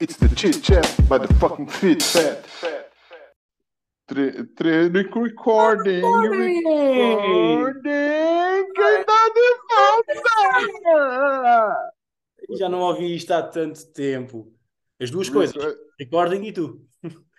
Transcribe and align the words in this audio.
It's 0.00 0.16
the 0.16 0.28
chit 0.34 0.62
chat 0.62 0.86
by 1.08 1.18
the 1.18 1.28
fucking 1.34 1.66
fit 1.66 2.02
fat. 2.02 2.46
Recording, 4.10 6.02
recording, 6.02 6.02
quem 8.74 9.04
tá 9.04 9.28
de 9.34 9.46
volta? 9.68 10.14
Já 12.58 12.68
não 12.68 12.80
ouvi 12.80 13.14
isto 13.14 13.30
há 13.32 13.42
tanto 13.42 13.86
tempo. 13.92 14.52
As 14.98 15.10
duas 15.10 15.28
coisas, 15.28 15.54
recording 15.98 16.44
e 16.46 16.52
tu. 16.52 16.84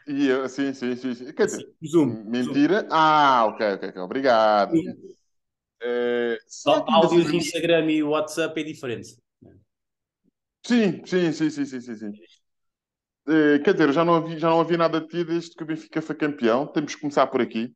E 0.07 0.27
eu, 0.27 0.47
sim, 0.47 0.73
sim, 0.73 0.95
sim, 0.95 1.13
sim. 1.13 1.33
Quer 1.33 1.45
dizer, 1.47 1.67
Zoom. 1.85 2.23
mentira. 2.25 2.87
Ah, 2.89 3.45
ok, 3.47 3.73
ok, 3.73 3.89
ok. 3.89 4.01
Obrigado. 4.01 4.73
Eh, 5.81 6.39
só 6.47 6.85
Áudios 6.87 7.25
ainda- 7.25 7.37
Instagram 7.37 7.91
e 7.91 8.03
WhatsApp 8.03 8.59
é 8.61 8.63
diferente. 8.63 9.17
Sim, 10.65 11.03
sim, 11.05 11.31
sim, 11.33 11.49
sim, 11.49 11.65
sim, 11.65 11.81
sim, 11.81 11.95
sim. 11.95 12.11
Eh, 13.27 13.59
quer 13.59 13.73
dizer, 13.73 13.89
eu 13.89 13.93
já 13.93 14.03
não 14.03 14.15
ouvi, 14.15 14.37
já 14.39 14.49
não 14.49 14.57
ouvi 14.57 14.75
nada 14.77 14.99
de 14.99 15.07
ti 15.07 15.23
desde 15.23 15.55
que 15.55 15.63
o 15.63 15.65
Benfica 15.65 16.01
foi 16.01 16.15
campeão. 16.15 16.65
Temos 16.67 16.95
que 16.95 17.01
começar 17.01 17.27
por 17.27 17.41
aqui. 17.41 17.73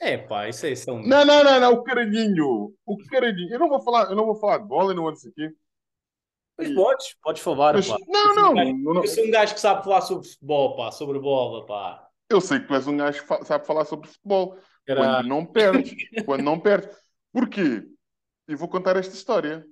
É 0.00 0.16
pá, 0.16 0.48
isso 0.48 0.64
é 0.66 0.74
são. 0.76 1.02
Não, 1.02 1.24
não, 1.24 1.42
não, 1.42 1.60
não, 1.60 1.72
o 1.72 1.82
caralhinho. 1.82 2.72
O 2.86 2.96
caralhinho. 3.10 3.52
Eu 3.52 3.58
não 3.58 3.68
vou 3.68 3.80
falar, 3.80 4.08
eu 4.10 4.14
não 4.16 4.24
vou 4.26 4.36
falar 4.36 4.58
de 4.58 4.66
bola, 4.68 4.92
eu 4.92 4.96
não 4.96 5.12
dizer 5.12 5.30
aqui. 5.30 5.50
Mas 6.56 6.74
podes, 6.74 7.14
podes 7.22 7.42
falar, 7.42 7.74
Mas- 7.74 7.88
pá. 7.88 7.96
não, 8.06 8.34
não, 8.34 8.50
um 8.52 8.54
gajo- 8.54 8.76
não. 8.78 8.94
Eu 8.96 9.08
sou 9.08 9.24
um 9.24 9.30
gajo 9.30 9.54
que 9.54 9.60
sabe 9.60 9.84
falar 9.84 10.00
sobre 10.02 10.28
futebol, 10.28 10.76
pá, 10.76 10.90
sobre 10.92 11.18
bola, 11.18 11.66
pá. 11.66 12.08
Eu 12.30 12.40
sei 12.40 12.60
que 12.60 12.66
tu 12.66 12.74
és 12.74 12.86
um 12.86 12.96
gajo 12.96 13.22
que 13.26 13.44
sabe 13.44 13.66
falar 13.66 13.84
sobre 13.84 14.08
futebol. 14.08 14.56
Quando 14.86 15.28
não 15.28 15.44
perdes. 15.46 15.94
Quando 16.24 16.42
não 16.42 16.58
perdes. 16.60 16.96
Porquê? 17.32 17.84
E 18.48 18.54
vou 18.54 18.68
contar 18.68 18.96
esta 18.96 19.14
história. 19.14 19.64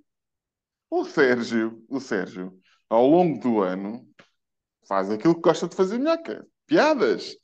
O 0.91 1.05
Sérgio, 1.05 1.85
o 1.89 1.99
Sérgio, 2.01 2.59
ao 2.89 3.07
longo 3.07 3.41
do 3.41 3.61
ano, 3.63 4.07
faz 4.89 5.11
aquilo 5.11 5.35
que 5.35 5.41
gosta 5.41 5.69
de 5.69 5.77
fazer 5.77 5.99
melhor, 5.99 6.19
que 6.19 6.33
é 6.33 6.43
piadas. 6.67 7.37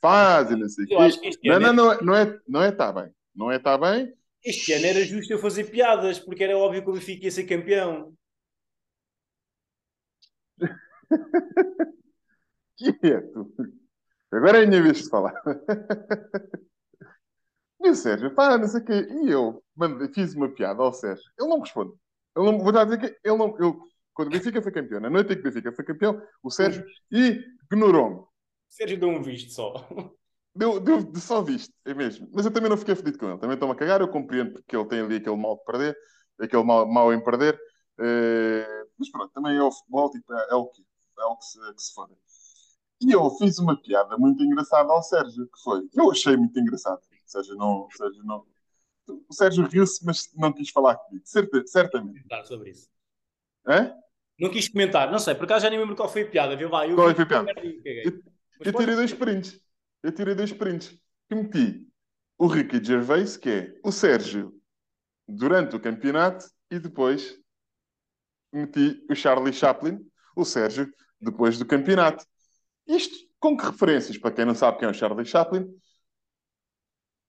Faz 0.00 0.50
e 0.50 0.56
não 0.56 0.68
sei 0.68 0.84
o 0.84 0.88
quê. 0.88 0.94
este 1.28 1.48
Não, 1.48 1.56
ano, 1.56 1.72
não, 1.72 1.74
não, 1.74 1.92
é- 1.92 2.02
não 2.02 2.14
é, 2.16 2.38
não 2.48 2.62
é 2.62 2.72
tá 2.72 2.92
bem. 2.92 3.10
Não 3.34 3.50
é 3.50 3.58
tá 3.58 3.76
bem. 3.78 4.12
este 4.44 4.72
ano 4.72 4.86
era 4.86 5.04
justo 5.04 5.32
eu 5.32 5.38
fazer 5.38 5.64
piadas, 5.70 6.18
porque 6.18 6.44
era 6.44 6.56
óbvio 6.56 6.82
que 6.82 6.90
o 6.90 6.92
Benfica 6.92 7.24
ia 7.24 7.30
ser 7.30 7.44
campeão. 7.44 8.14
Quieto. 12.76 13.52
Agora 14.32 14.58
é 14.60 14.64
a 14.64 14.66
minha 14.66 14.82
vez 14.82 15.02
de 15.02 15.08
falar. 15.08 15.34
E 17.78 17.90
o 17.90 17.94
Sérgio, 17.94 18.34
pá, 18.34 18.58
não 18.58 18.66
sei 18.66 18.80
o 18.80 18.84
quê. 18.84 19.06
E 19.22 19.30
eu 19.30 19.62
fiz 20.12 20.34
uma 20.34 20.48
piada 20.48 20.82
ao 20.82 20.92
Sérgio. 20.92 21.24
Ele 21.38 21.48
não 21.48 21.58
me 21.58 21.62
responde. 21.62 21.92
Ele 22.36 22.46
não, 22.50 22.58
vou 22.58 22.72
já 22.72 22.84
dizer 22.84 22.98
que 22.98 23.06
ele 23.22 23.36
não. 23.36 23.56
Eu, 23.60 23.78
quando 24.16 24.28
o 24.28 24.30
Benfica 24.30 24.62
foi 24.62 24.72
campeão, 24.72 24.98
na 24.98 25.10
noite 25.10 25.30
em 25.30 25.34
que 25.34 25.40
o 25.40 25.44
Benfica 25.44 25.70
foi 25.72 25.84
campeão, 25.84 26.22
o 26.42 26.50
Sérgio 26.50 26.82
ignorou-me. 27.70 28.24
Sérgio 28.66 28.98
deu 28.98 29.10
um 29.10 29.22
visto 29.22 29.52
só. 29.52 29.74
Deu, 30.54 30.80
deu 30.80 31.04
de 31.04 31.20
só 31.20 31.42
visto, 31.42 31.74
é 31.84 31.92
mesmo. 31.92 32.30
Mas 32.32 32.46
eu 32.46 32.50
também 32.50 32.70
não 32.70 32.78
fiquei 32.78 32.94
fedido 32.94 33.18
com 33.18 33.28
ele. 33.28 33.38
Também 33.38 33.52
estou-me 33.52 33.74
a 33.74 33.76
cagar. 33.76 34.00
Eu 34.00 34.08
compreendo 34.08 34.54
porque 34.54 34.74
ele 34.74 34.86
tem 34.86 35.00
ali 35.00 35.16
aquele 35.16 35.36
mal 35.36 35.58
de 35.58 35.64
perder, 35.64 35.94
aquele 36.40 36.62
mal, 36.62 36.90
mal 36.90 37.12
em 37.12 37.22
perder. 37.22 37.60
Eh, 38.00 38.86
mas 38.98 39.10
pronto, 39.10 39.30
também 39.34 39.54
é 39.54 39.62
o 39.62 39.70
futebol, 39.70 40.10
tipo, 40.10 40.32
é, 40.32 40.46
é 40.52 40.54
o 40.54 40.66
que 40.68 40.82
é 41.18 41.24
o 41.24 41.36
que 41.36 41.44
se, 41.44 41.58
que 41.74 41.82
se 41.82 41.92
foda. 41.92 42.14
E 43.02 43.12
eu 43.12 43.28
fiz 43.36 43.58
uma 43.58 43.78
piada 43.78 44.16
muito 44.16 44.42
engraçada 44.42 44.90
ao 44.90 45.02
Sérgio, 45.02 45.46
que 45.46 45.62
foi. 45.62 45.86
Eu 45.92 46.10
achei 46.10 46.34
muito 46.38 46.58
engraçado. 46.58 47.00
O 47.00 47.30
Sérgio 47.30 47.54
não. 47.56 47.86
Sérgio, 47.94 48.24
não, 48.24 48.46
o 49.28 49.34
Sérgio 49.34 49.66
riu-se, 49.66 50.04
mas 50.06 50.32
não 50.34 50.54
quis 50.54 50.70
falar 50.70 50.96
comigo. 50.96 51.26
Certa, 51.26 51.66
certamente. 51.66 52.22
Comentar 52.22 52.46
sobre 52.46 52.70
isso. 52.70 52.88
Hã? 53.66 53.94
Não 54.38 54.50
quis 54.50 54.68
comentar, 54.68 55.10
não 55.10 55.18
sei, 55.18 55.34
por 55.34 55.44
acaso 55.44 55.62
já 55.64 55.70
nem 55.70 55.78
lembro 55.78 55.96
qual 55.96 56.08
foi 56.08 56.22
a 56.22 56.30
piada, 56.30 56.56
viu? 56.56 56.68
Vai, 56.68 56.90
eu 56.90 56.94
Qual 56.94 57.08
vi- 57.08 57.14
foi 57.14 57.24
a 57.24 57.26
piada? 57.26 57.52
Eu- 58.04 58.22
Eu 58.60 58.72
tirei 58.72 58.94
dois 58.94 59.12
prints. 59.14 59.60
Eu 60.02 60.12
tirei 60.12 60.34
dois 60.34 60.52
prints. 60.52 60.98
Que 61.28 61.34
meti 61.34 61.86
o 62.38 62.46
Ricky 62.46 62.82
Gervais, 62.82 63.36
que 63.36 63.48
é 63.50 63.74
o 63.84 63.90
Sérgio 63.92 64.52
durante 65.26 65.74
o 65.76 65.80
campeonato, 65.80 66.46
e 66.70 66.78
depois 66.78 67.38
meti 68.52 69.04
o 69.10 69.14
Charlie 69.14 69.52
Chaplin, 69.52 69.98
o 70.34 70.44
Sérgio, 70.44 70.90
depois 71.20 71.58
do 71.58 71.66
campeonato. 71.66 72.24
Isto 72.86 73.14
com 73.40 73.56
que 73.56 73.64
referências? 73.66 74.16
Para 74.18 74.32
quem 74.32 74.44
não 74.44 74.54
sabe 74.54 74.78
quem 74.78 74.88
é 74.88 74.90
o 74.90 74.94
Charlie 74.94 75.24
Chaplin, 75.26 75.66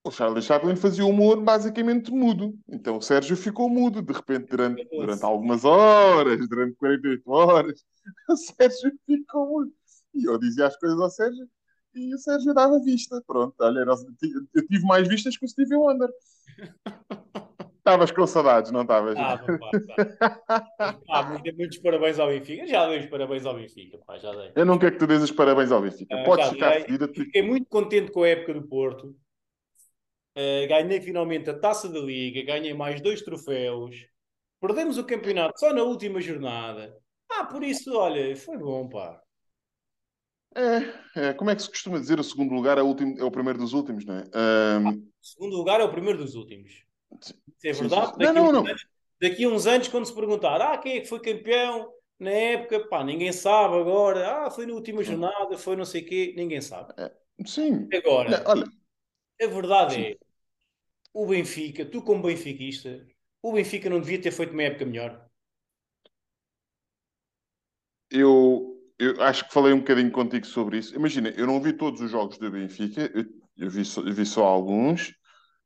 o 0.08 0.12
Charlie 0.12 0.42
Chaplin 0.42 0.76
fazia 0.76 1.06
humor 1.06 1.42
basicamente 1.42 2.12
mudo. 2.12 2.58
Então 2.68 2.98
o 2.98 3.02
Sérgio 3.02 3.36
ficou 3.36 3.70
mudo, 3.70 4.02
de 4.02 4.14
repente, 4.14 4.48
durante, 4.50 4.84
durante 4.90 5.24
algumas 5.24 5.64
horas, 5.66 6.48
durante 6.48 6.76
48 6.76 7.30
horas. 7.32 7.84
O 8.30 8.36
Sérgio 8.38 8.92
ficou 9.06 9.48
mudo. 9.48 9.72
E 10.16 10.24
eu 10.26 10.38
dizia 10.40 10.68
as 10.68 10.78
coisas 10.78 10.98
ao 11.00 11.10
Sérgio 11.10 11.46
e 11.94 12.16
o 12.16 12.18
Sérgio 12.18 12.54
dava 12.54 12.80
vista. 12.80 13.22
Pronto, 13.28 13.54
olha, 13.60 13.80
eu 13.82 14.68
tive 14.68 14.86
mais 14.86 15.08
vistas 15.10 15.36
que 15.38 15.46
o 15.46 15.50
Stevie 15.50 15.76
Wonder. 15.76 16.10
Estavas 17.80 18.12
com 18.12 18.28
saudades, 18.28 18.70
não 18.70 18.82
estavas? 18.82 19.16
Ah, 19.18 19.38
pá. 19.38 20.98
Ah, 21.10 21.38
dei 21.42 21.54
muitos 21.54 21.78
parabéns 21.78 22.20
ao 22.20 22.28
Benfica. 22.28 22.68
Já 22.68 22.88
dei 22.90 23.00
os 23.00 23.06
parabéns 23.06 23.46
ao 23.46 23.56
Benfica, 23.56 23.98
pá, 24.06 24.18
já 24.18 24.32
dei. 24.34 24.52
Eu 24.56 24.66
não 24.66 24.78
quero 24.78 24.92
que 24.94 25.00
tu 25.00 25.08
dês 25.08 25.24
os 25.24 25.32
parabéns 25.32 25.72
ao 25.72 25.82
Benfica. 25.82 26.14
Ah, 26.20 26.24
Podes 26.26 26.50
ficar 26.50 26.84
tu- 26.84 27.14
Fiquei 27.14 27.42
muito 27.42 27.68
contente 27.70 28.12
com 28.12 28.24
a 28.24 28.28
época 28.28 28.54
do 28.56 28.68
Porto. 28.68 29.16
Uh, 30.38 30.68
ganhei 30.70 31.02
finalmente 31.02 31.50
a 31.50 31.60
taça 31.60 31.90
da 31.90 32.00
Liga, 32.00 32.44
ganhei 32.44 32.74
mais 32.74 33.02
dois 33.02 33.22
troféus. 33.24 33.96
Perdemos 34.62 34.98
o 34.98 35.06
campeonato 35.06 35.60
só 35.60 35.74
na 35.74 35.84
última 35.84 36.22
jornada. 36.22 36.96
Ah, 37.30 37.46
por 37.46 37.64
isso, 37.64 37.96
olha, 37.98 38.36
foi 38.38 38.58
bom, 38.58 38.88
pá. 38.90 39.22
É, 40.56 41.28
é, 41.30 41.34
como 41.34 41.50
é 41.52 41.56
que 41.56 41.62
se 41.62 41.70
costuma 41.70 42.00
dizer? 42.00 42.20
O 42.20 42.24
segundo 42.24 42.54
lugar 42.54 42.78
é 42.78 42.82
o, 42.82 42.86
último, 42.88 43.20
é 43.20 43.24
o 43.24 43.32
primeiro 43.32 43.60
dos 43.60 43.74
últimos, 43.74 44.06
não 44.06 44.16
é? 44.16 44.24
Ahm, 44.34 45.08
O 45.22 45.26
segundo 45.26 45.56
lugar 45.58 45.80
é 45.82 45.84
o 45.84 45.92
primeiro 45.92 46.18
dos 46.20 46.36
últimos. 46.36 46.72
Isso 47.58 47.68
é 47.68 47.74
verdade? 47.74 48.14
sim, 48.14 48.14
sim. 48.14 48.20
Daqui, 48.20 48.34
Não, 48.34 48.34
não, 48.34 48.52
uns 48.52 48.54
não. 48.54 48.64
Anos, 48.70 48.88
daqui 49.22 49.44
a 49.46 49.50
uns 49.50 49.68
anos, 49.68 49.88
quando 49.88 50.06
se 50.06 50.16
perguntar, 50.16 50.62
ah, 50.62 50.78
quem 50.78 50.98
é 50.98 51.02
que 51.02 51.08
foi 51.08 51.22
campeão 51.22 51.92
na 52.20 52.32
época, 52.32 52.88
pá, 52.90 53.04
ninguém 53.04 53.32
sabe 53.34 53.76
agora. 53.78 54.46
Ah, 54.48 54.52
foi 54.52 54.66
na 54.66 54.74
última 54.74 55.04
jornada, 55.04 55.58
foi 55.58 55.76
não 55.76 55.86
sei 55.86 56.02
o 56.04 56.06
quê, 56.08 56.34
ninguém 56.38 56.62
sabe. 56.62 56.94
sim. 57.46 57.90
Agora, 57.94 58.44
olha, 58.46 58.66
A 59.42 59.48
verdade 59.48 59.96
é, 60.12 60.18
o 61.18 61.26
Benfica, 61.26 61.84
tu 61.84 62.02
como 62.04 62.22
benfiquista, 62.22 63.06
o 63.42 63.54
Benfica 63.54 63.90
não 63.90 64.00
devia 64.00 64.22
ter 64.22 64.32
feito 64.32 64.54
uma 64.54 64.64
época 64.64 64.86
melhor. 64.86 65.28
eu, 68.12 68.80
eu 69.00 69.22
acho 69.24 69.48
que 69.48 69.54
falei 69.54 69.74
um 69.74 69.80
bocadinho 69.80 70.12
contigo 70.12 70.46
sobre 70.46 70.78
isso. 70.78 70.96
Imagina, 70.96 71.30
eu 71.30 71.48
não 71.48 71.62
vi 71.62 71.74
todos 71.74 72.02
os 72.02 72.12
jogos 72.12 72.38
do 72.38 72.52
Benfica, 72.52 73.12
eu, 73.14 73.26
eu 73.58 73.70
vi, 73.70 73.84
só, 73.84 74.02
eu 74.02 74.14
vi 74.14 74.26
só 74.26 74.46
alguns, 74.46 75.14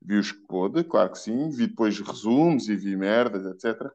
vi 0.01 0.17
os 0.17 0.31
que 0.31 0.41
pôde, 0.47 0.83
claro 0.83 1.11
que 1.11 1.19
sim, 1.19 1.49
vi 1.49 1.67
depois 1.67 1.99
resumos 1.99 2.67
e 2.69 2.75
vi 2.75 2.95
merdas, 2.95 3.45
etc. 3.45 3.91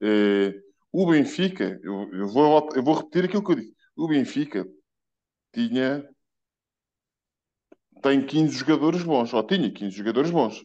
Eh, 0.00 0.54
o 0.92 1.06
Benfica, 1.06 1.80
eu, 1.82 2.12
eu, 2.12 2.28
vou, 2.28 2.68
eu 2.74 2.82
vou 2.82 2.94
repetir 2.94 3.24
aquilo 3.26 3.44
que 3.44 3.52
eu 3.52 3.56
disse. 3.56 3.74
O 3.96 4.08
Benfica 4.08 4.66
tinha 5.52 6.08
tem 8.02 8.24
15 8.24 8.56
jogadores 8.56 9.02
bons, 9.02 9.32
ou 9.32 9.42
tinha 9.46 9.70
15 9.70 9.96
jogadores 9.96 10.30
bons. 10.30 10.64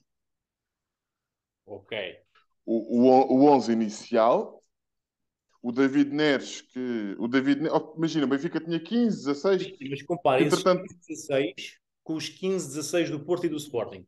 Ok. 1.65 1.97
O, 2.65 3.01
o, 3.07 3.35
o 3.37 3.45
11 3.51 3.71
inicial, 3.71 4.63
o 5.61 5.71
David 5.71 6.11
Neres, 6.13 6.61
que 6.61 7.15
o 7.17 7.27
David 7.27 7.61
Ne- 7.61 7.69
oh, 7.69 7.93
imagina, 7.97 8.25
o 8.25 8.29
Benfica 8.29 8.59
tinha 8.59 8.79
15, 8.79 9.25
16, 9.25 9.73
Mas 9.89 10.01
compara 10.03 10.41
esses 10.41 10.59
Entretanto- 10.59 10.83
15, 10.87 10.99
16 11.07 11.79
com 12.03 12.15
os 12.15 12.29
15, 12.29 12.67
16 12.67 13.09
do 13.09 13.19
Porto 13.19 13.45
e 13.45 13.49
do 13.49 13.57
Sporting. 13.57 14.05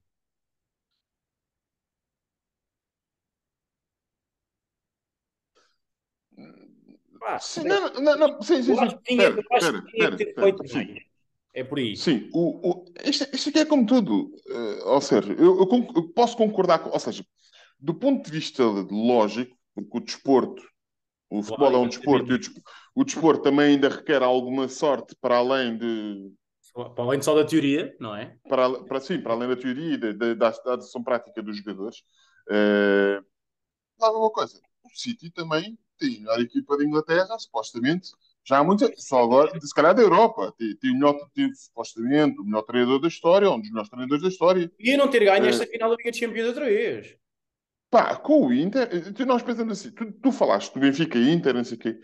Pá, 7.20 7.40
Sim, 7.40 7.64
não, 7.64 7.94
não, 7.94 8.18
não, 8.18 8.42
sim, 8.42 8.62
sim, 8.62 8.76
sim. 8.76 8.98
tinha, 9.04 9.36
que 9.36 10.18
ter 10.18 10.36
feito 10.36 10.68
Sim, 10.68 10.76
mais. 10.76 11.04
É 11.54 11.64
por 11.64 11.80
aí. 11.80 11.98
sim. 11.98 12.30
O, 12.34 12.70
o, 12.70 12.86
isto, 13.04 13.28
isto 13.36 13.50
aqui 13.50 13.60
é 13.60 13.66
como 13.66 13.86
tudo, 13.86 14.32
eh, 14.48 14.84
ou 14.84 15.02
seja, 15.02 15.34
eu, 15.34 15.60
eu 15.60 15.68
eu 15.96 16.10
posso 16.10 16.38
concordar 16.38 16.80
com, 16.80 16.92
ou 16.92 17.00
seja, 17.00 17.26
do 17.80 17.94
ponto 17.94 18.26
de 18.26 18.32
vista 18.32 18.64
lógico, 18.64 19.56
porque 19.74 19.98
o 19.98 20.02
desporto, 20.02 20.64
o 21.30 21.44
futebol 21.44 21.74
é 21.74 21.78
um 21.78 21.88
desporto, 21.88 22.32
e 22.32 22.36
o, 22.36 22.40
des- 22.40 22.62
o 22.96 23.04
desporto 23.04 23.44
também 23.44 23.74
ainda 23.74 23.90
requer 23.90 24.24
alguma 24.24 24.68
sorte 24.68 25.16
para 25.22 25.38
além 25.38 25.78
de, 25.78 26.34
Para 26.74 27.04
além 27.04 27.22
só 27.22 27.36
da 27.36 27.46
teoria, 27.46 27.96
não 28.00 28.16
é? 28.16 28.36
para, 28.48 28.70
para, 28.84 29.00
sim, 29.00 29.20
para 29.22 29.34
além 29.34 29.50
da 29.50 29.56
teoria 29.56 29.94
e 29.94 29.98
da, 29.98 30.34
da, 30.34 30.34
da, 30.34 30.76
ação 30.76 31.04
prática 31.04 31.42
dos 31.42 31.58
jogadores. 31.58 32.00
Uh, 32.50 33.24
uma 34.00 34.32
coisa, 34.32 34.60
o 34.84 34.90
City 34.98 35.30
também 35.30 35.78
tem 35.98 36.18
a 36.18 36.20
melhor 36.20 36.42
equipa 36.42 36.78
da 36.78 36.84
Inglaterra, 36.84 37.40
supostamente, 37.40 38.10
já 38.48 38.60
há 38.60 38.64
muito, 38.64 38.90
só 38.96 39.24
agora, 39.24 39.60
se 39.60 39.74
calhar 39.74 39.94
da 39.94 40.02
Europa, 40.02 40.54
tem, 40.58 40.76
tem 40.78 40.92
o 40.92 40.94
melhor, 40.94 41.16
tem, 41.34 41.54
supostamente, 41.54 42.40
o 42.40 42.46
melhor 42.46 42.62
treinador 42.62 43.02
da 43.02 43.08
história, 43.10 43.50
um 43.50 43.60
dos 43.60 43.70
melhores 43.70 43.90
treinadores 43.90 44.24
da 44.24 44.30
história. 44.30 44.72
E 44.80 44.96
não 44.96 45.10
ter 45.10 45.26
ganho 45.26 45.46
É. 45.46 45.50
esta 45.50 45.66
final 45.66 45.90
da 45.90 45.98
Liga 45.98 46.12
dos 46.12 46.20
Campeões 46.20 46.48
outra 46.48 46.66
vez. 46.66 47.18
Pá, 47.98 48.16
com 48.16 48.46
o 48.46 48.54
Inter, 48.54 49.12
tu- 49.12 49.26
nós 49.26 49.42
pensamos 49.42 49.80
assim, 49.80 49.90
tu, 49.90 50.12
tu 50.12 50.32
falaste 50.32 50.72
do 50.72 50.80
Benfica 50.80 51.18
e 51.18 51.32
Inter, 51.32 51.56
não 51.56 51.64
sei 51.64 51.78
o 51.78 51.80
quê. 51.80 52.00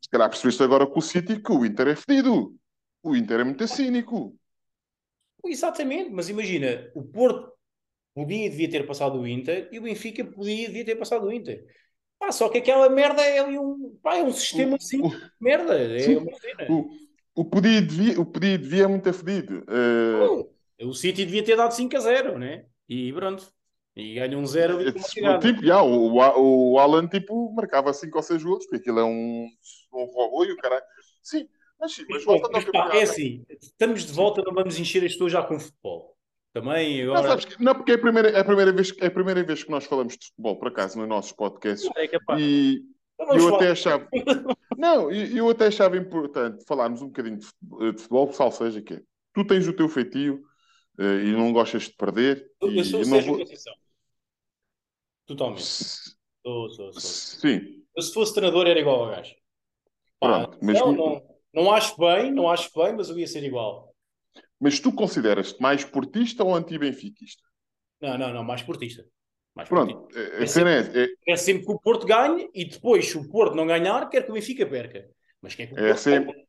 Se 0.00 0.08
calhar 0.08 0.28
percebeste 0.30 0.62
agora 0.62 0.86
com 0.86 1.00
o 1.00 1.02
City 1.02 1.40
que 1.42 1.50
o 1.52 1.66
Inter 1.66 1.88
é 1.88 1.96
fedido. 1.96 2.54
O 3.02 3.16
Inter 3.16 3.40
é 3.40 3.44
muito 3.44 3.66
cínico. 3.66 4.38
Exatamente, 5.44 6.10
mas 6.10 6.28
imagina, 6.28 6.88
o 6.94 7.02
Porto 7.02 7.52
podia 8.14 8.46
e 8.46 8.50
devia 8.50 8.70
ter 8.70 8.86
passado 8.86 9.18
o 9.18 9.26
Inter 9.26 9.68
e 9.72 9.78
o 9.80 9.82
Benfica 9.82 10.24
podia 10.24 10.64
e 10.64 10.66
devia 10.68 10.84
ter 10.84 10.96
passado 10.96 11.26
o 11.26 11.32
Inter. 11.32 11.64
Pá, 12.18 12.30
só 12.30 12.48
que 12.48 12.58
aquela 12.58 12.88
merda 12.88 13.22
é 13.22 13.40
ali 13.40 13.58
um, 13.58 13.98
pá, 14.02 14.16
é 14.16 14.22
um 14.22 14.32
sistema 14.32 14.76
assim 14.76 15.02
de 15.02 15.16
merda. 15.40 15.78
É 15.78 15.98
Sim. 15.98 16.16
uma 16.18 16.38
cena. 16.38 16.66
O, 16.70 17.42
o 17.42 17.44
podia 17.44 17.78
e 17.78 17.80
devia, 17.80 18.20
o 18.20 18.24
podia 18.24 18.56
devia 18.56 18.84
é 18.84 18.86
muito 18.86 19.12
fedido. 19.12 19.64
Eh, 19.68 20.86
O 20.86 20.94
City 20.94 21.24
devia 21.24 21.44
ter 21.44 21.56
dado 21.56 21.72
5 21.72 21.96
a 21.96 22.00
0, 22.00 22.38
né? 22.38 22.66
E 22.88 23.12
pronto. 23.12 23.52
E 23.96 24.14
ganha 24.14 24.36
um 24.38 24.44
0 24.44 24.76
ali 24.78 24.92
com 24.92 24.98
Esse- 24.98 25.20
cagada. 25.20 25.38
tipo, 25.52 25.64
já, 25.64 25.82
o, 25.82 26.12
o, 26.72 26.78
Alan 26.78 27.06
tipo, 27.08 27.50
marcava 27.54 27.92
5 27.94 28.16
ou 28.18 28.22
6 28.22 28.42
golos, 28.44 28.66
porque 28.66 28.76
aquilo 28.82 29.00
é 29.00 29.04
um, 29.04 29.48
um 29.94 30.04
robô 30.04 30.44
e 30.44 30.52
o 30.52 30.56
caralho. 30.58 30.82
Sim, 31.22 31.48
mas 31.80 31.92
sim, 31.94 32.04
mas 32.10 32.22
voltando 32.24 32.56
ao 32.56 32.62
campeonato. 32.62 32.96
é 32.96 33.02
assim, 33.02 33.44
estamos 33.60 34.04
de 34.04 34.12
volta, 34.12 34.42
não 34.44 34.52
vamos 34.52 34.78
encher 34.78 35.02
as 35.04 35.12
pessoas 35.12 35.32
já 35.32 35.42
com 35.42 35.58
futebol. 35.58 36.14
Também 36.52 37.04
Não, 37.06 37.14
agora 37.14 37.28
sabes 37.28 37.44
que- 37.46 37.62
não, 37.62 37.74
porque 37.74 37.92
é 37.92 37.94
a, 37.94 37.98
primeira, 37.98 38.28
é, 38.30 38.38
a 38.40 38.44
primeira 38.44 38.72
vez, 38.72 38.92
é 39.00 39.06
a 39.06 39.10
primeira 39.10 39.42
vez 39.44 39.64
que 39.64 39.70
nós 39.70 39.84
falamos 39.86 40.16
de 40.16 40.26
futebol, 40.26 40.58
por 40.58 40.68
acaso, 40.68 40.98
nos 40.98 41.08
nossos 41.08 41.32
podcasts. 41.32 41.88
é 41.96 42.06
capaz. 42.08 42.40
E 42.40 42.82
Então 43.18 43.34
eu 43.34 43.40
falar. 43.44 43.56
até 43.56 43.70
achava. 43.70 44.08
Não, 44.76 45.10
e- 45.10 45.36
eu 45.38 45.48
até 45.48 45.66
achava 45.68 45.96
importante 45.96 46.64
falarmos 46.66 47.00
um 47.00 47.06
bocadinho 47.06 47.38
de 47.38 47.46
futebol, 47.98 48.30
sal 48.32 48.52
seja 48.52 48.80
que 48.82 48.94
é, 48.94 49.00
tu 49.34 49.42
tens 49.46 49.66
o 49.66 49.72
teu 49.72 49.88
feitio 49.88 50.42
eh, 50.98 51.24
e 51.24 51.32
não 51.32 51.52
gostas 51.52 51.84
de 51.84 51.92
perder. 51.96 52.46
Eu, 52.60 52.68
eu 52.68 52.74
e 52.76 52.84
sou 52.84 53.00
o 53.00 53.02
não 53.02 53.10
Sérgio 53.10 53.32
vou- 53.32 53.40
Conceição. 53.40 53.74
Totalmente. 55.26 55.60
S- 55.62 56.14
Sou, 56.44 56.70
sou, 56.70 56.92
sou. 56.92 57.00
Sim, 57.00 57.82
Eu, 57.96 58.02
se 58.02 58.12
fosse 58.14 58.32
treinador, 58.32 58.66
era 58.68 58.78
igual 58.78 59.04
ao 59.04 59.10
gajo. 59.10 59.34
Pá, 60.20 60.28
Pronto, 60.46 60.58
mas- 60.62 60.78
não, 60.78 60.92
não, 60.92 61.22
não 61.52 61.72
acho 61.72 61.96
bem, 61.98 62.30
não 62.32 62.48
acho 62.48 62.70
bem, 62.74 62.94
mas 62.94 63.08
eu 63.10 63.18
ia 63.18 63.26
ser 63.26 63.42
igual. 63.42 63.92
mas 64.60 64.78
tu 64.80 64.92
consideras-te 64.92 65.60
mais 65.60 65.84
portista 65.84 66.44
ou 66.44 66.54
anti-benfiquista? 66.54 67.42
Não, 68.00 68.16
não, 68.16 68.32
não, 68.32 68.44
mais 68.44 68.60
esportista. 68.60 69.04
Mais. 69.54 69.68
Pronto, 69.68 70.06
eh, 70.14 70.42
a 70.42 70.46
cena 70.46 70.70
é, 70.70 71.04
é, 71.04 71.08
Quer 71.24 71.36
sempre 71.36 71.64
que 71.66 71.72
o 71.72 71.80
Porto 71.80 72.06
ganhe 72.06 72.48
e 72.54 72.64
depois, 72.66 73.06
se 73.08 73.16
o 73.18 73.28
Porto 73.28 73.54
não 73.56 73.66
ganhar, 73.66 74.08
quer 74.08 74.22
que 74.22 74.30
o 74.30 74.34
Benfica 74.34 74.66
perca. 74.66 75.08
Mas 75.42 75.54
quer 75.54 75.66
que 75.66 75.74
o 75.74 75.78
É 75.78 75.88
Porto 75.88 75.98
sempre- 75.98 76.32
ganhe. 76.32 76.46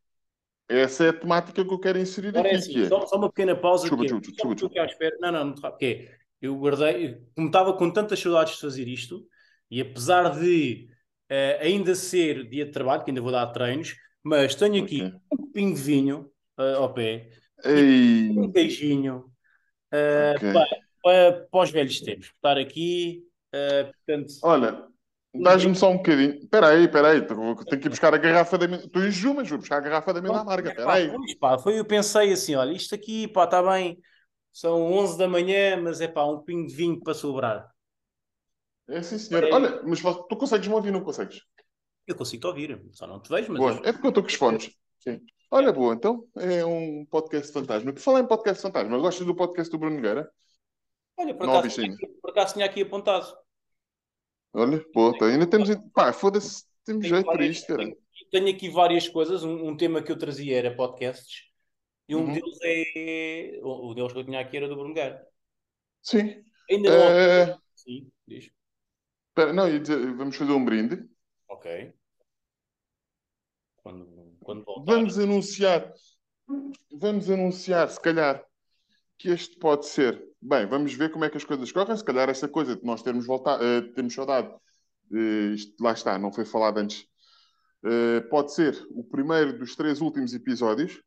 essa 0.69 1.05
é 1.05 1.09
a 1.09 1.13
temática 1.13 1.65
que 1.65 1.73
eu 1.73 1.79
quero 1.79 1.97
inserir 1.99 2.29
Agora 2.29 2.49
é 2.49 2.51
aqui. 2.51 2.59
assim, 2.59 2.73
que 2.73 2.81
é, 2.83 2.87
só, 2.89 3.05
só 3.07 3.15
uma 3.15 3.29
pequena 3.31 3.55
pausa. 3.55 3.87
Que 3.89 3.95
é, 3.95 4.05
estou 4.05 4.67
aqui 4.67 4.77
à 4.79 4.85
espera. 4.85 5.17
Não, 5.21 5.31
não, 5.31 5.55
porque 5.55 5.85
é, 5.85 6.17
eu 6.41 6.55
guardei, 6.57 7.21
como 7.35 7.47
estava 7.47 7.73
com 7.77 7.91
tantas 7.91 8.19
saudades 8.19 8.55
de 8.55 8.61
fazer 8.61 8.87
isto, 8.87 9.25
e 9.69 9.81
apesar 9.81 10.29
de 10.39 10.89
eh, 11.29 11.59
ainda 11.61 11.95
ser 11.95 12.47
dia 12.49 12.65
de 12.65 12.71
trabalho, 12.71 13.03
que 13.03 13.11
ainda 13.11 13.21
vou 13.21 13.31
dar 13.31 13.47
treinos, 13.47 13.95
mas 14.23 14.55
tenho 14.55 14.83
aqui 14.83 15.01
Ok. 15.03 15.21
um 15.31 15.37
copinho 15.37 15.73
de 15.75 15.81
vinho 15.81 16.31
eh, 16.59 16.73
ao 16.73 16.93
pé, 16.93 17.29
Ei, 17.65 18.29
um 18.29 18.47
beijinho 18.47 19.31
eh, 19.91 20.35
ok. 20.35 20.53
para, 20.53 20.67
para, 21.03 21.47
para 21.51 21.63
os 21.63 21.71
velhos 21.71 21.99
tempos. 22.01 22.27
Estar 22.27 22.57
aqui, 22.57 23.23
portanto, 24.05 24.33
Olha, 24.43 24.87
dás-me 25.33 25.75
só 25.75 25.89
um 25.91 25.97
bocadinho. 25.97 26.35
Espera 26.35 26.69
aí, 26.69 26.85
espera 26.85 27.09
aí. 27.11 27.21
Tenho 27.21 27.55
que 27.65 27.87
ir 27.87 27.89
buscar 27.89 28.13
a 28.13 28.17
garrafa 28.17 28.57
da 28.57 28.67
minha. 28.67 28.79
Estou 28.79 29.03
em 29.03 29.11
Jumas, 29.11 29.49
vou 29.49 29.57
buscar 29.57 29.77
a 29.77 29.81
garrafa 29.81 30.13
da 30.13 30.21
minha 30.21 30.39
amarga. 30.39 30.69
Espera 30.69 30.93
aí. 30.93 31.11
pois, 31.11 31.33
pá, 31.35 31.57
foi 31.57 31.79
eu 31.79 31.85
pensei 31.85 32.31
assim, 32.31 32.55
olha, 32.55 32.71
isto 32.73 32.93
aqui, 32.95 33.27
pá, 33.27 33.45
está 33.45 33.61
bem, 33.63 33.97
são 34.57 34.91
11 34.91 35.19
da 35.19 35.27
manhã, 35.27 35.79
mas 35.79 36.01
é 36.01 36.07
pá, 36.07 36.25
um 36.25 36.41
pingo 36.41 36.67
de 36.67 36.73
vinho 36.73 36.99
para 36.99 37.13
sobrar. 37.13 37.71
É 38.87 39.03
sim, 39.03 39.19
senhor. 39.19 39.43
Olha, 39.53 39.83
mas 39.83 40.01
tu 40.01 40.35
consegues-me 40.35 40.73
ouvir, 40.73 40.89
não 40.89 41.03
consegues? 41.03 41.43
Eu 42.07 42.15
consigo 42.15 42.41
te 42.41 42.47
ouvir, 42.47 42.83
só 42.91 43.05
não 43.05 43.21
te 43.21 43.29
vejo, 43.29 43.51
mas 43.51 43.59
Boa. 43.59 43.87
É 43.87 43.93
porque 43.93 44.07
eu 44.07 44.09
estou 44.09 44.23
com 44.23 44.29
os 44.29 44.33
fones. 44.33 44.71
Sim. 44.97 45.21
Olha, 45.51 45.71
boa, 45.71 45.93
então 45.93 46.27
é 46.37 46.65
um 46.65 47.05
podcast 47.05 47.53
fantasma. 47.53 47.93
Por 47.93 47.99
falar 47.99 48.21
em 48.21 48.27
podcast 48.27 48.59
fantasma, 48.59 48.97
gostas 48.97 49.27
do 49.27 49.35
podcast 49.35 49.71
do 49.71 49.77
Bruno 49.77 49.97
Nogueira? 49.97 50.27
olha, 51.17 51.35
por 51.35 51.47
acaso, 51.47 51.75
tinha 51.75 51.93
aqui, 51.93 52.07
por 52.19 52.31
acaso 52.31 52.53
tinha 52.53 52.65
aqui 52.65 52.81
apontado. 52.81 53.37
Olha, 54.53 54.83
boa, 54.91 55.11
então 55.15 55.27
ainda 55.27 55.45
temos. 55.45 55.69
Pá, 55.93 56.11
foda-se, 56.11 56.63
temos 56.83 57.03
Tenho 57.03 57.15
jeito 57.15 57.31
para 57.31 57.45
isto, 57.45 57.67
cara. 57.67 57.77
tenho, 57.77 57.97
tenho 58.31 58.49
aqui 58.49 58.69
várias 58.71 59.07
coisas. 59.07 59.43
Um, 59.43 59.67
um 59.67 59.77
tema 59.77 60.01
que 60.01 60.11
eu 60.11 60.17
trazia 60.17 60.57
era 60.57 60.75
podcasts, 60.75 61.46
e 62.07 62.15
um 62.15 62.19
Uhum. 62.25 62.33
deles 62.33 62.57
é. 62.63 63.59
O, 63.63 63.93
deles 63.93 64.13
que 64.13 64.19
eu 64.19 64.25
tinha 64.25 64.39
aqui 64.39 64.57
era 64.57 64.67
do 64.67 64.75
Bruno 64.75 64.93
Guerra. 64.93 65.25
Sim. 66.01 66.43
Ainda 66.69 66.89
não. 66.89 67.05
Eh, 67.09 67.57
Sim, 67.75 68.11
diz. 68.27 68.49
espera, 69.29 69.53
não, 69.53 69.65
vamos 70.15 70.35
fazer 70.35 70.51
um 70.51 70.63
brinde. 70.65 71.07
Ok. 71.49 71.93
Quando, 73.77 74.37
quando 74.43 74.63
voltar. 74.65 74.93
Vamos 74.93 75.17
anunciar, 75.17 75.93
vamos 76.91 77.29
anunciar, 77.29 77.89
se 77.89 78.01
calhar, 78.01 78.43
que 79.17 79.29
este 79.29 79.57
pode 79.57 79.85
ser. 79.85 80.23
Bem, 80.41 80.65
vamos 80.67 80.93
ver 80.93 81.11
como 81.11 81.25
é 81.25 81.29
que 81.29 81.37
as 81.37 81.43
coisas 81.45 81.71
correm. 81.71 81.95
Se 81.95 82.03
calhar 82.03 82.29
esta 82.29 82.47
coisa 82.47 82.75
de 82.75 82.83
nós 82.83 83.01
termos 83.01 83.25
voltado, 83.25 83.63
eh, 83.63 83.81
temos 83.95 84.13
saudade, 84.13 84.53
eh, 85.13 85.53
isto, 85.55 85.81
lá 85.81 85.93
está, 85.93 86.17
não 86.19 86.31
foi 86.31 86.45
falado 86.45 86.77
antes. 86.79 87.07
Eh, 87.85 88.21
pode 88.29 88.53
ser 88.53 88.75
o 88.91 89.03
primeiro 89.03 89.57
dos 89.57 89.75
três 89.75 90.01
últimos 90.01 90.33
episódios, 90.33 91.01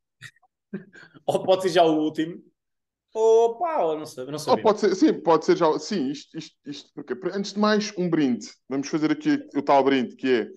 Ou 1.26 1.42
pode 1.42 1.62
ser 1.62 1.70
já 1.70 1.84
o 1.84 1.98
último, 1.98 2.42
ou 3.12 3.58
pá, 3.58 3.82
ou 3.82 3.98
não 3.98 4.06
sei. 4.06 4.24
Não 4.26 4.34
ou 4.34 4.38
sabemos. 4.38 4.62
pode 4.62 4.80
ser, 4.80 4.94
sim, 4.94 5.12
pode 5.20 5.44
ser 5.44 5.56
já. 5.56 5.78
Sim, 5.78 6.10
isto, 6.10 6.38
isto, 6.38 6.56
isto 6.64 6.90
porque 6.94 7.14
antes 7.32 7.52
de 7.52 7.58
mais, 7.58 7.92
um 7.98 8.08
brinde. 8.08 8.46
Vamos 8.68 8.88
fazer 8.88 9.10
aqui 9.10 9.46
o 9.54 9.62
tal 9.62 9.82
brinde 9.82 10.14
que 10.16 10.28
é 10.28 10.48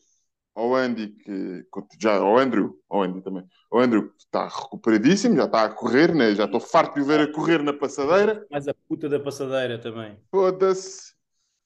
ao 0.56 0.76
Andy, 0.76 1.08
que 1.08 1.66
já, 2.00 2.18
ao 2.18 2.38
Andrew, 2.38 2.80
ao 2.88 3.02
Andy 3.02 3.22
também. 3.22 3.44
O 3.72 3.80
Andrew 3.80 4.10
que 4.10 4.24
está 4.24 4.48
recuperadíssimo, 4.48 5.36
já 5.36 5.46
está 5.46 5.66
a 5.66 5.70
correr, 5.70 6.14
né? 6.14 6.36
já 6.36 6.46
estou 6.46 6.60
farto 6.60 6.96
de 6.96 7.02
o 7.02 7.06
ver 7.06 7.22
a 7.22 7.32
correr 7.32 7.64
na 7.64 7.74
passadeira. 7.74 8.46
Mais 8.52 8.68
a 8.68 8.74
puta 8.88 9.10
da 9.10 9.20
passadeira 9.20 9.80
também. 9.80 10.18
Foda-se. 10.30 11.14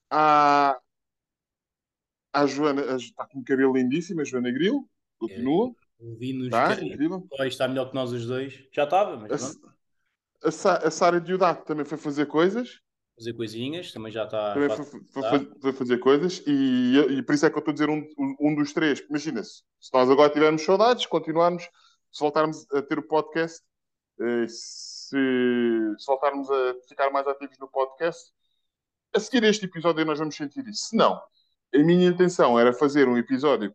À, 0.10 0.80
à 2.32 2.46
Joana, 2.46 2.96
está 2.96 3.28
com 3.28 3.40
um 3.40 3.44
cabelo 3.44 3.76
lindíssimo, 3.76 4.22
a 4.22 4.24
Joana 4.24 4.52
Grilo, 4.52 4.88
continua, 5.20 5.74
Ouvi-nos 6.00 6.46
está 6.48 6.76
que 6.76 6.86
incrível. 6.86 7.28
Ó, 7.40 7.44
está 7.44 7.68
melhor 7.68 7.90
que 7.90 7.96
nós 7.96 8.12
os 8.12 8.26
dois. 8.26 8.54
Já 8.72 8.84
estava, 8.84 9.18
mas 9.18 9.44
A, 9.44 9.60
pronto. 9.60 9.76
a, 10.44 10.88
a 10.88 10.92
Sara 10.92 11.20
Diodato 11.20 11.66
também 11.66 11.86
foi 11.86 11.98
fazer 11.98 12.26
coisas, 12.28 12.80
Fazer 13.18 13.34
coisinhas, 13.34 13.92
também 13.92 14.12
já 14.12 14.26
está. 14.26 14.54
também 14.54 14.70
foi, 14.70 14.86
foi- 14.86 15.24
foi- 15.24 15.52
foi 15.60 15.74
fazer 15.74 15.98
coisas, 15.98 16.44
e, 16.46 16.98
e 17.18 17.24
por 17.24 17.34
isso 17.34 17.48
é 17.48 17.50
que 17.50 17.56
eu 17.56 17.60
estou 17.60 17.72
a 17.72 17.74
dizer 17.74 17.90
um, 17.90 18.06
um 18.40 18.54
dos 18.54 18.72
três. 18.74 19.00
Imagina-se, 19.10 19.64
se 19.80 19.92
nós 19.92 20.08
agora 20.08 20.32
tivermos 20.32 20.62
saudades, 20.64 21.04
continuarmos, 21.08 21.64
se 22.12 22.20
voltarmos 22.20 22.72
a 22.72 22.80
ter 22.84 23.00
o 23.00 23.08
podcast, 23.08 23.64
eh, 24.20 24.46
se, 24.48 25.18
se 25.98 26.06
voltarmos 26.06 26.48
a 26.52 26.76
ficar 26.88 27.10
mais 27.10 27.28
ativos 27.28 27.58
no 27.58 27.68
podcast, 27.68 28.32
a 29.16 29.20
seguir 29.20 29.44
a 29.44 29.50
este 29.50 29.66
episódio 29.66 30.06
nós 30.06 30.20
vamos 30.20 30.36
sentir 30.36 30.68
isso. 30.68 30.90
Se 30.90 30.96
não, 30.96 31.16
a 31.74 31.78
minha 31.80 32.08
intenção 32.10 32.60
era 32.60 32.72
fazer 32.72 33.08
um 33.08 33.18
episódio 33.18 33.74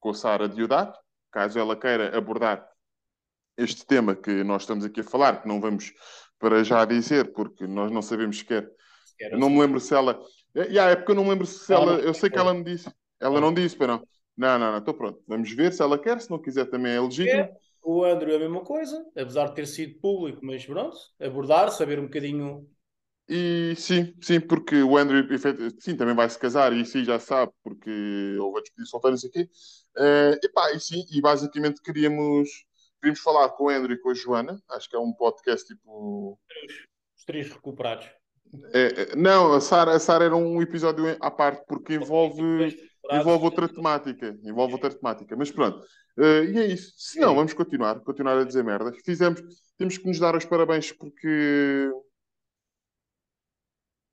com 0.00 0.08
a 0.10 0.14
Sara 0.14 0.48
Diodato, 0.48 0.98
caso 1.32 1.58
ela 1.58 1.74
queira 1.74 2.16
abordar 2.16 2.68
este 3.56 3.84
tema 3.84 4.14
que 4.14 4.44
nós 4.44 4.62
estamos 4.62 4.84
aqui 4.84 5.00
a 5.00 5.04
falar, 5.04 5.42
que 5.42 5.48
não 5.48 5.60
vamos 5.60 5.92
para 6.38 6.62
já 6.62 6.84
dizer, 6.84 7.32
porque 7.32 7.66
nós 7.66 7.90
não 7.90 8.02
sabemos 8.02 8.38
sequer. 8.38 8.70
Eu 9.18 9.38
não 9.38 9.48
me 9.50 9.60
lembro 9.60 9.80
se 9.80 9.94
ela. 9.94 10.20
É, 10.54 10.62
yeah, 10.64 10.90
é 10.90 10.96
porque 10.96 11.12
eu 11.12 11.16
não 11.16 11.24
me 11.24 11.30
lembro 11.30 11.46
se 11.46 11.72
Ela 11.72 11.94
Eu 11.94 12.12
sei 12.12 12.28
que 12.28 12.38
ela 12.38 12.52
me 12.52 12.64
disse. 12.64 12.90
Ela 13.20 13.40
não 13.40 13.54
disse, 13.54 13.76
para 13.76 13.86
não. 13.86 14.08
Não, 14.36 14.58
não, 14.58 14.72
não, 14.72 14.78
estou 14.78 14.94
pronto. 14.94 15.22
Vamos 15.26 15.52
ver 15.52 15.72
se 15.72 15.82
ela 15.82 15.98
quer, 15.98 16.20
se 16.20 16.30
não 16.30 16.40
quiser 16.40 16.64
também 16.66 16.92
é 16.92 17.00
legítimo. 17.00 17.40
É, 17.40 17.52
O 17.82 18.04
Andrew 18.04 18.32
é 18.32 18.36
a 18.36 18.40
mesma 18.40 18.62
coisa, 18.62 19.04
apesar 19.16 19.48
de 19.48 19.54
ter 19.54 19.66
sido 19.66 20.00
público, 20.00 20.40
mas 20.42 20.64
pronto, 20.64 20.96
abordar, 21.20 21.70
saber 21.70 21.98
um 21.98 22.04
bocadinho. 22.04 22.66
E 23.34 23.74
sim, 23.76 24.14
sim, 24.20 24.38
porque 24.38 24.82
o 24.82 24.94
Andrew 24.94 25.24
sim, 25.80 25.96
também 25.96 26.14
vai 26.14 26.28
se 26.28 26.38
casar 26.38 26.70
e 26.74 26.84
sim, 26.84 27.02
já 27.02 27.18
sabe, 27.18 27.50
porque 27.64 27.90
houve 28.38 28.58
a 28.58 28.60
despedida 28.60 28.90
solteira, 28.90 29.12
não 29.12 29.18
sei 29.18 29.30
o 29.30 29.32
quê. 29.32 29.48
Eh, 29.96 30.40
epá, 30.44 30.70
e 30.72 30.78
sim, 30.78 31.02
e 31.10 31.18
basicamente 31.18 31.80
queríamos, 31.80 32.50
queríamos 33.00 33.20
falar 33.20 33.48
com 33.48 33.64
o 33.64 33.68
Andrew 33.70 33.96
e 33.96 33.98
com 33.98 34.10
a 34.10 34.14
Joana. 34.14 34.62
Acho 34.72 34.86
que 34.86 34.96
é 34.96 34.98
um 34.98 35.14
podcast 35.14 35.66
tipo. 35.66 36.38
Os 37.16 37.24
três 37.24 37.50
recuperados. 37.50 38.06
é, 38.74 39.12
é, 39.12 39.16
não, 39.16 39.54
a 39.54 39.62
Sara, 39.62 39.92
a 39.92 39.98
Sara 39.98 40.26
era 40.26 40.36
um 40.36 40.60
episódio 40.60 41.16
à 41.18 41.30
parte, 41.30 41.64
porque 41.66 41.94
envolve. 41.94 42.76
Envolve 43.10 43.44
outra 43.46 43.66
temática, 43.66 44.38
envolve 44.44 44.74
outra 44.74 44.90
temática, 44.90 45.34
mas 45.36 45.50
pronto. 45.50 45.82
Eh, 46.18 46.44
e 46.44 46.58
é 46.58 46.66
isso. 46.66 46.92
Se 46.98 47.18
não, 47.18 47.34
vamos 47.34 47.54
continuar, 47.54 47.98
continuar 48.00 48.36
a 48.38 48.44
dizer 48.44 48.62
merdas. 48.62 48.94
Fizemos, 49.02 49.42
temos 49.78 49.96
que 49.96 50.06
nos 50.06 50.18
dar 50.18 50.36
os 50.36 50.44
parabéns 50.44 50.92
porque. 50.92 51.90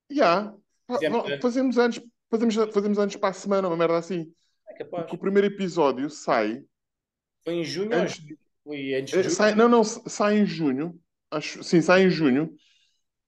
Já. 0.10 0.54
Anos. 0.90 1.40
fazemos 1.42 1.78
anos, 1.78 2.02
fazemos, 2.32 2.56
fazemos 2.74 2.98
anos 3.00 3.16
para 3.16 3.30
a 3.30 3.34
semana, 3.34 3.68
uma 3.68 3.78
merda 3.78 3.98
assim. 3.98 4.34
É 4.68 4.74
capaz. 4.74 5.04
Porque 5.04 5.16
o 5.16 5.20
primeiro 5.20 5.48
episódio 5.48 6.10
sai. 6.10 6.64
Foi 7.44 7.54
em 7.56 7.64
junho, 7.64 7.94
Antes-. 7.94 8.24
Foi 8.64 8.94
antes 8.96 9.14
eh, 9.14 9.18
de 9.18 9.24
junho. 9.24 9.36
sai 9.36 9.56
não, 9.56 9.70
não, 9.70 9.84
sai 9.84 10.40
em 10.40 10.46
junho. 10.46 11.00
Acho, 11.32 11.64
sim, 11.64 11.82
sai 11.82 12.04
em 12.04 12.10
junho. 12.10 12.54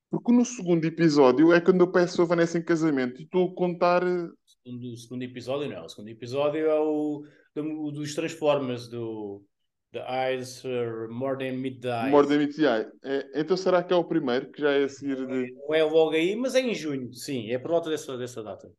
Porque 0.10 0.32
no 0.34 0.44
segundo 0.44 0.84
episódio 0.86 1.54
é 1.54 1.62
quando 1.62 1.82
eu 1.82 1.92
peço 1.92 2.22
a 2.22 2.26
Vanessa 2.26 2.58
em 2.58 2.64
casamento 2.64 3.22
e 3.22 3.24
estou 3.24 3.52
a 3.52 3.56
contar. 3.56 4.04
eh, 4.04 4.28
segundo, 4.46 4.92
o 4.92 4.98
segundo 4.98 5.24
episódio 5.24 5.70
não. 5.70 5.86
O 5.86 5.90
segundo 5.90 6.10
episódio 6.10 6.66
é 6.66 6.80
o, 6.80 7.26
do- 7.56 7.92
dos 7.92 8.14
Transformers, 8.16 8.88
do 8.88 9.46
The 9.94 10.06
Eyes 10.08 10.64
uh, 10.64 11.08
More 11.10 11.38
Than 11.38 11.58
Meet 11.58 11.82
the 11.82 11.90
Eyes. 11.90 12.12
More 12.12 12.26
Than 12.28 12.38
Meets 12.38 12.56
the 12.56 12.64
Eye. 12.64 12.88
É, 13.04 13.42
então 13.42 13.58
será 13.58 13.84
que 13.84 13.92
é 13.94 13.96
o 13.96 14.04
primeiro 14.04 14.50
que 14.52 14.62
já 14.62 14.72
é 14.72 14.86
a 14.86 14.90
seguir 14.90 15.16
de. 15.28 15.52
Não 15.54 15.76
é 15.76 15.84
logo 15.84 16.12
aí, 16.12 16.36
mas 16.36 16.56
é 16.56 16.62
em 16.62 16.74
junho, 16.74 17.14
sim, 17.14 17.52
é 17.52 17.60
por 17.60 17.72
volta 17.72 17.90
dessa, 17.90 18.18
dessa 18.18 18.42
data. 18.42 18.72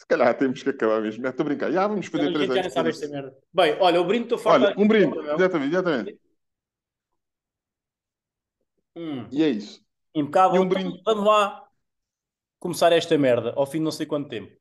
Se 0.00 0.06
calhar 0.06 0.36
temos 0.36 0.62
que 0.62 0.70
acabar 0.70 1.00
mesmo. 1.00 1.26
Estou 1.26 1.42
a 1.44 1.46
brincar. 1.48 1.72
Já 1.72 1.86
vamos 1.86 2.06
fazer 2.06 2.32
três 2.32 2.48
já 2.48 2.60
anos. 2.60 2.72
sabe 2.72 2.90
esta 2.90 3.08
merda. 3.08 3.36
Bem, 3.52 3.76
olha, 3.80 4.00
o 4.00 4.04
brinde 4.04 4.24
estou 4.24 4.38
farto. 4.38 4.66
Olha, 4.66 4.74
um 4.78 4.86
brinde. 4.86 5.18
Exatamente, 5.18 5.72
exatamente. 5.74 6.18
Hum, 8.96 9.26
E 9.32 9.42
é 9.42 9.48
isso. 9.50 9.80
impecável. 10.14 10.56
E 10.56 10.58
um 10.60 10.66
Então, 10.66 10.68
brinde. 10.82 11.02
Vamos 11.04 11.24
lá 11.24 11.64
começar 12.58 12.92
esta 12.92 13.16
merda, 13.16 13.52
ao 13.56 13.66
fim 13.66 13.78
de 13.78 13.84
não 13.84 13.90
sei 13.92 14.06
quanto 14.06 14.28
tempo. 14.28 14.52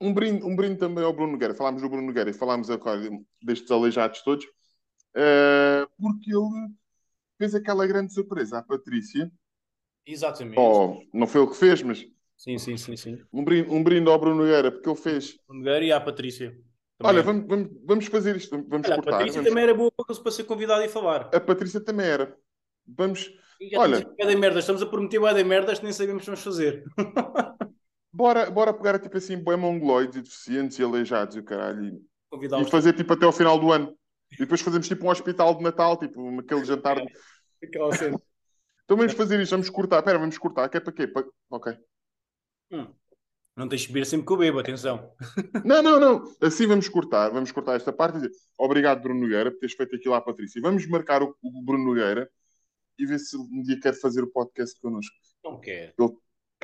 Um 0.00 0.12
brinde, 0.12 0.44
um 0.44 0.54
brinde 0.54 0.76
também 0.78 1.04
ao 1.04 1.12
Bruno 1.12 1.32
Nogueira. 1.32 1.54
Falámos 1.54 1.80
do 1.82 1.88
Bruno 1.88 2.06
Nogueira 2.06 2.28
e 2.30 2.34
falámos 2.34 2.70
agora 2.70 3.00
destes 3.42 3.70
aleijados 3.70 4.20
todos, 4.22 4.46
eh, 5.16 5.88
porque 6.00 6.30
ele 6.32 6.70
fez 7.38 7.54
aquela 7.54 7.86
grande 7.86 8.12
surpresa 8.14 8.58
à 8.58 8.62
Patrícia. 8.62 9.30
Exatamente. 10.06 10.58
Oh, 10.60 11.02
não 11.12 11.26
foi 11.26 11.42
ele 11.42 11.50
que 11.50 11.56
fez, 11.56 11.82
mas 11.82 12.06
Sim, 12.36 12.58
sim, 12.58 12.76
sim, 12.76 12.96
sim. 12.96 13.26
um 13.32 13.44
brinde, 13.44 13.70
um 13.70 13.82
brinde 13.82 14.10
ao 14.10 14.18
Bruno 14.18 14.36
Nogueira, 14.42 14.70
porque 14.72 14.88
ele 14.88 14.96
fez. 14.98 15.38
O 15.48 15.54
Nogueira 15.54 15.84
e 15.84 15.92
a 15.92 16.00
Patrícia. 16.00 16.50
Também. 16.98 17.16
Olha, 17.16 17.22
vamos, 17.22 17.46
vamos, 17.46 17.70
vamos 17.84 18.06
fazer 18.06 18.36
isto, 18.36 18.50
vamos 18.68 18.86
Olha, 18.86 18.94
a 18.94 18.96
cortar. 18.96 19.12
Patrícia 19.18 19.32
vamos- 19.40 19.48
também 19.48 19.64
era 19.64 19.74
boa 19.74 19.92
para 20.22 20.30
ser 20.32 20.44
convidada 20.44 20.84
e 20.84 20.88
falar. 20.88 21.30
A 21.34 21.40
Patrícia 21.40 21.80
também 21.80 22.06
era. 22.06 22.36
Vamos, 22.86 23.30
Olha- 23.74 23.98
estamos 23.98 24.20
a 24.20 24.24
bué 24.26 24.36
merdas, 24.36 24.62
estamos 24.64 24.82
a 24.82 24.86
prometer 24.86 25.18
bué 25.20 25.34
de 25.34 25.44
merdas 25.44 25.78
que 25.78 25.84
nem 25.84 25.92
sabemos 25.92 26.22
o 26.22 26.24
que 26.24 26.30
vamos 26.30 26.44
fazer. 26.44 26.84
bora, 28.12 28.50
bora 28.50 28.72
pegar 28.74 28.98
tipo 28.98 29.16
assim, 29.16 29.36
boi 29.36 29.56
mongoloides 29.56 30.16
e 30.16 30.22
deficientes 30.22 30.78
e 30.78 30.82
aleijados 30.84 31.36
e 31.36 31.40
o 31.40 31.44
caralho, 31.44 31.84
e, 32.56 32.62
e 32.62 32.64
fazer 32.64 32.92
tipo 32.94 33.12
até 33.12 33.24
ao 33.24 33.32
final 33.32 33.58
do 33.58 33.72
ano. 33.72 33.96
E 34.32 34.36
depois 34.36 34.60
fazemos 34.60 34.88
tipo 34.88 35.06
um 35.06 35.10
hospital 35.10 35.54
de 35.54 35.62
Natal, 35.62 35.96
tipo 35.98 36.40
aquele 36.40 36.64
jantar. 36.64 36.96
de- 37.04 37.12
aquela 37.62 37.92
cena. 37.94 38.20
Então 38.84 38.96
vamos 38.96 39.12
fazer 39.14 39.40
isto, 39.40 39.50
vamos 39.52 39.70
cortar. 39.70 39.98
Espera, 39.98 40.18
vamos 40.18 40.38
cortar. 40.38 40.68
Que 40.68 40.76
é 40.76 40.80
para 40.80 40.92
quê? 40.92 41.06
Para- 41.06 41.26
Ok. 41.50 41.76
Hum. 42.70 42.92
Não 43.56 43.68
tens 43.68 43.82
de 43.82 43.88
beber 43.88 44.04
sempre 44.04 44.26
que 44.26 44.32
eu 44.32 44.36
bebo, 44.36 44.58
atenção. 44.58 45.14
Não, 45.64 45.82
não, 45.82 45.98
não. 45.98 46.36
Assim 46.42 46.66
vamos 46.66 46.88
cortar. 46.90 47.30
Vamos 47.30 47.50
cortar 47.50 47.74
esta 47.76 47.90
parte 47.92 48.18
e 48.18 48.20
dizer 48.20 48.32
obrigado, 48.58 49.00
Bruno 49.00 49.20
Nogueira, 49.22 49.50
por 49.50 49.58
teres 49.60 49.74
feito 49.74 49.96
aquilo 49.96 50.12
à 50.14 50.20
Patrícia. 50.20 50.60
Vamos 50.60 50.86
marcar 50.86 51.22
o, 51.22 51.34
o 51.42 51.62
Bruno 51.62 51.84
Nogueira 51.84 52.30
e 52.98 53.06
ver 53.06 53.18
se 53.18 53.34
um 53.36 53.62
dia 53.62 53.80
quer 53.80 53.94
fazer 53.94 54.22
o 54.22 54.30
podcast 54.30 54.78
connosco. 54.80 55.14
Não 55.42 55.58
quer, 55.58 55.94
Que 55.96 56.02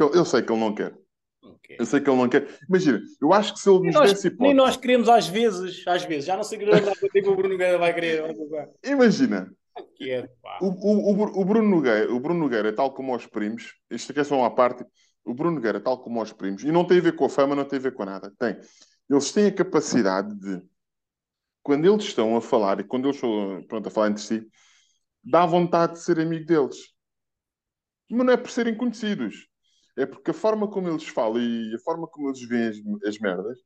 ele- 0.05 0.19
eu 0.19 0.25
sei 0.27 0.43
que 0.43 0.53
ele 0.53 0.61
não 0.61 0.75
quer. 0.75 0.95
Quer. 1.63 1.77
Eu 1.81 1.87
sei 1.87 2.01
que 2.01 2.09
ele 2.09 2.17
não 2.17 2.29
quer. 2.29 2.49
Imagina, 2.69 3.01
eu 3.21 3.33
acho 3.33 3.55
que 3.55 3.61
se 3.61 3.69
ele 3.69 3.81
Nem 3.81 3.87
nos 3.87 3.95
nós, 3.95 4.13
desse 4.13 4.29
nem 4.29 4.35
hipótese. 4.35 4.55
nós 4.55 4.77
queremos 4.77 5.09
às 5.09 5.29
vezes, 5.29 5.87
às 5.87 6.05
vezes. 6.05 6.25
Já 6.25 6.37
não 6.37 6.45
sei 6.45 6.59
que 6.59 6.65
o 6.65 7.37
Bruno 7.37 7.49
Nogueira 7.51 7.79
vai 7.79 7.95
querer. 7.95 8.37
Imagina, 8.85 9.53
pá. 10.43 10.59
o, 10.61 10.67
o, 10.67 11.13
o, 11.13 11.41
o 11.41 11.45
Bruno 11.45 11.69
Nogueira, 11.69 12.13
o 12.13 12.21
Bruno 12.21 12.41
Nogueira, 12.41 12.73
tal 12.73 12.93
como 12.93 13.13
aos 13.13 13.27
primos, 13.27 13.75
isto 13.91 14.13
aqui 14.13 14.21
é 14.21 14.25
só 14.25 14.37
uma 14.37 14.55
parte, 14.55 14.85
o 15.25 15.35
Bruno 15.35 15.57
Nogueira, 15.57 15.81
tal 15.81 15.99
como 16.03 16.21
aos 16.21 16.33
primos, 16.33 16.63
e 16.63 16.71
não 16.71 16.85
tem 16.85 16.99
a 16.99 17.03
ver 17.03 17.17
com 17.17 17.25
a 17.25 17.29
fama, 17.29 17.55
não 17.55 17.65
tem 17.65 17.79
a 17.79 17.83
ver 17.83 17.95
com 17.95 18.05
nada. 18.05 18.33
Tem. 18.39 18.59
Eles 19.09 19.33
têm 19.33 19.47
a 19.47 19.53
capacidade 19.53 20.35
de, 20.39 20.63
quando 21.63 21.87
eles 21.87 22.05
estão 22.05 22.37
a 22.37 22.41
falar 22.41 22.81
e 22.81 22.85
quando 22.85 23.07
eles 23.07 23.17
estão 23.17 23.63
pronto, 23.69 23.87
a 23.87 23.91
falar 23.91 24.11
entre 24.11 24.23
si, 24.23 24.47
dá 25.23 25.47
vontade 25.47 25.95
de 25.95 26.01
ser 26.01 26.19
amigo 26.19 26.45
deles. 26.45 26.77
Mas 28.11 28.27
não 28.27 28.33
é 28.33 28.37
por 28.37 28.51
serem 28.51 28.77
conhecidos. 28.77 29.49
É 29.97 30.07
porque 30.07 30.31
a 30.31 30.35
forma 30.35 30.69
como 30.69 30.89
eles 30.89 31.07
falam 31.07 31.41
e 31.41 31.75
a 31.75 31.79
forma 31.81 32.07
como 32.09 32.29
eles 32.29 32.43
veem 32.43 32.69
as, 32.69 32.77
as 33.07 33.19
merdas 33.19 33.59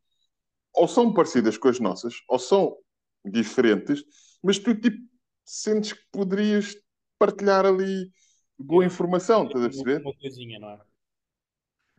ou 0.76 0.87
são 0.87 1.12
parecidas 1.12 1.56
com 1.56 1.68
as 1.68 1.80
nossas, 1.80 2.23
ou 2.28 2.38
são 2.38 2.76
diferentes, 3.25 4.04
mas 4.42 4.59
tu 4.59 4.78
tipo 4.78 4.99
sentes 5.45 5.95
que 5.95 6.02
poderias 6.12 6.76
partilhar 7.18 7.64
ali 7.64 8.11
boa 8.59 8.85
informação, 8.85 9.47
estás 9.47 9.64
a 9.64 9.68
perceber? 9.68 10.02
Uma 10.02 10.14
coisinha, 10.14 10.59
não 10.59 10.71
é? 10.71 10.80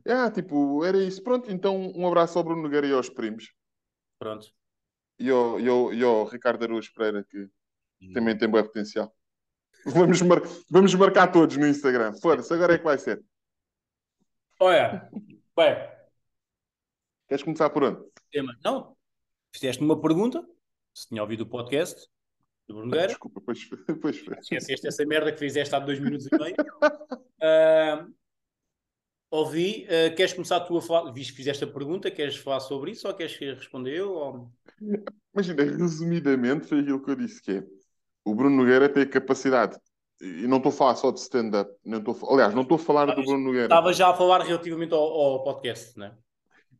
Ah, 0.10 0.32
tipo, 0.32 0.86
era 0.86 0.98
isso. 0.98 1.22
Pronto, 1.22 1.52
então 1.52 1.92
um 1.96 2.08
abraço 2.08 2.38
ao 2.38 2.44
Bruno 2.44 2.62
Nogueira 2.62 2.88
e 2.88 2.94
aos 2.94 3.10
primos. 3.10 3.52
Pronto. 4.20 4.48
E 5.20 5.30
ao, 5.30 5.60
e 5.60 5.68
ao, 5.68 5.94
e 5.94 6.04
ao 6.04 6.26
Ricardo 6.26 6.64
Araújo 6.64 6.94
Pereira, 6.94 7.26
que 7.30 7.50
também 8.14 8.38
tem 8.38 8.48
bom 8.48 8.62
potencial. 8.64 9.14
Vamos, 9.86 10.22
mar... 10.22 10.42
Vamos 10.70 10.94
marcar 10.94 11.28
todos 11.28 11.58
no 11.58 11.68
Instagram. 11.68 12.14
Foda-se, 12.22 12.54
agora 12.54 12.76
é 12.76 12.78
que 12.78 12.84
vai 12.84 12.98
ser. 12.98 13.24
Olha, 14.60 15.10
bem, 15.56 15.76
Queres 17.28 17.44
começar 17.44 17.70
por 17.70 17.84
onde? 17.84 18.00
tema. 18.32 18.58
Não, 18.64 18.96
fizeste 19.54 19.84
uma 19.84 20.00
pergunta, 20.00 20.44
se 20.94 21.08
tinha 21.08 21.22
ouvido 21.22 21.42
o 21.42 21.46
podcast 21.46 22.08
do 22.68 22.76
Bruno 22.76 22.90
Nogueira. 22.90 23.08
Desculpa, 23.08 23.42
pois, 23.42 23.70
pois 24.02 24.20
foi. 24.20 24.38
Esqueceste 24.40 24.88
essa 24.88 25.06
merda 25.06 25.32
que 25.32 25.40
fizeste 25.40 25.76
há 25.76 25.80
dois 25.80 26.00
minutos 26.00 26.28
e 26.28 26.38
meio. 26.38 26.56
Ah, 27.40 28.08
ouvi. 29.30 29.86
ah, 29.86 30.10
queres 30.16 30.34
começar 30.34 30.60
tu 30.62 30.76
a 30.76 30.82
falar? 30.82 31.12
Viste 31.12 31.34
que 31.34 31.38
fizeste 31.38 31.64
a 31.64 31.68
pergunta, 31.68 32.10
queres 32.10 32.36
falar 32.36 32.60
sobre 32.62 32.90
isso 32.90 33.08
ou 33.08 33.14
queres 33.14 33.38
que 33.38 33.54
responda 33.54 33.88
eu? 33.92 34.12
Ou... 34.12 34.52
Imagina, 35.36 35.64
resumidamente 35.64 36.66
foi 36.66 36.80
aquilo 36.80 37.04
que 37.04 37.12
eu 37.12 37.16
disse, 37.16 37.44
que 37.44 37.52
é 37.52 37.64
o 38.26 38.34
Bruno 38.34 38.58
Nogueira 38.58 38.90
tem 38.90 39.04
a 39.04 39.08
capacidade, 39.08 39.78
e 40.20 40.48
não 40.48 40.58
estou 40.58 40.72
a 40.72 40.76
falar 40.76 40.96
só 40.96 41.12
de 41.12 41.20
stand-up, 41.20 41.72
não 41.86 42.02
aliás, 42.30 42.54
não 42.54 42.64
estou 42.64 42.76
a 42.76 42.80
falar 42.80 43.06
do 43.06 43.22
Bruno 43.22 43.46
Nogueira. 43.46 43.66
Estava 43.66 43.94
já 43.94 44.10
a 44.10 44.14
falar 44.16 44.42
relativamente 44.42 44.94
ao, 44.94 45.00
ao 45.00 45.44
podcast, 45.44 45.98
não 45.98 46.08
é? 46.08 46.18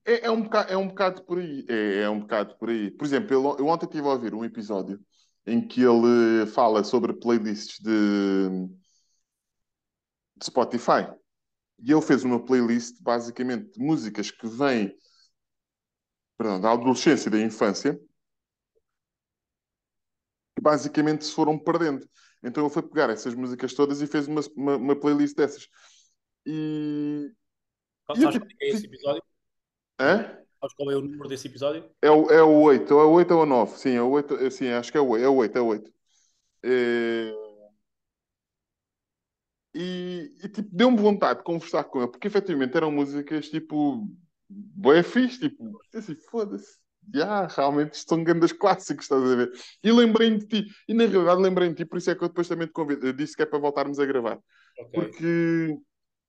É, 0.06 0.26
é 0.28 0.32
um 0.32 0.42
bocado, 0.42 0.72
é 0.72 0.78
um 0.78 0.88
bocado 0.88 1.24
por 1.24 1.38
aí. 1.38 1.66
É, 1.70 2.02
é 2.04 2.10
um 2.10 2.22
bocado 2.22 2.56
por 2.58 2.70
aí. 2.70 2.90
Por 2.90 3.06
exemplo, 3.06 3.34
eu, 3.34 3.58
eu 3.60 3.68
ontem 3.68 3.86
estive 3.86 4.08
a 4.08 4.12
ouvir 4.12 4.34
um 4.34 4.46
episódio 4.46 5.00
em 5.46 5.66
que 5.66 5.82
ele 5.82 6.46
fala 6.48 6.84
sobre 6.84 7.14
playlists 7.14 7.80
de, 7.80 8.68
de 10.38 10.46
Spotify. 10.46 11.08
E 11.80 11.92
ele 11.92 12.02
fez 12.02 12.24
uma 12.24 12.44
playlist 12.44 13.02
basicamente 13.02 13.74
de 13.74 13.80
músicas 13.80 14.32
que 14.32 14.48
vêm 14.48 14.96
perdão, 16.38 16.60
da 16.60 16.72
adolescência 16.72 17.30
e 17.30 17.32
da 17.32 17.40
infância 17.40 18.00
que 20.56 20.62
basicamente 20.62 21.26
se 21.26 21.34
foram 21.34 21.58
perdendo. 21.58 22.08
Então 22.44 22.64
ele 22.64 22.74
foi 22.74 22.84
pegar 22.84 23.10
essas 23.10 23.34
músicas 23.34 23.74
todas 23.74 24.02
e 24.02 24.08
fez 24.08 24.28
uma, 24.28 24.42
uma, 24.56 24.76
uma 24.78 24.96
playlist 24.96 25.36
dessas. 25.36 25.68
E. 26.46 27.32
Sabes 28.06 28.24
E 28.24 28.40
qual 28.40 28.48
é, 28.62 28.66
é 28.66 28.70
esse 28.70 28.86
episódio? 28.86 29.24
Hã? 30.00 30.38
Sabes 30.60 30.76
qual 30.76 30.92
é 30.92 30.96
o 30.96 31.02
número 31.02 31.28
desse 31.28 31.48
episódio? 31.48 31.90
É 32.02 32.10
o, 32.10 32.30
é 32.32 32.42
o 32.42 32.62
8, 32.62 32.94
é 32.94 33.04
o 33.04 33.12
8 33.12 33.34
ou 33.34 33.44
o 33.44 33.46
9? 33.46 33.78
Sim, 33.78 33.92
é 33.92 34.02
o 34.02 34.10
8, 34.10 34.36
é, 34.36 34.50
sim, 34.50 34.68
acho 34.70 34.92
que 34.92 34.98
é 34.98 35.02
o 35.02 35.08
8, 35.08 35.24
é 35.24 35.30
o 35.30 35.36
8, 35.36 35.58
é 35.58 35.62
o 35.62 35.66
8. 35.66 35.94
É... 36.64 37.34
E, 39.74 40.34
e, 40.44 40.50
tipo, 40.50 40.68
deu-me 40.72 40.98
vontade 40.98 41.40
de 41.40 41.46
conversar 41.46 41.84
com 41.84 42.00
ele, 42.02 42.10
porque 42.10 42.28
efetivamente 42.28 42.76
eram 42.76 42.92
músicas 42.92 43.48
tipo, 43.50 44.10
boé 44.50 45.04
fixe, 45.04 45.40
tipo, 45.40 45.80
assim, 45.94 46.16
foda-se, 46.16 46.78
já, 47.14 47.48
realmente 47.48 47.94
isto 47.94 48.10
são 48.10 48.24
grandes 48.24 48.52
clássicos, 48.52 49.06
estás 49.06 49.24
a 49.24 49.36
ver? 49.36 49.52
E 49.84 49.92
lembrei-me 49.92 50.40
de 50.40 50.48
ti, 50.48 50.72
e 50.88 50.94
na 50.94 51.06
realidade 51.06 51.42
lembrei-me 51.42 51.74
de 51.74 51.84
ti, 51.84 51.90
por 51.90 51.98
isso 51.98 52.12
é 52.12 52.16
que 52.16 52.24
eu 52.24 52.28
depois 52.28 52.48
também 52.48 52.68
te 52.68 52.74
convido, 52.74 53.08
eu 53.08 53.14
disse 53.14 53.36
que 53.36 53.44
é 53.44 53.46
para 53.46 53.60
voltarmos 53.60 54.00
a 54.00 54.06
gravar, 54.06 54.40
Ok. 54.80 54.92
porque 54.94 55.78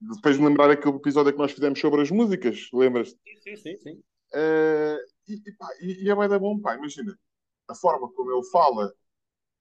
depois 0.01 0.37
de 0.37 0.45
lembrar 0.45 0.71
aquele 0.71 0.97
episódio 0.97 1.33
que 1.33 1.39
nós 1.39 1.53
fizemos 1.53 1.81
sobre 1.81 2.03
as 2.03 2.11
músicas, 2.11 2.69
lembras? 2.73 3.15
Sim, 3.45 3.57
sim, 3.57 3.77
sim. 3.77 4.03
Eh, 4.35 4.99
e, 5.29 5.35
e, 5.35 5.53
pá, 5.57 5.69
e, 5.81 6.05
e 6.05 6.11
é 6.11 6.15
bem 6.15 6.29
da 6.29 6.39
bom, 6.39 6.61
pá, 6.61 6.77
imagina, 6.77 7.19
a 7.69 7.75
forma 7.75 8.11
como 8.13 8.31
ele 8.33 8.45
fala 8.51 8.93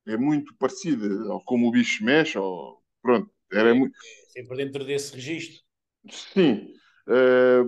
é 0.06 0.18
muito 0.18 0.56
parecida, 0.58 1.08
ou 1.34 1.44
como 1.44 1.68
o 1.68 1.72
bicho 1.72 2.04
mexe, 2.04 2.38
ou 2.38 2.82
pronto, 3.02 3.30
era 3.52 3.74
muito. 3.74 3.98
Sempre 4.30 4.58
dentro 4.58 4.86
desse 4.86 5.14
registro. 5.14 5.64
Sim, 6.10 6.74
eh, 7.10 7.64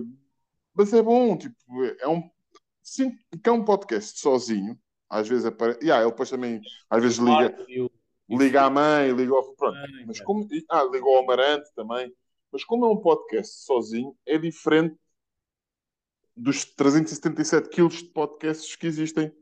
mas 0.74 0.92
é 0.92 1.02
bom, 1.02 1.36
tipo, 1.36 1.54
é 2.00 2.08
um. 2.08 2.30
Sim, 2.90 3.16
que 3.40 3.48
é 3.48 3.52
um 3.52 3.64
podcast 3.64 4.18
sozinho, 4.18 4.76
às 5.08 5.28
vezes 5.28 5.44
aparece. 5.44 5.78
Yeah, 5.78 6.02
ele 6.02 6.10
depois 6.10 6.28
também, 6.28 6.60
às 6.90 7.00
vezes 7.00 7.18
liga, 7.18 7.56
liga 8.28 8.62
à 8.64 8.68
mãe, 8.68 9.12
liga 9.12 9.32
ao. 9.32 9.54
Pronto, 9.54 9.80
Filipe. 9.86 10.06
mas 10.08 10.20
como. 10.20 10.48
Ah, 10.68 10.82
ligou 10.82 11.14
ao 11.14 11.22
Amarante 11.22 11.72
também. 11.76 12.12
Mas 12.50 12.64
como 12.64 12.86
é 12.86 12.88
um 12.88 12.96
podcast 12.96 13.62
sozinho, 13.64 14.18
é 14.26 14.36
diferente 14.36 14.96
dos 16.36 16.64
377 16.64 17.68
quilos 17.68 17.98
de 17.98 18.08
podcasts 18.08 18.74
que 18.74 18.88
existem. 18.88 19.32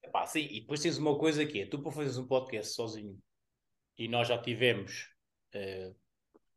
Epá, 0.00 0.24
sim, 0.24 0.46
e 0.48 0.60
depois 0.60 0.78
tens 0.78 0.96
uma 0.96 1.18
coisa 1.18 1.44
que 1.44 1.62
é, 1.62 1.66
tu 1.66 1.82
para 1.82 1.90
fazeres 1.90 2.18
um 2.18 2.26
podcast 2.28 2.72
sozinho, 2.72 3.18
e 3.98 4.06
nós 4.06 4.28
já 4.28 4.40
tivemos 4.40 5.10
eh, 5.52 5.92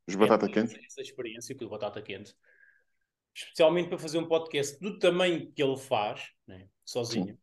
Os 0.08 0.14
batata 0.14 0.48
quente. 0.48 0.80
essa 0.86 1.02
experiência 1.02 1.58
com 1.58 1.66
o 1.66 1.70
Batata 1.70 2.04
Quente, 2.04 2.36
especialmente 3.36 3.90
para 3.90 3.98
fazer 3.98 4.18
um 4.18 4.28
podcast 4.28 4.80
do 4.80 4.98
tamanho 4.98 5.52
que 5.52 5.62
ele 5.62 5.78
faz, 5.78 6.30
né, 6.48 6.68
sozinho. 6.86 7.38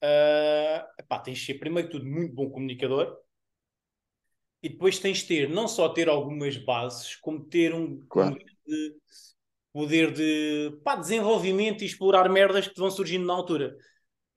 Ah, 0.00 0.88
epá, 0.98 1.18
tens 1.18 1.38
de 1.38 1.46
ser, 1.46 1.54
primeiro 1.54 1.88
de 1.88 1.98
tudo, 1.98 2.08
muito 2.08 2.32
bom 2.32 2.48
comunicador, 2.48 3.18
e 4.62 4.68
depois 4.68 4.98
tens 4.98 5.18
de 5.18 5.26
ter, 5.26 5.48
não 5.48 5.66
só 5.66 5.88
ter 5.88 6.08
algumas 6.08 6.56
bases, 6.56 7.16
como 7.16 7.44
ter 7.44 7.74
um, 7.74 8.04
Claro. 8.08 8.34
um 8.34 8.38
grande 8.38 8.96
poder 9.72 10.12
de 10.12 10.78
pá, 10.82 10.96
desenvolvimento 10.96 11.82
e 11.82 11.86
explorar 11.86 12.28
merdas 12.28 12.66
que 12.66 12.74
te 12.74 12.80
vão 12.80 12.90
surgindo 12.90 13.26
na 13.26 13.34
altura. 13.34 13.76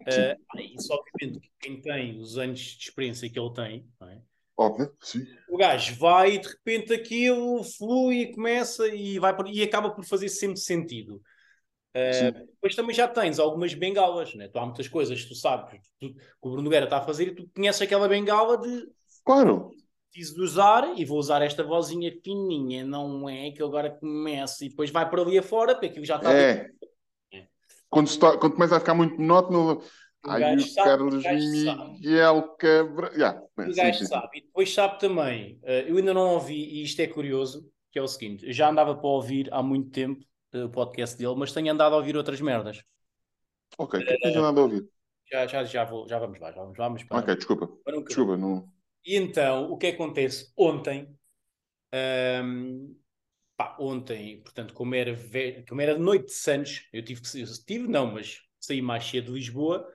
Uh, 0.02 0.60
isso, 0.60 0.92
obviamente, 0.92 1.52
quem 1.60 1.80
tem 1.80 2.20
os 2.20 2.38
anos 2.38 2.60
de 2.60 2.84
experiência 2.86 3.30
que 3.30 3.40
ele 3.40 3.54
tem, 3.54 3.88
é? 4.04 4.22
Óbvio, 4.62 4.94
sim. 5.02 5.26
O 5.50 5.58
gajo 5.58 5.96
vai 5.96 6.34
e 6.34 6.40
de 6.40 6.48
repente 6.48 6.94
aquilo 6.94 7.64
flui 7.64 8.22
e 8.22 8.32
começa 8.32 8.88
e, 8.88 9.18
vai 9.18 9.36
por, 9.36 9.48
e 9.48 9.64
acaba 9.64 9.90
por 9.90 10.06
fazer 10.06 10.30
sempre 10.30 10.60
sentido. 10.60 11.16
Uh, 11.96 12.32
depois 12.54 12.76
também 12.76 12.96
já 12.96 13.08
tens 13.08 13.40
algumas 13.40 13.74
bengalas, 13.74 14.36
né? 14.36 14.48
tu 14.48 14.60
há 14.60 14.66
muitas 14.66 14.88
coisas 14.88 15.24
que 15.24 15.28
tu 15.28 15.36
sabes 15.36 15.82
tu, 16.00 16.14
que 16.14 16.22
o 16.42 16.50
Bruno 16.50 16.62
Nogueira 16.62 16.86
está 16.86 17.00
a 17.00 17.02
fazer 17.02 17.30
e 17.30 17.36
tu 17.36 17.50
conheces 17.54 17.82
aquela 17.82 18.08
bengala 18.08 18.58
de 18.58 18.88
claro 19.26 19.72
preciso 20.12 20.36
de 20.36 20.42
usar 20.42 20.94
e 20.98 21.04
vou 21.04 21.18
usar 21.18 21.42
esta 21.42 21.64
vozinha 21.64 22.14
fininha, 22.24 22.86
não 22.86 23.28
é 23.28 23.52
que 23.52 23.62
eu 23.62 23.68
agora 23.68 23.90
começo 23.90 24.64
e 24.64 24.70
depois 24.70 24.90
vai 24.90 25.10
para 25.10 25.22
ali 25.22 25.38
afora 25.38 25.74
porque 25.74 25.88
aquilo 25.88 26.06
já 26.06 26.18
está 26.18 26.32
é. 26.32 26.70
é. 27.34 27.48
Quando, 27.90 28.08
está, 28.08 28.38
quando 28.38 28.54
começa 28.54 28.78
a 28.78 28.80
ficar 28.80 28.94
muito 28.94 29.20
monótono 29.20 29.82
Aí 30.24 30.56
o 30.56 30.62
sabe, 30.62 30.88
Carlos 30.88 31.24
Miguel 31.24 32.56
Cabra. 32.60 33.12
Yeah, 33.14 33.42
o 33.58 33.74
gajo 33.74 34.00
sim, 34.00 34.06
sabe. 34.06 34.28
Sim. 34.28 34.38
E 34.38 34.42
depois 34.42 34.74
sabe 34.74 35.00
também, 35.00 35.60
uh, 35.64 35.88
eu 35.88 35.98
ainda 35.98 36.14
não 36.14 36.34
ouvi, 36.34 36.54
e 36.54 36.84
isto 36.84 37.00
é 37.00 37.08
curioso, 37.08 37.68
que 37.92 37.98
é 37.98 38.02
o 38.02 38.08
seguinte: 38.08 38.46
eu 38.46 38.54
já 38.54 38.70
andava 38.70 38.96
para 38.96 39.08
ouvir 39.08 39.52
há 39.52 39.64
muito 39.64 39.90
tempo 39.90 40.24
uh, 40.54 40.66
o 40.66 40.70
podcast 40.70 41.18
dele, 41.18 41.36
mas 41.36 41.52
tenho 41.52 41.72
andado 41.72 41.94
a 41.94 41.98
ouvir 41.98 42.16
outras 42.16 42.40
merdas. 42.40 42.84
Ok, 43.78 44.00
o 44.00 44.04
que 44.04 44.10
é 44.10 44.16
que 44.16 44.22
tens 44.22 44.36
andado 44.36 44.60
a 44.60 44.64
ouvir? 44.64 44.88
Já, 45.32 45.48
já, 45.48 45.64
já, 45.64 45.84
vou, 45.86 46.08
já 46.08 46.20
vamos 46.20 46.40
lá, 46.40 46.52
já 46.52 46.62
vamos 46.62 46.78
lá. 46.78 46.90
Mas 46.90 47.04
para, 47.04 47.20
ok, 47.20 47.36
desculpa. 47.36 47.70
Desculpa, 48.06 48.38
não. 48.38 48.70
E 49.04 49.16
então, 49.18 49.72
o 49.72 49.78
que 49.78 49.88
acontece? 49.88 50.52
Ontem, 50.56 51.08
um, 51.92 51.98
ehm, 51.98 52.96
pá, 53.58 53.76
ontem, 53.80 54.40
portanto, 54.42 54.76
como 54.76 54.94
era, 54.94 55.18
como 55.68 55.82
era 55.82 55.98
noite 55.98 56.28
de 56.28 56.34
Santos, 56.34 56.88
eu 56.94 57.04
tive 57.04 57.22
que. 57.22 57.42
Eu 57.42 57.48
tive, 57.66 57.88
não, 57.88 58.12
mas 58.12 58.40
saí 58.60 58.84
mais 58.84 59.04
cedo 59.04 59.28
de 59.28 59.40
Lisboa 59.40 59.88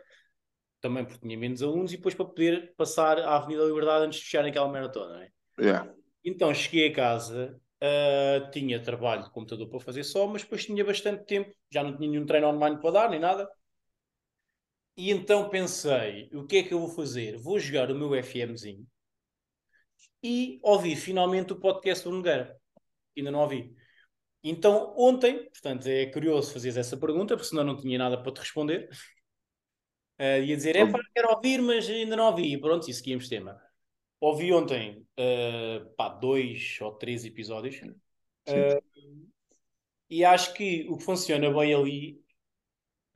também 0.81 1.05
porque 1.05 1.21
tinha 1.21 1.37
menos 1.37 1.63
alunos 1.63 1.93
e 1.93 1.97
depois 1.97 2.15
para 2.15 2.27
poder 2.27 2.75
passar 2.77 3.19
à 3.19 3.37
Avenida 3.37 3.65
Liberdade 3.65 4.07
antes 4.07 4.19
de 4.21 4.25
fechar 4.25 4.45
aquela 4.45 4.69
maratona, 4.69 5.15
não 5.15 5.23
é? 5.23 5.31
Yeah. 5.59 5.95
Então 6.25 6.53
cheguei 6.55 6.89
a 6.89 6.95
casa, 6.95 7.61
uh, 7.83 8.51
tinha 8.51 8.83
trabalho 8.83 9.25
de 9.25 9.31
computador 9.31 9.69
para 9.69 9.81
fazer 9.81 10.05
só, 10.05 10.27
mas 10.27 10.43
depois 10.43 10.65
tinha 10.65 10.85
bastante 10.85 11.25
tempo, 11.25 11.55
já 11.71 11.83
não 11.83 11.97
tinha 11.97 12.11
nenhum 12.11 12.27
treino 12.27 12.49
online 12.49 12.81
para 12.81 12.91
dar, 12.91 13.11
nem 13.11 13.21
nada. 13.21 13.49
E 14.97 15.11
então 15.11 15.49
pensei, 15.49 16.31
o 16.33 16.47
que 16.47 16.57
é 16.57 16.63
que 16.63 16.73
eu 16.73 16.81
vou 16.81 16.89
fazer? 16.89 17.37
Vou 17.37 17.59
jogar 17.59 17.91
o 17.91 17.95
meu 17.95 18.15
FMzinho 18.23 18.87
e 20.23 20.59
ouvir 20.63 20.97
finalmente 20.97 21.53
o 21.53 21.61
podcast 21.61 22.05
do 22.05 22.11
Nogueira. 22.11 22.59
Ainda 23.17 23.31
não 23.31 23.41
ouvi. 23.41 23.75
Então, 24.43 24.95
ontem, 24.97 25.45
portanto, 25.51 25.87
é 25.87 26.07
curioso 26.07 26.53
fazer 26.53 26.77
essa 26.79 26.97
pergunta, 26.97 27.37
porque 27.37 27.49
senão 27.49 27.65
não 27.65 27.77
tinha 27.77 27.99
nada 27.99 28.23
para 28.23 28.33
te 28.33 28.41
responder. 28.41 28.89
Uh, 30.19 30.43
ia 30.43 30.57
dizer, 30.57 30.77
é 30.77 30.87
pá, 30.87 30.99
quero 31.15 31.31
ouvir, 31.31 31.61
mas 31.61 31.89
ainda 31.89 32.17
não 32.17 32.27
ouvi. 32.27 32.53
E 32.53 32.59
pronto, 32.59 32.89
e 32.89 32.95
seguimos 32.95 33.29
tema. 33.29 33.61
Ouvi 34.21 34.53
ontem 34.53 35.07
uh, 35.19 35.87
pá, 35.97 36.09
dois 36.09 36.79
ou 36.81 36.93
três 36.93 37.25
episódios. 37.25 37.77
Uh, 38.49 39.27
e 40.09 40.25
acho 40.25 40.55
que 40.55 40.87
o 40.89 40.97
que 40.97 41.05
funciona 41.05 41.53
bem 41.53 41.75
ali 41.75 42.27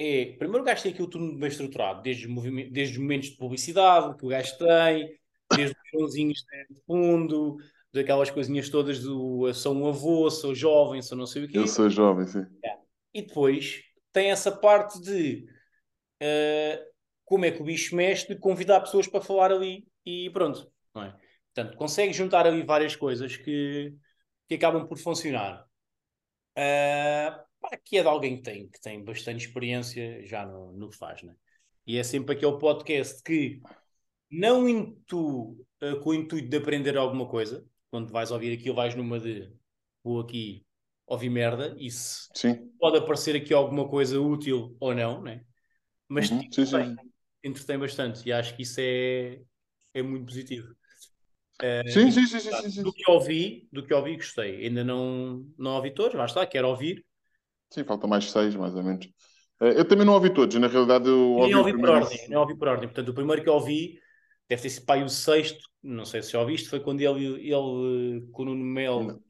é, 0.03 0.35
primeiro 0.39 0.63
o 0.63 0.65
gajo 0.65 0.83
tem 0.83 0.93
aquilo 0.93 1.11
tudo 1.11 1.37
bem 1.37 1.49
estruturado, 1.49 2.01
desde, 2.01 2.27
desde 2.71 2.95
os 2.95 2.99
momentos 2.99 3.29
de 3.29 3.37
publicidade 3.37 4.17
que 4.17 4.25
o 4.25 4.29
gajo 4.29 4.57
tem, 4.57 5.21
desde 5.55 5.77
os 5.77 5.91
sonzinhos 5.91 6.39
de 6.71 6.81
fundo, 6.87 7.59
daquelas 7.93 8.31
coisinhas 8.31 8.71
todas 8.71 9.03
do 9.03 9.53
sou 9.53 9.75
um 9.75 9.87
avô, 9.87 10.31
sou 10.31 10.55
jovem, 10.55 11.03
sou 11.03 11.19
não 11.19 11.27
sei 11.27 11.45
o 11.45 11.49
quê. 11.49 11.59
Eu 11.59 11.67
sou 11.67 11.91
jovem, 11.91 12.27
sim. 12.27 12.47
E 13.13 13.21
depois 13.21 13.83
tem 14.11 14.31
essa 14.31 14.51
parte 14.51 14.99
de 15.03 15.47
uh, 16.23 16.90
como 17.31 17.45
é 17.45 17.53
que 17.53 17.63
o 17.63 17.65
bicho 17.65 17.95
mexe 17.95 18.27
de 18.27 18.37
convidar 18.37 18.81
pessoas 18.81 19.07
para 19.07 19.21
falar 19.21 19.53
ali 19.53 19.87
e 20.05 20.29
pronto. 20.31 20.69
Não 20.93 21.05
é? 21.05 21.17
Portanto, 21.55 21.77
consegue 21.77 22.13
juntar 22.13 22.45
ali 22.45 22.65
várias 22.65 22.97
coisas 22.97 23.37
que, 23.37 23.95
que 24.49 24.57
acabam 24.57 24.85
por 24.85 24.99
funcionar. 24.99 25.65
Uh, 26.59 27.79
que 27.85 27.99
é 27.99 28.03
de 28.03 28.09
alguém 28.09 28.39
que 28.39 28.43
tem, 28.43 28.69
que 28.69 28.81
tem 28.81 29.05
bastante 29.05 29.47
experiência 29.47 30.27
já 30.27 30.45
no, 30.45 30.73
no 30.73 30.91
que 30.91 30.97
faz, 30.97 31.23
né? 31.23 31.33
E 31.87 31.99
é 31.99 32.03
sempre 32.03 32.35
aquele 32.35 32.59
podcast 32.59 33.23
que 33.23 33.61
não 34.29 34.69
intu, 34.69 35.53
uh, 35.85 36.01
com 36.03 36.11
o 36.11 36.15
intuito 36.15 36.49
de 36.49 36.57
aprender 36.57 36.97
alguma 36.97 37.29
coisa, 37.29 37.65
quando 37.93 38.11
vais 38.11 38.33
ouvir 38.33 38.59
aquilo, 38.59 38.75
vais 38.75 38.97
numa 38.97 39.21
de 39.21 39.53
vou 40.03 40.19
aqui 40.19 40.67
ouvir 41.07 41.31
merda, 41.31 41.77
e 41.79 41.93
se 41.93 42.29
sim. 42.35 42.73
pode 42.81 42.99
aparecer 42.99 43.37
aqui 43.37 43.55
alguma 43.55 43.89
coisa 43.89 44.21
útil 44.21 44.77
ou 44.81 44.93
não, 44.97 45.23
né? 45.23 45.45
Mas 46.09 46.29
uhum, 46.29 46.51
sim, 46.51 46.67
sim 46.67 46.97
entretém 47.43 47.79
bastante 47.79 48.29
e 48.29 48.33
acho 48.33 48.55
que 48.55 48.63
isso 48.63 48.81
é, 48.81 49.41
é 49.95 50.03
muito 50.03 50.27
positivo. 50.27 50.75
Uh, 51.61 51.91
sim, 51.91 52.11
sim, 52.11 52.27
sim, 52.27 52.41
sim, 52.41 52.71
sim, 52.71 52.83
Do 52.83 52.93
que 52.93 53.11
ouvi, 53.11 53.69
do 53.71 53.85
que 53.85 53.93
ouvi, 53.93 54.17
gostei. 54.17 54.65
Ainda 54.67 54.83
não, 54.83 55.45
não 55.59 55.73
ouvi 55.73 55.93
todos, 55.93 56.15
lá 56.15 56.25
está, 56.25 56.47
quero 56.47 56.69
ouvir. 56.69 57.05
Sim, 57.71 57.85
falta 57.85 58.07
mais 58.07 58.31
seis, 58.31 58.57
mais 58.57 58.75
ou 58.75 58.83
menos. 58.83 59.07
Uh, 59.61 59.67
eu 59.67 59.85
também 59.87 60.07
não 60.07 60.15
ouvi 60.15 60.33
todos, 60.33 60.57
na 60.57 60.69
realidade 60.69 61.09
eu 61.09 61.33
ouvi, 61.33 61.55
ouvi 61.55 61.79
por 61.79 61.91
ordem, 61.91 62.29
não 62.29 62.41
ouvi 62.41 62.57
por 62.57 62.69
ordem. 62.69 62.89
Portanto, 62.89 63.09
o 63.11 63.15
primeiro 63.15 63.43
que 63.43 63.51
ouvi 63.51 64.01
deve 64.49 64.63
ter 64.63 64.71
sido 64.71 64.87
pai 64.87 65.03
o 65.03 65.09
sexto, 65.09 65.69
não 65.83 66.05
sei 66.05 66.23
se 66.23 66.33
já 66.33 66.41
ouviste, 66.41 66.69
foi 66.69 66.81
quando 66.81 67.01
ele, 67.03 67.25
ele 67.25 68.27
com 68.33 68.43
o 68.43 68.45
Nuno 68.47 68.65
Mel. 68.65 69.03
Não. 69.03 69.21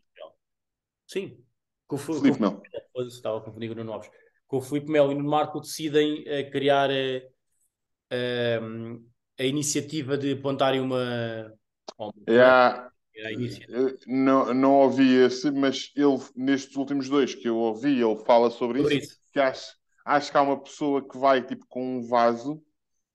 Sim, 1.06 1.36
com 1.88 1.96
o 1.96 1.98
Felipe 1.98 2.40
Mel. 2.40 2.62
Estava 3.08 3.38
a 3.38 3.40
confundir 3.40 3.68
com 3.68 3.74
o 3.74 3.78
Nuno 3.78 3.92
Alves. 3.92 4.08
Com 4.46 4.58
o 4.58 4.60
Felipe 4.60 4.90
Mel 4.90 5.10
e 5.10 5.14
no 5.16 5.28
Marco 5.28 5.60
decidem 5.60 6.22
uh, 6.22 6.50
criar 6.52 6.88
uh, 6.88 7.20
a 9.38 9.44
iniciativa 9.44 10.16
de 10.18 10.32
apontarem 10.32 10.80
uma. 10.80 11.52
uma 11.98 12.12
yeah. 12.28 12.90
Não, 14.06 14.54
não 14.54 14.74
ouvi 14.80 15.14
esse, 15.14 15.50
mas 15.50 15.90
ele, 15.94 16.18
nestes 16.34 16.74
últimos 16.76 17.08
dois 17.08 17.34
que 17.34 17.48
eu 17.48 17.56
ouvi, 17.56 18.00
ele 18.00 18.16
fala 18.24 18.50
sobre, 18.50 18.80
isso, 18.80 18.92
isso, 18.92 19.18
Que 19.32 19.40
acho, 19.40 19.74
acho 20.06 20.30
que 20.30 20.36
há 20.38 20.42
uma 20.42 20.62
pessoa 20.62 21.06
que 21.06 21.18
vai 21.18 21.44
tipo 21.44 21.66
com 21.68 21.98
um 21.98 22.08
vaso 22.08 22.62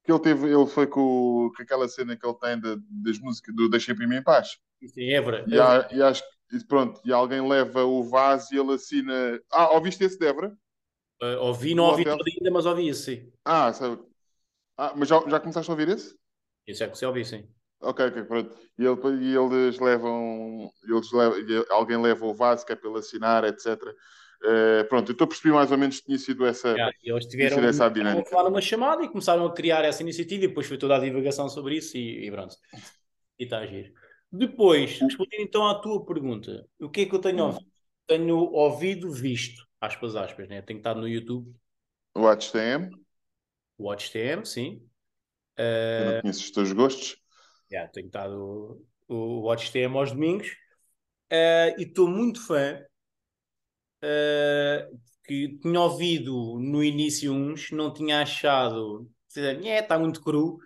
que 0.03 0.11
ele 0.11 0.19
teve, 0.19 0.47
ele 0.47 0.67
foi 0.67 0.85
com, 0.85 1.51
com 1.55 1.63
aquela 1.63 1.87
cena 1.87 2.15
que 2.15 2.25
ele 2.25 2.37
tem 2.37 2.59
de, 2.59 2.77
das 3.03 3.17
músicas 3.17 3.55
do 3.55 3.67
Deixa-me 3.67 4.15
em 4.15 4.21
paz. 4.23 4.57
Isso 4.79 4.99
é 4.99 5.13
Évora. 5.13 5.43
E, 5.47 5.59
há, 5.59 5.87
e 5.91 6.01
acho 6.01 6.23
pronto, 6.67 7.01
e 7.03 7.11
alguém 7.11 7.45
leva 7.45 7.83
o 7.83 8.03
vaso 8.03 8.53
e 8.53 8.57
ele 8.57 8.73
assina. 8.73 9.41
Ah, 9.51 9.71
ouviste 9.71 10.03
esse 10.03 10.17
de 10.17 10.27
Évora? 10.27 10.55
Uh, 11.21 11.39
ouvi, 11.41 11.73
não 11.73 11.85
ouvi 11.85 12.03
todo 12.03 12.23
ainda, 12.27 12.51
mas 12.51 12.65
ouvi 12.65 12.89
esse, 12.89 13.03
sim. 13.03 13.31
Ah, 13.43 13.73
sabe, 13.73 14.01
ah, 14.77 14.93
mas 14.95 15.07
já, 15.07 15.19
já 15.27 15.39
começaste 15.39 15.69
a 15.69 15.73
ouvir 15.73 15.89
esse? 15.89 16.15
Esse 16.67 16.83
é 16.83 16.87
que 16.87 16.97
você 16.97 17.05
ouviu, 17.05 17.23
sim. 17.23 17.47
Ok, 17.81 18.05
ok, 18.05 18.23
pronto. 18.23 18.57
E, 18.77 18.85
ele, 18.85 19.25
e 19.25 19.35
eles 19.35 19.79
levam, 19.79 20.71
eles 20.83 21.11
levam, 21.11 21.65
alguém 21.69 22.01
leva 22.01 22.25
o 22.25 22.33
vaso 22.33 22.65
que 22.65 22.73
é 22.73 22.75
para 22.75 22.89
ele 22.89 22.99
assinar, 22.99 23.43
etc. 23.43 23.81
Uh, 24.43 24.47
eh, 24.47 24.83
pronto, 24.85 25.11
então 25.11 25.27
percebi 25.27 25.53
mais 25.53 25.71
ou 25.71 25.77
menos 25.77 25.99
que 25.99 26.07
tinha 26.07 26.17
sido 26.17 26.45
essa, 26.45 26.69
yeah, 26.69 26.91
eles 27.03 27.25
tiveram 27.25 27.63
essa 27.63 27.89
dinâmica. 27.89 28.29
falar 28.29 28.49
numa 28.49 28.61
chamada 28.61 29.03
e 29.03 29.07
começaram 29.07 29.45
a 29.45 29.53
criar 29.53 29.83
essa 29.85 30.03
iniciativa 30.03 30.43
e 30.43 30.47
depois 30.47 30.67
foi 30.67 30.77
toda 30.77 30.95
a 30.95 30.99
divulgação 30.99 31.47
sobre 31.47 31.77
isso 31.77 31.97
e, 31.97 32.27
e 32.27 32.31
pronto. 32.31 32.55
E 33.39 33.43
está 33.43 33.59
a 33.59 33.65
giro. 33.65 33.93
Depois, 34.31 34.99
respondendo 34.99 35.41
então 35.41 35.67
à 35.67 35.79
tua 35.79 36.05
pergunta, 36.05 36.67
o 36.79 36.89
que 36.89 37.01
é 37.01 37.05
que 37.05 37.15
eu 37.15 37.19
tenho 37.19 37.43
hum. 37.43 37.47
ouvido? 37.47 37.75
Tenho 38.07 38.37
ouvido, 38.37 39.11
visto, 39.11 39.65
aspas, 39.81 40.15
aspas, 40.15 40.47
né? 40.47 40.61
Tenho 40.61 40.77
estado 40.77 40.99
no 40.99 41.07
YouTube. 41.07 41.55
Watch 42.15 42.51
TM. 43.77 43.83
Watch 43.83 44.11
TM, 44.11 44.45
sim. 44.45 44.81
Eu 45.57 46.05
não 46.05 46.11
eh, 46.13 46.21
conheço 46.21 46.41
os 46.41 46.51
teus 46.51 46.71
gostos. 46.73 47.17
Yeah, 47.71 47.91
tenho 47.91 48.07
estado 48.07 48.85
o 49.07 49.41
Watch 49.41 49.71
TM 49.71 49.95
aos 49.97 50.11
domingos 50.11 50.47
uh, 51.31 51.79
e 51.79 51.83
estou 51.83 52.07
muito 52.07 52.45
fã. 52.45 52.83
Uh, 54.03 54.99
que 55.23 55.57
tinha 55.59 55.81
ouvido 55.81 56.59
no 56.59 56.83
início 56.83 57.33
uns, 57.33 57.71
não 57.71 57.91
tinha 57.91 58.21
achado, 58.21 59.09
é, 59.35 59.79
está 59.79 59.97
muito 59.97 60.21
cru, 60.21 60.59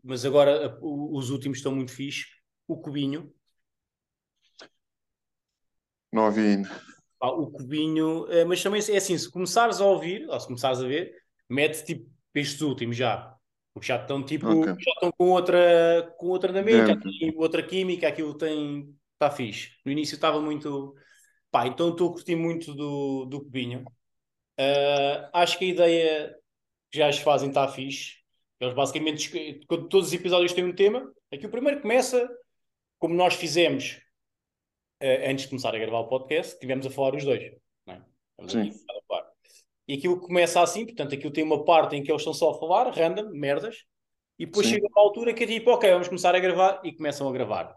mas 0.00 0.24
agora 0.24 0.78
os 0.80 1.30
últimos 1.30 1.58
estão 1.58 1.74
muito 1.74 1.90
fixe. 1.90 2.26
O 2.68 2.80
Cubinho. 2.80 3.34
Não 6.12 6.26
ouvi 6.26 6.40
ainda. 6.40 6.70
Ah, 7.20 7.32
o 7.32 7.50
Cubinho, 7.50 8.26
mas 8.46 8.62
também 8.62 8.80
é 8.80 8.96
assim: 8.96 9.18
se 9.18 9.28
começares 9.28 9.80
a 9.80 9.84
ouvir, 9.84 10.28
ou 10.28 10.38
se 10.38 10.46
começares 10.46 10.78
a 10.78 10.86
ver, 10.86 11.12
mete 11.48 11.84
tipo 11.84 12.08
estes 12.40 12.60
últimos 12.60 12.96
já. 12.96 13.34
Porque 13.72 13.88
já 13.88 14.00
estão 14.00 14.22
tipo, 14.22 14.48
okay. 14.48 14.72
já 14.72 14.90
estão 14.92 15.12
com 15.12 15.28
outra, 15.30 16.14
com 16.16 16.28
outra 16.28 16.50
andamento, 16.50 16.86
já 16.86 16.96
tem 16.96 17.34
outra 17.36 17.62
química, 17.62 18.08
aquilo 18.08 18.32
tem, 18.32 18.96
está 19.12 19.30
fixe. 19.30 19.72
No 19.84 19.92
início 19.92 20.14
estava 20.14 20.40
muito, 20.40 20.94
pá, 21.50 21.66
então 21.66 21.90
estou 21.90 22.08
a 22.08 22.12
curtir 22.12 22.36
muito 22.36 22.74
do, 22.74 23.26
do 23.26 23.40
Cubinho. 23.40 23.84
Uh, 24.58 25.28
acho 25.34 25.58
que 25.58 25.66
a 25.66 25.68
ideia 25.68 26.36
que 26.90 26.98
já 26.98 27.08
as 27.08 27.18
fazem 27.18 27.50
está 27.50 27.68
fixe. 27.68 28.16
Eles 28.58 28.74
basicamente, 28.74 29.60
todos 29.68 30.08
os 30.08 30.14
episódios 30.14 30.54
têm 30.54 30.64
um 30.64 30.74
tema. 30.74 31.12
Aqui 31.30 31.44
o 31.44 31.50
primeiro 31.50 31.82
começa, 31.82 32.26
como 32.98 33.14
nós 33.14 33.34
fizemos 33.34 34.00
uh, 35.02 35.28
antes 35.30 35.44
de 35.44 35.50
começar 35.50 35.74
a 35.74 35.78
gravar 35.78 35.98
o 35.98 36.08
podcast, 36.08 36.58
tivemos 36.58 36.86
a 36.86 36.90
falar 36.90 37.14
os 37.14 37.24
dois. 37.24 37.52
Não 37.86 37.94
é? 37.94 38.02
Sim. 38.48 38.72
E 39.88 39.94
aquilo 39.94 40.18
começa 40.18 40.60
assim, 40.60 40.84
portanto, 40.84 41.14
aquilo 41.14 41.32
tem 41.32 41.44
uma 41.44 41.64
parte 41.64 41.94
em 41.94 42.02
que 42.02 42.10
eles 42.10 42.20
estão 42.20 42.34
só 42.34 42.50
a 42.50 42.58
falar, 42.58 42.90
random, 42.90 43.30
merdas, 43.30 43.84
e 44.38 44.46
depois 44.46 44.66
Sim. 44.66 44.74
chega 44.74 44.88
uma 44.88 45.00
altura 45.00 45.32
que 45.32 45.44
é 45.44 45.46
tipo, 45.46 45.70
ok, 45.70 45.90
vamos 45.90 46.08
começar 46.08 46.34
a 46.34 46.38
gravar, 46.38 46.80
e 46.84 46.92
começam 46.92 47.28
a 47.28 47.32
gravar 47.32 47.76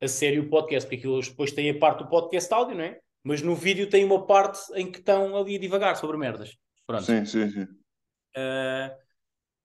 a 0.00 0.08
sério 0.08 0.42
o 0.42 0.48
podcast, 0.48 0.88
porque 0.88 0.96
aquilo 0.96 1.20
depois 1.20 1.52
tem 1.52 1.68
a 1.70 1.78
parte 1.78 1.98
do 1.98 2.08
podcast 2.08 2.52
áudio, 2.54 2.76
não 2.76 2.84
é? 2.84 2.98
Mas 3.22 3.42
no 3.42 3.54
vídeo 3.54 3.88
tem 3.88 4.04
uma 4.04 4.26
parte 4.26 4.60
em 4.74 4.90
que 4.90 4.98
estão 4.98 5.36
ali 5.36 5.56
a 5.56 5.58
divagar 5.58 5.96
sobre 5.96 6.16
merdas. 6.16 6.56
Pronto. 6.86 7.04
Sim, 7.04 7.26
sim, 7.26 7.50
sim. 7.50 7.62
Uh, 7.62 8.96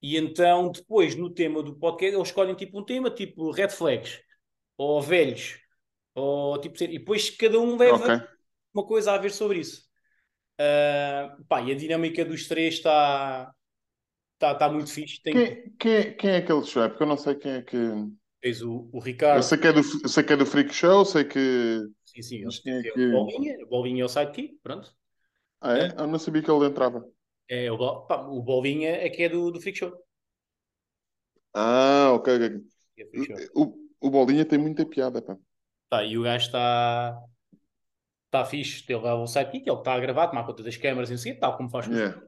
e 0.01 0.17
então, 0.17 0.71
depois, 0.71 1.15
no 1.15 1.29
tema 1.29 1.63
do 1.63 1.75
podcast, 1.77 2.15
eles 2.15 2.27
escolhem 2.27 2.53
tipo 2.53 2.79
um 2.79 2.83
tema, 2.83 3.09
tipo 3.09 3.49
red 3.51 3.69
flags, 3.69 4.19
ou 4.77 5.01
velhos, 5.01 5.57
ou 6.13 6.59
tipo. 6.59 6.83
E 6.83 6.99
depois 6.99 7.29
cada 7.29 7.57
um 7.57 7.77
leva 7.77 8.15
Ok. 8.15 8.27
uma 8.73 8.85
coisa 8.85 9.13
a 9.13 9.17
ver 9.17 9.31
sobre 9.31 9.59
isso. 9.59 9.84
Uh, 10.59 11.43
pá, 11.49 11.61
e 11.61 11.71
a 11.71 11.75
dinâmica 11.75 12.23
dos 12.23 12.47
três 12.47 12.75
está 12.75 13.53
tá, 14.39 14.55
tá 14.55 14.69
muito 14.71 14.91
fixe. 14.91 15.21
Tem 15.23 15.35
Quem, 15.35 15.71
quem, 15.77 16.15
quem 16.17 16.29
é 16.31 16.37
aquele 16.37 16.63
show? 16.65 16.83
É 16.83 16.89
porque 16.89 17.03
eu 17.03 17.07
não 17.07 17.17
sei 17.17 17.35
quem 17.35 17.51
é 17.53 17.61
que. 17.61 17.77
tens 18.41 18.61
o, 18.61 18.89
o 18.93 18.99
Eu 19.31 19.41
Ricardo. 19.41 19.43
sei 19.43 19.57
que 19.57 19.67
é 19.67 19.73
do, 19.73 19.79
eu 20.03 20.09
sei 20.09 20.23
que 20.23 20.33
é 20.33 20.37
do 20.37 20.45
Freak 20.45 20.73
Show, 20.73 21.05
sei 21.05 21.25
que. 21.25 21.39
Sim, 22.05 22.21
sim, 22.23 22.61
quem 22.63 22.73
é 22.79 22.83
têm 22.83 22.91
que- 22.91 22.99
o 22.99 23.07
Bolinha, 23.09 23.63
o 23.63 23.67
Bolinha 23.67 24.01
é 24.03 24.05
o 24.05 24.09
sidekick, 24.09 24.59
pronto. 24.63 24.95
Ah, 25.61 25.73
é? 25.77 25.91
Eu 25.99 26.07
não 26.07 26.17
sabia 26.19 26.41
que 26.43 26.49
ele 26.51 26.65
entrava. 26.67 27.05
É, 27.47 27.71
o, 27.71 27.77
pá, 28.07 28.17
o 28.27 28.41
Bolinha 28.41 28.89
é 29.05 29.09
que 29.09 29.23
é 29.23 29.29
do, 29.29 29.51
do 29.51 29.61
Freak 29.61 29.77
Show. 29.79 29.93
Ah, 31.53 32.11
ok. 32.13 32.27
ok. 32.29 32.61
É. 32.97 33.45
O, 33.55 33.63
o 34.01 34.09
Bolinha 34.11 34.45
tem 34.45 34.59
muita 34.59 34.85
piada, 34.85 35.21
pá. 35.21 35.37
Tá, 35.89 36.03
e 36.03 36.17
o 36.17 36.23
gajo 36.23 36.45
está 36.47 37.19
tá 38.43 38.45
fixe. 38.45 38.83
Ele 38.87 38.99
leva 38.99 39.15
o 39.15 39.27
sidekick, 39.27 39.67
ele 39.67 39.77
está 39.77 39.93
a 39.93 39.99
gravar, 39.99 40.27
tomar 40.27 40.45
conta 40.45 40.63
das 40.63 40.77
câmaras 40.77 41.11
em 41.11 41.17
si, 41.17 41.33
tal 41.35 41.57
como 41.57 41.69
faz 41.69 41.87
com 41.87 41.93
Yeah. 41.93 42.21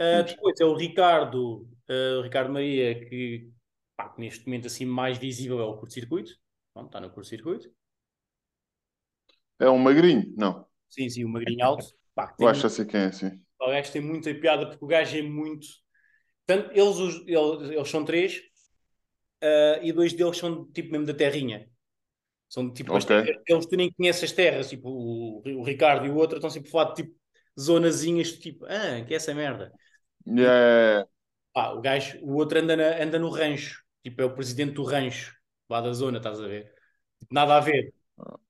Uh, 0.00 0.24
depois 0.24 0.60
é 0.60 0.64
o 0.64 0.74
Ricardo, 0.74 1.68
uh, 1.88 2.18
o 2.18 2.22
Ricardo 2.22 2.52
Maria, 2.52 3.08
que, 3.08 3.48
pá, 3.96 4.08
que 4.08 4.20
neste 4.20 4.44
momento 4.44 4.66
assim 4.66 4.84
mais 4.84 5.18
visível 5.18 5.60
é 5.60 5.64
o 5.64 5.76
curto-circuito. 5.76 6.32
Está 6.76 7.00
no 7.00 7.10
curto-circuito. 7.10 7.70
É 9.60 9.70
um 9.70 9.78
magrinho? 9.78 10.34
Não. 10.36 10.66
Sim, 10.90 11.08
sim, 11.08 11.24
o 11.24 11.28
magrinho 11.28 11.64
alto. 11.64 11.86
Pá, 12.12 12.32
que 12.32 12.42
Eu 12.42 12.48
acho 12.48 12.66
assim 12.66 12.84
quem 12.84 13.00
é 13.00 13.06
assim. 13.06 13.40
O 13.60 13.66
gajo 13.68 13.92
tem 13.92 14.02
muita 14.02 14.34
piada 14.34 14.66
porque 14.66 14.84
o 14.84 14.88
gajo 14.88 15.16
é 15.16 15.22
muito. 15.22 15.66
Tanto, 16.44 16.70
eles, 16.72 16.98
eles, 17.26 17.70
eles 17.70 17.88
são 17.88 18.04
três 18.04 18.42
ah, 19.44 19.78
e 19.82 19.92
dois 19.92 20.14
deles 20.14 20.38
são 20.38 20.64
tipo 20.72 20.90
mesmo 20.90 21.06
da 21.06 21.12
terrinha. 21.12 21.68
São 22.48 22.72
tipo 22.72 22.94
as 22.94 23.04
Ok. 23.04 23.16
terras, 23.24 23.42
eles 23.48 23.66
tu 23.66 23.76
nem 23.76 23.92
conheces 23.92 24.24
as 24.24 24.32
terras, 24.32 24.68
tipo 24.68 24.88
o, 24.88 25.42
o 25.60 25.62
Ricardo 25.64 26.06
e 26.06 26.10
o 26.10 26.16
outro 26.16 26.36
estão 26.36 26.50
sempre 26.50 26.68
a 26.68 26.72
falar 26.72 26.92
de 26.92 27.02
tipo 27.02 27.16
zonazinhas, 27.58 28.32
tipo, 28.32 28.64
ah, 28.66 29.04
que 29.06 29.12
é 29.14 29.16
essa 29.16 29.34
merda. 29.34 29.72
Yeah. 30.26 31.06
Pá, 31.52 31.70
o 31.72 31.80
gajo, 31.80 32.18
o 32.22 32.34
outro 32.34 32.58
anda, 32.58 32.76
na- 32.76 33.02
anda 33.02 33.18
no 33.18 33.28
rancho, 33.28 33.82
tipo 34.02 34.20
é 34.20 34.24
o 34.24 34.34
presidente 34.34 34.72
do 34.74 34.82
rancho, 34.84 35.34
lá 35.68 35.80
da 35.80 35.92
zona, 35.92 36.18
estás 36.18 36.40
a 36.40 36.46
ver? 36.46 36.72
Nada 37.30 37.56
a 37.56 37.60
ver. 37.60 37.92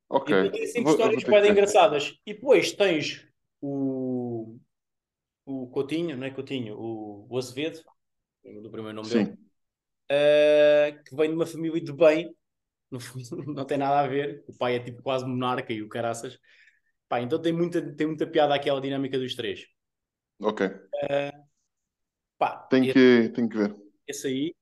Ok. 0.09 0.35
Então 0.37 0.51
tem 0.51 0.67
sempre 0.67 0.83
Vou- 0.83 0.97
vou 0.97 1.19
histórias 1.19 1.25
que 1.25 1.31
ver. 1.31 1.51
engraçadas. 1.51 2.19
E 2.27 2.35
depois 2.35 2.73
tens 2.73 3.27
o, 3.61 4.57
o 5.45 5.67
Coutinho, 5.69 6.17
não 6.17 6.27
é 6.27 6.31
Coutinho, 6.31 6.77
o, 6.79 7.27
o 7.29 7.39
Azevedo, 7.39 7.83
do 8.63 8.71
primeiro 8.71 8.97
nome 8.97 9.09
dele, 9.09 9.25
Sim. 9.27 9.33
uh, 9.33 11.05
que 11.05 11.17
vem 11.17 11.29
de 11.31 11.35
uma 11.35 11.47
família 11.47 11.81
de 11.81 11.93
bem, 11.93 12.35
no 12.95 13.01
fundo 13.01 13.45
não 13.55 13.67
tem 13.67 13.79
nada 13.79 14.01
a 14.01 14.07
ver. 14.09 14.45
O 14.49 14.55
pai 14.57 14.77
é 14.77 14.81
tipo 14.81 15.03
quase 15.03 15.27
monarca 15.27 15.73
e 15.73 15.83
o 15.83 15.89
caraças. 15.89 16.39
Pá, 17.09 17.21
então 17.21 17.41
tem 17.41 17.53
muita, 17.53 17.83
tem 17.97 18.07
muita 18.07 18.27
piada 18.27 18.55
aquela 18.55 18.81
dinâmica 18.81 19.19
dos 19.19 19.35
três. 19.35 19.67
Ok. 20.41 20.61
Pá, 22.39 22.57
Tenho 22.69 22.85
esse, 22.85 22.93
que, 22.93 23.29
tenho 23.35 23.49
que 23.49 23.57
ver. 23.57 23.77
esse 24.07 24.27
aí. 24.27 24.57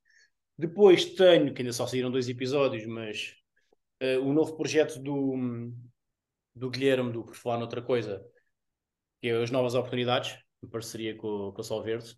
Depois 0.59 1.05
tenho, 1.15 1.55
que 1.55 1.63
ainda 1.63 1.73
só 1.73 1.87
saíram 1.87 2.11
dois 2.11 2.29
episódios, 2.29 2.87
mas 2.87 3.35
uh, 4.03 4.21
o 4.21 4.33
novo 4.33 4.57
projeto 4.57 4.99
do, 5.01 5.73
do 6.55 6.71
Guilherme, 6.71 7.13
do 7.13 7.25
Por 7.25 7.35
Falar 7.37 7.59
Noutra 7.59 7.83
Coisa, 7.83 8.25
que 9.21 9.29
é 9.29 9.43
as 9.43 9.51
novas 9.51 9.75
oportunidades, 9.75 10.39
em 10.63 10.69
parceria 10.69 11.17
com, 11.17 11.53
com 11.53 11.61
o 11.61 11.65
Sol 11.65 11.83
Verde. 11.83 12.17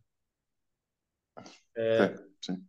Uh, 1.77 2.05
Ok. 2.05 2.19
Sim. 2.41 2.67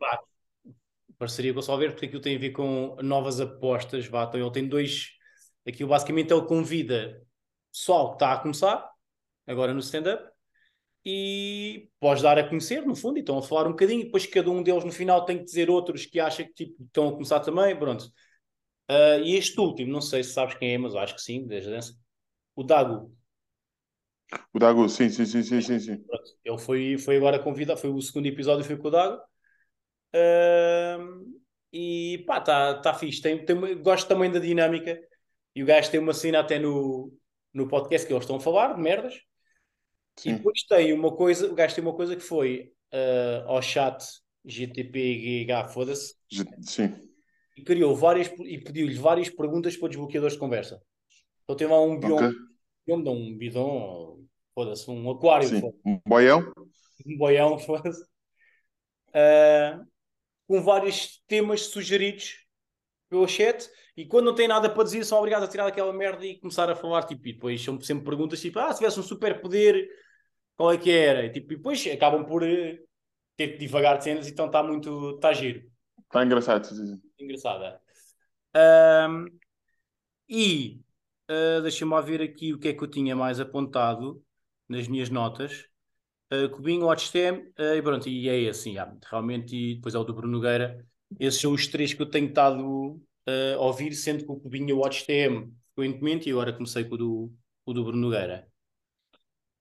Parceria 1.18 1.54
com 1.54 1.60
o 1.60 1.64
Sol 1.64 1.78
Verde, 1.78 1.94
porque 1.96 2.08
aquilo 2.08 2.22
tem 2.22 2.36
a 2.36 2.40
ver 2.40 2.52
com 2.52 2.96
novas 3.02 3.40
apostas. 3.42 4.08
Vá, 4.08 4.24
então 4.26 4.40
ele 4.40 4.52
tem 4.52 4.68
dois. 4.68 5.10
Aquilo 5.68 5.90
basicamente 5.90 6.34
ele 6.34 6.46
convida 6.46 7.22
pessoal 7.72 8.10
que 8.12 8.16
está 8.16 8.34
a 8.34 8.40
começar, 8.40 8.90
agora 9.48 9.74
no 9.74 9.80
stand-up, 9.80 10.30
e 11.06 11.90
pode 12.00 12.24
dar 12.24 12.38
a 12.40 12.48
conhecer, 12.48 12.86
no 12.86 12.96
fundo, 12.96 13.18
e 13.18 13.22
estão 13.22 13.38
a 13.38 13.42
falar 13.44 13.68
um 13.68 13.72
bocadinho, 13.72 14.02
e 14.02 14.06
depois 14.06 14.26
cada 14.26 14.50
um 14.50 14.64
deles 14.64 14.84
no 14.84 14.92
final 14.92 15.26
tem 15.26 15.38
que 15.40 15.46
dizer 15.46 15.70
outros 15.70 16.06
que 16.06 16.20
acha 16.20 16.44
que 16.44 16.54
tipo, 16.54 16.84
estão 16.84 17.10
a 17.10 17.12
começar 17.14 17.40
também, 17.42 17.78
pronto. 17.78 18.12
Ah, 18.88 19.18
e 19.20 19.36
este 19.36 19.60
último, 19.60 19.92
não 19.92 20.02
sei 20.02 20.24
se 20.24 20.34
sabes 20.34 20.56
quem 20.58 20.74
é, 20.74 20.78
mas 20.78 20.96
acho 20.96 21.16
que 21.16 21.22
sim, 21.22 21.46
desde 21.48 21.70
a 21.70 21.74
dança. 21.76 21.94
O 22.56 22.64
Dago, 22.64 23.12
O 24.54 24.60
Dagu, 24.60 24.90
sim, 24.90 25.10
sim, 25.10 25.26
sim, 25.26 25.44
sim, 25.44 25.62
sim, 25.62 25.80
sim. 25.80 26.06
Ele 26.44 26.58
foi, 26.58 26.98
foi 26.98 27.18
agora 27.18 27.40
convidado, 27.40 27.80
foi 27.80 27.90
o 27.90 28.02
segundo 28.02 28.26
episódio, 28.28 28.66
foi 28.66 28.78
com 28.78 28.88
o 28.88 28.92
Dago. 28.92 29.22
E 31.72 32.24
pá, 32.26 32.38
está 32.38 32.76
tá 32.76 32.94
fixe. 32.94 33.22
Tem, 33.22 33.44
tem, 33.44 33.82
gosto 33.82 34.08
também 34.08 34.32
da 34.32 34.40
dinâmica. 34.40 35.00
E 35.56 35.64
o 35.64 35.66
gajo 35.66 35.92
tem 35.92 36.00
uma 36.00 36.14
cena 36.14 36.40
até 36.40 36.60
no, 36.60 37.12
no 37.54 37.68
podcast 37.68 38.06
que 38.06 38.14
eles 38.14 38.24
estão 38.24 38.38
a 38.38 38.40
falar, 38.40 38.74
de 38.74 38.82
merdas. 38.82 39.16
E 40.20 40.22
Sim. 40.22 40.36
depois 40.38 40.64
tem 40.64 40.94
uma 40.94 41.16
coisa, 41.16 41.52
o 41.52 41.56
gajo 41.56 41.76
tem 41.76 41.84
uma 41.84 41.96
coisa 41.96 42.16
que 42.16 42.22
foi 42.22 42.72
ah, 42.92 43.44
ao 43.48 43.62
chat 43.62 44.04
GTPGH, 44.46 45.68
foda-se, 45.70 46.16
Sim. 46.62 46.94
e 47.58 47.64
criou 47.64 47.96
várias 47.96 48.28
e 48.40 48.58
pediu-lhe 48.60 48.94
várias 48.96 49.30
perguntas 49.30 49.76
para 49.76 49.90
desbloqueadores 49.90 50.34
de 50.36 50.40
conversa. 50.40 50.82
Então 51.44 51.56
tem 51.56 51.68
lá 51.68 51.82
um 51.82 52.00
bioma, 52.00 52.28
Ok. 52.28 52.38
bioma, 52.86 53.04
não, 53.04 53.14
um 53.14 53.38
bidão, 53.38 54.24
foda-se, 54.54 54.90
um 54.90 55.10
aquário, 55.10 55.50
Sim. 55.50 55.74
Um 55.84 56.00
boião? 56.06 56.54
um 57.06 57.18
boião, 57.18 57.58
foda-se. 57.60 58.06
Ah, 59.14 59.84
com 60.48 60.62
vários 60.62 61.24
temas 61.28 61.62
sugeridos 61.68 62.46
pelo 63.10 63.28
chat 63.28 63.70
e 63.96 64.06
quando 64.06 64.26
não 64.26 64.36
tem 64.36 64.48
nada 64.48 64.70
para 64.70 64.84
dizer 64.84 65.04
são 65.06 65.18
obrigados 65.20 65.48
a 65.48 65.52
tirar 65.52 65.68
aquela 65.68 65.94
merda 65.94 66.26
e 66.26 66.40
começar 66.40 66.70
a 66.70 66.76
falar 66.76 67.04
tipo, 67.04 67.28
e 67.28 67.34
depois 67.34 67.64
são 67.64 67.80
sempre 67.82 68.06
perguntas 68.06 68.42
tipo, 68.42 68.60
ah, 68.60 68.72
se 68.72 68.80
tivesse 68.80 69.00
um 69.00 69.04
super 69.04 69.42
poder 69.42 69.88
qual 70.58 70.72
é 70.72 70.78
que 70.78 70.92
era? 70.92 71.26
E, 71.26 71.32
tipo, 71.32 71.54
e 71.54 71.58
depois 71.58 71.86
acabam 71.88 72.26
por 72.26 72.44
eh, 72.44 72.80
ter 73.36 73.50
que 73.50 73.58
divagar 73.58 73.98
de 73.98 74.04
cenas 74.06 74.28
então 74.28 74.48
está 74.48 74.64
muito, 74.64 75.16
está 75.16 75.34
giro 75.34 75.64
Está 76.04 76.24
engraçado. 76.24 76.68
engraçada 77.20 77.82
Ahm, 78.54 79.26
e 80.30 80.82
ah, 81.28 81.60
deixa-me 81.62 82.02
ver 82.02 82.22
aqui 82.22 82.54
o 82.54 82.60
que 82.60 82.70
é 82.70 82.74
que 82.74 82.84
eu 82.84 82.88
tinha 82.90 83.16
mais 83.16 83.40
apontado 83.40 84.24
nas 84.68 84.88
minhas 84.88 85.10
notas 85.10 85.68
Uh, 86.32 86.50
Cubinho, 86.50 86.86
Watchtem 86.86 87.34
uh, 87.60 87.76
e 87.78 87.82
pronto, 87.82 88.10
e 88.10 88.28
é 88.28 88.50
assim, 88.50 88.76
realmente, 89.10 89.56
e 89.56 89.76
depois 89.76 89.94
é 89.94 90.00
o 90.00 90.04
do 90.04 90.14
Bruno 90.14 90.34
Nogueira. 90.34 90.86
Esses 91.20 91.40
são 91.40 91.54
os 91.54 91.68
três 91.68 91.94
que 91.94 92.02
eu 92.02 92.10
tenho 92.10 92.28
estado 92.28 92.62
uh, 92.66 93.56
a 93.56 93.62
ouvir, 93.62 93.94
sendo 93.94 94.26
que 94.26 94.32
o 94.32 94.40
Cubinho 94.40 94.70
e 94.70 94.74
o 94.74 94.80
Watchtem 94.80 95.54
frequentemente, 95.76 96.28
e 96.28 96.32
agora 96.32 96.52
comecei 96.54 96.84
com 96.86 96.96
o 96.96 96.98
do, 96.98 97.34
o 97.66 97.74
do 97.74 97.84
Bruno 97.84 98.00
Nogueira. 98.02 98.48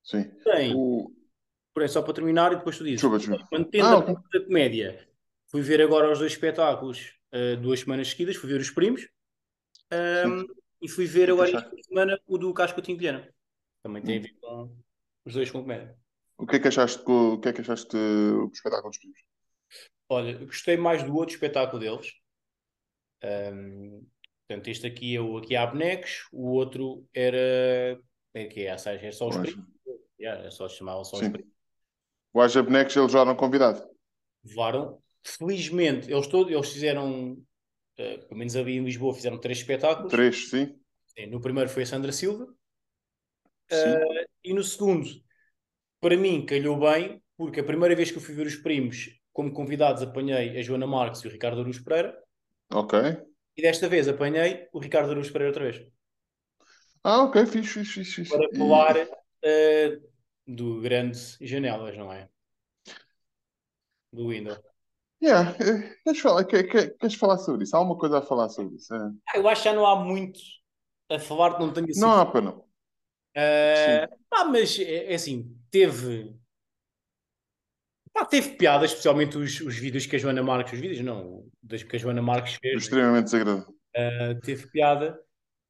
Sim. 0.02 0.24
Tem, 0.42 0.74
O... 0.74 1.10
porém, 1.74 1.88
só 1.88 2.02
para 2.02 2.14
terminar, 2.14 2.52
e 2.52 2.56
depois 2.56 2.78
tu 2.78 2.84
dizes, 2.84 3.00
Desculpa, 3.00 3.18
desculpa. 3.18 3.46
quando 3.48 3.68
tendo 3.68 3.86
Ah, 3.86 3.98
a 3.98 4.38
da 4.38 4.44
comédia, 4.44 5.08
fui 5.50 5.60
ver 5.60 5.82
agora 5.82 6.12
os 6.12 6.18
dois 6.18 6.32
espetáculos 6.32 7.14
uh, 7.34 7.56
duas 7.60 7.80
semanas 7.80 8.08
seguidas, 8.08 8.36
fui 8.36 8.48
ver 8.48 8.60
os 8.60 8.70
primos, 8.70 9.08
um, 9.92 10.46
e 10.80 10.88
fui 10.88 11.06
ver 11.06 11.30
agora 11.30 11.50
esta 11.50 11.82
semana 11.82 12.18
o 12.26 12.38
do 12.38 12.52
Casco 12.54 12.80
Vilhena. 12.82 13.28
Também 13.82 14.02
tem 14.02 14.16
a 14.16 14.18
Hum. 14.18 14.22
ver 14.22 14.34
com 14.40 14.76
os 15.26 15.34
dois 15.34 15.50
com 15.50 15.62
comédia. 15.62 15.96
O 16.36 16.46
que 16.46 16.56
é 16.56 16.58
que 16.60 16.68
achaste, 16.68 17.02
o 17.06 17.38
que 17.38 17.48
é 17.48 17.52
que 17.52 17.60
achaste 17.60 17.96
do 17.96 18.50
espetáculo 18.52 18.90
dos 18.90 18.98
primos? 18.98 19.20
Olha, 20.08 20.44
gostei 20.44 20.76
mais 20.76 21.02
do 21.02 21.14
outro 21.14 21.34
espetáculo 21.34 21.80
deles. 21.80 22.12
Ahm, 23.22 24.02
portanto, 24.46 24.68
este 24.68 24.86
aqui 24.86 25.16
é 25.16 25.20
o 25.20 25.38
aqui 25.38 25.56
há 25.56 25.66
bonecos, 25.66 26.28
o 26.32 26.50
outro 26.50 27.06
era. 27.14 27.98
É 28.34 28.46
que 28.46 28.66
é, 28.66 28.66
é 28.66 29.12
só 29.12 29.28
os 29.28 29.36
O 29.36 29.40
primos. 29.42 29.64
Yeah, 30.20 30.44
é 30.44 30.50
só 30.50 30.68
chamavam 30.68 31.04
só 31.04 31.16
os 31.16 31.24
Sim. 31.24 31.32
primos. 31.32 31.52
O 32.32 32.40
Aja 32.40 32.62
Bonecos, 32.62 32.96
eles 32.96 33.14
eram 33.14 33.36
convidado. 33.36 33.82
Levaram. 34.44 35.00
Felizmente, 35.22 36.10
eles, 36.12 36.26
todos, 36.26 36.52
eles 36.52 36.68
fizeram, 36.70 37.38
eh, 37.96 38.18
pelo 38.18 38.36
menos 38.36 38.56
ali 38.56 38.76
em 38.76 38.84
Lisboa, 38.84 39.14
fizeram 39.14 39.38
três 39.38 39.58
espetáculos. 39.58 40.10
Três, 40.10 40.50
sim. 40.50 40.78
Sim, 41.06 41.26
no 41.26 41.40
primeiro 41.40 41.70
foi 41.70 41.84
a 41.84 41.86
Sandra 41.86 42.12
Silva. 42.12 42.46
Sim. 43.70 43.94
E 44.42 44.52
no 44.52 44.62
segundo, 44.62 45.08
para 46.04 46.18
mim, 46.18 46.44
calhou 46.44 46.78
bem, 46.78 47.22
porque 47.34 47.60
a 47.60 47.64
primeira 47.64 47.96
vez 47.96 48.10
que 48.10 48.18
eu 48.18 48.22
fui 48.22 48.34
ver 48.34 48.46
os 48.46 48.56
primos, 48.56 49.08
como 49.32 49.50
convidados, 49.54 50.02
apanhei 50.02 50.58
a 50.58 50.62
Joana 50.62 50.86
Marques 50.86 51.22
e 51.22 51.28
o 51.28 51.30
Ricardo 51.30 51.62
Aruz 51.62 51.80
Pereira. 51.80 52.14
Ok. 52.70 52.92
E 53.56 53.62
desta 53.62 53.88
vez 53.88 54.06
apanhei 54.06 54.68
o 54.70 54.78
Ricardo 54.78 55.12
Aruz 55.12 55.30
Pereira 55.30 55.48
outra 55.48 55.64
vez. 55.64 55.82
Ah, 57.02 57.22
ok, 57.24 57.46
fixe, 57.46 57.82
fixe. 57.86 58.04
fixe. 58.16 58.30
para 58.36 58.44
E- 58.52 58.58
falar 58.58 58.96
eh, 59.42 59.98
do 60.46 60.82
grande 60.82 61.18
Janelas, 61.40 61.96
não 61.96 62.12
é? 62.12 62.28
Do 64.12 64.28
Windows. 64.28 64.60
Yeah. 65.22 65.56
eh, 65.58 65.96
Queres 66.04 66.20
falar, 66.20 66.44
que- 66.44 66.64
que- 66.64 66.90
queres 66.98 67.14
falar 67.14 67.38
sobre 67.38 67.64
isso? 67.64 67.74
Há 67.74 67.78
alguma 67.78 67.98
coisa 67.98 68.18
a 68.18 68.22
falar 68.22 68.50
sobre 68.50 68.76
isso? 68.76 68.94
É. 68.94 69.10
Ah, 69.28 69.38
eu 69.38 69.48
acho 69.48 69.62
que 69.62 69.68
já 69.70 69.74
não 69.74 69.86
há 69.86 69.96
muito 69.96 70.38
a 71.10 71.18
falar 71.18 71.58
não 71.58 71.72
tenha 71.72 71.86
sido. 71.94 72.02
Não 72.02 72.12
há 72.12 72.26
para 72.26 72.42
não. 72.42 72.64
Ah, 73.36 74.08
pá, 74.30 74.44
mas 74.44 74.78
é, 74.78 75.12
é 75.12 75.14
assim, 75.14 75.56
teve. 75.74 76.32
Pá, 78.12 78.24
teve 78.24 78.50
piada, 78.50 78.84
especialmente 78.84 79.36
os, 79.36 79.60
os 79.60 79.76
vídeos 79.76 80.06
que 80.06 80.14
a 80.14 80.18
Joana 80.20 80.40
Marques, 80.40 80.74
os 80.74 80.78
vídeos 80.78 81.00
não, 81.00 81.48
das 81.60 81.82
que 81.82 81.96
a 81.96 81.98
Joana 81.98 82.22
Marques 82.22 82.54
fez? 82.62 82.84
Extremamente 82.84 83.24
desagradável. 83.24 83.74
Ah, 83.96 84.38
teve 84.40 84.68
piada. 84.68 85.20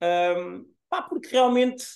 Ahm, 0.03 0.67
pá, 0.91 1.01
porque 1.01 1.29
realmente 1.29 1.87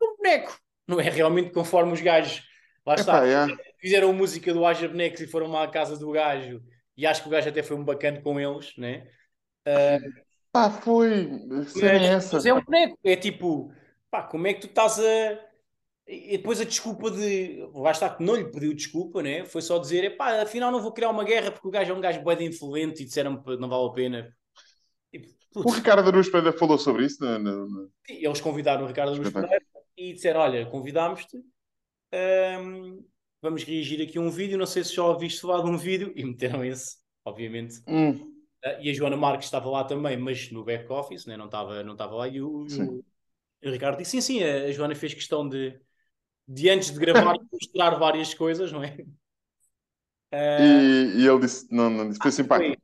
é 0.00 0.04
um 0.06 0.16
boneco, 0.16 0.58
não 0.86 0.98
é 0.98 1.10
realmente 1.10 1.50
conforme 1.50 1.92
os 1.92 2.00
gajos. 2.00 2.42
Lá 2.86 2.94
está, 2.94 3.22
yeah. 3.24 3.54
fizeram 3.78 4.10
música 4.14 4.54
do 4.54 4.64
Haja 4.64 4.88
Bonecos 4.88 5.20
e 5.20 5.26
foram 5.26 5.48
lá 5.48 5.64
à 5.64 5.68
casa 5.68 5.98
do 5.98 6.10
gajo, 6.10 6.62
e 6.96 7.06
acho 7.06 7.20
que 7.20 7.28
o 7.28 7.30
gajo 7.30 7.50
até 7.50 7.62
foi 7.62 7.76
um 7.76 7.84
bacana 7.84 8.22
com 8.22 8.40
eles, 8.40 8.74
né? 8.78 9.06
Pá, 10.50 10.70
foi. 10.70 11.28
É 11.82 12.06
essa. 12.06 12.36
Mas 12.36 12.46
é 12.46 12.54
um 12.54 12.62
boneco, 12.62 12.98
é 13.04 13.16
tipo, 13.16 13.70
pá, 14.10 14.22
como 14.22 14.46
é 14.46 14.54
que 14.54 14.62
tu 14.62 14.66
estás 14.68 14.98
a. 14.98 15.47
E 16.08 16.38
depois 16.38 16.60
a 16.60 16.64
desculpa 16.64 17.10
de. 17.10 17.62
Lá 17.74 17.90
está, 17.92 18.08
que 18.14 18.22
não 18.24 18.34
lhe 18.36 18.50
pediu 18.50 18.74
desculpa, 18.74 19.22
né? 19.22 19.44
Foi 19.44 19.60
só 19.62 19.78
dizer, 19.78 20.16
pá, 20.16 20.40
afinal 20.42 20.72
não 20.72 20.80
vou 20.82 20.92
criar 20.92 21.10
uma 21.10 21.24
guerra 21.24 21.52
porque 21.52 21.68
o 21.68 21.70
gajo 21.70 21.92
é 21.92 21.94
um 21.96 22.00
gajo 22.00 22.24
de 22.24 22.44
influente 22.44 23.02
e 23.02 23.06
disseram-me 23.06 23.42
que 23.42 23.56
não 23.58 23.68
vale 23.68 23.86
a 23.88 23.92
pena. 23.92 24.36
Tipo, 25.12 25.64
O 25.68 25.70
Ricardo 25.70 26.08
Aruz 26.08 26.28
Pereira 26.30 26.56
falou 26.58 26.78
sobre 26.78 27.04
isso. 27.06 27.18
no- 27.22 27.38
no- 27.38 27.68
no- 27.68 27.90
eles 28.08 28.40
convidaram 28.40 28.84
o 28.84 28.86
Ricardo 28.88 29.12
Espetáculo. 29.12 29.48
Pereira 29.48 29.64
e 29.96 30.12
disseram: 30.14 30.40
Olha, 30.40 30.66
convidámos-te, 30.66 31.36
hum, 32.60 33.04
vamos 33.42 33.64
reagir 33.64 34.02
aqui 34.02 34.18
a 34.18 34.20
um 34.20 34.30
vídeo. 34.30 34.58
Não 34.58 34.66
sei 34.66 34.84
se 34.84 34.94
já 34.94 35.04
ouviste 35.04 35.40
falar 35.40 35.62
de 35.64 35.70
um 35.70 35.76
vídeo, 35.78 36.12
e 36.16 36.24
meteram 36.24 36.64
esse, 36.64 36.96
obviamente. 37.24 37.76
Hum, 37.86 38.32
Ah, 38.64 38.78
E 38.82 38.90
a 38.90 38.94
Joana 38.94 39.16
Marques 39.16 39.46
estava 39.46 39.70
lá 39.70 39.84
também, 39.84 40.16
mas 40.18 40.50
no 40.52 40.64
back-office, 40.64 41.26
né? 41.26 41.36
não 41.36 41.46
estava 41.46 41.82
não 41.84 41.92
estava 41.94 42.14
lá. 42.16 42.28
E 42.28 42.40
o, 42.42 42.66
e 42.68 42.74
o- 42.82 43.04
o 43.64 43.70
Ricardo 43.70 43.98
disse: 43.98 44.12
Sim, 44.12 44.20
sim, 44.22 44.44
a 44.44 44.70
Joana 44.72 44.94
fez 44.96 45.14
questão 45.14 45.48
de, 45.48 45.78
de 46.48 46.70
antes 46.70 46.90
de 46.92 46.98
gravar, 46.98 47.36
mostrar 47.52 47.90
várias 47.98 48.34
coisas, 48.34 48.72
não 48.72 48.82
é? 48.84 48.96
Ah, 50.32 50.82
e, 50.82 51.22
e 51.22 51.26
ele 51.26 51.40
disse: 51.40 51.66
Não, 51.70 51.88
não, 51.90 52.08
disse, 52.08 52.20
foi 52.20 52.32
foi, 52.32 52.32
simpático. 52.32 52.80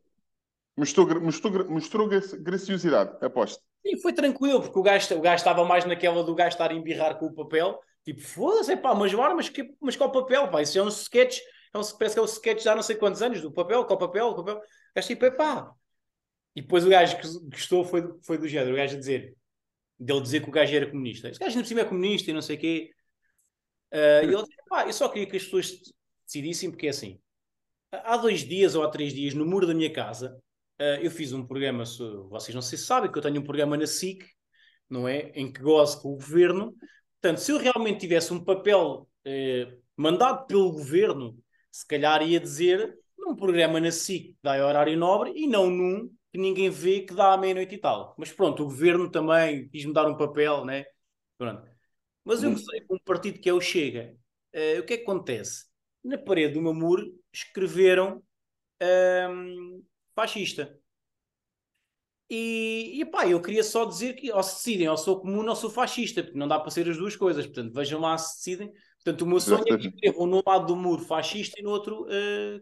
Mostrou, 0.77 1.07
gra- 1.07 1.21
mostrou, 1.21 1.71
mostrou 1.71 2.09
gra- 2.09 2.21
graciosidade, 2.41 3.19
aposto. 3.25 3.63
sim, 3.87 4.01
foi 4.01 4.13
tranquilo, 4.13 4.61
porque 4.63 4.79
o 4.79 4.83
gajo, 4.83 5.15
o 5.17 5.21
gajo 5.21 5.37
estava 5.37 5.65
mais 5.65 5.85
naquela 5.85 6.23
do 6.25 6.35
gajo 6.35 6.51
estar 6.51 6.71
a 6.71 6.75
embirrar 6.75 7.19
com 7.19 7.27
o 7.27 7.35
papel. 7.35 7.79
Tipo, 8.05 8.21
foda-se, 8.21 8.77
pá, 8.77 8.95
mas 8.95 9.13
bora, 9.15 9.35
mas, 9.35 9.49
que, 9.49 9.75
mas 9.81 9.97
qual 9.97 10.13
papel, 10.13 10.51
pá? 10.51 10.61
Isso 10.63 10.79
é 10.79 10.83
um 10.83 10.89
sketch, 10.89 11.39
é 11.73 11.79
um, 11.79 11.83
parece 11.99 12.15
que 12.15 12.19
é 12.21 12.23
um 12.23 12.27
sketch 12.27 12.67
há 12.67 12.75
não 12.75 12.83
sei 12.83 12.97
quantos 12.97 13.23
anos, 13.23 13.41
do 13.41 13.53
papel, 13.53 13.85
qual 13.85 13.99
papel, 13.99 14.35
qual 14.35 14.45
papel. 14.45 14.57
O 14.63 14.63
gajo 14.95 15.09
tipo, 15.09 15.25
é 15.25 15.31
pá. 15.31 15.73
E 16.57 16.63
depois 16.63 16.85
o 16.87 16.91
gajo 16.91 17.19
que 17.19 17.29
gostou 17.51 17.85
foi, 17.85 18.03
do- 18.03 18.21
foi 18.25 18.39
do 18.39 18.49
género, 18.49 18.75
o 18.75 18.77
gajo 18.77 18.97
a 18.97 18.99
dizer, 19.01 19.37
dele 19.99 20.23
dizer 20.23 20.43
que 20.43 20.49
o 20.51 20.53
gajo 20.53 20.75
era 20.77 20.91
comunista. 20.91 21.29
Esse 21.31 21.41
gajo 21.41 21.53
ainda 21.53 21.63
por 21.65 21.69
cima 21.69 21.81
é 21.83 21.85
comunista 21.85 22.31
e 22.31 22.35
não 22.35 22.43
sei 22.43 22.57
o 22.57 22.61
quê. 22.61 22.91
Ah, 23.95 24.23
e 24.25 24.27
ele 24.27 24.43
disse, 24.45 24.57
pá, 24.69 24.87
eu 24.87 24.93
só 24.95 25.09
queria 25.09 25.29
que 25.31 25.37
as 25.39 25.45
pessoas 25.45 25.73
decidissem, 26.27 26.71
porque 26.71 26.89
é 26.89 26.91
assim, 26.91 27.21
há 27.93 28.17
dois 28.17 28.41
dias 28.47 28.75
ou 28.75 28.83
há 28.85 28.91
três 28.91 29.13
dias, 29.15 29.35
no 29.35 29.47
muro 29.47 29.67
da 29.67 29.75
minha 29.75 29.93
casa, 29.93 30.39
ah, 30.79 30.99
eu 31.03 31.11
fiz 31.11 31.33
um 31.33 31.47
programa, 31.47 31.87
so- 31.87 32.29
vocês 32.29 32.55
não 32.55 32.63
se 32.63 32.77
sabem, 32.79 33.11
que 33.11 33.19
eu 33.19 33.23
tenho 33.23 33.41
um 33.41 33.45
programa 33.45 33.77
na 33.77 33.85
SIC, 33.87 34.25
não 34.91 35.09
é? 35.09 35.31
Em 35.35 35.53
que 35.53 35.61
gozo 35.63 36.01
com 36.03 36.11
o 36.11 36.17
governo. 36.17 36.75
Portanto, 37.21 37.39
se 37.41 37.53
eu 37.53 37.59
realmente 37.59 38.01
tivesse 38.01 38.33
um 38.33 38.45
papel 38.45 39.09
eh, 39.25 39.77
mandado 39.97 40.47
pelo 40.47 40.73
governo, 40.73 41.39
se 41.71 41.87
calhar 41.87 42.23
ia 42.23 42.39
dizer 42.41 42.97
num 43.19 43.35
programa 43.37 43.81
na 43.81 43.89
SIC 43.91 44.33
que 44.35 44.39
dá 44.43 44.67
horário 44.67 44.97
nobre 44.99 45.33
e 45.35 45.47
não 45.47 45.71
num 45.71 46.09
que 46.33 46.39
ninguém 46.39 46.69
vê 46.71 47.01
que 47.03 47.15
dá 47.15 47.33
à 47.35 47.39
meia-noite 47.39 47.75
e 47.77 47.79
tal. 47.79 48.15
Mas 48.19 48.33
pronto, 48.33 48.63
o 48.63 48.67
governo 48.67 49.11
também 49.11 49.69
quis 49.69 49.85
me 49.85 49.93
dar 49.93 50.07
um 50.09 50.17
papel, 50.17 50.65
né? 50.65 50.85
Pronto. 51.39 51.74
Mas 52.25 52.43
eu 52.43 52.57
sei 52.57 52.81
que 52.81 52.93
um 52.95 52.99
partido 52.99 53.39
que 53.41 53.49
é 53.49 53.53
o 53.53 53.61
Chega, 53.61 54.17
eh, 54.53 54.81
o 54.81 54.85
que 54.87 54.95
é 54.95 54.97
que 54.99 55.03
acontece? 55.03 55.67
Na 56.03 56.19
parede 56.19 56.55
do 56.55 56.63
meu 56.63 56.75
muro 56.75 57.13
escreveram 57.33 58.23
ahm, 58.81 59.83
fascista. 60.15 60.79
E, 62.31 63.01
e 63.01 63.05
pá, 63.05 63.27
eu 63.29 63.41
queria 63.41 63.63
só 63.63 63.85
dizer 63.85 64.15
que 64.15 64.33
ou 64.33 64.43
se 64.43 64.57
decidem, 64.57 64.89
ou 64.89 64.97
sou 64.97 65.21
comum 65.21 65.47
ou 65.49 65.55
sou 65.57 65.71
fascista, 65.71 66.23
porque 66.23 66.39
não 66.39 66.49
dá 66.49 66.59
para 66.59 66.71
ser 66.71 66.89
as 66.89 66.97
duas 66.97 67.15
coisas. 67.17 67.47
Portanto, 67.47 67.73
vejam 67.75 68.01
lá 68.01 68.17
se 68.19 68.39
decidem. 68.39 68.73
Portanto, 68.97 69.23
o 69.23 69.27
meu 69.27 69.41
sonho 69.41 69.65
é 69.69 69.75
que 69.75 69.87
escrevam 69.89 70.27
num 70.27 70.43
lado 70.47 70.67
do 70.67 70.77
muro 70.77 71.03
fascista 71.05 71.61
e 71.61 71.63
no 71.63 71.71
outro 71.71 72.07
eh, 72.11 72.61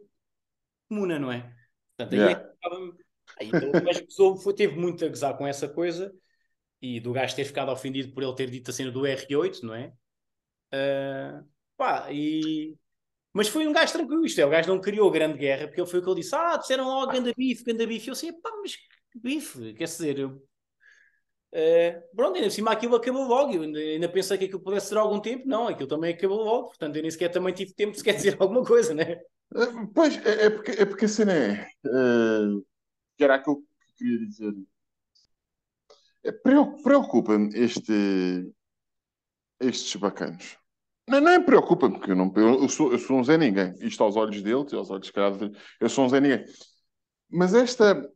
comuna, 0.88 1.18
não 1.18 1.32
é? 1.32 1.42
Portanto, 1.96 2.14
aí 2.14 2.28
é 2.30 2.34
Yeah. 2.34 2.44
que 2.44 2.50
ficava- 2.54 2.96
aí, 3.40 3.48
então, 3.50 3.72
gozou, 4.06 4.36
foi, 4.38 4.54
teve 4.54 4.76
muito 4.76 5.04
a 5.04 5.08
gozar 5.08 5.36
com 5.38 5.46
essa 5.46 5.68
coisa 5.68 6.14
e 6.82 7.00
do 7.00 7.12
gajo 7.12 7.36
ter 7.36 7.44
ficado 7.46 7.72
ofendido 7.72 8.12
por 8.14 8.22
ele 8.24 8.34
ter 8.36 8.50
dito 8.50 8.70
a 8.70 8.74
cena 8.74 8.90
do 8.92 9.02
R8, 9.06 9.62
não 9.62 9.74
é? 9.74 9.94
Ah, 10.72 11.44
pá, 11.76 12.12
e... 12.12 12.76
Mas 13.32 13.48
foi 13.48 13.66
um 13.66 13.72
gajo 13.72 13.92
tranquilo, 13.94 14.26
isto 14.26 14.40
é, 14.40 14.46
o 14.46 14.50
gajo 14.50 14.68
não 14.68 14.80
criou 14.80 15.10
grande 15.10 15.38
guerra, 15.38 15.66
porque 15.68 15.86
foi 15.86 16.00
o 16.00 16.02
que 16.04 16.08
ele 16.10 16.20
disse, 16.20 16.34
ah, 16.34 16.56
disseram 16.58 16.84
logo 16.86 17.12
ganda 17.12 17.32
bife, 17.36 17.64
ganda 17.64 17.86
bife, 17.86 18.08
eu 18.08 18.12
assim, 18.12 18.32
pá, 18.40 18.50
mas 18.62 18.76
que 18.76 19.18
bife, 19.20 19.74
quer 19.74 19.84
dizer, 19.84 20.18
eu... 20.18 20.42
eh, 21.52 22.02
pronto, 22.14 22.36
ainda 22.36 22.48
por 22.48 22.52
cima 22.52 22.72
aquilo 22.72 22.96
acabou 22.96 23.24
logo, 23.26 23.52
eu 23.54 23.62
ainda, 23.62 24.08
pensei 24.08 24.38
que 24.38 24.44
aquilo 24.46 24.60
pudesse 24.62 24.88
ser 24.88 24.98
algum 24.98 25.20
tempo, 25.20 25.46
não, 25.46 25.68
aquilo 25.68 25.88
também 25.88 26.14
acabou 26.14 26.42
logo, 26.42 26.68
portanto 26.68 26.96
eu 26.96 27.02
nem 27.02 27.10
sequer 27.10 27.28
também 27.30 27.54
tive 27.54 27.74
tempo 27.74 27.92
de 27.92 27.98
sequer 27.98 28.14
dizer 28.14 28.36
alguma 28.40 28.64
coisa, 28.64 28.94
né? 28.94 29.20
Eh, 29.54 29.86
Pois, 29.94 30.16
é, 30.26 30.46
é 30.46 30.50
porque, 30.50 30.70
é 30.72 30.84
porque 30.86 31.04
a 31.06 31.08
cena 31.08 31.32
é. 31.32 31.66
que 33.16 33.24
era 33.24 33.36
aquilo 33.36 33.62
que 33.62 33.94
queria 33.96 34.18
dizer. 34.26 34.52
É, 36.24 36.30
preo- 36.32 36.76
Preocupa-me 36.82 37.48
este, 37.66 37.92
estes 39.60 39.96
bacanos. 39.96 40.56
Não, 41.08 41.20
não 41.20 41.30
é 41.32 41.40
preocupa-me, 41.40 41.96
porque 41.98 42.12
eu, 42.12 42.16
não, 42.16 42.32
eu, 42.36 42.68
sou, 42.68 42.92
eu 42.92 42.98
sou 42.98 43.18
um 43.18 43.24
Zé 43.24 43.36
Ninguém. 43.36 43.74
Isto 43.80 44.02
aos 44.04 44.16
olhos 44.16 44.40
deles 44.42 44.72
e 44.72 44.76
aos 44.76 44.90
olhos, 44.90 45.06
se 45.06 45.12
calhar, 45.12 45.36
de- 45.36 45.52
eu 45.80 45.88
sou 45.88 46.04
um 46.04 46.08
Zé 46.08 46.20
Ninguém. 46.20 46.44
Mas 47.30 47.54
esta, 47.54 48.08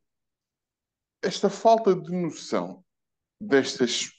esta 1.23 1.51
falta 1.51 1.95
de 1.95 2.11
noção 2.13 2.83
destas 3.41 4.11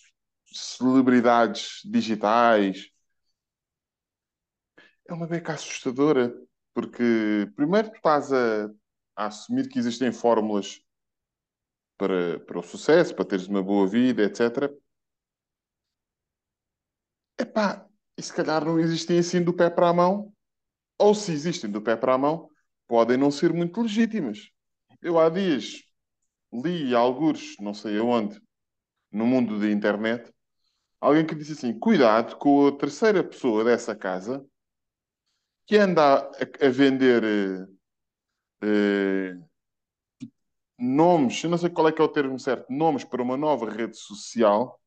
celebridades 0.53 1.81
digitais 1.85 2.91
é 5.07 5.13
uma 5.13 5.27
beca 5.27 5.53
assustadora, 5.53 6.33
porque 6.73 7.49
primeiro 7.55 7.89
tu 7.89 7.95
estás 7.95 8.31
a, 8.31 8.65
a 9.15 9.27
assumir 9.27 9.67
que 9.69 9.79
existem 9.79 10.11
fórmulas 10.11 10.79
para, 11.97 12.39
para 12.41 12.59
o 12.59 12.63
sucesso, 12.63 13.15
para 13.15 13.25
teres 13.25 13.47
uma 13.47 13.63
boa 13.63 13.87
vida, 13.87 14.23
etc. 14.23 14.71
Epá, 17.39 17.87
e 18.17 18.21
se 18.21 18.33
calhar 18.33 18.65
não 18.65 18.79
existem 18.79 19.19
assim 19.19 19.43
do 19.43 19.53
pé 19.53 19.69
para 19.69 19.89
a 19.89 19.93
mão, 19.93 20.33
ou 20.97 21.13
se 21.13 21.31
existem 21.31 21.69
do 21.69 21.81
pé 21.81 21.95
para 21.95 22.13
a 22.13 22.17
mão, 22.17 22.49
podem 22.87 23.17
não 23.17 23.31
ser 23.31 23.53
muito 23.53 23.81
legítimas. 23.81 24.49
Eu 25.01 25.19
há 25.19 25.29
dias 25.29 25.83
li 26.51 26.95
algures, 26.95 27.55
não 27.59 27.73
sei 27.73 27.97
aonde, 27.99 28.41
no 29.11 29.25
mundo 29.25 29.59
da 29.59 29.69
internet, 29.69 30.33
alguém 30.99 31.25
que 31.25 31.35
disse 31.35 31.53
assim: 31.53 31.77
cuidado 31.77 32.37
com 32.37 32.67
a 32.67 32.77
terceira 32.77 33.23
pessoa 33.23 33.63
dessa 33.63 33.95
casa 33.95 34.45
que 35.65 35.77
anda 35.77 36.19
a, 36.19 36.65
a 36.65 36.69
vender 36.69 37.23
eh, 37.23 37.67
eh, 38.63 39.46
nomes, 40.77 41.43
eu 41.43 41.49
não 41.49 41.57
sei 41.57 41.69
qual 41.69 41.87
é 41.87 41.91
que 41.91 42.01
é 42.01 42.03
o 42.03 42.09
termo 42.09 42.39
certo, 42.39 42.71
nomes 42.71 43.03
para 43.03 43.21
uma 43.21 43.37
nova 43.37 43.69
rede 43.69 43.97
social 43.97 44.79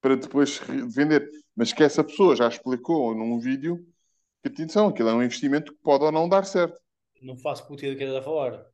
para 0.00 0.16
depois 0.16 0.58
vender. 0.88 1.28
Mas 1.54 1.72
que 1.72 1.82
essa 1.82 2.02
pessoa 2.02 2.34
já 2.34 2.48
explicou 2.48 3.14
num 3.14 3.38
vídeo 3.38 3.86
que 4.42 4.48
atenção, 4.48 4.88
aquilo 4.88 5.10
é 5.10 5.14
um 5.14 5.22
investimento 5.22 5.72
que 5.74 5.82
pode 5.82 6.04
ou 6.04 6.12
não 6.12 6.28
dar 6.28 6.44
certo. 6.44 6.80
Não 7.20 7.36
faço 7.36 7.66
puta 7.66 7.86
do 7.86 7.96
que 7.96 8.02
ele 8.02 8.10
está 8.10 8.20
a 8.20 8.22
falar. 8.22 8.66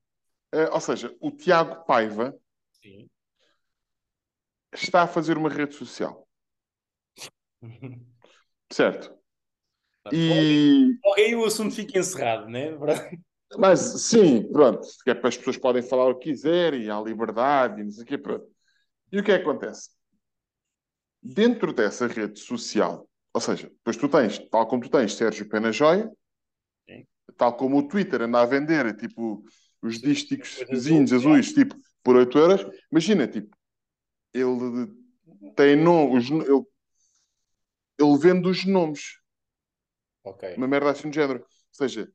Eh, 0.53 0.71
ou 0.71 0.81
seja, 0.81 1.15
o 1.21 1.33
Tiago 1.33 1.85
Paiva 1.85 2.39
Sim. 2.81 3.09
está 4.73 5.03
a 5.03 5.09
fazer 5.09 5.37
uma 5.37 5.49
rede 5.51 5.75
social, 5.75 6.29
certo? 8.71 9.17
E 10.13 10.97
aí 11.17 11.35
o 11.35 11.45
assunto 11.45 11.75
fica 11.75 11.99
encerrado, 11.99 12.49
né? 12.49 12.71
Mas 13.59 13.81
sim, 14.03 14.51
pronto, 14.51 14.87
que 15.05 15.11
é 15.11 15.15
para 15.15 15.29
as 15.29 15.37
pessoas 15.37 15.57
podem 15.57 15.83
falar 15.83 16.09
o 16.09 16.19
que 16.19 16.31
quiserem, 16.31 16.91
há 16.91 17.01
liberdade 17.01 17.81
e 17.81 17.85
não 17.85 17.91
sei 17.91 18.03
o 18.03 18.07
quê, 18.07 18.19
pronto. 18.19 18.47
E 19.13 19.21
o 19.21 19.25
que 19.25 19.33
é 19.33 19.39
que 19.39 19.49
acontece? 19.49 19.91
Dentro 21.23 21.73
dessa 21.73 22.07
rede 22.07 22.41
social, 22.41 23.09
ou 23.33 23.41
seja, 23.41 23.69
depois 23.69 23.97
tu 23.97 24.09
tens, 24.09 24.39
tal 24.51 24.67
como 24.67 24.83
tu 24.83 24.91
tens 24.91 25.15
Sérgio 25.15 25.49
Pena 25.49 25.73
Joia, 25.73 26.11
Sim. 26.89 27.07
tal 27.37 27.57
como 27.57 27.79
o 27.79 27.89
Twitter 27.89 28.23
anda 28.23 28.41
a 28.41 28.47
vender, 28.47 28.97
tipo, 28.97 29.45
os 29.83 30.01
dísticos 30.01 30.65
vizinhos 30.69 31.13
azuis, 31.13 31.53
tipo, 31.53 31.77
por 32.03 32.17
8 32.17 32.39
euros, 32.39 32.67
imagina, 32.91 33.27
tipo, 33.27 33.57
ele 34.33 34.93
tem 35.57 35.77
nome, 35.77 36.19
os, 36.19 36.31
ele, 36.31 36.65
ele 37.99 38.19
vende 38.19 38.49
os 38.49 38.65
nomes. 38.65 39.19
Ok. 40.23 40.55
Uma 40.57 40.67
merda 40.69 40.91
assim 40.91 41.09
do 41.09 41.15
género. 41.15 41.41
Ou 41.41 41.47
seja, 41.73 42.11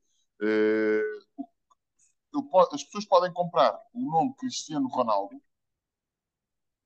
as 2.73 2.83
pessoas 2.83 3.05
podem 3.05 3.31
comprar 3.31 3.77
o 3.93 4.11
nome 4.11 4.33
Cristiano 4.37 4.87
Ronaldo 4.87 5.41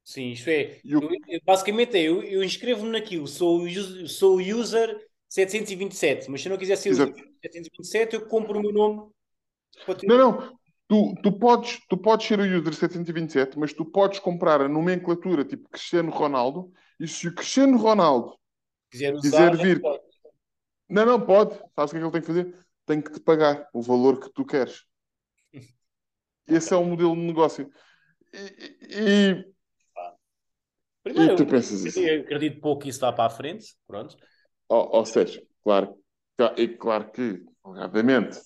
Sim, 0.04 0.32
isto 0.32 0.48
é, 0.50 0.80
o, 0.86 0.90
eu- 0.90 1.10
eu- 1.28 1.42
basicamente 1.44 1.98
é, 1.98 2.04
eu, 2.04 2.22
eu 2.22 2.44
inscrevo-me 2.44 2.92
naquilo, 2.92 3.28
sou, 3.28 3.64
o 3.64 4.08
sou 4.08 4.38
o 4.38 4.40
user 4.40 5.04
727, 5.28 6.30
mas 6.30 6.42
se 6.42 6.48
eu 6.48 6.52
não 6.52 6.60
quiser 6.60 6.76
ser 6.76 6.90
o 6.90 6.92
user 6.92 7.08
Exato. 7.08 7.30
727, 7.42 8.14
eu 8.14 8.28
compro 8.28 8.60
o 8.60 8.62
meu 8.62 8.72
nome. 8.72 9.10
Não, 10.04 10.18
não. 10.18 10.58
Tu, 10.88 11.16
tu, 11.24 11.32
podes, 11.32 11.80
tu 11.90 11.98
podes 11.98 12.28
ser 12.28 12.40
o 12.40 12.44
user 12.44 12.74
727, 12.74 13.58
mas 13.58 13.74
tu 13.74 13.84
podes 13.84 14.20
comprar 14.20 14.62
a 14.62 14.70
nomenclatura 14.70 15.44
tipo 15.44 15.68
Cristiano 15.70 16.12
Ronaldo 16.12 16.72
e 17.00 17.08
se 17.08 17.28
o 17.28 17.34
Cristiano 17.34 17.76
Ronaldo 17.76 18.38
quiser 18.92 19.16
usar, 19.16 19.52
quiser 19.52 19.66
vir-. 19.66 19.82
Não, 20.88 21.04
não, 21.04 21.20
pode. 21.20 21.56
Sabes 21.76 21.92
o 21.92 21.94
que 21.94 21.98
é 21.98 22.00
que 22.00 22.06
ele 22.06 22.12
tem 22.12 22.22
que 22.22 22.28
fazer? 22.28 22.65
Tem 22.86 23.00
que 23.02 23.12
te 23.12 23.20
pagar 23.20 23.70
o 23.74 23.82
valor 23.82 24.20
que 24.20 24.32
tu 24.34 24.44
queres. 24.46 24.86
Esse 26.48 26.74
é 26.74 26.78
o 26.78 26.84
modelo 26.86 27.16
de 27.16 27.22
negócio. 27.22 27.70
E, 28.34 28.78
e- 28.82 29.54
Primeiro, 31.04 31.32
E 31.32 31.36
tu 31.36 31.46
eu, 31.46 31.48
pensas 31.48 31.84
assim? 31.84 32.12
eu 32.18 32.22
acredito 32.22 32.60
pouco 32.62 32.82
que 32.84 32.90
isso 32.90 33.00
vá 33.00 33.14
para 33.14 33.26
a 33.28 33.30
frente, 33.30 33.76
pronto. 33.88 34.18
ou, 34.70 34.90
ou 34.98 35.06
seja, 35.06 35.42
claro, 35.64 35.96
é 36.58 36.68
claro 36.68 37.12
que, 37.12 37.44
obviamente, 37.64 38.38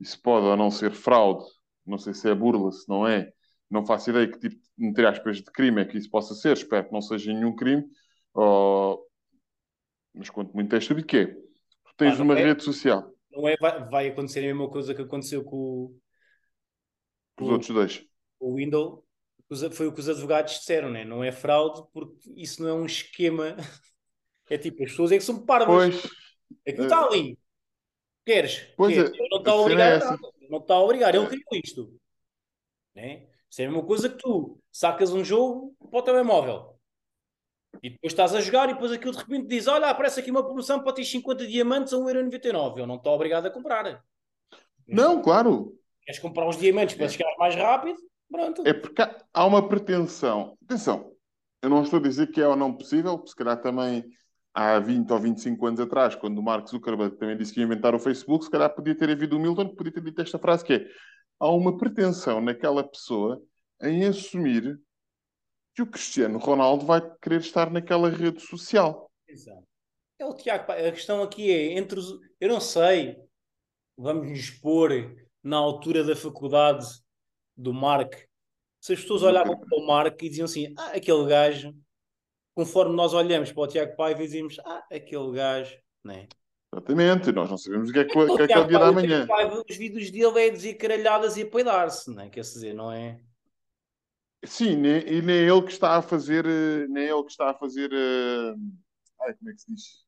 isso 0.00 0.20
pode 0.22 0.46
ou 0.46 0.56
não 0.56 0.70
ser 0.70 0.92
fraude, 0.94 1.44
não 1.86 1.98
sei 1.98 2.14
se 2.14 2.30
é 2.30 2.34
burla, 2.34 2.72
se 2.72 2.88
não 2.88 3.06
é, 3.08 3.32
não 3.70 3.86
faço 3.86 4.10
ideia 4.10 4.30
que 4.30 4.38
tipo, 4.38 4.62
entre 4.78 5.06
aspas, 5.06 5.38
de 5.38 5.44
crime 5.52 5.82
é 5.82 5.84
que 5.84 5.98
isso 5.98 6.10
possa 6.10 6.34
ser, 6.34 6.54
espero 6.56 6.86
que 6.86 6.92
não 6.92 7.02
seja 7.02 7.32
nenhum 7.32 7.54
crime, 7.56 7.84
ou... 8.34 9.06
mas 10.14 10.30
quanto 10.30 10.52
muito 10.54 10.74
é 10.74 10.78
estúpido 10.78 11.06
que 11.06 11.16
é. 11.18 11.26
Tu 11.26 11.94
tens 11.96 12.18
Ah, 12.18 12.20
uma 12.20 12.34
é? 12.34 12.34
rede 12.36 12.62
social, 12.62 13.13
Não 13.34 13.48
é, 13.48 13.56
vai, 13.60 13.88
vai 13.88 14.08
acontecer 14.08 14.40
a 14.40 14.42
mesma 14.42 14.68
coisa 14.70 14.94
que 14.94 15.02
aconteceu 15.02 15.44
com, 15.44 15.56
o- 15.56 16.00
os 17.40 17.48
outros 17.48 17.70
dois. 17.70 18.04
com 18.38 18.52
o 18.52 18.56
Windows, 18.56 19.00
foi 19.72 19.86
o 19.86 19.92
que 19.92 20.00
os 20.00 20.08
advogados 20.08 20.54
disseram, 20.58 20.90
né? 20.90 21.04
não 21.04 21.22
é 21.22 21.30
fraude, 21.32 21.82
porque 21.92 22.30
isso 22.36 22.62
não 22.62 22.68
é 22.70 22.74
um 22.74 22.86
esquema. 22.86 23.56
É 24.50 24.58
tipo, 24.58 24.84
as 24.84 24.90
pessoas 24.90 25.10
é 25.10 25.16
que 25.16 25.24
são 25.24 25.46
parvas. 25.46 25.94
Pois, 25.94 26.12
Aquilo 26.68 26.84
está 26.84 27.02
ali. 27.06 27.38
Queres? 28.26 28.68
Pois 28.76 28.94
Queres? 28.94 29.10
é, 29.10 29.28
não 29.30 29.38
está 29.38 29.52
a 29.52 29.54
a 29.54 29.56
obrigar 29.56 29.92
é 29.92 29.98
nada. 29.98 30.18
Não 30.50 30.58
está 30.58 30.74
a 30.74 30.80
obrigar. 30.82 31.14
Ele 31.14 31.26
criou 31.26 31.62
isto. 31.64 32.00
Né? 32.94 33.26
Isso 33.50 33.62
é 33.62 33.64
a 33.64 33.68
mesma 33.70 33.86
coisa 33.86 34.08
que 34.10 34.16
tu 34.18 34.60
sacas 34.70 35.12
um 35.12 35.24
jogo 35.24 35.74
para 35.90 35.98
o 35.98 36.02
telemóvel 36.02 36.73
e 37.82 37.90
depois 37.90 38.12
estás 38.12 38.34
a 38.34 38.40
jogar 38.40 38.68
e 38.70 38.74
depois 38.74 38.92
aquilo 38.92 39.12
de 39.12 39.18
repente 39.18 39.46
diz: 39.46 39.66
Olha, 39.66 39.88
aparece 39.90 40.20
aqui 40.20 40.30
uma 40.30 40.42
promoção 40.44 40.82
para 40.82 40.92
ter 40.92 41.04
50 41.04 41.46
diamantes 41.46 41.92
a 41.92 41.96
1,99€. 41.96 42.78
Eu 42.78 42.86
não 42.86 42.96
estou 42.96 43.14
obrigado 43.14 43.46
a 43.46 43.50
comprar. 43.50 44.02
não, 44.86 45.20
claro, 45.22 45.74
Queres 46.04 46.20
comprar 46.20 46.46
os 46.48 46.58
diamantes 46.58 46.94
para 46.96 47.08
chegar 47.08 47.34
mais 47.38 47.54
rápido? 47.54 47.98
Pronto. 48.30 48.62
é 48.66 48.72
porque 48.74 49.00
há- 49.00 49.16
há 49.32 49.46
uma 49.46 49.66
pretensão. 49.68 50.56
Atenção, 50.64 51.12
eu 51.62 51.70
não 51.70 51.82
estou 51.82 51.98
a 51.98 52.02
dizer 52.02 52.26
que 52.28 52.40
é 52.40 52.46
ou 52.48 52.56
não 52.56 52.72
possível, 52.74 53.16
porque 53.16 53.30
se 53.30 53.36
calhar 53.36 53.60
também 53.60 54.04
há 54.52 54.78
20 54.78 55.10
ou 55.12 55.18
25 55.18 55.66
anos 55.66 55.80
atrás, 55.80 56.14
quando 56.14 56.38
o 56.38 56.42
Mark 56.42 56.68
Zuckerberg 56.68 57.16
também 57.16 57.36
disse 57.36 57.52
que 57.54 57.60
ia 57.60 57.66
inventar 57.66 57.94
o 57.94 57.98
Facebook, 57.98 58.44
se 58.44 58.50
calhar 58.50 58.74
podia 58.74 58.94
ter 58.94 59.08
havido 59.10 59.36
o 59.36 59.40
Milton 59.40 59.68
que 59.68 59.76
podia 59.76 59.92
ter 59.92 60.00
dito 60.02 60.20
esta 60.20 60.38
frase 60.38 60.64
que 60.64 60.72
é 60.74 60.86
há 61.40 61.48
uma 61.50 61.76
pretensão 61.76 62.40
naquela 62.40 62.82
pessoa 62.84 63.40
em 63.82 64.04
assumir 64.04 64.78
que 65.74 65.82
o 65.82 65.86
Cristiano 65.86 66.38
Ronaldo 66.38 66.86
vai 66.86 67.00
querer 67.20 67.40
estar 67.40 67.70
naquela 67.70 68.08
rede 68.08 68.40
social. 68.40 69.10
Exato. 69.28 69.64
É 70.18 70.24
o 70.24 70.34
Tiago, 70.34 70.70
a 70.70 70.92
questão 70.92 71.22
aqui 71.22 71.50
é 71.50 71.76
entre 71.76 71.98
os. 71.98 72.18
Eu 72.40 72.48
não 72.48 72.60
sei, 72.60 73.18
vamos 73.96 74.28
nos 74.28 74.50
pôr 74.50 75.16
na 75.42 75.56
altura 75.56 76.04
da 76.04 76.14
faculdade 76.14 76.86
do 77.56 77.74
Mark. 77.74 78.14
Se 78.80 78.92
as 78.92 79.00
pessoas 79.00 79.22
olhavam 79.22 79.58
para 79.58 79.78
o 79.78 79.86
Mark 79.86 80.22
e 80.22 80.28
diziam 80.28 80.44
assim: 80.44 80.72
Ah, 80.78 80.92
aquele 80.92 81.26
gajo, 81.26 81.74
conforme 82.54 82.94
nós 82.94 83.12
olhamos 83.12 83.50
para 83.50 83.62
o 83.62 83.66
Tiago 83.66 83.96
Paiva 83.96 84.22
e 84.22 84.26
dizemos: 84.26 84.60
Ah, 84.60 84.84
aquele 84.92 85.32
gajo, 85.32 85.76
né? 86.04 86.28
Exatamente, 86.72 87.32
nós 87.32 87.50
não 87.50 87.58
sabemos 87.58 87.90
o 87.90 87.92
que 87.92 87.98
é 87.98 88.04
que, 88.04 88.18
O 88.18 88.22
o 88.22 88.36
que, 88.36 88.42
é, 88.42 88.46
que 88.46 88.52
é 88.52 88.58
o 88.58 88.68
Tiago 88.68 89.00
dia 89.02 89.20
da 89.20 89.26
Paiva, 89.26 89.64
os 89.68 89.76
vídeos 89.76 90.10
dele 90.10 90.46
é 90.46 90.50
dizer 90.50 90.74
caralhadas 90.74 91.36
e 91.36 91.42
a 91.42 91.46
peidar-se, 91.46 92.10
né? 92.12 92.28
Quer 92.28 92.40
dizer, 92.40 92.74
não 92.74 92.92
é? 92.92 93.20
Sim, 94.46 94.76
nem, 94.76 95.00
e 95.06 95.22
nem 95.22 95.36
ele 95.36 95.62
que 95.62 95.72
está 95.72 95.96
a 95.96 96.02
fazer, 96.02 96.44
eh, 96.46 96.86
nem 96.88 97.04
ele 97.04 97.22
que 97.24 97.30
está 97.30 97.50
a 97.50 97.54
fazer, 97.54 97.90
eh, 97.92 98.54
ai, 99.20 99.34
como 99.34 99.50
é 99.50 99.52
que 99.54 99.60
se 99.60 99.72
diz? 99.72 100.04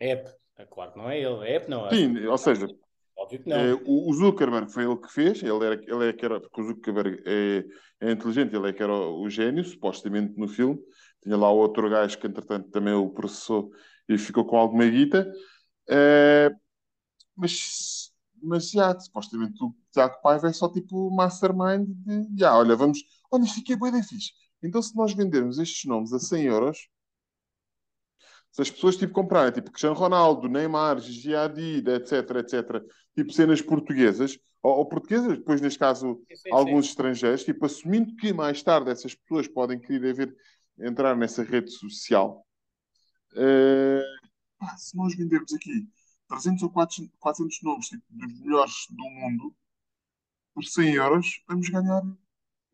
App. 0.00 0.30
É 0.56 0.64
claro 0.64 0.92
que 0.92 0.98
não 0.98 1.10
é 1.10 1.20
ele. 1.20 1.48
É 1.48 1.56
app, 1.56 1.68
não. 1.68 1.84
acho 1.84 1.96
Sim, 1.96 2.26
ou 2.26 2.38
seja, 2.38 2.68
Óbvio 3.16 3.42
que 3.42 3.48
não. 3.48 3.80
o, 3.86 4.10
o 4.10 4.12
Zuckerberg 4.14 4.72
foi 4.72 4.84
ele 4.84 4.96
que 4.96 5.12
fez, 5.12 5.42
ele, 5.42 5.64
era, 5.64 5.74
ele 5.74 6.08
é 6.08 6.12
que 6.12 6.24
era, 6.24 6.40
porque 6.40 6.60
o 6.60 6.64
Zuckerberg 6.64 7.22
é, 7.26 7.64
é 8.00 8.12
inteligente, 8.12 8.54
ele 8.54 8.68
é 8.68 8.72
que 8.72 8.82
era 8.82 8.92
o, 8.92 9.22
o 9.22 9.30
gênio, 9.30 9.64
supostamente 9.64 10.38
no 10.38 10.48
filme. 10.48 10.78
Tinha 11.22 11.36
lá 11.36 11.50
outro 11.50 11.88
gajo 11.88 12.18
que, 12.18 12.26
entretanto, 12.26 12.70
também 12.70 12.92
o 12.92 13.10
processou 13.10 13.70
e 14.08 14.18
ficou 14.18 14.44
com 14.44 14.56
alguma 14.56 14.86
guita. 14.86 15.30
Mas, 17.36 18.12
mas 18.42 18.70
já, 18.70 18.98
supostamente 18.98 19.62
o 19.62 19.74
Tiago 19.92 20.20
Paiva 20.22 20.48
é 20.48 20.52
só 20.52 20.68
tipo 20.70 21.10
mastermind 21.10 21.86
de, 21.88 22.38
já, 22.38 22.56
olha, 22.56 22.76
vamos, 22.76 22.98
olha, 23.34 23.44
isto 23.44 23.60
aqui 23.60 23.72
é 23.72 23.76
bem 23.76 24.02
fixe. 24.02 24.30
Então, 24.62 24.80
se 24.80 24.96
nós 24.96 25.12
vendermos 25.14 25.58
estes 25.58 25.84
nomes 25.84 26.12
a 26.12 26.18
100 26.18 26.44
euros, 26.44 26.88
se 28.50 28.62
as 28.62 28.70
pessoas 28.70 28.96
tipo 28.96 29.12
comprarem, 29.12 29.52
tipo 29.52 29.70
Cristiano 29.70 29.96
Ronaldo, 29.96 30.48
Neymar, 30.48 31.00
Gigi 31.00 31.34
Hadid, 31.34 31.88
etc, 31.88 32.12
etc, 32.36 32.82
tipo 33.14 33.32
cenas 33.32 33.60
portuguesas, 33.60 34.38
ou, 34.62 34.78
ou 34.78 34.86
portuguesas, 34.86 35.38
depois 35.38 35.60
neste 35.60 35.78
caso 35.78 36.22
Sim, 36.28 36.36
sim, 36.36 36.50
alguns 36.52 36.86
estrangeiros, 36.86 37.44
tipo 37.44 37.66
assumindo 37.66 38.14
que 38.16 38.32
mais 38.32 38.62
tarde 38.62 38.90
essas 38.90 39.14
pessoas 39.14 39.48
podem 39.48 39.78
querer 39.78 40.14
ver, 40.14 40.36
entrar 40.78 41.16
nessa 41.16 41.42
rede 41.42 41.70
social, 41.70 42.46
pá, 44.58 44.76
se 44.76 44.96
nós 44.96 45.16
vendermos 45.16 45.52
aqui 45.52 45.88
300 46.28 46.62
ou 46.62 46.70
400, 46.70 47.12
400 47.18 47.62
nomes 47.62 47.88
tipo, 47.88 48.04
dos 48.08 48.40
melhores 48.40 48.74
do 48.90 49.04
mundo 49.04 49.54
por 50.54 50.64
100 50.64 50.94
euros, 50.94 51.42
vamos 51.48 51.68
ganhar, 51.68 52.02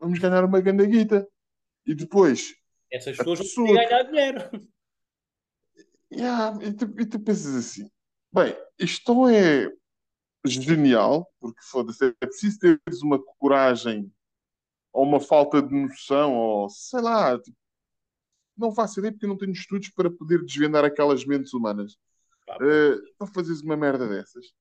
vamos 0.01 0.19
ganhar 0.19 0.43
uma 0.43 0.59
grande 0.59 0.85
guita. 0.87 1.27
E 1.85 1.95
depois, 1.95 2.53
Essas 2.91 3.17
pessoas 3.17 3.39
vão 3.39 3.47
pessoa 3.47 3.73
ganhar 3.73 4.03
dinheiro. 4.03 4.71
Yeah, 6.11 6.57
e, 6.61 6.73
tu, 6.73 6.93
e 6.99 7.05
tu 7.05 7.19
pensas 7.21 7.55
assim, 7.55 7.89
bem, 8.33 8.53
isto 8.77 9.29
é 9.29 9.71
genial, 10.45 11.25
porque 11.39 11.61
foda-se, 11.63 12.05
é 12.05 12.25
preciso 12.25 12.59
teres 12.59 13.01
uma 13.01 13.17
coragem 13.37 14.11
ou 14.91 15.05
uma 15.05 15.21
falta 15.21 15.61
de 15.61 15.73
noção, 15.73 16.35
ou 16.35 16.69
sei 16.69 16.99
lá, 17.01 17.39
tipo, 17.39 17.57
não 18.57 18.73
faço 18.73 18.99
ideia 18.99 19.13
porque 19.13 19.25
eu 19.25 19.29
não 19.29 19.37
tenho 19.37 19.53
estudos 19.53 19.89
para 19.89 20.11
poder 20.11 20.43
desvendar 20.43 20.83
aquelas 20.83 21.23
mentes 21.23 21.53
humanas. 21.53 21.97
Pá, 22.45 22.57
Eh, 22.61 22.97
para 23.17 23.27
fazeres 23.27 23.61
uma 23.61 23.77
merda 23.77 24.07
dessas, 24.09 24.53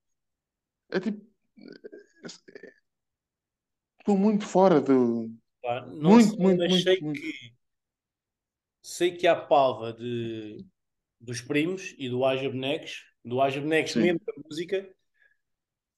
é 0.90 1.00
tipo, 1.00 1.26
estou 4.00 4.16
muito 4.18 4.44
fora 4.46 4.80
do. 4.80 5.30
pá, 5.62 5.86
Muito, 6.02 6.36
sei, 6.36 6.38
muito, 6.38 6.64
mas 6.64 6.68
muito, 6.68 6.82
sei 6.82 7.00
muito. 7.00 7.22
que 7.22 7.54
sei 8.82 9.16
que 9.16 9.26
há 9.26 9.36
palva 9.36 9.92
de, 9.92 10.64
dos 11.20 11.40
primos 11.40 11.94
e 11.98 12.08
do 12.08 12.24
Haja 12.24 12.48
Bonecos, 12.50 13.04
do 13.24 13.40
Haja 13.40 13.60
Bonecos 13.60 13.96
mesmo 13.96 14.20
da 14.26 14.32
música, 14.48 14.88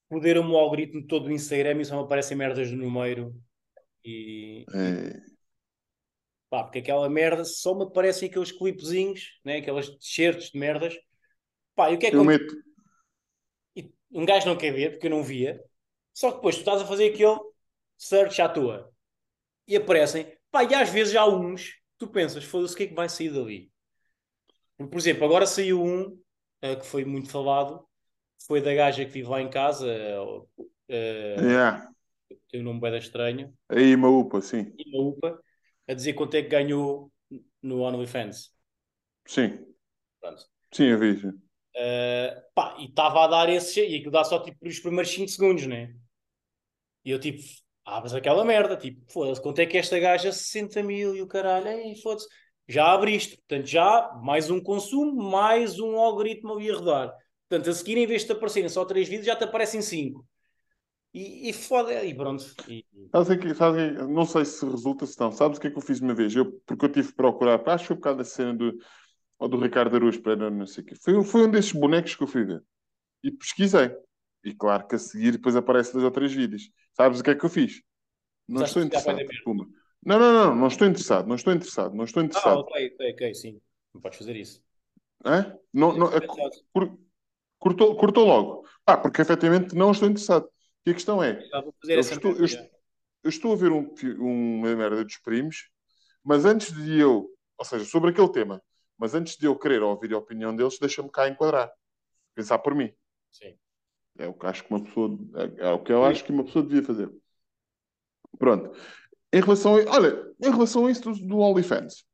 poderam 0.09 0.51
o 0.51 0.57
algoritmo 0.57 1.07
todo 1.07 1.25
do 1.27 1.33
Instagram 1.33 1.81
e 1.81 1.85
só 1.85 1.97
me 1.97 2.03
aparecem 2.05 2.37
merdas 2.37 2.71
no 2.71 2.77
número. 2.79 3.35
E, 4.05 4.69
É, 4.75 5.23
pá, 6.51 6.63
porque 6.65 6.79
aquela 6.79 7.09
merda 7.09 7.45
só 7.45 7.75
me 7.75 7.85
aparecem 7.85 8.29
aqueles 8.29 8.53
clipezinhos, 8.53 9.41
né? 9.45 9.59
aquelas 9.59 9.89
t-shirts 9.89 10.51
de 10.51 10.59
merdas. 10.59 10.95
Pá, 11.75 11.91
e 11.93 11.97
o 11.97 11.99
que 11.99 12.07
é 12.07 12.11
que 12.11 12.17
eu 12.17 12.25
acontece? 12.25 12.25
meto. 12.25 12.55
Um 14.11 14.25
gajo 14.27 14.47
não 14.47 14.57
quer 14.57 14.73
ver, 14.73 14.91
porque 14.93 15.07
eu 15.07 15.11
não 15.11 15.23
via. 15.23 15.63
Só 16.15 16.31
que 16.31 16.37
depois 16.37 16.57
tu 16.57 16.61
estás 16.61 16.83
a 16.83 16.87
fazer 16.87 17.13
aquele 17.13 17.39
search 18.03 18.43
à 18.43 18.49
toa 18.49 18.93
e 19.67 19.77
aparecem, 19.77 20.27
pá, 20.51 20.65
e 20.65 20.75
às 20.75 20.91
vezes 20.91 21.15
há 21.15 21.25
uns, 21.25 21.81
tu 21.97 22.09
pensas, 22.09 22.43
foda-se, 22.43 22.75
o 22.75 22.77
que 22.77 22.83
é 22.85 22.87
que 22.89 22.95
vai 22.95 23.09
sair 23.09 23.31
dali? 23.31 23.71
Por 24.77 24.97
exemplo, 24.99 25.25
agora 25.25 25.47
saiu 25.47 25.81
um 25.83 26.21
eh, 26.61 26.75
que 26.75 26.85
foi 26.85 27.05
muito 27.05 27.31
falado, 27.31 27.87
foi 28.45 28.61
da 28.61 28.75
gaja 28.75 29.05
que 29.05 29.13
vive 29.13 29.29
lá 29.29 29.41
em 29.41 29.49
casa, 29.49 29.87
eh, 29.89 30.17
eh, 30.89 31.37
Yeah. 31.41 31.89
tem 32.49 32.61
um 32.61 32.65
nome 32.65 32.81
bem 32.81 32.97
estranho, 32.99 33.57
Aí 33.69 33.95
uma 33.95 34.09
UPA, 34.09 34.41
sim. 34.41 34.73
e 34.77 34.97
uma 34.97 35.11
UPA, 35.11 35.41
a 35.89 35.95
dizer 35.95 36.15
quanto 36.15 36.35
é 36.35 36.43
que 36.43 36.49
ganhou 36.49 37.13
no 37.63 37.83
OnlyFans. 37.83 38.51
Sim. 39.27 39.65
Pronto. 40.21 40.43
Sim, 40.73 40.85
eu 40.85 40.99
vi. 40.99 41.21
sim. 41.21 41.29
Uh, 41.75 42.43
pá, 42.55 42.77
e 42.79 42.87
estava 42.87 43.25
a 43.25 43.27
dar 43.29 43.49
esse 43.49 43.81
e 43.81 43.97
aquilo 43.97 44.11
dá 44.11 44.25
só 44.25 44.43
tipo 44.43 44.59
os 44.69 44.79
primeiros 44.81 45.11
5 45.11 45.29
segundos, 45.29 45.67
né? 45.67 45.95
E 47.05 47.11
eu 47.11 47.19
tipo, 47.19 47.41
abres 47.85 48.15
aquela 48.15 48.45
merda, 48.45 48.77
tipo, 48.77 49.01
foda-se, 49.13 49.41
quanto 49.41 49.59
é 49.59 49.67
que 49.67 49.77
esta 49.77 49.99
gaja 49.99 50.33
60 50.33 50.83
mil 50.83 51.15
e 51.15 51.23
o 51.23 51.27
caralho, 51.27 51.69
ei, 51.69 51.97
foda-se, 51.97 52.27
já 52.69 52.93
abriste, 52.93 53.37
portanto, 53.37 53.67
já 53.67 54.13
mais 54.23 54.51
um 54.51 54.61
consumo, 54.61 55.31
mais 55.31 55.79
um 55.79 55.97
algoritmo 55.99 56.55
ali 56.55 56.71
a 56.71 56.75
rodar. 56.75 57.13
Portanto, 57.49 57.71
a 57.71 57.75
seguir, 57.75 57.99
em 57.99 58.07
vez 58.07 58.23
de 58.23 58.29
te 58.29 58.33
aparecerem 58.33 58.69
só 58.69 58.85
três 58.85 59.09
vídeos, 59.09 59.27
já 59.27 59.37
te 59.37 59.45
aparecem 59.45 59.83
cinco. 59.83 60.27
E, 61.13 61.51
e 61.51 61.53
foda, 61.53 62.03
e 62.03 62.15
pronto. 62.15 62.45
E, 62.69 62.87
Sabes 63.11 63.31
aqui, 63.31 63.55
sabes 63.55 63.83
aqui, 63.83 64.13
não 64.13 64.25
sei 64.25 64.45
se 64.47 64.65
resulta, 64.65 65.05
se 65.05 65.21
não. 65.21 65.31
Sabes 65.31 65.59
o 65.59 65.61
que 65.61 65.67
é 65.67 65.71
que 65.71 65.77
eu 65.77 65.83
fiz 65.83 66.01
uma 66.01 66.15
vez? 66.15 66.35
Eu, 66.35 66.51
porque 66.65 66.87
eu 66.87 66.89
tive 66.89 67.09
que 67.09 67.15
procurar, 67.15 67.61
acho 67.69 67.83
que 67.83 67.89
foi 67.89 68.15
por 68.15 68.25
cena 68.25 68.55
do, 68.55 68.73
ou 69.39 69.49
do 69.49 69.59
Ricardo 69.59 69.95
Araújo 69.95 70.23
Pereira, 70.23 70.51
não 70.51 70.67
sei 70.67 70.83
o 70.83 70.87
quê. 70.87 70.95
Foi, 70.95 71.23
foi 71.25 71.47
um 71.47 71.51
desses 71.51 71.73
bonecos 71.73 72.15
que 72.15 72.23
eu 72.23 72.27
fui 72.27 72.45
ver. 72.45 72.63
E 73.23 73.31
pesquisei. 73.31 73.95
E 74.43 74.55
claro 74.55 74.87
que 74.87 74.95
a 74.95 74.99
seguir 74.99 75.33
depois 75.33 75.55
aparece 75.55 75.93
dois 75.93 76.05
ou 76.05 76.11
três 76.11 76.33
vídeos. 76.33 76.71
Sabes 76.95 77.21
o 77.21 77.23
que 77.25 77.31
é 77.31 77.35
que 77.35 77.45
eu 77.45 77.51
fiz? 77.51 77.83
Não 78.49 78.57
Usaste 78.57 78.79
estou 78.79 78.83
interessado. 78.83 79.45
Pumba. 79.45 79.67
Não, 80.05 80.19
não, 80.19 80.33
não, 80.33 80.57
não 80.57 80.67
estou 80.69 80.87
interessado, 80.89 81.29
não 81.29 81.37
estou 81.37 81.53
interessado, 81.53 81.95
não 81.95 82.05
estou 82.05 82.23
ah, 82.23 82.27
interessado. 82.27 82.59
ok, 82.59 82.93
ok, 82.95 83.13
ok, 83.13 83.35
sim. 83.35 83.61
Não 83.95 84.01
podes 84.01 84.19
fazer 84.19 84.37
isso. 84.37 84.63
Hã? 85.25 85.57
Não, 85.73 85.97
não, 85.97 86.09
é, 86.09 86.21
cur- 86.73 86.99
cortou, 87.59 87.97
cortou 87.97 88.27
logo. 88.27 88.67
Ah, 88.87 88.97
porque 88.97 89.23
efetivamente 89.23 89.75
não 89.75 89.93
estou 89.93 90.09
interessado. 90.09 90.49
E 90.87 90.91
a 90.91 90.95
questão 90.95 91.23
é, 91.23 91.43
eu 91.89 92.01
estou, 92.01 92.37
eu, 92.37 92.45
estou- 92.45 92.71
eu 93.25 93.29
estou 93.31 93.53
a 93.53 93.57
ver 93.57 93.73
um, 93.73 93.87
uma 94.59 94.75
merda 94.77 95.05
dos 95.05 95.19
primos, 95.19 95.71
mas 96.25 96.45
antes 96.45 96.73
de 96.73 96.99
eu, 96.99 97.29
ou 97.59 97.65
seja, 97.65 97.85
sobre 97.85 98.11
aquele 98.11 98.33
tema, 98.33 98.63
mas 98.99 99.15
antes 99.15 99.37
de 99.37 99.47
eu 99.47 99.57
querer 99.59 99.83
ouvir 99.83 100.13
a 100.15 100.19
opinião 100.19 100.55
deles, 100.55 100.79
deixa-me 100.79 101.11
cá 101.11 101.29
enquadrar. 101.29 101.71
Pensar 102.35 102.59
por 102.61 102.75
mim. 102.75 102.93
Sim. 103.31 103.59
É 104.19 104.27
o 104.29 104.35
que 104.35 104.47
acho 104.47 104.65
que 104.65 104.71
uma 104.71 104.83
pessoa, 104.83 105.19
é, 105.37 105.69
é 105.69 105.73
o 105.73 105.83
que 105.83 105.93
eu 105.93 106.05
acho 106.05 106.25
que 106.25 106.33
uma 106.33 106.45
pessoa 106.45 106.65
devia 106.65 106.83
fazer. 106.83 107.11
Pronto. 108.39 108.77
Em 109.33 109.41
relação 109.41 109.77
a, 109.77 109.79
olha, 109.91 110.35
em 110.43 110.51
relação 110.51 110.87
a 110.87 110.91
isso 110.91 111.03
do, 111.03 111.27
do 111.27 111.39
OnlyFans. 111.39 112.05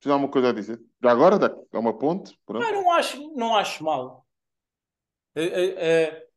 Tens 0.00 0.12
alguma 0.12 0.30
coisa 0.30 0.50
a 0.50 0.52
dizer? 0.52 0.78
Já 1.02 1.10
agora, 1.10 1.38
dá- 1.38 1.56
é 1.72 1.78
uma 1.78 1.96
ponte. 1.96 2.38
Pronto. 2.44 2.64
Ah, 2.66 2.72
não 2.72 2.92
acho, 2.92 3.34
não 3.34 3.56
acho 3.56 3.82
mal. 3.82 4.26
Eh, 5.34 5.44
eh, 5.44 5.74
eh, 5.78 6.28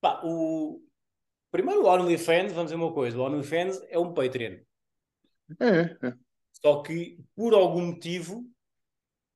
pá, 0.00 0.20
o... 0.24 0.82
Primeiro, 1.52 1.82
o 1.82 1.86
OnlyFans, 1.86 2.52
vamos 2.52 2.72
dizer 2.72 2.82
uma 2.82 2.92
coisa: 2.92 3.16
o 3.16 3.22
OnlyFans 3.22 3.80
é 3.88 3.98
um 3.98 4.12
Patreon. 4.12 4.58
É, 5.60 6.06
é. 6.08 6.14
Só 6.52 6.82
que, 6.82 7.18
por 7.36 7.54
algum 7.54 7.86
motivo, 7.86 8.44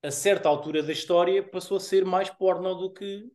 a 0.03 0.11
certa 0.11 0.49
altura 0.49 0.83
da 0.83 0.91
história, 0.91 1.47
passou 1.47 1.77
a 1.77 1.79
ser 1.79 2.05
mais 2.05 2.29
porno 2.29 2.75
do 2.75 2.91
que, 2.91 3.31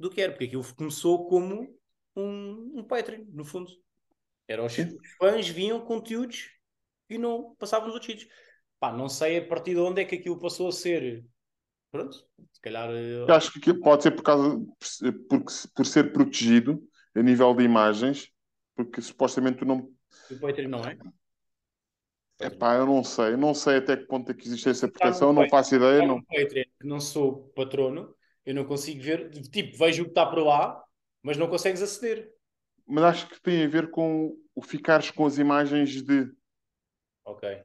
do 0.00 0.10
que 0.10 0.20
era. 0.20 0.32
Porque 0.32 0.46
aquilo 0.46 0.64
começou 0.74 1.28
como 1.28 1.68
um, 2.16 2.78
um 2.78 2.84
Patreon, 2.84 3.24
no 3.28 3.44
fundo. 3.44 3.70
Era 4.48 4.64
os, 4.64 4.76
os 4.76 5.10
fãs 5.18 5.48
viam 5.48 5.80
conteúdos 5.80 6.50
e 7.08 7.16
não 7.18 7.54
passavam 7.56 7.86
nos 7.86 7.94
outros 7.94 8.10
sítios. 8.10 8.32
Pá, 8.80 8.92
não 8.92 9.08
sei 9.08 9.38
a 9.38 9.46
partir 9.46 9.74
de 9.74 9.80
onde 9.80 10.00
é 10.02 10.04
que 10.04 10.16
aquilo 10.16 10.40
passou 10.40 10.68
a 10.68 10.72
ser. 10.72 11.24
Pronto, 11.92 12.16
se 12.52 12.60
calhar. 12.60 12.88
eh, 12.90 13.24
Eu 13.28 13.34
acho 13.34 13.52
que 13.52 13.58
aquilo 13.58 13.80
pode 13.80 14.02
ser 14.02 14.12
por 14.12 14.22
causa 14.22 14.58
porque, 15.28 15.52
por 15.74 15.86
ser 15.86 16.12
protegido 16.12 16.82
a 17.14 17.22
nível 17.22 17.54
de 17.54 17.64
imagens, 17.64 18.30
porque 18.74 19.02
supostamente 19.02 19.58
tu 19.58 19.64
não. 19.64 19.92
O 20.30 20.38
Patreon 20.40 20.68
não 20.68 20.84
é? 20.84 20.96
Epá, 22.40 22.76
eu 22.76 22.86
não 22.86 23.04
sei, 23.04 23.32
eu 23.34 23.38
não 23.38 23.52
sei 23.52 23.76
até 23.76 23.96
que 23.96 24.06
ponto 24.06 24.30
é 24.30 24.34
que 24.34 24.46
existe 24.46 24.68
essa 24.68 24.88
proteção, 24.88 25.32
não 25.32 25.48
faço 25.48 25.74
ideia. 25.74 26.06
Não... 26.06 26.22
Patreon, 26.22 26.64
não 26.82 27.00
sou 27.00 27.48
patrono, 27.54 28.16
eu 28.44 28.54
não 28.54 28.64
consigo 28.64 29.02
ver. 29.02 29.30
Tipo, 29.30 29.76
vejo 29.76 30.02
o 30.02 30.04
que 30.06 30.10
está 30.12 30.26
por 30.26 30.38
lá, 30.40 30.82
mas 31.22 31.36
não 31.36 31.48
consegues 31.48 31.82
aceder. 31.82 32.32
Mas 32.86 33.04
acho 33.04 33.28
que 33.28 33.40
tem 33.40 33.64
a 33.64 33.68
ver 33.68 33.90
com 33.90 34.36
o 34.54 34.62
ficares 34.62 35.10
com 35.10 35.24
as 35.26 35.38
imagens 35.38 36.02
de. 36.02 36.30
Ok. 37.24 37.62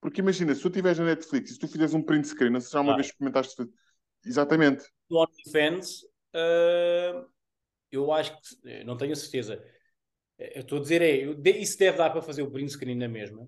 Porque 0.00 0.20
imagina, 0.20 0.54
se 0.54 0.60
tu 0.62 0.68
estiveres 0.68 0.98
na 0.98 1.06
Netflix 1.06 1.50
e 1.50 1.54
se 1.54 1.58
tu 1.58 1.68
fizeres 1.68 1.94
um 1.94 2.02
print 2.02 2.28
screen, 2.28 2.50
não 2.50 2.60
sei 2.60 2.66
se 2.68 2.72
já 2.72 2.80
uma 2.80 2.92
Ah. 2.92 2.96
vez 2.96 3.08
experimentaste. 3.08 3.62
Exatamente. 4.24 4.84
No 5.10 5.18
OnlyFans, 5.18 6.04
ah, 6.34 7.26
eu 7.90 8.12
acho 8.12 8.32
que. 8.40 8.68
eu 8.80 8.84
Não 8.86 8.96
tenho 8.96 9.12
a 9.12 9.16
certeza. 9.16 9.62
Eu 10.38 10.62
estou 10.62 10.78
a 10.78 10.80
dizer, 10.82 11.00
é, 11.00 11.24
eu- 11.24 11.40
isso 11.60 11.78
deve 11.78 11.96
dar 11.98 12.10
para 12.10 12.20
fazer 12.22 12.42
o 12.42 12.50
print 12.50 12.72
screen 12.72 12.96
na 12.96 13.08
mesma. 13.08 13.46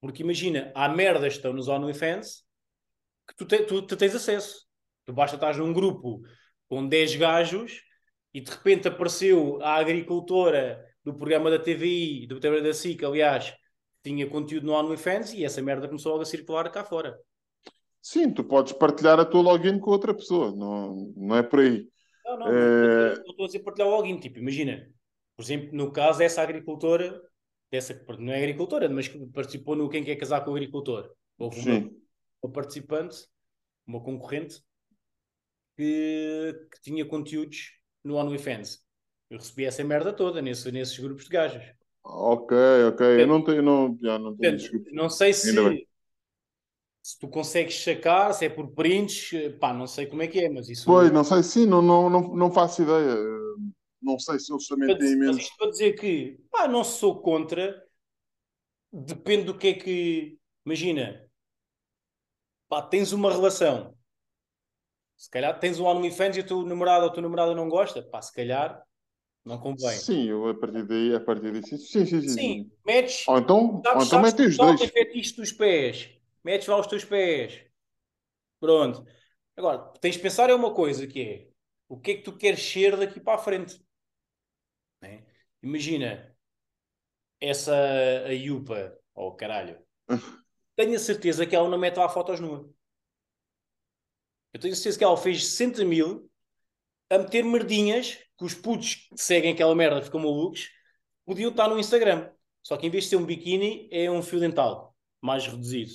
Porque 0.00 0.22
imagina, 0.22 0.70
há 0.74 0.88
merdas 0.88 1.32
que 1.34 1.38
estão 1.38 1.52
nos 1.54 1.68
OnlyFans 1.68 2.44
que 3.26 3.34
tu, 3.36 3.46
te- 3.46 3.64
tu- 3.64 3.82
tu 3.86 3.96
tens 3.96 4.14
acesso. 4.14 4.65
Tu 5.06 5.12
basta 5.12 5.36
estar 5.36 5.56
num 5.56 5.72
grupo 5.72 6.20
com 6.68 6.86
10 6.86 7.16
gajos 7.16 7.80
e 8.34 8.40
de 8.40 8.50
repente 8.50 8.88
apareceu 8.88 9.58
a 9.62 9.76
agricultora 9.76 10.84
do 11.04 11.14
programa 11.14 11.48
da 11.50 11.58
TVI, 11.58 12.26
do 12.26 12.40
programa 12.40 12.60
da 12.60 12.74
SIC, 12.74 13.04
aliás, 13.04 13.54
tinha 14.02 14.28
conteúdo 14.28 14.66
no 14.66 14.72
OnlyFans 14.72 15.32
e 15.32 15.44
essa 15.44 15.62
merda 15.62 15.86
começou 15.86 16.12
logo 16.12 16.22
a 16.22 16.26
circular 16.26 16.70
cá 16.70 16.84
fora. 16.84 17.16
Sim, 18.02 18.32
tu 18.32 18.44
podes 18.44 18.72
partilhar 18.72 19.18
a 19.18 19.24
tua 19.24 19.40
login 19.40 19.78
com 19.78 19.90
outra 19.90 20.12
pessoa, 20.12 20.54
não, 20.54 21.12
não 21.16 21.36
é 21.36 21.42
por 21.42 21.60
aí. 21.60 21.88
Não, 22.24 22.38
não, 22.38 22.48
Eh, 22.48 23.14
não 23.16 23.30
estou 23.30 23.44
a 23.44 23.46
dizer 23.46 23.60
partilhar 23.60 23.88
o 23.88 23.96
login. 23.96 24.18
Tipo, 24.18 24.38
imagina, 24.38 24.88
por 25.36 25.42
exemplo, 25.42 25.70
no 25.72 25.92
caso 25.92 26.18
dessa 26.18 26.42
agricultora, 26.42 27.20
dessa 27.70 28.00
não 28.18 28.32
é 28.32 28.38
agricultora, 28.38 28.88
mas 28.88 29.08
que 29.08 29.18
participou 29.26 29.76
no 29.76 29.88
Quem 29.88 30.04
Quer 30.04 30.16
Casar 30.16 30.44
com 30.44 30.50
o 30.50 30.54
Agricultor. 30.54 31.10
Houve 31.38 31.68
uma, 31.68 31.90
uma 32.42 32.52
participante, 32.52 33.26
uma 33.86 34.00
concorrente, 34.00 34.60
que, 35.76 36.66
que 36.72 36.80
tinha 36.80 37.04
conteúdos 37.04 37.72
no 38.02 38.16
OnlyFans. 38.16 38.84
Eu 39.28 39.38
recebi 39.38 39.64
essa 39.64 39.82
merda 39.84 40.12
toda 40.12 40.40
nesse, 40.40 40.70
nesses 40.70 40.98
grupos 40.98 41.24
de 41.24 41.30
gajos. 41.30 41.62
Ok, 42.02 42.56
ok. 42.88 43.22
Eu 43.22 43.26
não 43.26 43.42
tenho, 43.42 43.62
não, 43.62 43.98
já 44.00 44.18
não 44.18 44.36
tenho 44.36 44.56
desculpa. 44.56 44.90
não 44.92 45.10
sei 45.10 45.32
se, 45.32 45.52
se 47.02 47.18
tu 47.18 47.28
consegues 47.28 47.82
sacar, 47.82 48.32
se 48.32 48.46
é 48.46 48.48
por 48.48 48.68
prints, 48.72 49.30
pá, 49.60 49.72
não 49.74 49.86
sei 49.86 50.06
como 50.06 50.22
é 50.22 50.28
que 50.28 50.40
é, 50.40 50.48
mas 50.48 50.68
isso. 50.68 50.84
Pois, 50.84 51.10
não 51.10 51.24
sei, 51.24 51.42
sim, 51.42 51.66
não, 51.66 51.82
não, 51.82 52.08
não, 52.08 52.36
não 52.36 52.50
faço 52.50 52.82
ideia. 52.82 53.16
Não 54.00 54.18
sei 54.18 54.38
se 54.38 54.52
eles 54.52 54.68
também 54.68 54.96
têm 54.96 55.16
mas 55.16 55.36
isto 55.36 55.56
para 55.56 55.70
dizer 55.70 55.94
que, 55.94 56.38
pá, 56.50 56.68
não 56.68 56.84
sou 56.84 57.20
contra, 57.20 57.82
depende 58.92 59.44
do 59.44 59.58
que 59.58 59.68
é 59.68 59.74
que. 59.74 60.38
Imagina, 60.64 61.28
pá, 62.68 62.82
tens 62.82 63.12
uma 63.12 63.32
relação, 63.32 63.95
se 65.16 65.30
calhar 65.30 65.58
tens 65.58 65.80
um 65.80 65.86
OnlyFans 65.86 66.36
e 66.36 66.40
o 66.40 66.46
teu 66.46 66.62
namorado 66.62 67.04
ou 67.04 67.10
a 67.10 67.12
tua 67.12 67.22
namorada 67.22 67.54
não 67.54 67.68
gosta, 67.68 68.02
pá, 68.02 68.20
se 68.22 68.32
calhar 68.32 68.82
não 69.44 69.58
convém. 69.58 69.98
Sim, 69.98 70.24
eu 70.28 70.48
a 70.48 70.54
partir 70.54 70.84
daí, 70.86 71.14
a 71.14 71.20
partir 71.20 71.52
disso. 71.52 71.78
Sim, 71.78 72.04
sim, 72.06 72.20
sim. 72.22 72.28
sim. 72.28 72.72
Metes, 72.84 73.26
Ou 73.28 73.38
então, 73.38 73.76
ou 73.76 73.82
sabes, 73.84 74.06
então 74.06 74.22
sabes 74.22 74.32
metem 74.32 74.46
que 74.46 74.50
os 74.50 74.56
dois. 74.58 74.80
tem 74.80 74.88
fetiche 74.88 75.36
dos 75.36 75.52
pés, 75.52 76.10
metes 76.44 76.66
lá 76.68 76.78
os 76.78 76.86
teus 76.86 77.04
pés, 77.04 77.64
pronto. 78.60 79.04
Agora, 79.56 79.78
tens 80.00 80.16
de 80.16 80.22
pensar 80.22 80.50
é 80.50 80.54
uma 80.54 80.74
coisa 80.74 81.06
que 81.06 81.20
é, 81.22 81.48
o 81.88 81.98
que 82.00 82.12
é 82.12 82.14
que 82.16 82.22
tu 82.22 82.36
queres 82.36 82.60
ser 82.62 82.96
daqui 82.96 83.20
para 83.20 83.36
a 83.36 83.38
frente? 83.38 83.80
né? 85.00 85.24
Imagina, 85.62 86.36
essa 87.40 87.72
a 88.26 88.30
Yupa, 88.32 88.98
oh 89.14 89.32
caralho, 89.32 89.78
tenho 90.76 90.96
a 90.96 91.00
certeza 91.00 91.46
que 91.46 91.56
ela 91.56 91.68
não 91.70 91.78
mete 91.78 91.98
lá 91.98 92.08
fotos 92.08 92.40
nua. 92.40 92.70
Eu 94.52 94.60
tenho 94.60 94.74
certeza 94.74 94.98
que 94.98 95.04
ela 95.04 95.16
fez 95.16 95.44
60 95.44 95.84
mil 95.84 96.30
a 97.10 97.18
meter 97.18 97.44
merdinhas 97.44 98.18
que 98.38 98.44
os 98.44 98.54
putos 98.54 98.94
que 98.94 99.16
seguem 99.16 99.52
aquela 99.52 99.74
merda 99.74 100.02
ficam 100.02 100.20
malucos 100.20 100.70
podiam 101.24 101.50
estar 101.50 101.68
no 101.68 101.78
Instagram. 101.78 102.30
Só 102.62 102.76
que 102.76 102.86
em 102.86 102.90
vez 102.90 103.04
de 103.04 103.10
ser 103.10 103.16
um 103.16 103.24
biquíni, 103.24 103.88
é 103.92 104.10
um 104.10 104.22
fio 104.22 104.40
dental 104.40 104.96
mais 105.20 105.46
reduzido. 105.46 105.92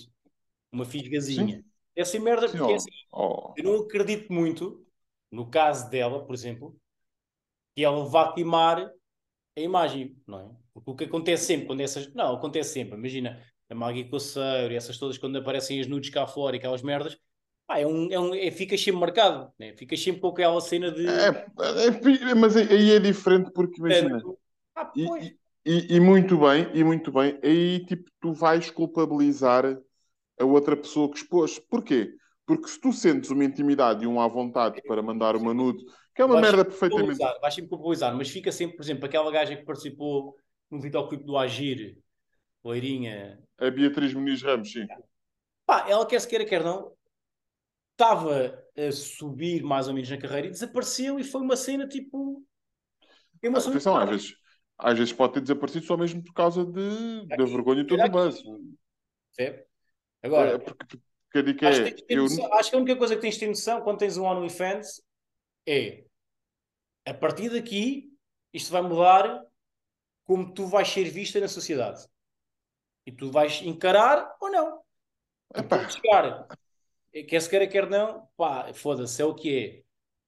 Uma 0.71 0.85
fisgazinha. 0.85 1.63
Essa 1.95 2.19
merda, 2.19 2.47
Sim, 2.47 2.57
porque 2.57 2.73
é 2.73 2.75
assim, 2.75 2.89
eu 3.57 3.63
não 3.63 3.75
acredito 3.81 4.31
muito, 4.31 4.85
no 5.29 5.49
caso 5.49 5.89
dela, 5.89 6.25
por 6.25 6.33
exemplo, 6.33 6.77
que 7.75 7.83
ela 7.83 8.05
vá 8.05 8.33
queimar 8.33 8.89
a 9.57 9.59
imagem, 9.59 10.15
não 10.25 10.39
é? 10.39 10.49
Porque 10.73 10.91
o 10.91 10.95
que 10.95 11.03
acontece 11.03 11.45
sempre 11.45 11.67
quando 11.67 11.81
essas. 11.81 12.13
Não, 12.13 12.35
acontece 12.35 12.73
sempre. 12.73 12.97
Imagina 12.97 13.41
a 13.69 13.75
Maggie 13.75 14.09
Coceiro 14.09 14.73
e 14.73 14.77
essas 14.77 14.97
todas 14.97 15.17
quando 15.17 15.37
aparecem 15.37 15.79
as 15.79 15.87
nudes 15.87 16.09
cá 16.09 16.25
fora 16.25 16.55
e 16.55 16.59
aquelas 16.59 16.81
merdas, 16.81 17.17
pá, 17.71 17.79
é 17.79 17.87
um, 17.87 18.11
é 18.11 18.19
um, 18.19 18.33
é, 18.35 18.51
fica 18.51 18.77
sempre 18.77 18.99
marcado, 18.99 19.51
né? 19.57 19.73
fica 19.77 19.95
sempre 19.95 20.19
com 20.21 20.27
aquela 20.27 20.59
cena 20.59 20.91
de. 20.91 21.07
É, 21.07 21.27
é, 21.27 22.35
mas 22.35 22.57
aí 22.57 22.91
é 22.91 22.99
diferente 22.99 23.51
porque 23.51 23.79
imagina. 23.79 24.21
Ah, 24.75 24.85
E, 24.95 25.05
pois. 25.05 25.33
e- 25.65 25.95
e, 25.95 25.99
muito 25.99 26.37
bem, 26.37 26.69
e 26.73 26.83
muito 26.83 27.11
bem, 27.11 27.39
aí 27.43 27.85
tipo, 27.85 28.09
tu 28.19 28.33
vais 28.33 28.69
culpabilizar 28.69 29.65
a 29.65 30.45
outra 30.45 30.75
pessoa 30.75 31.09
que 31.09 31.17
expôs. 31.17 31.59
Porquê? 31.59 32.13
Porque 32.45 32.67
se 32.67 32.79
tu 32.79 32.91
sentes 32.91 33.29
uma 33.29 33.45
intimidade 33.45 34.03
e 34.03 34.07
um 34.07 34.19
à 34.19 34.27
vontade 34.27 34.81
para 34.81 35.01
mandar 35.01 35.35
uma 35.35 35.53
nude, 35.53 35.85
que 36.13 36.21
é 36.21 36.25
uma 36.25 36.35
Vais 36.35 36.45
merda 36.45 36.65
perfeitamente. 36.65 37.19
Vais 37.41 37.53
sempre 37.53 37.69
culpabilizar, 37.69 38.15
mas 38.15 38.29
fica 38.29 38.51
sempre, 38.51 38.75
por 38.75 38.83
exemplo, 38.83 39.05
aquela 39.05 39.31
gaja 39.31 39.55
que 39.55 39.63
participou 39.63 40.35
no 40.69 40.81
videoclipe 40.81 41.23
do 41.23 41.37
Agir, 41.37 41.97
loirinha. 42.63 43.39
A 43.59 43.69
Beatriz 43.69 44.13
Muniz 44.13 44.41
Ramos, 44.41 44.71
sim. 44.71 44.87
Pá, 45.65 45.85
ela 45.87 46.05
quer 46.05 46.19
se 46.19 46.27
queira, 46.27 46.43
quer 46.43 46.63
não, 46.63 46.91
estava 48.01 48.63
a 48.77 48.91
subir 48.91 49.63
mais 49.63 49.87
ou 49.87 49.93
menos 49.93 50.09
na 50.09 50.17
carreira 50.17 50.47
e 50.47 50.51
desapareceu 50.51 51.19
e 51.19 51.23
foi 51.23 51.41
uma 51.41 51.55
cena 51.55 51.87
tipo. 51.87 52.43
Emoção 53.43 53.71
Atenção, 53.71 53.97
às 53.97 54.09
vezes, 54.09 54.35
às 54.77 54.97
vezes 54.97 55.13
pode 55.13 55.33
ter 55.33 55.41
desaparecido 55.41 55.85
só 55.85 55.97
mesmo 55.97 56.23
por 56.23 56.33
causa 56.33 56.65
de, 56.65 57.25
da 57.27 57.45
vergonha 57.45 57.81
e 57.81 57.87
tudo 57.87 58.01
aqui. 58.01 58.15
mais. 58.15 58.41
Percebe? 59.35 59.65
Agora, 60.23 60.51
É, 60.53 60.57
porque 60.57 60.97
que 61.31 61.37
eu 61.37 61.43
digo 61.43 61.65
Acho 61.65 61.81
é. 61.81 61.91
que, 61.91 62.05
Eu, 62.15 62.23
noção- 62.23 62.53
acho 62.53 62.69
que 62.69 62.75
a 62.75 62.79
única 62.79 62.95
coisa 62.97 63.15
que 63.15 63.21
tens 63.21 63.33
de 63.35 63.39
ter 63.39 63.47
noção 63.47 63.81
quando 63.81 63.99
tens 63.99 64.17
um 64.17 64.25
OnlyFans 64.25 65.01
é 65.65 66.03
a 67.05 67.13
partir 67.13 67.49
daqui 67.49 68.11
isto 68.53 68.71
vai 68.71 68.81
mudar 68.81 69.43
como 70.25 70.53
tu 70.53 70.67
vais 70.67 70.87
ser 70.87 71.05
vista 71.09 71.39
na 71.39 71.47
sociedade. 71.47 72.05
E 73.05 73.11
tu 73.11 73.31
vais 73.31 73.61
encarar 73.63 74.35
ou 74.39 74.51
não. 74.51 74.81
Podes 75.69 75.95
chegar, 75.95 76.47
quer 77.27 77.41
se 77.41 77.49
queira, 77.49 77.67
quer 77.67 77.89
não, 77.89 78.27
pá, 78.37 78.73
foda-se, 78.73 79.21
é 79.21 79.25
o 79.25 79.33
que 79.35 79.57
é. 79.57 79.83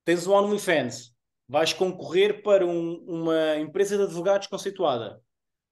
Tens 0.05 0.27
um 0.27 0.33
OnlyFans, 0.33 1.13
vais 1.47 1.73
concorrer 1.73 2.41
para 2.43 2.65
um- 2.65 2.97
uma 3.07 3.57
empresa 3.57 3.97
de 3.97 4.03
advogados 4.03 4.47
conceituada. 4.47 5.21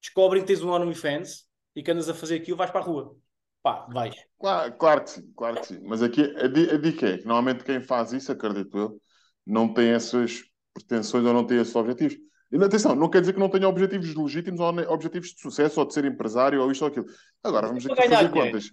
Descobrem 0.01 0.41
que 0.41 0.47
tens 0.47 0.63
um 0.63 0.71
OnlyFans 0.71 1.47
e 1.75 1.83
que 1.83 1.91
andas 1.91 2.09
a 2.09 2.13
fazer 2.13 2.35
aquilo, 2.37 2.57
vais 2.57 2.71
para 2.71 2.79
a 2.81 2.83
rua. 2.83 3.15
Pá, 3.61 3.87
vais. 3.91 4.15
Claro, 4.39 4.73
claro 4.77 5.03
que 5.03 5.09
sim, 5.11 5.31
claro 5.35 5.59
que 5.61 5.67
sim. 5.67 5.79
Mas 5.83 6.01
aqui 6.01 6.21
a, 6.23 6.45
a 6.45 6.77
dica 6.77 7.07
é 7.07 7.17
que 7.19 7.25
normalmente 7.25 7.63
quem 7.63 7.81
faz 7.81 8.11
isso, 8.11 8.31
acredito 8.31 8.77
eu, 8.77 9.01
não 9.45 9.71
tem 9.73 9.89
essas 9.91 10.41
pretensões 10.73 11.25
ou 11.25 11.33
não 11.33 11.45
tem 11.45 11.59
esses 11.59 11.75
objetivos. 11.75 12.17
E 12.51 12.57
atenção, 12.61 12.95
não 12.95 13.09
quer 13.09 13.21
dizer 13.21 13.33
que 13.33 13.39
não 13.39 13.49
tenha 13.49 13.67
objetivos 13.67 14.13
legítimos 14.15 14.59
ou 14.59 14.67
objetivos 14.91 15.29
de 15.29 15.39
sucesso 15.39 15.79
ou 15.79 15.85
de 15.85 15.93
ser 15.93 16.03
empresário 16.05 16.61
ou 16.61 16.71
isto 16.71 16.81
ou 16.81 16.87
aquilo. 16.89 17.05
Agora 17.43 17.67
vamos 17.67 17.85
Para 17.85 17.93
aqui 17.93 18.09
fazer 18.09 18.29
dinheiro. 18.29 18.57
contas. 18.57 18.71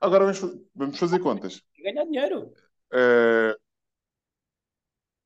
Agora 0.00 0.24
vamos, 0.24 0.40
vamos 0.74 0.98
fazer 0.98 1.18
contas. 1.20 1.62
Ganhar 1.78 2.04
dinheiro. 2.04 2.52
Eh, 2.92 3.56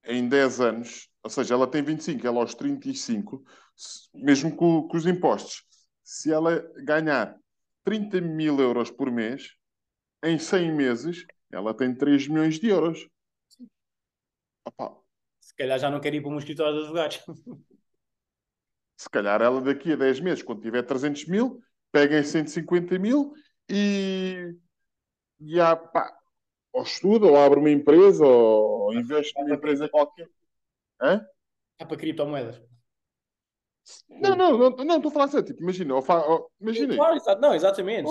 em 0.04 0.28
10 0.28 0.60
anos, 0.60 1.08
ou 1.22 1.30
seja, 1.30 1.54
ela 1.54 1.66
tem 1.66 1.82
25, 1.82 2.26
ela 2.26 2.40
aos 2.40 2.54
35, 2.54 3.44
se- 3.76 4.08
mesmo 4.14 4.54
com, 4.54 4.86
com 4.86 4.96
os 4.96 5.06
impostos, 5.06 5.64
se 6.02 6.32
ela 6.32 6.58
ganhar 6.84 7.36
30 7.82 8.20
mil 8.20 8.58
euros 8.60 8.90
por 8.90 9.10
mês, 9.10 9.52
em 10.22 10.38
100 10.38 10.72
meses, 10.72 11.24
ela 11.50 11.74
tem 11.74 11.94
3 11.94 12.28
milhões 12.28 12.58
de 12.58 12.68
euros. 12.68 13.06
Opa, 14.64 14.96
Se 15.40 15.54
calhar 15.54 15.78
já 15.78 15.90
não 15.90 16.00
quero 16.00 16.16
ir 16.16 16.22
para 16.22 16.30
um 16.30 16.38
escritório 16.38 16.74
de 16.74 16.80
advogados. 16.80 17.22
se 18.96 19.08
calhar 19.10 19.40
ela 19.42 19.60
daqui 19.60 19.92
a 19.92 19.96
10 19.96 20.20
meses, 20.20 20.42
quando 20.42 20.62
tiver 20.62 20.82
300 20.82 21.26
mil, 21.26 21.60
pega 21.92 22.18
em 22.18 22.24
150 22.24 22.98
mil 22.98 23.32
e, 23.68 24.54
e 25.40 25.60
há, 25.60 25.76
pá, 25.76 26.16
ou 26.72 26.82
estuda, 26.82 27.26
ou 27.26 27.36
abre 27.38 27.60
uma 27.60 27.70
empresa, 27.70 28.26
ou 28.26 28.92
investe 28.94 29.34
numa 29.40 29.54
empresa 29.54 29.88
qualquer. 29.88 30.28
Hã? 31.00 31.26
É 31.82 31.84
para 31.86 31.96
criptomoedas. 32.02 32.56
Não, 34.08 34.34
não, 34.36 34.58
não, 34.58 34.70
não, 34.84 34.96
estou 34.96 35.10
a 35.10 35.12
falar 35.12 35.28
sério. 35.28 35.46
Tipo, 35.46 35.62
imagina, 35.62 36.00
fa- 36.02 36.24
imagina, 36.60 36.94
Claro, 36.96 37.16
exato. 37.16 37.40
Não, 37.40 37.54
exatamente. 37.54 38.10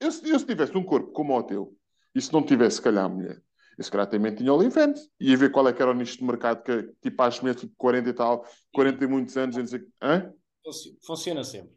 eu, 0.00 0.10
se 0.12 0.28
eu 0.28 0.38
se 0.38 0.46
tivesse 0.46 0.76
um 0.76 0.82
corpo 0.84 1.12
como 1.12 1.36
o 1.36 1.42
teu, 1.42 1.76
e 2.14 2.20
se 2.20 2.32
não 2.32 2.42
tivesse, 2.44 2.76
se 2.76 2.82
calhar, 2.82 3.08
mulher, 3.08 3.40
eu 3.78 3.84
se 3.84 3.90
calhar 3.90 4.06
também 4.08 4.34
tinha 4.34 4.52
OnlyFans. 4.52 5.08
Ia 5.20 5.36
ver 5.36 5.50
qual 5.52 5.68
é 5.68 5.72
que 5.72 5.82
era 5.82 5.90
o 5.90 5.94
nicho 5.94 6.18
de 6.18 6.24
mercado 6.24 6.62
que, 6.62 6.82
tipo, 7.02 7.22
às 7.22 7.38
tipo, 7.38 7.72
40 7.76 8.08
e 8.10 8.12
tal, 8.12 8.44
40 8.72 9.04
e 9.04 9.06
muitos 9.06 9.36
anos, 9.36 9.56
e 9.56 9.60
não 9.60 9.66
sei. 9.66 9.86
Hã? 10.02 10.32
Funci- 10.64 10.98
Funciona 11.04 11.44
sempre. 11.44 11.74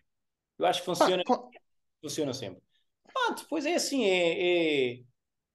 Eu 0.59 0.67
acho 0.67 0.81
que 0.81 0.85
funciona, 0.85 1.23
pá, 1.25 1.39
funciona 2.01 2.33
sempre. 2.33 2.61
Ah, 3.29 3.33
depois 3.33 3.65
é 3.65 3.75
assim, 3.75 4.05
é, 4.05 4.93
é, 4.93 4.99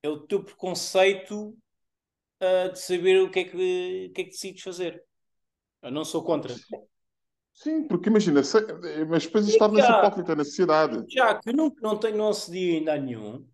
é 0.03 0.09
o 0.09 0.20
teu 0.20 0.45
preconceito 0.45 1.57
ah, 2.41 2.68
de 2.68 2.79
saber 2.81 3.22
o 3.22 3.31
que 3.31 3.41
é 3.41 3.45
que, 3.45 3.51
o 3.51 4.12
que 4.12 4.20
é 4.20 4.25
que 4.25 4.31
decides 4.31 4.62
fazer. 4.62 5.03
Eu 5.83 5.91
não 5.91 6.05
sou 6.05 6.22
contra. 6.22 6.55
Sim, 7.53 7.87
porque 7.87 8.09
imagina, 8.09 8.43
se- 8.43 8.61
mas 9.09 9.27
depois 9.27 9.47
isto 9.47 9.59
torna-se 9.59 9.87
Já. 9.87 9.99
hipócrita 9.99 10.35
na 10.35 10.45
sociedade. 10.45 11.05
Já 11.09 11.39
que 11.39 11.53
não, 11.53 11.72
não, 11.81 11.99
tenho, 11.99 12.16
não 12.16 12.29
acedi 12.31 12.77
ainda 12.77 12.95
a 12.95 12.99
nenhum, 12.99 13.47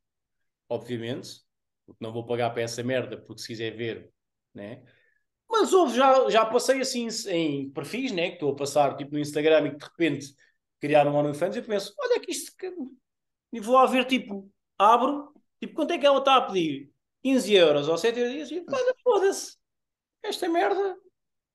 obviamente, 0.69 1.43
porque 1.87 2.03
não 2.03 2.13
vou 2.13 2.25
pagar 2.27 2.51
para 2.51 2.63
essa 2.63 2.83
merda, 2.83 3.19
porque 3.19 3.43
se 3.43 3.49
quiser 3.49 3.77
ver, 3.77 4.11
né? 4.55 4.83
Mas 5.49 5.73
houve, 5.73 5.97
já, 5.97 6.31
já 6.31 6.47
passei 6.47 6.81
assim 6.81 7.09
em 7.29 7.71
perfis, 7.71 8.13
né? 8.13 8.29
Que 8.29 8.35
estou 8.35 8.53
a 8.53 8.57
passar 8.57 8.97
tipo 8.97 9.13
no 9.13 9.19
Instagram 9.19 9.67
e 9.67 9.71
que 9.73 9.77
de 9.79 9.85
repente 9.85 10.35
criaram 10.81 11.13
um 11.13 11.17
OnlyFans 11.17 11.57
e 11.57 11.59
eu 11.59 11.65
penso, 11.65 11.93
olha 11.99 12.21
que 12.21 12.31
isto. 12.31 12.53
E 13.53 13.61
vou 13.61 13.77
a 13.79 13.87
ver, 13.87 14.05
tipo, 14.05 14.51
abro, 14.79 15.33
tipo, 15.61 15.75
quanto 15.75 15.93
é 15.93 15.99
que 15.99 16.07
ela 16.07 16.19
está 16.19 16.37
a 16.37 16.43
pedir? 16.43 16.91
15 17.23 17.53
euros 17.55 17.89
ou 17.89 17.99
7 17.99 18.19
euros? 18.19 18.51
E 18.51 18.65
foda-se, 19.03 19.57
esta 20.23 20.49
merda, 20.49 20.97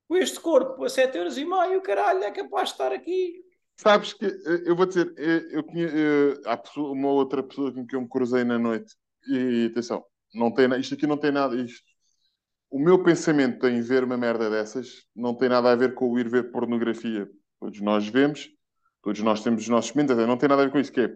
com 0.07 0.17
este 0.17 0.39
corpo, 0.39 0.83
a 0.83 0.89
7 0.89 1.17
euros 1.17 1.37
e 1.37 1.45
meio, 1.45 1.81
caralho, 1.81 2.23
é 2.23 2.31
capaz 2.31 2.69
de 2.69 2.73
estar 2.75 2.91
aqui. 2.91 3.43
Sabes 3.77 4.13
que 4.13 4.25
eh, 4.25 4.63
eu 4.65 4.75
vou 4.75 4.85
dizer, 4.85 5.13
eh, 5.17 5.47
eu 5.51 5.63
conhe- 5.63 5.85
eh, 5.85 6.41
há 6.45 6.55
pessoa- 6.55 6.91
uma 6.91 7.09
outra 7.09 7.41
pessoa 7.43 7.73
com 7.73 7.85
quem 7.85 7.97
eu 7.97 8.03
me 8.03 8.09
cruzei 8.09 8.43
na 8.43 8.57
noite, 8.59 8.93
e 9.27 9.69
atenção, 9.71 10.05
não 10.33 10.51
tem, 10.53 10.69
isto 10.79 10.93
aqui 10.93 11.07
não 11.07 11.17
tem 11.17 11.31
nada, 11.31 11.55
isto. 11.55 11.83
O 12.69 12.79
meu 12.79 13.03
pensamento 13.03 13.67
em 13.67 13.81
ver 13.81 14.03
uma 14.03 14.17
merda 14.17 14.49
dessas 14.49 15.05
não 15.15 15.33
tem 15.35 15.49
nada 15.49 15.71
a 15.71 15.75
ver 15.75 15.93
com 15.93 16.11
o 16.11 16.19
ir 16.19 16.27
ver 16.29 16.51
pornografia. 16.51 17.29
Todos 17.59 17.79
nós 17.81 18.07
vemos, 18.07 18.49
todos 19.01 19.21
nós 19.21 19.41
temos 19.43 19.63
os 19.63 19.69
nossos 19.69 19.93
mentes, 19.93 20.15
não 20.15 20.37
tem 20.37 20.49
nada 20.49 20.61
a 20.61 20.65
ver 20.65 20.71
com 20.71 20.79
isso, 20.79 20.91
que 20.91 21.01
é 21.01 21.15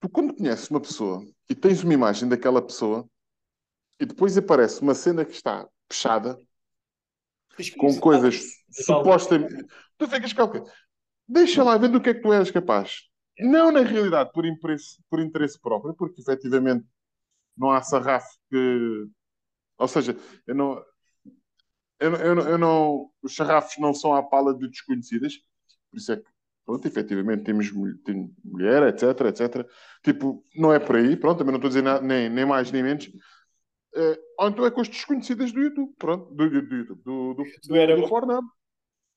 tu 0.00 0.08
quando 0.08 0.34
conheces 0.34 0.70
uma 0.70 0.80
pessoa 0.80 1.24
e 1.48 1.54
tens 1.54 1.82
uma 1.82 1.94
imagem 1.94 2.28
daquela 2.28 2.62
pessoa 2.62 3.08
e 4.00 4.06
depois 4.06 4.36
aparece 4.36 4.80
uma 4.80 4.94
cena 4.94 5.24
que 5.24 5.32
está 5.32 5.68
fechada 5.90 6.38
com 7.76 7.98
coisas 7.98 8.40
supostamente. 8.70 9.66
Tu 9.96 10.08
ficas 10.08 10.32
calca. 10.32 10.62
Deixa 11.26 11.62
lá 11.62 11.76
ver 11.76 11.88
do 11.88 12.00
que 12.00 12.10
é 12.10 12.14
que 12.14 12.22
tu 12.22 12.32
és 12.32 12.50
capaz. 12.50 13.08
Não 13.38 13.70
na 13.70 13.80
realidade 13.80 14.30
por 14.32 14.46
interesse, 14.46 15.02
por 15.10 15.20
interesse 15.20 15.60
próprio, 15.60 15.94
porque 15.94 16.20
efetivamente 16.20 16.86
não 17.56 17.70
há 17.70 17.82
sarrafo 17.82 18.28
que. 18.50 19.08
Ou 19.76 19.88
seja, 19.88 20.16
eu 20.46 20.54
não. 20.54 20.82
Eu, 22.00 22.14
eu, 22.14 22.38
eu 22.50 22.58
não. 22.58 23.10
Os 23.22 23.34
sarrafos 23.34 23.76
não 23.78 23.92
são 23.92 24.14
à 24.14 24.22
pala 24.22 24.56
de 24.56 24.68
desconhecidas, 24.68 25.34
por 25.90 25.98
isso 25.98 26.12
é 26.12 26.16
que, 26.16 26.30
pronto, 26.68 26.86
efetivamente 26.86 27.44
temos, 27.44 27.72
mul- 27.72 27.96
tem 28.04 28.30
mulher, 28.44 28.82
etc, 28.88 29.02
etc. 29.26 29.66
Tipo, 30.04 30.44
não 30.54 30.70
é 30.70 30.78
por 30.78 30.96
aí, 30.96 31.16
pronto, 31.16 31.38
também 31.38 31.52
não 31.52 31.56
estou 31.56 31.68
a 31.68 31.70
dizer 31.70 31.82
nada, 31.82 32.06
nem, 32.06 32.28
nem 32.28 32.44
mais 32.44 32.70
nem 32.70 32.82
menos. 32.82 33.10
Eh, 33.96 34.20
ou 34.38 34.48
então 34.48 34.66
é 34.66 34.70
com 34.70 34.82
as 34.82 34.88
desconhecidas 34.88 35.50
do 35.50 35.60
YouTube, 35.60 35.94
pronto, 35.98 36.26
do, 36.34 36.50
do, 36.50 36.62
do 36.68 36.74
YouTube, 36.76 37.02
do, 37.02 37.34
do, 37.34 37.44
Do 37.68 37.76
era 37.76 37.96
do. 37.96 38.06
Pornhub. 38.06 38.46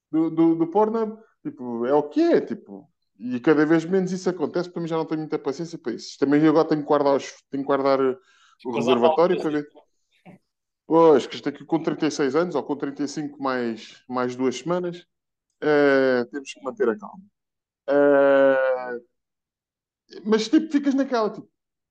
Do, 0.10 0.30
do, 0.30 0.56
do 0.56 0.68
Pornhub. 0.68 1.18
Tipo, 1.44 1.86
é 1.86 1.94
o 1.94 2.04
que 2.04 2.22
é, 2.22 2.40
tipo. 2.40 2.90
E 3.20 3.38
cada 3.42 3.66
vez 3.66 3.84
menos 3.84 4.14
isso 4.14 4.30
acontece, 4.30 4.70
porque 4.70 4.76
também 4.76 4.88
já 4.88 4.96
não 4.96 5.06
tenho 5.06 5.20
muita 5.20 5.38
paciência 5.38 5.78
para 5.78 5.92
isso. 5.92 6.18
Também 6.18 6.48
agora 6.48 6.68
tenho 6.70 6.82
que 6.82 6.88
guardar, 6.88 7.18
os, 7.18 7.34
tenho 7.52 7.64
que 7.64 7.68
guardar 7.68 8.00
eh, 8.00 8.18
o 8.66 8.72
reservatório 8.72 9.38
para 9.42 9.50
ver. 9.50 9.68
Pois, 10.88 11.28
que 11.28 11.36
isto 11.36 11.50
aqui 11.50 11.66
com 11.66 11.84
36 11.84 12.34
anos, 12.34 12.56
ou 12.56 12.64
com 12.64 12.78
35 12.78 13.44
mais, 13.44 14.02
mais 14.08 14.36
duas 14.38 14.58
semanas, 14.58 15.06
eh, 15.62 16.26
temos 16.32 16.54
que 16.54 16.64
manter 16.64 16.90
a 16.90 16.98
calma. 16.98 17.24
Eh, 17.88 19.02
mas 20.26 20.48
tipo, 20.50 20.72
ficas 20.72 20.94
naquela, 20.94 21.30
tipo, 21.32 21.50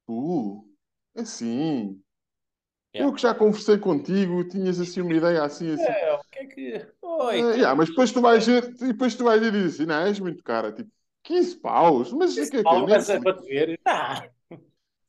uh, 0.09 0.65
assim, 1.17 2.03
Yeah. 2.93 3.07
eu 3.07 3.13
que 3.15 3.21
já 3.23 3.35
conversei 3.35 3.79
contigo, 3.79 4.49
tinhas 4.49 4.81
assim 4.81 5.01
uma 5.01 5.15
ideia 5.15 5.43
assim, 5.45 5.73
assim. 5.73 5.93
É, 5.93 6.13
o 6.15 6.21
que 6.31 6.39
é 6.39 6.47
que. 6.47 6.87
Oi, 7.03 7.39
Eh, 7.39 7.57
yeah, 7.59 7.75
mas 7.75 7.89
depois 7.89 8.13
tu 8.13 8.21
vais 8.21 8.45
ver, 8.47 8.65
e 8.83 8.89
depois 8.93 9.15
tu 9.15 9.25
vais 9.25 9.41
ver 9.41 9.49
e 9.55 9.63
dizes 9.63 9.75
assim, 9.77 9.87
não, 9.87 10.01
és 10.07 10.19
muito 10.21 10.43
cara, 10.43 10.73
tipo, 10.73 10.91
15 11.23 11.57
paus, 11.57 12.13
mas 12.13 12.41
o 12.41 12.49
que 12.49 12.57
é 12.59 12.65
que 12.65 12.75
é? 12.75 12.83
Mas 12.83 13.09
é 13.09 13.19
Netflix? 13.19 13.21
para 13.21 13.37
te 13.37 13.47
ver. 13.49 13.81
Ah, 13.87 14.29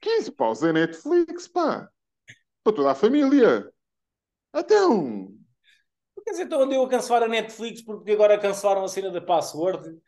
15 0.02 0.32
paus 0.32 0.62
é 0.64 0.72
Netflix, 0.74 1.48
pá, 1.48 1.90
para 2.64 2.76
toda 2.76 2.92
a 2.92 2.96
família. 2.96 3.72
Então, 4.56 5.34
quer 6.24 6.32
dizer, 6.32 6.44
então 6.44 6.62
andei 6.62 6.82
a 6.84 6.88
cancelar 6.88 7.24
a 7.24 7.28
Netflix 7.28 7.82
porque 7.82 8.12
agora 8.12 8.40
cancelaram 8.40 8.84
a 8.84 8.88
cena 8.88 9.10
da 9.12 9.22
password 9.22 10.00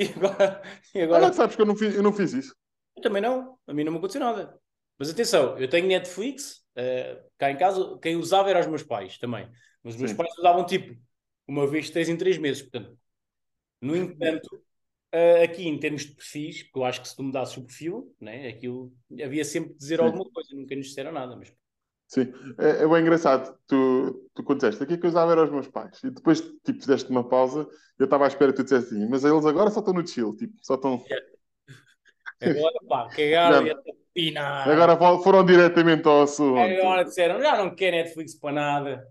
e 0.00 0.04
agora. 0.16 0.62
E 0.94 1.00
agora... 1.02 1.24
olha, 1.24 1.32
sabes 1.34 1.54
que 1.54 1.62
eu 1.62 1.66
não 1.66 1.76
fiz, 1.76 1.94
eu 1.94 2.02
não 2.02 2.12
fiz 2.12 2.32
isso. 2.32 2.56
Eu 2.96 3.02
também 3.02 3.20
não, 3.20 3.58
a 3.66 3.74
mim 3.74 3.84
não 3.84 3.92
me 3.92 3.98
aconteceu 3.98 4.20
nada. 4.20 4.58
Mas 4.98 5.10
atenção, 5.10 5.58
eu 5.58 5.68
tenho 5.68 5.86
Netflix, 5.86 6.64
eh, 6.74 7.22
cá 7.38 7.50
em 7.50 7.56
casa, 7.56 7.98
quem 8.02 8.16
usava 8.16 8.50
eram 8.50 8.60
os 8.60 8.66
meus 8.66 8.82
pais 8.82 9.18
também. 9.18 9.48
Mas 9.82 9.94
os 9.94 10.00
meus 10.00 10.10
Sim. 10.10 10.16
pais 10.16 10.30
usavam 10.38 10.64
tipo 10.64 10.94
uma 11.46 11.66
vez 11.66 11.90
três 11.90 12.08
em 12.08 12.16
três 12.16 12.38
meses. 12.38 12.62
Portanto, 12.62 12.98
no 13.80 13.96
entanto, 13.96 14.62
eh, 15.12 15.42
aqui 15.42 15.66
em 15.66 15.78
termos 15.78 16.02
de 16.02 16.14
perfis, 16.14 16.62
porque 16.62 16.78
eu 16.78 16.84
acho 16.84 17.00
que 17.00 17.08
se 17.08 17.16
tu 17.16 17.22
mudasses 17.22 17.56
o 17.56 17.64
perfil, 17.64 18.14
né, 18.20 18.48
aquilo 18.48 18.92
havia 19.22 19.44
sempre 19.44 19.72
de 19.72 19.78
dizer 19.78 19.98
Sim. 19.98 20.04
alguma 20.04 20.30
coisa, 20.30 20.48
nunca 20.54 20.76
nos 20.76 20.86
disseram 20.88 21.12
nada. 21.12 21.36
Mas 21.36 21.52
Sim, 22.10 22.32
é, 22.58 22.82
é 22.84 22.88
bem 22.88 23.02
engraçado. 23.02 23.56
Tu, 23.68 24.28
tu 24.34 24.42
quando 24.42 24.58
disseste 24.60 24.82
aqui 24.82 24.98
que 24.98 25.06
eu 25.06 25.10
usava 25.10 25.30
eram 25.32 25.44
os 25.44 25.50
meus 25.50 25.68
pais. 25.68 26.02
E 26.02 26.10
depois, 26.10 26.40
tipo, 26.40 26.80
fizeste 26.80 27.08
uma 27.10 27.28
pausa. 27.28 27.68
Eu 27.98 28.04
estava 28.04 28.24
à 28.24 28.28
espera 28.28 28.52
que 28.52 28.56
tu 28.58 28.64
dissesse 28.64 28.94
assim, 28.96 29.08
mas 29.08 29.24
eles 29.24 29.46
agora 29.46 29.70
só 29.70 29.78
estão 29.80 29.94
no 29.94 30.04
chill, 30.06 30.34
tipo, 30.36 30.54
só 30.62 30.74
estão. 30.74 31.00
agora, 32.40 32.78
pá, 32.88 33.08
cagaram 33.10 33.66
e 33.66 33.74
pinar. 34.14 34.72
Agora 34.72 34.96
fo- 34.96 35.22
foram 35.22 35.44
diretamente 35.44 36.06
ao 36.08 36.22
assunto. 36.22 36.68
Agora 36.82 37.04
disseram, 37.04 37.40
já 37.40 37.56
não 37.56 37.74
quer 37.74 37.92
Netflix 37.92 38.34
para 38.34 38.52
nada. 38.54 39.08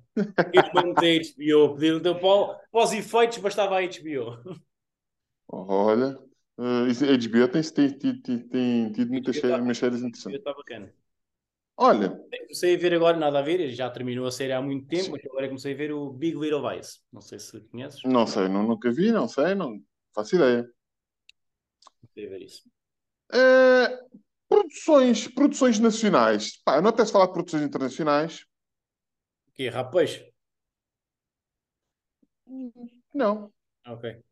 Pediram-me 0.52 0.92
a 0.92 1.22
HBO, 1.22 1.76
pediram 1.76 1.98
então 1.98 2.16
para, 2.20 2.60
para 2.72 2.84
os 2.84 2.94
efeitos 2.94 3.38
bastava 3.40 3.78
a 3.78 3.82
HBO. 3.84 4.60
Olha, 5.48 6.18
Uh, 6.62 6.88
isso- 6.88 7.06
HBO 7.06 7.48
tem, 7.48 7.62
tem, 7.64 7.98
tem, 8.22 8.50
tem, 8.50 8.92
tido 8.92 9.14
muitas 9.14 9.38
HBO 9.38 9.40
séries, 9.40 9.60
tá- 9.64 9.64
umas 9.64 9.78
séries 9.78 10.02
HBO 10.02 10.04
interessantes. 10.04 10.40
Está 10.40 10.54
bacana. 10.54 10.94
Olha, 11.82 12.10
Comecei 12.50 12.76
a 12.76 12.78
ver 12.78 12.94
agora, 12.96 13.16
nada 13.16 13.40
a 13.40 13.42
ver, 13.42 13.70
já 13.70 13.90
terminou 13.90 14.26
a 14.26 14.32
série 14.32 14.52
há 14.52 14.62
muito 14.62 14.88
tempo, 14.88 15.12
mas 15.12 15.24
agora 15.24 15.48
comecei 15.48 15.74
a 15.74 15.78
ver 15.78 15.94
o 15.94 16.12
Big 16.12 16.36
Little 16.36 16.68
Lies. 16.68 17.00
Não 17.14 17.22
sei 17.22 17.40
se 17.40 17.62
conheces. 17.70 18.02
não 18.04 18.28
sei, 18.28 18.50
não, 18.50 18.64
nunca 18.64 18.92
vi, 18.92 19.12
não 19.12 19.28
sei, 19.28 19.56
não 19.56 19.80
faço 20.14 20.36
ideia. 20.36 20.70
Comecei 22.02 22.26
a 22.26 22.30
ver 22.30 22.42
isso. 22.42 22.70
Eh, 23.32 24.00
produções, 24.50 25.28
produções 25.28 25.80
nacionais. 25.80 26.62
Pá, 26.64 26.78
eu 26.78 26.82
não 26.82 26.90
apetece 26.90 27.12
falar 27.12 27.28
de 27.28 27.34
produções 27.34 27.64
internacionais. 27.64 28.46
O 29.48 29.52
quê? 29.54 29.70
Peixe? 29.92 30.34
Não. 33.14 33.54
Ok. 33.88 34.10
O 34.10 34.24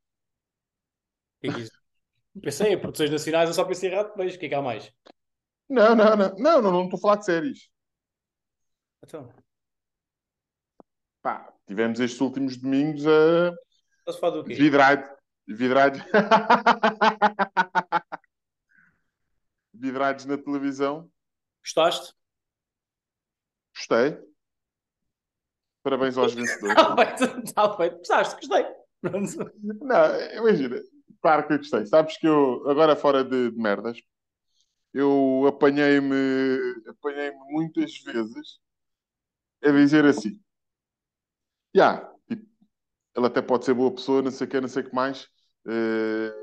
que 1.39 1.48
é 1.48 1.54
que 1.54 1.60
é 1.60 1.64
isso? 1.64 1.72
Pensei 2.41 2.74
em 2.74 2.80
produções 2.80 3.12
nacionais, 3.12 3.48
eu 3.48 3.54
só 3.54 3.64
pensei 3.64 3.93
em 3.93 4.14
peixe. 4.16 4.36
O 4.36 4.39
que 4.39 4.48
é 4.48 4.50
que 4.50 4.56
há 4.56 4.62
mais? 4.62 4.91
Não, 5.70 5.95
não, 5.95 6.15
não. 6.15 6.36
Não, 6.38 6.61
não, 6.61 6.72
não 6.72 6.84
estou 6.86 6.97
a 6.97 7.01
falar 7.01 7.15
de 7.18 7.26
séries. 7.26 7.70
Então, 9.03 9.32
Pá, 11.22 11.53
tivemos 11.68 11.99
estes 11.99 12.20
últimos 12.22 12.57
domingos 12.57 13.05
a 13.05 13.49
estás 13.99 14.18
a 14.18 14.20
falar 14.20 14.38
do 14.38 14.43
quê? 14.45 14.53
vidrado. 14.53 15.18
Vidrados. 15.47 16.01
Vidrados 19.74 20.26
na 20.26 20.38
televisão. 20.38 21.09
Gostaste? 21.61 22.13
Gostei. 23.76 24.18
Parabéns 25.84 26.18
aos 26.18 26.34
vencedores. 26.34 26.78
Está 26.78 26.95
feito, 26.95 27.24
está 27.45 27.78
feito. 27.78 27.97
Gostaste? 27.97 28.36
Gostei. 28.36 28.65
Não, 29.82 30.22
imagina. 30.38 30.82
Claro 31.22 31.47
que 31.47 31.53
eu 31.53 31.57
gostei. 31.57 31.86
Sabes 31.86 32.18
que 32.18 32.28
eu, 32.28 32.68
agora 32.70 32.95
fora 32.95 33.24
de, 33.24 33.51
de 33.51 33.57
merdas, 33.57 33.99
eu 34.98 35.45
apanhei-me 35.48 36.16
apanhei-me 36.89 37.38
muitas 37.52 37.98
vezes 38.04 38.60
a 39.64 39.72
dizer 39.72 40.06
assim: 40.06 40.39
Já, 41.76 42.10
tipo, 42.28 42.45
ela 43.16 43.28
até 43.28 43.41
pode 43.41 43.66
ser 43.66 43.74
boa 43.74 43.93
pessoa, 43.93 44.24
não 44.24 44.32
sei 44.32 44.48
o 44.48 44.50
que, 44.50 44.62
não 44.62 44.70
sei 44.70 44.84
o 44.84 44.89
que 44.89 44.95
mais, 44.95 45.28
eh, 45.68 46.34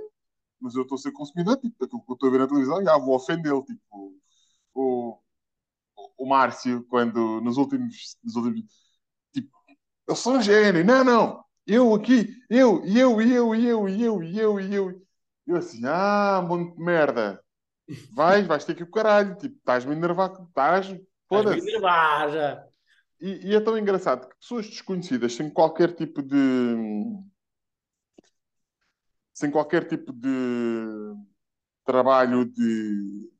mas 0.60 0.74
eu 0.76 0.82
estou 0.82 0.96
a 0.96 0.98
ser 1.00 1.12
consumidor, 1.12 1.58
tipo, 1.58 1.76
daquilo 1.80 2.02
que 2.04 2.12
eu 2.12 2.14
estou 2.14 2.30
a 2.30 2.32
ver 2.32 2.38
na 2.40 2.48
televisão, 2.48 2.84
já 2.84 2.98
vou 2.98 3.16
ofendê-lo. 3.16 3.64
Tipo, 3.64 4.16
o, 4.74 5.18
o 6.18 6.26
Márcio, 6.28 6.84
quando 6.88 7.40
nos 7.40 7.56
últimos, 7.56 8.16
nos 8.24 8.36
últimos 8.36 8.64
tipo, 9.34 9.50
eu 10.08 10.16
sou 10.16 10.34
um 10.36 10.42
gênio, 10.42 10.84
não, 10.84 11.04
não, 11.04 11.44
eu 11.66 11.94
aqui, 11.94 12.28
eu, 12.50 12.84
eu, 12.86 13.22
eu, 13.22 13.54
eu, 13.56 13.88
eu, 13.90 14.22
eu, 14.24 14.60
eu. 14.60 15.02
Eu 15.46 15.56
assim, 15.58 15.82
ah, 15.86 16.42
monte 16.48 16.76
de 16.76 16.82
merda. 16.84 17.43
Vais, 18.12 18.46
vais 18.46 18.64
ter 18.64 18.74
que 18.74 18.82
ir 18.82 18.84
o 18.86 18.90
caralho. 18.90 19.36
Tipo, 19.36 19.56
estás-me 19.56 19.92
a 19.92 19.96
enervar. 19.96 20.30
Estás, 20.32 20.86
Estás-me 20.86 21.02
a 21.02 21.28
foda-se. 21.28 21.68
enervar 21.68 22.30
já. 22.32 22.66
E, 23.20 23.48
e 23.50 23.54
é 23.54 23.60
tão 23.60 23.78
engraçado 23.78 24.28
que 24.28 24.36
pessoas 24.38 24.66
desconhecidas, 24.68 25.34
sem 25.34 25.48
qualquer 25.50 25.92
tipo 25.94 26.22
de. 26.22 26.36
sem 29.32 29.50
qualquer 29.50 29.86
tipo 29.88 30.12
de 30.12 31.14
trabalho 31.84 32.44
de 32.44 33.30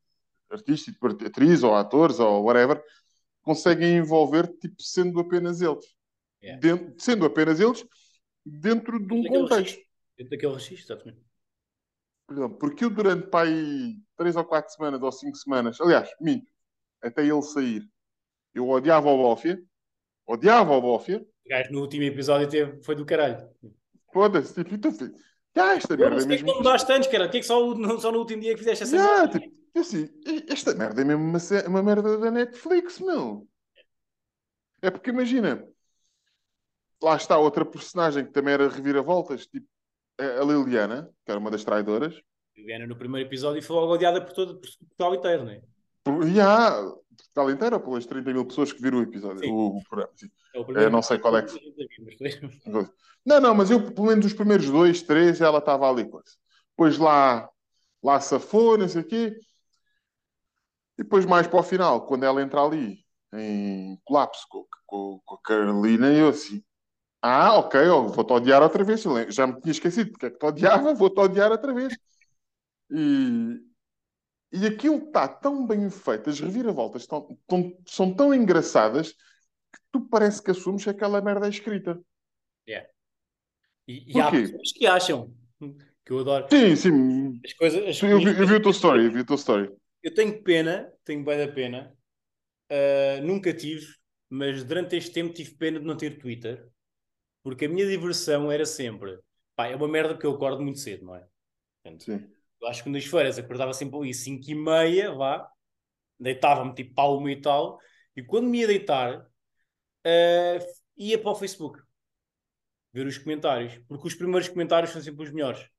artístico, 0.51 1.13
de 1.13 1.25
atriz 1.25 1.63
ou 1.63 1.73
atores 1.75 2.19
ou 2.19 2.43
whatever, 2.43 2.81
conseguem 3.41 3.97
envolver, 3.97 4.47
tipo, 4.59 4.81
sendo 4.81 5.19
apenas 5.19 5.61
eles. 5.61 5.85
Yeah. 6.43 6.59
Dentro- 6.61 6.93
sendo 6.99 7.25
apenas 7.25 7.59
eles, 7.59 7.85
dentro 8.45 8.99
de 8.99 9.13
um 9.13 9.23
Daquele 9.23 9.41
contexto. 9.41 9.59
registro. 9.63 9.85
Dentro 10.17 10.29
daquele 10.31 10.53
registro, 10.53 10.93
exatamente. 10.93 11.21
Porque 12.59 12.85
eu 12.85 12.89
durante 12.89 13.27
para 13.27 13.47
aí 13.47 13.95
três 14.17 14.35
ou 14.35 14.45
quatro 14.45 14.73
semanas 14.73 15.01
ou 15.01 15.11
cinco 15.11 15.37
semanas, 15.37 15.79
aliás, 15.79 16.09
minto, 16.19 16.51
até 17.01 17.23
ele 17.23 17.41
sair, 17.41 17.87
eu 18.53 18.67
odiava 18.69 19.09
o 19.09 19.17
Bófia, 19.17 19.61
odiava 20.25 20.73
o 20.73 20.81
Bófia, 20.81 21.25
O 21.45 21.49
gajo 21.49 21.71
no 21.71 21.81
último 21.81 22.03
episódio 22.03 22.49
teve, 22.49 22.81
foi 22.83 22.95
do 22.95 23.05
caralho. 23.05 23.47
foda-se, 24.11 24.63
tipo, 24.63 24.75
então, 24.75 24.91
ah, 25.57 25.75
esta 25.75 25.95
merda 25.95 26.21
é 26.21 26.25
que 26.25 26.27
mesmo. 26.27 26.47
não 26.47 26.57
mudaste 26.57 26.87
tantos, 26.87 27.07
cara. 27.07 27.25
O 27.25 27.29
que 27.29 27.37
é 27.37 27.39
que 27.39 27.45
só, 27.45 27.75
não, 27.75 27.99
só 27.99 28.11
no 28.11 28.19
último 28.19 28.41
dia 28.41 28.53
que 28.53 28.59
fizeste 28.59 28.83
essa 28.83 28.95
Yeah, 28.95 29.27
tipo, 29.27 29.55
eu 29.73 29.81
assim, 29.81 30.09
esta 30.49 30.73
merda 30.73 31.01
é 31.01 31.05
mesmo 31.05 31.23
uma, 31.23 31.39
uma 31.67 31.83
merda 31.83 32.17
da 32.17 32.31
Netflix, 32.31 32.99
meu. 32.99 33.47
É 34.81 34.89
porque 34.89 35.09
imagina, 35.09 35.67
lá 37.01 37.15
está 37.15 37.37
outra 37.37 37.65
personagem 37.65 38.25
que 38.25 38.31
também 38.31 38.53
era 38.53 38.69
reviravoltas, 38.69 39.45
tipo 39.47 39.67
a 40.19 40.43
Liliana, 40.43 41.09
que 41.25 41.31
era 41.31 41.39
uma 41.39 41.51
das 41.51 41.63
traidoras. 41.63 42.15
A 42.57 42.61
Viana 42.65 42.87
no 42.87 42.95
primeiro 42.95 43.27
episódio 43.27 43.61
foi 43.61 43.75
logo 43.75 43.93
odiada 43.93 44.21
por 44.23 44.33
todo 44.33 44.59
por 44.59 44.69
Portugal 44.79 45.15
inteiro, 45.15 45.43
não 45.45 45.51
é? 45.51 45.61
Por- 46.03 46.23
há 46.39 46.81
Portugal 47.17 47.51
inteiro, 47.51 47.75
ou 47.75 47.81
pelas 47.81 48.05
30 48.05 48.33
mil 48.33 48.45
pessoas 48.45 48.71
que 48.71 48.81
viram 48.81 48.99
o 48.99 49.03
episódio, 49.03 49.39
Sim. 49.39 49.51
o, 49.51 49.77
o 49.77 49.83
programa. 49.83 50.11
É 50.53 50.59
o 50.59 50.71
Eu 50.79 50.89
não 50.89 51.01
sei 51.01 51.17
qual 51.19 51.37
é 51.37 51.41
que 51.43 51.51
foi- 51.51 51.61
Não, 53.25 53.41
não, 53.41 53.55
mas 53.55 53.71
eu, 53.71 53.91
pelo 53.91 54.07
menos 54.07 54.25
os 54.25 54.33
primeiros 54.33 54.69
dois, 54.69 55.01
três, 55.01 55.41
ela 55.41 55.57
estava 55.57 55.89
ali 55.89 56.07
coisa. 56.07 56.29
Depois 56.69 56.97
lá, 56.99 57.49
lá 58.03 58.19
safou, 58.21 58.77
não 58.77 58.87
sei 58.87 59.01
o 59.01 59.05
quê. 59.05 59.35
E 60.97 61.03
depois 61.03 61.25
mais 61.25 61.47
para 61.47 61.59
o 61.59 61.63
final, 61.63 62.05
quando 62.05 62.23
ela 62.23 62.41
entra 62.41 62.61
ali 62.61 62.99
em 63.33 63.99
colapso 64.05 64.45
com, 64.47 64.65
com, 64.85 65.19
com 65.25 65.35
a 65.35 65.41
Carolina, 65.41 66.13
eu 66.13 66.29
assim, 66.29 66.63
ah, 67.25 67.57
ok, 67.57 67.79
vou-te 68.13 68.33
odiar 68.33 68.61
outra 68.61 68.83
vez. 68.83 69.01
Já 69.29 69.47
me 69.47 69.59
tinha 69.59 69.71
esquecido 69.71 70.11
porque 70.11 70.27
é 70.27 70.29
que 70.31 70.37
te 70.37 70.45
odiava, 70.45 70.93
vou-te 70.93 71.19
odiar 71.19 71.51
outra 71.51 71.73
vez. 71.73 71.97
E, 72.91 73.59
e 74.51 74.65
aquilo 74.65 74.97
está 74.97 75.27
tão 75.27 75.65
bem 75.65 75.89
feito, 75.89 76.29
as 76.29 76.39
reviravoltas 76.39 77.03
estão, 77.03 77.37
estão- 77.41 77.77
são 77.87 78.13
tão 78.13 78.33
engraçadas 78.33 79.11
que 79.11 79.79
tu 79.91 80.01
parece 80.01 80.41
que 80.41 80.51
assumes 80.51 80.83
que 80.83 80.89
aquela 80.89 81.21
merda 81.21 81.47
é 81.47 81.49
escrita. 81.49 81.99
E, 83.87 84.13
e 84.15 84.19
há 84.19 84.31
pessoas 84.31 84.71
que 84.71 84.87
acham 84.87 85.33
que 86.05 86.11
eu 86.11 86.19
adoro 86.19 86.47
Sim, 86.49 86.75
sim, 86.75 87.41
as 87.45 87.53
coisas. 87.53 87.87
as- 87.87 88.01
Eu 88.03 88.19
vi, 88.19 88.39
eu 88.39 88.47
vi 88.47 88.55
a 88.55 88.61
tua 88.61 88.71
story, 88.71 89.05
eu 89.05 89.11
vi 89.11 89.19
a 89.19 89.25
tua 89.25 89.35
story. 89.35 89.71
Eu 90.01 90.13
tenho 90.13 90.41
pena, 90.43 90.91
tenho 91.03 91.23
bem 91.23 91.37
da 91.37 91.51
pena. 91.51 91.95
Uh, 92.71 93.23
nunca 93.23 93.53
tive, 93.53 93.85
mas 94.29 94.63
durante 94.63 94.95
este 94.95 95.11
tempo 95.11 95.33
tive 95.33 95.55
pena 95.55 95.79
de 95.79 95.85
não 95.85 95.95
ter 95.95 96.17
Twitter, 96.17 96.67
porque 97.45 97.65
a 97.65 97.69
minha 97.69 97.85
diversão 97.85 98.51
era 98.51 98.65
sempre. 98.65 99.19
Pá, 99.55 99.67
é 99.67 99.75
uma 99.75 99.87
merda 99.87 100.15
porque 100.15 100.25
eu 100.25 100.33
acordo 100.33 100.63
muito 100.63 100.79
cedo, 100.79 101.05
não 101.05 101.15
é? 101.15 101.23
Portanto, 101.83 102.03
Sim. 102.03 102.27
eu 102.59 102.67
acho 102.67 102.83
que 102.83 102.89
nas 102.89 103.05
férias 103.05 103.37
acordava 103.37 103.71
sempre 103.71 103.99
ali 103.99 104.15
5 104.15 104.49
e 104.49 104.55
meia, 104.55 105.11
vá, 105.13 105.47
deitava-me 106.19 106.73
tipo 106.73 106.95
para 106.95 107.07
uma 107.07 107.31
e 107.31 107.39
tal, 107.39 107.79
e 108.15 108.23
quando 108.23 108.47
me 108.47 108.61
ia 108.61 108.67
deitar, 108.67 109.19
uh, 109.19 110.65
ia 110.97 111.19
para 111.19 111.29
o 111.29 111.35
Facebook 111.35 111.79
ver 112.91 113.05
os 113.05 113.19
comentários, 113.19 113.77
porque 113.87 114.07
os 114.07 114.15
primeiros 114.15 114.49
comentários 114.49 114.89
são 114.89 114.99
sempre 114.99 115.23
os 115.23 115.31
melhores. 115.31 115.69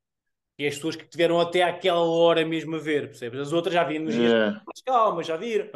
E 0.56 0.68
as 0.68 0.76
pessoas 0.76 0.94
que 0.94 1.08
tiveram 1.08 1.40
até 1.40 1.64
aquela 1.64 2.00
hora 2.00 2.46
mesmo 2.46 2.76
a 2.76 2.78
ver, 2.78 3.08
percebes? 3.08 3.40
As 3.40 3.52
outras 3.52 3.74
já 3.74 3.82
viram 3.82 4.04
nos 4.04 4.14
dias 4.14 4.30
Yeah. 4.30 4.62
mas 4.64 4.80
calma, 4.82 5.24
já 5.24 5.36
viram. 5.36 5.68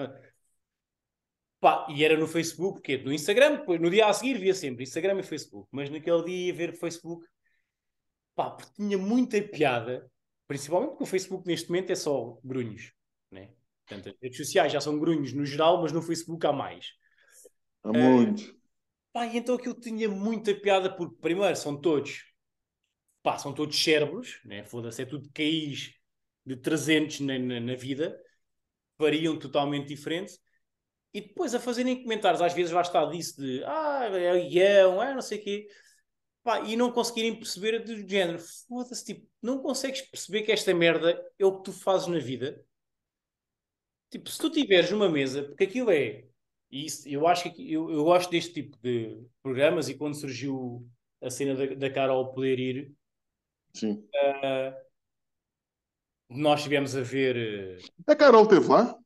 Pá, 1.61 1.87
e 1.91 2.03
era 2.03 2.17
no 2.17 2.27
Facebook, 2.27 2.81
porque 2.81 2.97
no 2.99 3.13
Instagram, 3.13 3.57
depois, 3.57 3.79
no 3.79 3.91
dia 3.91 4.07
a 4.07 4.13
seguir 4.15 4.39
via 4.39 4.55
sempre 4.55 4.83
Instagram 4.83 5.21
e 5.21 5.23
Facebook, 5.23 5.69
mas 5.71 5.91
naquele 5.91 6.25
dia 6.25 6.47
ia 6.47 6.55
ver 6.55 6.73
Facebook, 6.73 7.27
pá, 8.35 8.51
porque 8.51 8.73
tinha 8.75 8.97
muita 8.97 9.41
piada, 9.43 10.11
principalmente 10.47 10.91
porque 10.91 11.05
o 11.05 11.07
Facebook 11.07 11.47
neste 11.47 11.69
momento 11.69 11.91
é 11.91 11.95
só 11.95 12.39
grunhos, 12.43 12.95
né? 13.31 13.51
Portanto, 13.87 14.09
as 14.09 14.21
redes 14.23 14.39
sociais 14.39 14.73
já 14.73 14.81
são 14.81 14.99
grunhos 14.99 15.35
no 15.35 15.45
geral, 15.45 15.83
mas 15.83 15.93
no 15.93 16.01
Facebook 16.01 16.47
há 16.47 16.53
mais. 16.53 16.93
Há 17.83 17.93
muito. 17.93 18.59
Pá, 19.13 19.27
e 19.27 19.37
então 19.37 19.57
aquilo 19.57 19.75
tinha 19.75 20.09
muita 20.09 20.55
piada, 20.55 20.95
porque 20.95 21.17
primeiro 21.21 21.57
são 21.57 21.79
todos, 21.79 22.25
pá, 23.23 23.37
são 23.37 23.53
todos 23.53 23.83
cérebros, 23.83 24.41
né? 24.47 24.65
Foda-se, 24.65 25.03
é 25.03 25.05
tudo 25.05 25.29
caís 25.35 25.93
de 26.47 26.57
300 26.57 27.21
na, 27.21 27.39
na, 27.39 27.61
na 27.61 27.75
vida, 27.75 28.19
variam 28.97 29.39
totalmente 29.39 29.89
diferente. 29.89 30.39
E 31.13 31.21
depois 31.21 31.55
a 31.55 31.61
fazerem 31.61 32.03
comentários, 32.03 32.41
às 32.41 32.55
vezes 32.55 32.73
lá 32.73 32.83
está 32.83 33.05
disso 33.07 33.41
de 33.41 33.65
ah, 33.65 34.09
é 34.13 34.49
guião, 34.49 35.03
é 35.03 35.13
não 35.13 35.21
sei 35.21 35.39
o 35.39 35.43
quê, 35.43 35.69
pá, 36.43 36.61
e 36.61 36.77
não 36.77 36.93
conseguirem 36.93 37.35
perceber 37.35 37.81
do 37.81 38.09
género, 38.09 38.39
foda-se, 38.69 39.05
tipo, 39.05 39.29
não 39.43 39.61
consegues 39.61 40.03
perceber 40.03 40.43
que 40.43 40.53
esta 40.53 40.73
merda 40.73 41.21
é 41.39 41.45
o 41.45 41.59
que 41.59 41.65
tu 41.65 41.73
fazes 41.73 42.07
na 42.07 42.19
vida. 42.19 42.65
Tipo, 44.09 44.31
se 44.31 44.39
tu 44.39 44.51
tiveres 44.51 44.91
uma 44.93 45.09
mesa, 45.09 45.45
porque 45.45 45.65
aquilo 45.65 45.91
é, 45.91 46.25
e 46.71 46.87
isso, 46.87 47.09
eu 47.09 47.27
acho 47.27 47.53
que 47.53 47.73
eu, 47.73 47.91
eu 47.91 48.05
gosto 48.05 48.31
deste 48.31 48.55
tipo 48.55 48.77
de 48.81 49.21
programas, 49.43 49.89
e 49.89 49.95
quando 49.95 50.15
surgiu 50.15 50.89
a 51.21 51.29
cena 51.29 51.55
da, 51.55 51.75
da 51.75 51.91
Carol 51.91 52.33
poder 52.33 52.59
ir, 52.59 52.93
Sim. 53.75 54.07
ah, 54.15 54.77
nós 56.29 56.61
estivemos 56.61 56.95
a 56.97 57.03
ver. 57.03 57.79
A 58.07 58.15
Carol 58.15 58.45
esteve 58.45 58.69
lá? 58.69 58.97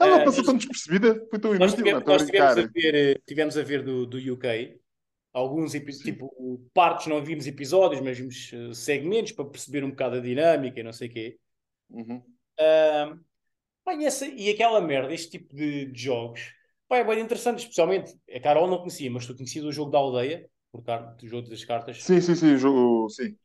Ela 0.00 0.20
eh, 0.20 0.24
passou 0.24 0.44
tão 0.44 0.56
despercebida, 0.56 1.26
foi 1.30 1.38
tão 1.38 1.54
Nós 1.54 1.72
inútil, 1.72 1.84
tivemos, 1.84 2.04
nós 2.04 2.26
tivemos, 2.26 2.58
a 2.58 2.66
ver, 2.66 2.94
eh, 2.94 3.20
tivemos 3.26 3.56
a 3.56 3.62
ver 3.62 3.82
do, 3.82 4.06
do 4.06 4.18
UK 4.18 4.80
alguns 5.34 5.72
tipo 5.72 6.30
partes 6.72 7.08
não 7.08 7.22
vimos 7.22 7.46
episódios, 7.46 8.00
mas 8.00 8.16
vimos 8.16 8.52
uh, 8.52 8.72
segmentos 8.72 9.32
para 9.32 9.44
perceber 9.44 9.84
um 9.84 9.90
bocado 9.90 10.16
a 10.16 10.20
dinâmica 10.20 10.78
e 10.78 10.82
não 10.82 10.92
sei 10.92 11.08
o 11.08 11.10
quê. 11.10 11.38
Uhum. 11.90 12.18
Uh, 12.18 13.20
pá, 13.84 13.94
e, 13.94 14.04
essa, 14.04 14.26
e 14.26 14.48
aquela 14.48 14.80
merda, 14.80 15.12
este 15.12 15.32
tipo 15.32 15.54
de, 15.54 15.86
de 15.86 16.00
jogos, 16.00 16.54
pá, 16.88 16.98
é 16.98 17.04
bem 17.04 17.18
interessante, 17.20 17.58
especialmente 17.58 18.16
a 18.32 18.40
Carol 18.40 18.68
não 18.68 18.78
conhecia, 18.78 19.10
mas 19.10 19.26
tu 19.26 19.34
conhecia 19.34 19.64
o 19.64 19.72
jogo 19.72 19.90
da 19.90 19.98
aldeia, 19.98 20.48
por 20.70 20.82
do 21.18 21.26
jogo 21.26 21.50
das 21.50 21.64
cartas. 21.64 22.02
Sim, 22.02 22.20
sim, 22.20 22.36
sim, 22.36 22.54
o 22.54 22.58
jogo, 22.58 23.08
sim. 23.10 23.36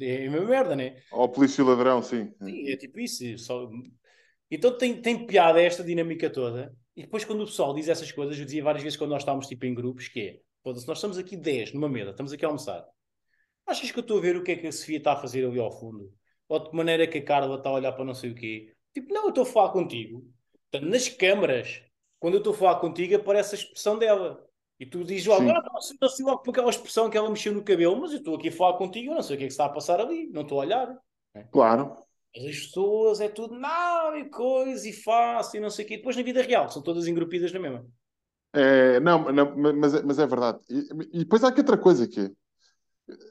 É 0.00 0.26
a 0.26 0.30
mesma 0.30 0.46
merda, 0.46 0.74
né? 0.74 1.00
Ou 1.12 1.28
polícia 1.28 1.62
ladrão, 1.62 2.02
sim. 2.02 2.32
Sim, 2.42 2.70
é 2.70 2.76
tipo 2.76 2.98
isso. 3.00 3.38
Só... 3.38 3.68
Então 4.50 4.76
tem, 4.76 5.00
tem 5.00 5.26
piada 5.26 5.60
esta 5.60 5.84
dinâmica 5.84 6.30
toda. 6.30 6.74
E 6.96 7.02
depois, 7.02 7.24
quando 7.24 7.42
o 7.42 7.46
pessoal 7.46 7.74
diz 7.74 7.88
essas 7.88 8.10
coisas, 8.10 8.38
eu 8.38 8.44
dizia 8.44 8.62
várias 8.64 8.82
vezes 8.82 8.96
quando 8.96 9.10
nós 9.10 9.22
estávamos 9.22 9.46
tipo, 9.46 9.64
em 9.66 9.74
grupos, 9.74 10.08
que 10.08 10.20
é, 10.20 10.32
se 10.74 10.86
nós 10.88 10.98
estamos 10.98 11.16
aqui 11.16 11.36
10 11.36 11.72
numa 11.72 11.88
mesa, 11.88 12.10
estamos 12.10 12.32
aqui 12.32 12.44
a 12.44 12.48
almoçar. 12.48 12.84
Achas 13.66 13.90
que 13.92 13.98
eu 13.98 14.02
estou 14.02 14.18
a 14.18 14.20
ver 14.20 14.36
o 14.36 14.42
que 14.42 14.52
é 14.52 14.56
que 14.56 14.66
a 14.66 14.72
Sofia 14.72 14.96
está 14.98 15.12
a 15.12 15.16
fazer 15.16 15.44
ali 15.44 15.60
ao 15.60 15.70
fundo? 15.70 16.12
Ou 16.48 16.58
de 16.58 16.70
que 16.70 16.76
maneira 16.76 17.06
que 17.06 17.18
a 17.18 17.24
Carla 17.24 17.56
está 17.56 17.68
a 17.68 17.74
olhar 17.74 17.92
para 17.92 18.04
não 18.04 18.14
sei 18.14 18.30
o 18.30 18.34
quê? 18.34 18.74
Tipo, 18.94 19.12
não, 19.12 19.24
eu 19.24 19.28
estou 19.28 19.42
a 19.42 19.46
falar 19.46 19.72
contigo. 19.72 20.26
Portanto, 20.70 20.90
nas 20.90 21.08
câmaras, 21.08 21.82
quando 22.18 22.34
eu 22.34 22.38
estou 22.38 22.54
a 22.54 22.56
falar 22.56 22.80
contigo, 22.80 23.14
aparece 23.14 23.54
a 23.54 23.58
expressão 23.58 23.98
dela. 23.98 24.47
E 24.80 24.86
tu 24.86 25.02
dizes 25.04 25.26
logo, 25.26 25.50
ah, 25.50 25.62
não, 25.62 26.26
logo 26.26 26.42
por 26.42 26.50
aquela 26.52 26.70
expressão 26.70 27.10
que 27.10 27.16
ela 27.16 27.28
mexeu 27.28 27.52
no 27.52 27.64
cabelo, 27.64 28.00
mas 28.00 28.12
eu 28.12 28.18
estou 28.18 28.36
aqui 28.36 28.48
a 28.48 28.52
falar 28.52 28.78
contigo, 28.78 29.10
eu 29.10 29.16
não 29.16 29.22
sei 29.22 29.34
o 29.34 29.38
que 29.38 29.44
é 29.44 29.46
que 29.48 29.52
está 29.52 29.64
a 29.64 29.70
passar 29.70 30.00
ali, 30.00 30.28
não 30.28 30.42
estou 30.42 30.60
a 30.60 30.64
olhar. 30.64 30.96
Claro. 31.50 31.96
As 32.36 32.42
pessoas 32.42 33.20
é 33.20 33.28
tudo, 33.28 33.58
não, 33.58 34.16
e 34.16 34.28
coisa, 34.28 34.88
e 34.88 34.92
fácil, 34.92 35.58
e 35.58 35.60
não 35.60 35.70
sei 35.70 35.84
o 35.84 35.88
quê. 35.88 35.96
Depois 35.96 36.16
na 36.16 36.22
vida 36.22 36.42
real, 36.42 36.68
são 36.68 36.80
todas 36.80 37.08
engrupidas 37.08 37.52
na 37.52 37.58
mesma. 37.58 37.86
É, 38.52 39.00
não, 39.00 39.32
não 39.32 39.74
mas, 39.74 39.94
é, 39.94 40.02
mas 40.02 40.18
é 40.18 40.26
verdade. 40.26 40.58
E, 40.70 40.88
e, 41.12 41.18
depois 41.20 41.42
há 41.42 41.48
aqui 41.48 41.60
outra 41.60 41.76
coisa 41.76 42.06
que 42.06 42.20
é, 42.20 42.26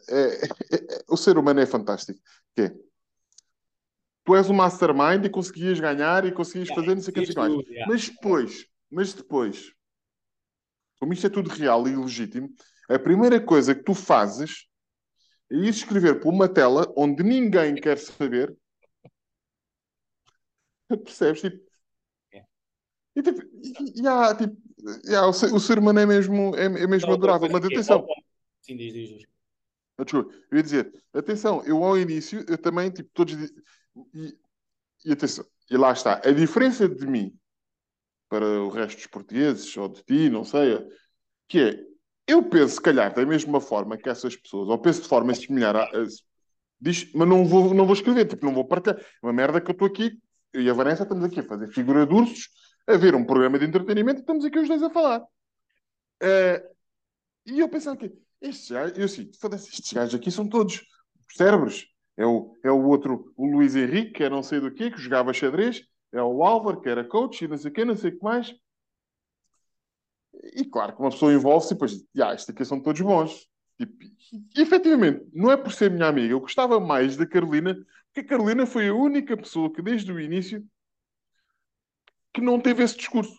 é, 0.10 0.46
é, 0.46 1.04
o 1.10 1.16
ser 1.16 1.38
humano 1.38 1.60
é 1.60 1.66
fantástico. 1.66 2.20
Que 2.56 2.64
é, 2.64 2.76
tu 4.26 4.36
és 4.36 4.50
um 4.50 4.54
mastermind 4.54 5.24
e 5.26 5.30
conseguias 5.30 5.80
ganhar 5.80 6.26
e 6.26 6.32
conseguias 6.32 6.70
fazer 6.70 6.96
não 6.96 7.02
sei 7.02 7.12
o 7.12 7.26
que 7.26 7.36
mais. 7.36 7.54
Mas 7.88 8.10
depois, 8.10 8.68
mas 8.92 9.14
depois, 9.14 9.74
como 11.00 11.14
isto 11.14 11.28
é 11.28 11.30
tudo 11.30 11.50
real 11.50 11.88
e 11.88 11.96
legítimo, 11.96 12.50
a 12.90 12.98
primeira 12.98 13.40
coisa 13.40 13.76
que 13.76 13.84
tu 13.84 13.94
fazes 13.94 14.68
é 15.52 15.56
ir 15.56 15.70
escrever 15.70 16.20
por 16.20 16.34
uma 16.34 16.48
tela 16.48 16.92
onde 16.96 17.24
ninguém 17.24 17.76
quer 17.76 17.98
saber. 17.98 18.56
Percebes? 21.04 21.42
Tipo, 21.42 21.64
é. 22.34 22.44
e, 23.16 23.22
tipo, 23.22 23.42
e, 23.42 24.02
e 24.02 24.08
há, 24.08 24.36
tipo, 24.36 24.58
e 25.04 25.16
há, 25.16 25.28
o, 25.28 25.34
ser, 25.34 25.54
o 25.54 25.60
ser 25.60 25.80
humano 25.80 26.00
é 26.00 26.06
mesmo, 26.06 26.56
é, 26.56 26.66
é 26.66 26.88
mesmo 26.88 27.12
adorável. 27.12 27.50
Mas 27.52 27.66
atenção. 27.66 28.06
Sim, 28.62 28.78
diz, 28.78 28.94
diz, 28.94 29.10
diz. 29.10 29.28
Desculpa, 30.00 30.32
eu 30.52 30.58
ia 30.58 30.64
dizer, 30.64 31.04
atenção, 31.12 31.64
eu 31.66 31.84
ao 31.84 31.98
início, 31.98 32.46
eu 32.48 32.58
também, 32.58 32.92
tipo, 32.92 33.10
todos. 33.14 33.34
E, 34.14 34.38
e 35.06 35.12
atenção, 35.12 35.46
e 35.70 35.76
lá 35.76 35.92
está, 35.92 36.22
a 36.24 36.32
diferença 36.32 36.88
de 36.88 37.06
mim 37.08 37.38
para 38.30 38.46
o 38.46 38.70
resto 38.70 38.98
dos 38.98 39.08
portugueses, 39.08 39.76
ou 39.78 39.88
de 39.88 40.04
ti, 40.04 40.30
não 40.30 40.44
sei, 40.44 40.86
que 41.48 41.60
é, 41.60 41.80
eu 42.28 42.44
penso, 42.44 42.76
se 42.76 42.82
calhar, 42.82 43.14
da 43.14 43.26
mesma 43.26 43.62
forma 43.62 43.98
que 43.98 44.10
essas 44.10 44.36
pessoas, 44.36 44.68
ou 44.70 44.78
penso 44.78 45.02
de 45.02 45.08
forma 45.08 45.34
similar 45.34 45.76
a, 45.76 45.84
a 45.84 46.06
diz, 46.80 47.12
mas 47.14 47.28
não 47.28 47.46
vou, 47.46 47.74
não 47.74 47.86
vou 47.86 47.94
escrever, 47.94 48.26
tipo, 48.28 48.46
não 48.46 48.54
vou 48.54 48.66
partilhar. 48.66 49.00
É 49.00 49.04
uma 49.24 49.34
merda 49.34 49.62
que 49.62 49.70
eu 49.70 49.74
estou 49.74 49.88
aqui, 49.88 50.20
eu 50.54 50.62
e 50.62 50.70
a 50.70 50.74
Vanessa 50.74 51.04
estamos 51.04 51.24
aqui 51.24 51.40
a 51.40 51.44
fazer 51.44 51.68
figura 51.68 52.06
de 52.06 52.14
ursos, 52.14 52.50
a 52.86 52.96
ver 52.98 53.16
um 53.16 53.26
programa 53.26 53.60
de 53.60 53.66
entretenimento 53.66 54.20
e 54.20 54.22
estamos 54.22 54.46
aqui 54.46 54.60
os 54.60 54.68
dois 54.68 54.84
a 54.84 54.90
falar. 54.90 55.22
Uh, 56.22 56.76
e 57.46 57.60
eu 57.60 57.70
pensava 57.70 57.98
que 57.98 58.12
estes 58.42 58.72
gajos, 58.72 58.98
eu 58.98 59.06
assim, 59.06 59.32
estes 59.56 59.94
gajos 59.94 60.16
aqui 60.16 60.32
são 60.32 60.48
todos 60.48 60.82
cérebros. 61.30 61.88
É 62.16 62.26
o, 62.26 62.56
é 62.64 62.72
o 62.72 62.84
outro, 62.84 63.32
o 63.38 63.46
Luís 63.46 63.76
Henrique, 63.76 64.14
que 64.14 64.24
é 64.24 64.30
não 64.30 64.42
sei 64.42 64.60
do 64.60 64.74
quê, 64.74 64.90
que 64.90 65.00
jogava 65.00 65.34
xadrez, 65.34 65.84
é 66.12 66.22
o 66.22 66.44
Álvaro, 66.44 66.82
que 66.82 66.90
era 66.90 67.04
coach 67.04 67.44
e 67.44 67.48
não 67.48 67.58
sei 67.58 67.72
o 67.72 67.74
quê, 67.74 67.86
não 67.86 67.96
sei 67.96 68.12
o 68.12 68.18
que 68.18 68.24
mais. 68.24 68.56
E 70.54 70.66
claro 70.66 70.96
que 70.96 71.02
uma 71.02 71.10
pessoa 71.10 71.34
envolve-se 71.34 71.74
e 71.74 71.76
depois, 71.76 72.06
ah, 72.22 72.34
estes 72.34 72.50
aqui 72.50 72.64
são 72.64 72.82
todos 72.82 73.02
bons. 73.02 73.48
E, 73.80 73.84
e, 74.56 74.62
efetivamente, 74.62 75.26
não 75.34 75.52
é 75.52 75.58
por 75.58 75.72
ser 75.72 75.92
minha 75.92 76.08
amiga, 76.08 76.34
eu 76.34 76.40
gostava 76.40 76.80
mais 76.80 77.18
da 77.18 77.26
Carolina, 77.26 77.76
porque 78.06 78.22
a 78.22 78.30
Carolina 78.30 78.66
foi 78.66 78.88
a 78.88 78.94
única 78.94 79.36
pessoa 79.36 79.72
que 79.72 79.82
desde 79.82 80.12
o 80.12 80.20
início 80.20 80.66
que 82.34 82.42
não 82.42 82.60
teve 82.60 82.84
esse 82.84 82.98
discurso. 82.98 83.36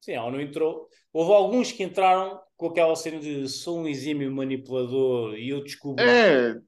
Sim, 0.00 0.12
ela 0.12 0.30
não 0.30 0.40
entrou. 0.40 0.88
Houve 1.12 1.32
alguns 1.32 1.72
que 1.72 1.82
entraram 1.82 2.40
com 2.56 2.66
aquela 2.66 2.94
cena 2.96 3.20
de 3.20 3.48
sou 3.48 3.80
um 3.80 3.88
exímio 3.88 4.30
manipulador 4.32 5.34
e 5.34 5.50
eu 5.50 5.62
descubro. 5.62 6.04
É. 6.04 6.60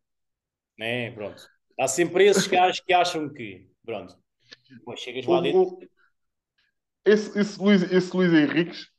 Né? 0.78 1.10
Pronto. 1.12 1.48
Há 1.78 1.88
sempre 1.88 2.26
esses 2.26 2.46
gajos 2.46 2.80
que 2.80 2.92
acham 2.92 3.28
que. 3.32 3.68
Pronto. 3.84 4.19
Depois 4.70 5.00
chegas 5.00 5.26
lá 5.26 5.40
dentro. 5.40 5.78
Esse, 7.04 7.38
esse, 7.38 7.58
Luís, 7.58 7.82
esse 7.90 8.16
Luís 8.16 8.32
Henriques, 8.32 8.90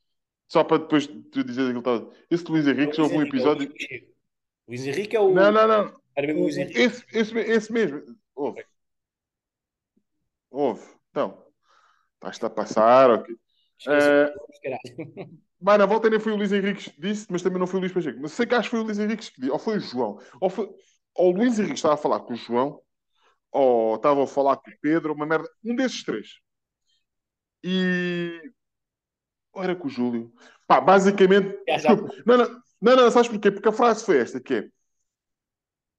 só 0.48 0.64
para 0.64 0.80
depois 0.80 1.08
tu 1.08 1.44
dizer 1.44 1.64
aquilo 1.64 1.82
todo. 1.82 2.14
Esse 2.30 2.46
Luís 2.46 2.68
Henriques, 2.68 2.98
houve 3.00 3.18
um 3.18 3.22
episódio. 3.22 3.72
É 3.90 4.04
Luís 4.68 4.86
Henrique 4.86 5.16
é 5.16 5.20
o. 5.20 5.34
Não, 5.34 5.52
não, 5.52 5.68
não. 5.68 6.02
Era 6.16 6.28
mesmo 6.28 6.44
Luís 6.44 6.58
Henrique. 6.58 6.80
Esse, 6.80 7.06
esse, 7.14 7.38
esse 7.38 7.72
mesmo. 7.72 8.02
Houve. 8.36 8.66
Houve. 10.50 10.84
Então. 11.12 11.46
Estás-te 12.22 12.46
a 12.46 12.50
passar, 12.52 13.10
ok. 13.10 13.34
Uh, 13.88 15.42
mas 15.60 15.80
na 15.80 15.88
volta 15.88 16.08
nem 16.08 16.20
foi 16.20 16.34
o 16.34 16.36
Luís 16.36 16.52
Henriques 16.52 16.88
que 16.90 17.02
disse, 17.02 17.26
mas 17.32 17.42
também 17.42 17.58
não 17.58 17.66
foi 17.66 17.80
o 17.80 17.82
Luís 17.82 17.92
Pacheco. 17.92 18.20
Mas 18.22 18.34
sei 18.34 18.46
que 18.46 18.54
acho 18.54 18.70
que 18.70 18.76
foi 18.76 18.80
o 18.80 18.84
Luís 18.84 19.00
Henriques 19.00 19.30
que 19.30 19.42
disse, 19.42 19.52
ou 19.52 19.58
foi 19.58 19.78
o 19.78 19.80
João, 19.80 20.20
ou, 20.40 20.50
foi, 20.52 20.70
ou 21.16 21.34
o 21.34 21.36
Luís 21.36 21.58
Henriques 21.58 21.80
estava 21.80 21.96
a 21.96 21.98
falar 21.98 22.20
com 22.20 22.34
o 22.34 22.36
João, 22.36 22.80
ou 23.52 23.96
estava 23.96 24.24
a 24.24 24.28
falar 24.28 24.58
com 24.58 24.70
o 24.70 24.80
Pedro, 24.82 25.14
uma 25.14 25.26
merda, 25.26 25.50
um 25.64 25.76
desses 25.76 26.04
três. 26.04 26.40
E. 27.64 28.52
Ou 29.54 29.64
era 29.64 29.76
com 29.76 29.88
o 29.88 29.90
Júlio? 29.90 30.34
Pá, 30.66 30.80
basicamente. 30.80 31.58
Não, 32.26 32.38
não, 32.38 32.62
não, 32.82 32.96
não, 32.96 33.12
sabes 33.12 33.30
porquê? 33.30 33.52
Porque 33.52 33.68
a 33.68 33.74
frase 33.74 34.06
foi 34.06 34.18
esta: 34.18 34.40
que 34.40 34.54
é. 34.54 34.70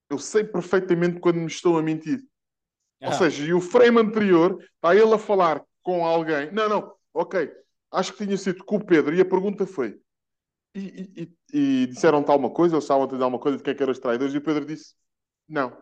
Eu 0.09 0.19
sei 0.19 0.45
perfeitamente 0.45 1.21
quando 1.21 1.37
me 1.37 1.47
estou 1.47 1.79
a 1.79 1.83
mentir. 1.83 2.23
Ah. 3.03 3.09
Ou 3.09 3.13
seja, 3.13 3.45
e 3.45 3.53
o 3.53 3.61
frame 3.61 3.99
anterior 4.01 4.59
está 4.77 4.95
ele 4.95 5.13
a 5.13 5.19
falar 5.19 5.63
com 5.83 6.05
alguém. 6.05 6.51
Não, 6.53 6.69
não, 6.69 6.95
ok. 7.13 7.51
Acho 7.91 8.13
que 8.13 8.25
tinha 8.25 8.37
sido 8.39 8.65
com 8.65 8.77
o 8.77 8.85
Pedro 8.85 9.15
e 9.15 9.21
a 9.21 9.25
pergunta 9.25 9.67
foi: 9.67 10.01
e, 10.75 11.11
e, 11.17 11.37
e 11.53 11.87
disseram 11.87 12.23
tal 12.23 12.39
uma 12.39 12.51
coisa, 12.51 12.77
ou 12.77 12.79
estavam 12.79 13.05
a 13.05 13.07
dizer 13.07 13.23
alguma 13.23 13.41
coisa 13.41 13.59
de 13.59 13.63
quem 13.63 13.73
é 13.73 13.75
que 13.75 13.83
eram 13.83 13.93
os 13.93 13.99
traidores? 13.99 14.35
E 14.35 14.39
o 14.39 14.43
Pedro 14.43 14.65
disse: 14.65 14.95
não. 15.49 15.77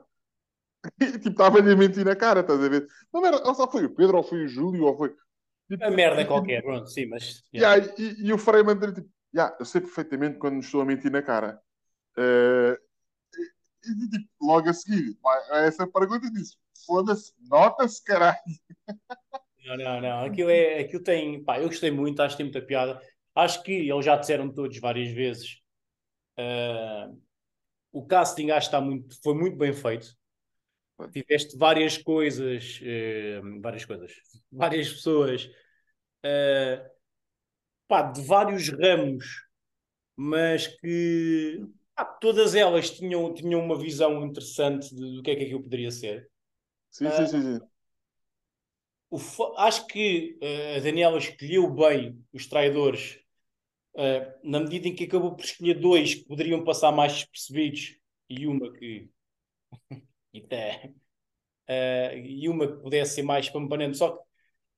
Tipo, 1.20 1.28
estava-lhe 1.28 1.72
a 1.72 1.76
mentir 1.76 2.04
na 2.04 2.16
cara, 2.16 2.40
estás 2.40 2.62
a 2.62 2.68
ver? 2.68 2.86
Não 3.12 3.24
era, 3.24 3.36
ou 3.46 3.54
só 3.54 3.70
foi 3.70 3.84
o 3.84 3.94
Pedro, 3.94 4.16
ou 4.16 4.22
foi 4.22 4.44
o 4.44 4.48
Júlio, 4.48 4.84
ou 4.84 4.96
foi. 4.96 5.14
Tipo, 5.68 5.84
a 5.84 5.90
merda 5.90 6.24
qualquer, 6.24 6.62
pronto, 6.62 6.88
sim, 6.88 7.06
mas. 7.06 7.42
Yeah. 7.54 7.76
Yeah, 7.76 7.94
e, 7.98 8.26
e, 8.28 8.32
o 8.32 8.38
frame 8.38 8.70
anterior, 8.70 8.94
tipo, 8.94 9.10
yeah, 9.34 9.54
eu 9.58 9.64
sei 9.64 9.80
perfeitamente 9.80 10.38
quando 10.38 10.54
me 10.54 10.60
estou 10.60 10.80
a 10.80 10.84
mentir 10.84 11.10
na 11.10 11.22
cara. 11.22 11.60
Uh, 12.16 12.74
e, 13.84 14.04
e, 14.04 14.10
tipo, 14.10 14.28
logo 14.40 14.68
a 14.68 14.72
seguir, 14.72 15.16
a 15.50 15.58
essa 15.58 15.86
pergunta 15.86 16.30
disse: 16.30 16.56
foda-se, 16.86 17.32
nota-se, 17.48 18.02
caralho. 18.02 18.38
Não, 19.62 19.76
não, 19.76 20.00
não. 20.00 20.24
Aquilo, 20.24 20.50
é, 20.50 20.80
aquilo 20.80 21.02
tem. 21.02 21.44
Pá, 21.44 21.60
eu 21.60 21.66
gostei 21.68 21.90
muito, 21.90 22.20
acho 22.22 22.34
que 22.34 22.42
tem 22.42 22.50
muita 22.50 22.66
piada. 22.66 23.00
Acho 23.34 23.62
que 23.62 23.70
eles 23.70 24.04
já 24.04 24.16
disseram 24.16 24.52
todos 24.52 24.78
várias 24.78 25.12
vezes. 25.12 25.58
Uh, 26.38 27.20
o 27.92 28.04
casting 28.06 28.50
acho 28.50 28.70
que 28.70 28.76
está 28.76 28.80
muito, 28.80 29.22
foi 29.22 29.34
muito 29.34 29.56
bem 29.56 29.72
feito. 29.72 30.16
Tiveste 31.08 31.56
várias 31.56 31.98
coisas, 31.98 32.80
uh, 32.80 33.60
várias 33.60 33.84
coisas, 33.84 34.12
várias 34.50 34.92
pessoas 34.92 35.44
uh, 36.24 36.90
pá, 37.88 38.02
de 38.02 38.22
vários 38.22 38.68
ramos, 38.68 39.24
mas 40.16 40.66
que 40.66 41.64
pá, 41.94 42.04
todas 42.04 42.54
elas 42.54 42.90
tinham, 42.90 43.32
tinham 43.34 43.60
uma 43.64 43.78
visão 43.78 44.24
interessante 44.24 44.94
do 44.94 45.22
que 45.22 45.30
é 45.30 45.36
que 45.36 45.44
aquilo 45.44 45.62
poderia 45.62 45.90
ser. 45.90 46.28
Sim, 46.90 47.10
sim, 47.10 47.26
sim. 47.26 47.58
sim 47.58 47.70
acho 49.56 49.86
que 49.86 50.38
uh, 50.40 50.76
a 50.76 50.80
Daniela 50.80 51.18
escolheu 51.18 51.68
bem 51.70 52.24
os 52.32 52.46
traidores 52.46 53.18
uh, 53.94 54.48
na 54.48 54.60
medida 54.60 54.88
em 54.88 54.94
que 54.94 55.04
acabou 55.04 55.34
por 55.34 55.44
escolher 55.44 55.74
dois 55.74 56.14
que 56.14 56.24
poderiam 56.24 56.62
passar 56.62 56.92
mais 56.92 57.12
despercebidos 57.14 57.96
e 58.28 58.46
uma 58.46 58.72
que. 58.72 59.10
Uh, 60.38 62.16
e 62.16 62.48
uma 62.48 62.66
que 62.66 62.82
pudesse 62.82 63.16
ser 63.16 63.22
mais 63.22 63.48
pampanante. 63.48 63.98
Só 63.98 64.16
que 64.16 64.22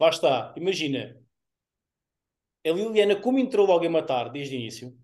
lá 0.00 0.08
está, 0.08 0.54
imagina. 0.56 1.20
A 2.64 2.70
Liliana, 2.70 3.16
como 3.16 3.38
entrou 3.38 3.66
logo 3.66 3.84
a 3.84 3.90
matar 3.90 4.30
desde 4.30 4.54
o 4.54 4.58
início, 4.58 4.96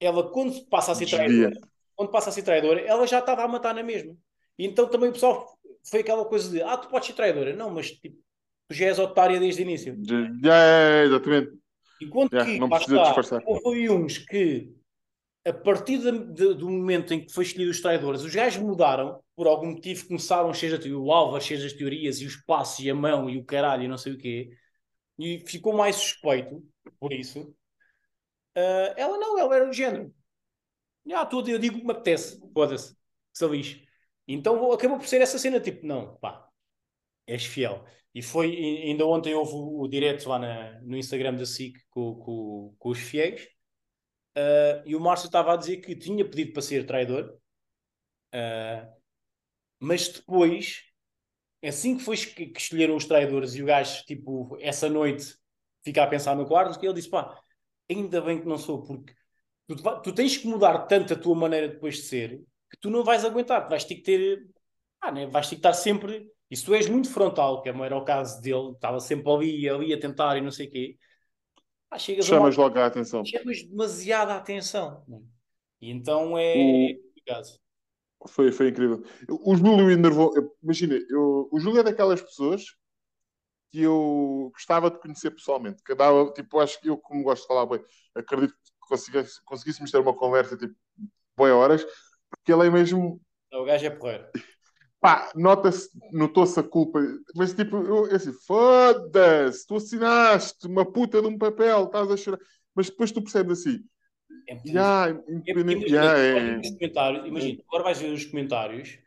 ela 0.00 0.30
quando 0.30 0.64
passa 0.66 0.92
a 0.92 0.94
ser 0.94 1.06
traidora, 1.06 1.60
quando 1.94 2.10
passa 2.10 2.30
a 2.30 2.32
ser 2.32 2.42
traidora, 2.42 2.80
ela 2.80 3.06
já 3.06 3.18
estava 3.18 3.44
a 3.44 3.48
matar 3.48 3.74
na 3.74 3.82
mesma. 3.82 4.16
E 4.58 4.66
então 4.66 4.88
também 4.88 5.10
o 5.10 5.12
pessoal 5.12 5.58
foi 5.84 6.00
aquela 6.00 6.24
coisa 6.24 6.50
de 6.50 6.62
ah, 6.62 6.76
tu 6.78 6.88
podes 6.88 7.08
ser 7.08 7.14
traidora. 7.14 7.54
Não, 7.54 7.70
mas 7.70 7.90
tipo, 7.90 8.16
tu 8.68 8.74
já 8.74 8.86
és 8.86 8.98
otária 8.98 9.38
desde 9.38 9.62
o 9.62 9.64
início. 9.64 9.96
Já, 10.42 10.56
é, 10.56 11.04
exatamente. 11.04 11.52
Enquanto 12.00 12.32
yeah, 12.32 12.50
que, 12.50 12.58
não 12.58 12.68
precisa 12.68 13.02
disfarçar. 13.02 13.42
houve 13.46 13.90
uns 13.90 14.18
que 14.18 14.74
a 15.46 15.52
partir 15.52 15.98
de, 15.98 16.10
de, 16.32 16.54
do 16.54 16.70
momento 16.70 17.12
em 17.12 17.24
que 17.24 17.32
foi 17.32 17.44
escolhido 17.44 17.70
os 17.70 17.80
traidores, 17.80 18.22
os 18.22 18.34
gajos 18.34 18.62
mudaram, 18.62 19.22
por 19.36 19.46
algum 19.46 19.72
motivo 19.72 20.06
começaram 20.06 20.50
de 20.52 20.94
o 20.94 21.12
Álvaro 21.12 21.42
cheios 21.42 21.62
das 21.62 21.72
teorias 21.72 22.20
e 22.20 22.26
os 22.26 22.36
passos 22.36 22.84
e 22.84 22.90
a 22.90 22.94
mão 22.94 23.28
e 23.28 23.38
o 23.38 23.44
caralho 23.44 23.84
e 23.84 23.88
não 23.88 23.98
sei 23.98 24.14
o 24.14 24.18
quê, 24.18 24.50
e 25.18 25.40
ficou 25.46 25.74
mais 25.74 25.96
suspeito 25.96 26.62
por 26.98 27.12
isso. 27.12 27.54
Uh, 28.56 28.94
ela 28.96 29.18
não, 29.18 29.38
ela 29.38 29.56
era 29.56 29.66
do 29.66 29.72
género. 29.72 30.14
Ah, 31.12 31.26
tudo, 31.26 31.50
eu 31.50 31.58
digo 31.58 31.78
que 31.78 31.84
me 31.84 31.92
apetece, 31.92 32.40
foda-se, 32.54 32.94
que 32.94 33.86
Então 34.26 34.72
acabou 34.72 34.98
por 34.98 35.06
ser 35.06 35.20
essa 35.20 35.38
cena, 35.38 35.60
tipo, 35.60 35.86
não, 35.86 36.16
pá, 36.16 36.48
és 37.26 37.44
fiel. 37.44 37.84
E 38.14 38.22
foi, 38.22 38.56
ainda 38.56 39.06
ontem 39.06 39.34
houve 39.34 39.52
o, 39.54 39.82
o 39.82 39.88
direto 39.88 40.28
lá 40.28 40.38
na, 40.38 40.80
no 40.82 40.96
Instagram 40.96 41.34
da 41.34 41.46
SIC 41.46 41.78
com, 41.90 42.14
com, 42.16 42.76
com 42.78 42.88
os 42.90 42.98
fiéis, 42.98 43.48
Uh, 44.36 44.82
e 44.84 44.96
o 44.96 45.00
Márcio 45.00 45.26
estava 45.26 45.52
a 45.52 45.56
dizer 45.56 45.76
que 45.76 45.94
tinha 45.94 46.28
pedido 46.28 46.52
para 46.52 46.62
ser 46.62 46.84
traidor, 46.86 47.38
uh, 48.34 48.92
mas 49.78 50.08
depois, 50.08 50.82
assim 51.64 51.96
que 51.96 52.02
foi 52.02 52.16
que, 52.16 52.46
que, 52.46 52.60
escolheram 52.60 52.96
os 52.96 53.04
traidores 53.04 53.54
e 53.54 53.62
o 53.62 53.66
gajo, 53.66 54.04
tipo, 54.04 54.56
essa 54.60 54.88
noite 54.88 55.36
fica 55.84 56.02
a 56.02 56.06
pensar 56.06 56.34
no 56.34 56.46
quarto, 56.46 56.78
que 56.78 56.86
ele 56.86 56.94
disse: 56.94 57.10
pá, 57.10 57.40
ainda 57.88 58.20
bem 58.20 58.40
que 58.40 58.46
não 58.46 58.58
sou, 58.58 58.82
porque 58.82 59.14
tu, 59.68 59.76
tu, 60.02 60.12
tens 60.14 60.36
que 60.36 60.48
mudar 60.48 60.86
tanto 60.86 61.14
a 61.14 61.16
tua 61.18 61.34
maneira 61.34 61.68
depois 61.68 61.96
de 61.96 62.02
ser 62.02 62.42
que 62.70 62.78
tu 62.80 62.90
não 62.90 63.04
vais 63.04 63.24
aguentar, 63.24 63.68
vais 63.68 63.84
ter 63.84 63.96
que 63.96 64.02
ter, 64.02 64.46
ah, 65.00 65.12
né? 65.12 65.26
vais 65.26 65.48
ter 65.48 65.56
que 65.56 65.60
estar 65.60 65.72
sempre. 65.74 66.28
E 66.50 66.56
se 66.56 66.64
tu 66.64 66.74
és 66.74 66.88
muito 66.88 67.10
frontal, 67.10 67.62
que 67.62 67.68
era 67.68 67.96
o 67.96 68.04
caso 68.04 68.40
dele, 68.42 68.72
estava 68.72 69.00
sempre 69.00 69.30
ali, 69.30 69.68
ali 69.68 69.92
a 69.94 70.00
tentar 70.00 70.36
e 70.36 70.40
não 70.40 70.50
sei 70.50 70.66
o 70.66 70.70
quê, 70.70 70.98
ah, 71.90 71.98
chegas 71.98 72.26
Chamas 72.26 72.56
uma... 72.56 72.64
logo 72.64 72.78
a 72.78 72.86
atenção. 72.86 73.24
Chamas 73.24 73.62
demasiada 73.62 74.34
atenção. 74.34 75.04
E 75.80 75.90
então 75.90 76.36
é, 76.38 76.54
o... 76.54 77.06
complicado. 77.06 77.46
Foi, 78.26 78.50
foi 78.52 78.68
incrível. 78.68 79.02
O 79.28 79.54
Júlio 79.54 79.90
enervou. 79.90 80.32
Imagina, 80.62 80.98
eu, 81.08 81.48
o 81.52 81.60
Júlio 81.60 81.80
é 81.80 81.82
daquelas 81.82 82.22
pessoas 82.22 82.64
que 83.70 83.82
eu 83.82 84.50
gostava 84.54 84.90
de 84.90 84.98
conhecer 84.98 85.30
pessoalmente. 85.30 85.82
Que 85.82 85.94
dava, 85.94 86.32
tipo, 86.32 86.58
acho 86.60 86.80
que 86.80 86.88
eu, 86.88 86.96
como 86.96 87.22
gosto 87.22 87.42
de 87.42 87.48
falar 87.48 87.66
bem, 87.66 87.84
acredito 88.14 88.54
que 88.54 88.72
conseguisse, 88.80 89.44
conseguíssemos 89.44 89.90
ter 89.90 89.98
uma 89.98 90.14
conversa 90.14 90.56
tipo, 90.56 90.74
boas 91.36 91.52
horas, 91.52 91.86
porque 92.30 92.52
ele 92.52 92.66
é 92.66 92.70
mesmo. 92.70 93.20
O 93.52 93.64
gajo 93.64 93.86
é 93.86 93.90
porreiro 93.90 94.26
pá, 95.04 95.30
nota-se, 95.34 95.90
notou-se 96.10 96.58
a 96.58 96.62
culpa, 96.62 96.98
mas 97.34 97.52
tipo, 97.52 97.76
eu, 97.76 98.06
eu 98.06 98.16
assim, 98.16 98.32
foda-se, 98.32 99.66
tu 99.66 99.76
assinaste 99.76 100.66
uma 100.66 100.90
puta 100.90 101.20
de 101.20 101.28
um 101.28 101.36
papel, 101.36 101.84
estás 101.84 102.10
a 102.10 102.16
chorar, 102.16 102.38
mas 102.74 102.88
depois 102.88 103.12
tu 103.12 103.20
percebes 103.20 103.60
assim, 103.60 103.84
é 104.48 104.58
yeah, 104.66 105.10
independente, 105.28 105.92
yeah, 105.92 106.18
é, 106.18 106.30
é, 106.30 107.26
imagina, 107.28 107.62
agora 107.68 107.84
vais 107.84 108.00
ver 108.00 108.14
os 108.14 108.24
comentários 108.24 108.98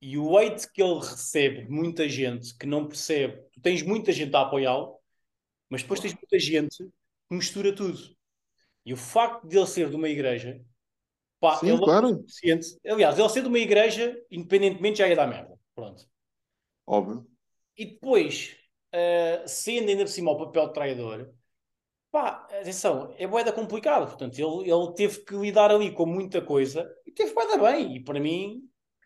e 0.00 0.16
o 0.16 0.38
hate 0.38 0.70
que 0.72 0.80
ele 0.80 1.00
recebe 1.00 1.64
de 1.64 1.70
muita 1.72 2.08
gente 2.08 2.56
que 2.56 2.64
não 2.64 2.86
percebe, 2.86 3.42
tu 3.52 3.60
tens 3.60 3.82
muita 3.82 4.12
gente 4.12 4.32
a 4.36 4.42
apoiá-lo, 4.42 4.96
mas 5.68 5.82
depois 5.82 5.98
tens 5.98 6.14
muita 6.14 6.38
gente 6.38 6.76
que 7.28 7.34
mistura 7.34 7.74
tudo. 7.74 7.98
E 8.86 8.92
o 8.92 8.96
facto 8.96 9.48
de 9.48 9.56
ele 9.56 9.66
ser 9.66 9.90
de 9.90 9.96
uma 9.96 10.08
igreja 10.08 10.64
Pá, 11.44 11.56
Sim, 11.56 11.76
claro. 11.76 12.24
Aliás, 12.86 13.18
ele 13.18 13.28
ser 13.28 13.42
de 13.42 13.48
uma 13.48 13.58
igreja, 13.58 14.18
independentemente, 14.30 14.96
já 14.96 15.06
ia 15.06 15.14
dar 15.14 15.26
merda. 15.26 15.54
Pronto. 15.74 16.02
Óbvio. 16.86 17.26
E 17.76 17.84
depois, 17.84 18.56
uh, 18.94 19.46
sendo 19.46 19.90
ainda 19.90 20.04
por 20.04 20.10
cima 20.10 20.30
o 20.30 20.38
papel 20.38 20.68
de 20.68 20.72
traidor, 20.72 21.30
pá, 22.10 22.46
atenção, 22.50 23.14
é 23.18 23.26
boeda 23.26 23.52
complicado. 23.52 24.06
Portanto, 24.06 24.38
ele, 24.38 24.70
ele 24.70 24.94
teve 24.94 25.22
que 25.22 25.36
lidar 25.36 25.70
ali 25.70 25.92
com 25.92 26.06
muita 26.06 26.40
coisa 26.40 26.90
e 27.06 27.12
teve 27.12 27.34
boeda 27.34 27.58
bem. 27.58 27.96
E 27.96 28.02
para 28.02 28.18
mim, 28.18 28.62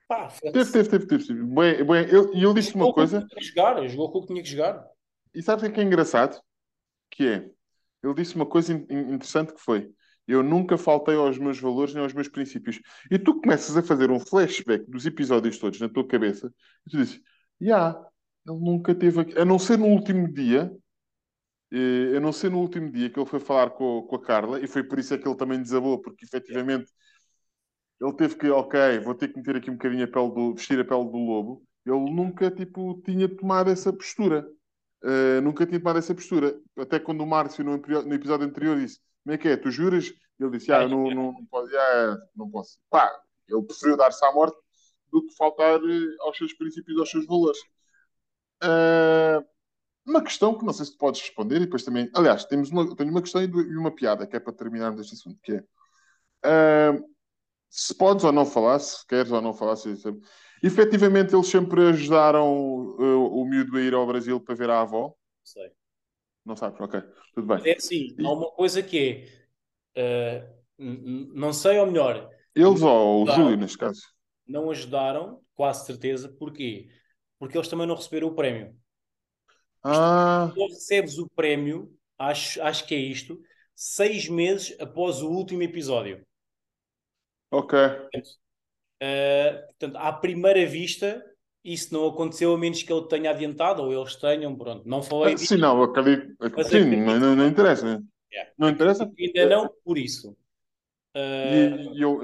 pá, 0.07 0.29
teve, 0.29 0.53
teve, 0.53 0.89
teve, 0.89 1.07
teve. 1.09 1.27
teve. 1.27 1.43
Bem, 1.43 1.85
bem, 1.85 2.05
ele, 2.05 2.41
ele 2.41 2.55
disse 2.55 2.73
uma 2.77 2.93
coisa. 2.93 3.27
Que 3.35 3.45
jogar, 3.47 3.85
jogou 3.89 4.13
com 4.13 4.19
o 4.19 4.21
que 4.21 4.29
tinha 4.29 4.43
que 4.45 4.49
jogar. 4.49 4.87
E 5.35 5.43
sabe 5.43 5.67
o 5.67 5.73
que 5.73 5.81
é 5.81 5.83
engraçado? 5.83 6.41
Que 7.11 7.27
é, 7.27 7.51
ele 8.05 8.15
disse 8.15 8.37
uma 8.37 8.47
coisa 8.47 8.73
interessante 8.73 9.53
que 9.53 9.61
foi 9.61 9.93
eu 10.29 10.43
nunca 10.43 10.77
faltei 10.77 11.17
aos 11.17 11.39
meus 11.39 11.59
valores 11.59 11.95
nem 11.95 12.03
aos 12.03 12.13
meus 12.13 12.29
princípios. 12.29 12.81
E 13.11 13.19
tu 13.19 13.41
começas 13.41 13.77
a 13.77 13.83
fazer 13.83 14.11
um 14.11 14.21
flashback 14.21 14.89
dos 14.89 15.07
episódios 15.07 15.59
todos 15.59 15.81
na 15.81 15.89
tua 15.89 16.07
cabeça 16.07 16.53
e 16.87 16.91
tu 16.91 16.99
dizes: 16.99 17.21
Já, 17.61 17.67
yeah, 17.67 18.07
ele 18.47 18.59
nunca 18.61 18.95
teve 18.95 19.21
aqui. 19.21 19.39
A 19.39 19.45
não 19.45 19.59
ser 19.59 19.79
no 19.79 19.87
último 19.87 20.33
dia, 20.33 20.71
eh, 21.73 22.17
a 22.17 22.21
não 22.21 22.33
ser 22.33 22.51
no 22.51 22.59
último 22.61 22.91
dia 22.93 23.11
que 23.11 23.19
ele 23.19 23.27
foi 23.29 23.41
falar 23.41 23.71
com, 23.71 24.03
com 24.03 24.17
a 24.17 24.23
Carla, 24.23 24.61
e 24.61 24.67
foi 24.67 24.83
por 24.85 24.99
isso 24.99 25.15
é 25.15 25.19
que 25.19 25.27
ele 25.27 25.37
também 25.37 25.61
desabou, 25.63 25.99
porque 26.01 26.25
efetivamente 26.27 26.91
ele 28.01 28.13
teve 28.15 28.37
que, 28.37 28.49
ok, 28.51 29.01
vou 29.01 29.15
ter 29.15 29.29
que 29.29 29.39
meter 29.39 29.57
aqui 29.57 29.71
um 29.71 29.75
bocadinho 29.75 30.05
a 30.05 30.09
pele 30.09 30.31
do, 30.35 30.55
vestir 30.55 30.79
a 30.79 30.85
pele 30.85 31.05
do 31.05 31.19
lobo. 31.19 31.63
Ele 31.87 32.11
nunca, 32.11 32.51
tipo, 32.51 33.01
tinha 33.05 33.29
tomado 33.29 33.71
essa 33.71 33.93
postura. 33.93 34.47
Uh, 35.03 35.41
nunca 35.43 35.67
tinha 35.67 35.81
tomado 35.81 35.99
essa 35.99 36.15
postura. 36.15 36.55
Até 36.77 37.01
quando 37.01 37.23
o 37.23 37.27
Márcio, 37.27 37.65
no, 37.65 37.77
no 37.79 38.15
episódio 38.15 38.47
anterior, 38.47 38.79
disse 38.79 39.01
como 39.29 39.35
é 39.35 39.39
que 39.39 39.49
é? 39.49 39.57
Tu 39.59 39.71
juras? 39.71 40.11
Ele 40.41 40.51
disse, 40.53 40.73
ah, 40.73 40.89
não, 40.89 41.05
não, 41.11 41.33
não, 41.33 41.47
pode, 41.51 41.77
ah, 41.77 42.17
não 42.35 42.51
posso. 42.51 42.79
Pá, 42.89 43.13
ele 43.47 43.63
preferiu 43.63 43.95
dar-se 43.95 44.25
à 44.25 44.33
morte 44.33 44.57
do 45.13 45.27
que 45.27 45.37
faltar 45.37 45.79
eh, 45.81 46.17
aos 46.21 46.39
seus 46.39 46.55
princípios, 46.55 46.99
aos 46.99 47.11
seus 47.11 47.27
valores. 47.27 47.59
Uh, 48.65 49.45
uma 50.07 50.23
questão 50.23 50.57
que 50.57 50.65
não 50.65 50.73
sei 50.73 50.87
se 50.87 50.93
tu 50.93 50.99
podes 50.99 51.21
responder, 51.21 51.57
e 51.57 51.61
depois 51.67 51.83
também. 51.83 52.11
Aliás, 52.15 52.47
temos 52.47 52.71
uma, 52.71 52.97
tenho 52.97 53.11
uma 53.11 53.21
questão 53.21 53.43
e 53.43 53.77
uma 53.77 53.95
piada 53.95 54.27
que 54.27 54.35
é 54.35 54.41
para 54.41 54.53
terminarmos 54.55 55.03
este 55.03 55.15
assunto, 55.15 55.39
que 55.43 55.53
é. 55.53 55.65
Uh, 56.47 57.05
se 57.69 57.95
podes 57.95 58.25
ou 58.25 58.33
não 58.33 58.47
falar, 58.47 58.79
se 58.79 59.07
queres 59.07 59.31
ou 59.31 59.43
não 59.43 59.53
falar, 59.53 59.77
se, 59.77 59.95
se, 59.97 60.09
efetivamente 60.63 61.35
eles 61.35 61.49
sempre 61.49 61.89
ajudaram 61.89 62.51
uh, 62.51 63.41
o 63.41 63.45
miúdo 63.45 63.77
a 63.77 63.81
ir 63.83 63.93
ao 63.93 64.07
Brasil 64.07 64.41
para 64.41 64.55
ver 64.55 64.71
a 64.71 64.81
avó. 64.81 65.15
Sei. 65.45 65.71
Não 66.49 66.57
sabes, 66.57 66.81
ok. 66.81 67.03
Tudo 67.35 67.47
bem. 67.47 67.71
É 67.71 67.77
assim, 67.77 68.17
e... 68.19 68.25
há 68.25 68.33
uma 68.33 68.51
coisa 68.53 68.83
que 68.83 69.29
é. 69.95 70.51
Uh, 70.79 71.29
não 71.35 71.53
sei, 71.53 71.79
ou 71.79 71.85
melhor. 71.85 72.31
Eles 72.55 72.81
ou 72.81 73.25
o 73.25 73.27
Júlio, 73.31 73.59
neste 73.59 73.77
caso. 73.77 74.01
Não 74.47 74.71
ajudaram, 74.71 75.43
quase 75.55 75.85
certeza. 75.85 76.27
Porquê? 76.39 76.89
Porque 77.39 77.59
eles 77.59 77.69
também 77.69 77.87
não 77.87 77.95
receberam 77.95 78.29
o 78.29 78.35
prémio. 78.35 78.75
Ah. 79.85 80.51
Tu 80.55 80.67
recebes 80.69 81.19
o 81.19 81.29
prémio, 81.29 81.95
acho, 82.19 82.63
acho 82.63 82.87
que 82.87 82.95
é 82.95 82.99
isto, 82.99 83.39
seis 83.75 84.27
meses 84.27 84.75
após 84.81 85.21
o 85.21 85.29
último 85.29 85.63
episódio. 85.63 86.27
Ok. 87.51 87.79
Portanto, 87.79 88.29
uh, 89.03 89.67
portanto, 89.67 89.97
à 89.97 90.13
primeira 90.15 90.65
vista, 90.65 91.23
isso 91.73 91.93
não 91.93 92.07
aconteceu 92.07 92.55
a 92.55 92.59
menos 92.59 92.83
que 92.83 92.93
ele 92.93 93.07
tenha 93.07 93.31
adiantado 93.31 93.83
ou 93.83 93.93
eles 93.93 94.17
tenham, 94.17 94.57
pronto, 94.57 94.89
não 94.89 95.03
falei 95.03 95.35
ah, 95.35 95.39
Sim, 95.39 95.59
não, 95.59 95.83
acredito, 95.83 96.35
sim, 96.65 96.97
não, 96.97 97.19
não, 97.19 97.37
não, 97.37 97.47
interessa. 97.47 98.03
Yeah. 98.33 98.53
Não 98.59 98.69
interessa? 98.69 99.11
Ainda 99.19 99.47
não 99.47 99.71
por 99.85 99.99
isso. 99.99 100.37
Uh... 101.15 101.95
E, 101.95 102.01
eu, 102.01 102.21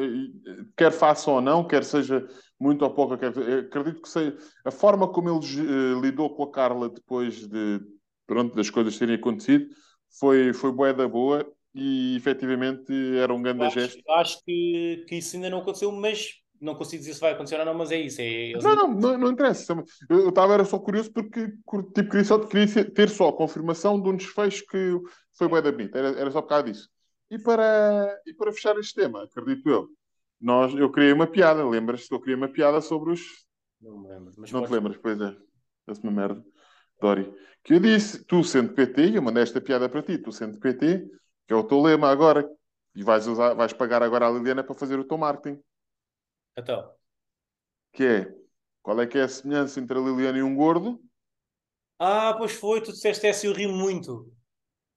quer 0.76 0.92
faça 0.92 1.30
ou 1.30 1.40
não, 1.40 1.66
quer 1.66 1.84
seja 1.84 2.26
muito 2.59 2.82
ou 2.82 2.90
pouco, 2.90 3.18
quer, 3.18 3.28
acredito 3.59 4.01
que 4.01 4.09
seja 4.09 4.36
a 4.64 4.70
forma 4.70 5.09
como 5.09 5.28
ele 5.28 5.61
uh, 5.61 6.01
lidou 6.01 6.34
com 6.34 6.45
a 6.45 6.51
Carla 6.51 6.88
depois 6.88 7.47
de, 7.47 7.80
pronto, 8.26 8.55
das 8.55 8.70
coisas 8.70 8.99
terem 8.99 9.16
acontecido 9.16 9.66
foi, 10.18 10.53
foi 10.53 10.72
boa 10.72 10.92
da 10.92 11.09
boa 11.09 11.47
e 11.74 12.16
efetivamente 12.16 12.92
era 13.16 13.34
um 13.34 13.42
grande 13.42 13.64
acho, 13.64 13.80
gesto. 13.80 14.11
Acho 14.11 14.45
que, 14.45 15.05
que 15.09 15.16
isso 15.16 15.36
ainda 15.36 15.51
não 15.51 15.59
aconteceu, 15.59 15.90
mas 15.90 16.40
não 16.65 16.75
consigo 16.75 17.01
dizer 17.01 17.15
se 17.15 17.21
vai 17.21 17.33
acontecer 17.33 17.59
ou 17.59 17.65
não, 17.65 17.75
mas 17.75 17.93
é 17.93 18.01
isso. 18.01 18.21
É, 18.21 18.53
não, 18.55 18.75
não, 18.75 18.89
não, 18.89 19.19
não, 19.19 19.31
interessa. 19.31 19.75
Eu 20.09 20.29
estava 20.31 20.55
era 20.55 20.65
só 20.65 20.79
curioso 20.79 21.12
porque 21.12 21.49
tipo, 21.49 21.93
queria, 21.93 22.25
só, 22.25 22.39
queria 22.39 22.85
ter 22.91 23.09
só 23.09 23.29
a 23.29 23.37
confirmação 23.37 24.01
de 24.01 24.09
um 24.09 24.17
desfecho 24.17 24.65
que 24.67 24.99
foi 25.37 25.49
bem 25.49 25.62
da 25.62 25.71
bonito. 25.71 25.97
Era, 25.97 26.09
era 26.19 26.31
só 26.31 26.41
por 26.41 26.49
causa 26.49 26.65
disso. 26.65 26.89
E 27.31 27.39
para, 27.39 28.21
e 28.27 28.35
para 28.35 28.53
fechar 28.53 28.79
este 28.79 28.95
tema, 28.95 29.25
acredito 29.25 29.69
eu, 29.69 29.89
nós, 30.41 30.75
eu 30.75 30.91
criei 30.91 31.12
uma 31.12 31.27
piada. 31.27 31.67
Lembras-te 31.67 32.09
que 32.09 32.15
eu 32.15 32.21
criei 32.21 32.37
uma 32.37 32.49
piada 32.49 32.81
sobre 32.81 33.12
os. 33.12 33.21
Não 33.81 33.99
me 33.99 34.09
lembro. 34.09 34.33
Mas 34.37 34.51
não 34.51 34.65
te 34.65 34.73
lembras, 34.73 34.97
pois 34.97 35.21
é. 35.21 35.37
Essa 35.87 36.03
uma 36.03 36.12
merda. 36.12 36.45
Dori. 37.01 37.33
Que 37.62 37.75
eu 37.75 37.81
disse, 37.81 38.25
tu 38.25 38.45
sendo 38.45 38.75
PT, 38.75 39.07
e 39.07 39.17
eu 39.17 39.23
mandei 39.23 39.43
esta 39.43 39.61
piada 39.61 39.89
para 39.89 40.03
ti, 40.03 40.19
tu 40.19 40.31
sendo 40.33 40.59
PT, 40.59 41.07
que 41.47 41.53
é 41.53 41.57
o 41.57 41.65
teu 41.65 41.81
lema 41.81 42.11
agora, 42.11 42.49
e 42.95 43.03
vais, 43.03 43.27
usar, 43.27 43.55
vais 43.55 43.73
pagar 43.73 44.03
agora 44.03 44.27
a 44.27 44.31
Liliana 44.31 44.62
para 44.62 44.75
fazer 44.75 44.99
o 44.99 45.05
teu 45.05 45.19
marketing. 45.19 45.61
Então. 46.57 46.92
Que 47.92 48.05
é, 48.05 48.34
qual 48.82 49.00
é 49.00 49.07
que 49.07 49.18
é 49.18 49.22
a 49.22 49.28
semelhança 49.28 49.80
entre 49.80 49.98
a 49.98 50.00
Liliana 50.00 50.38
e 50.38 50.42
um 50.42 50.55
gordo? 50.55 51.00
Ah, 51.98 52.34
pois 52.36 52.52
foi, 52.52 52.80
tu 52.80 52.92
disseste 52.92 53.26
essa 53.26 53.46
e 53.46 53.48
eu 53.48 53.55
ri 53.55 53.66
muito. 53.66 54.32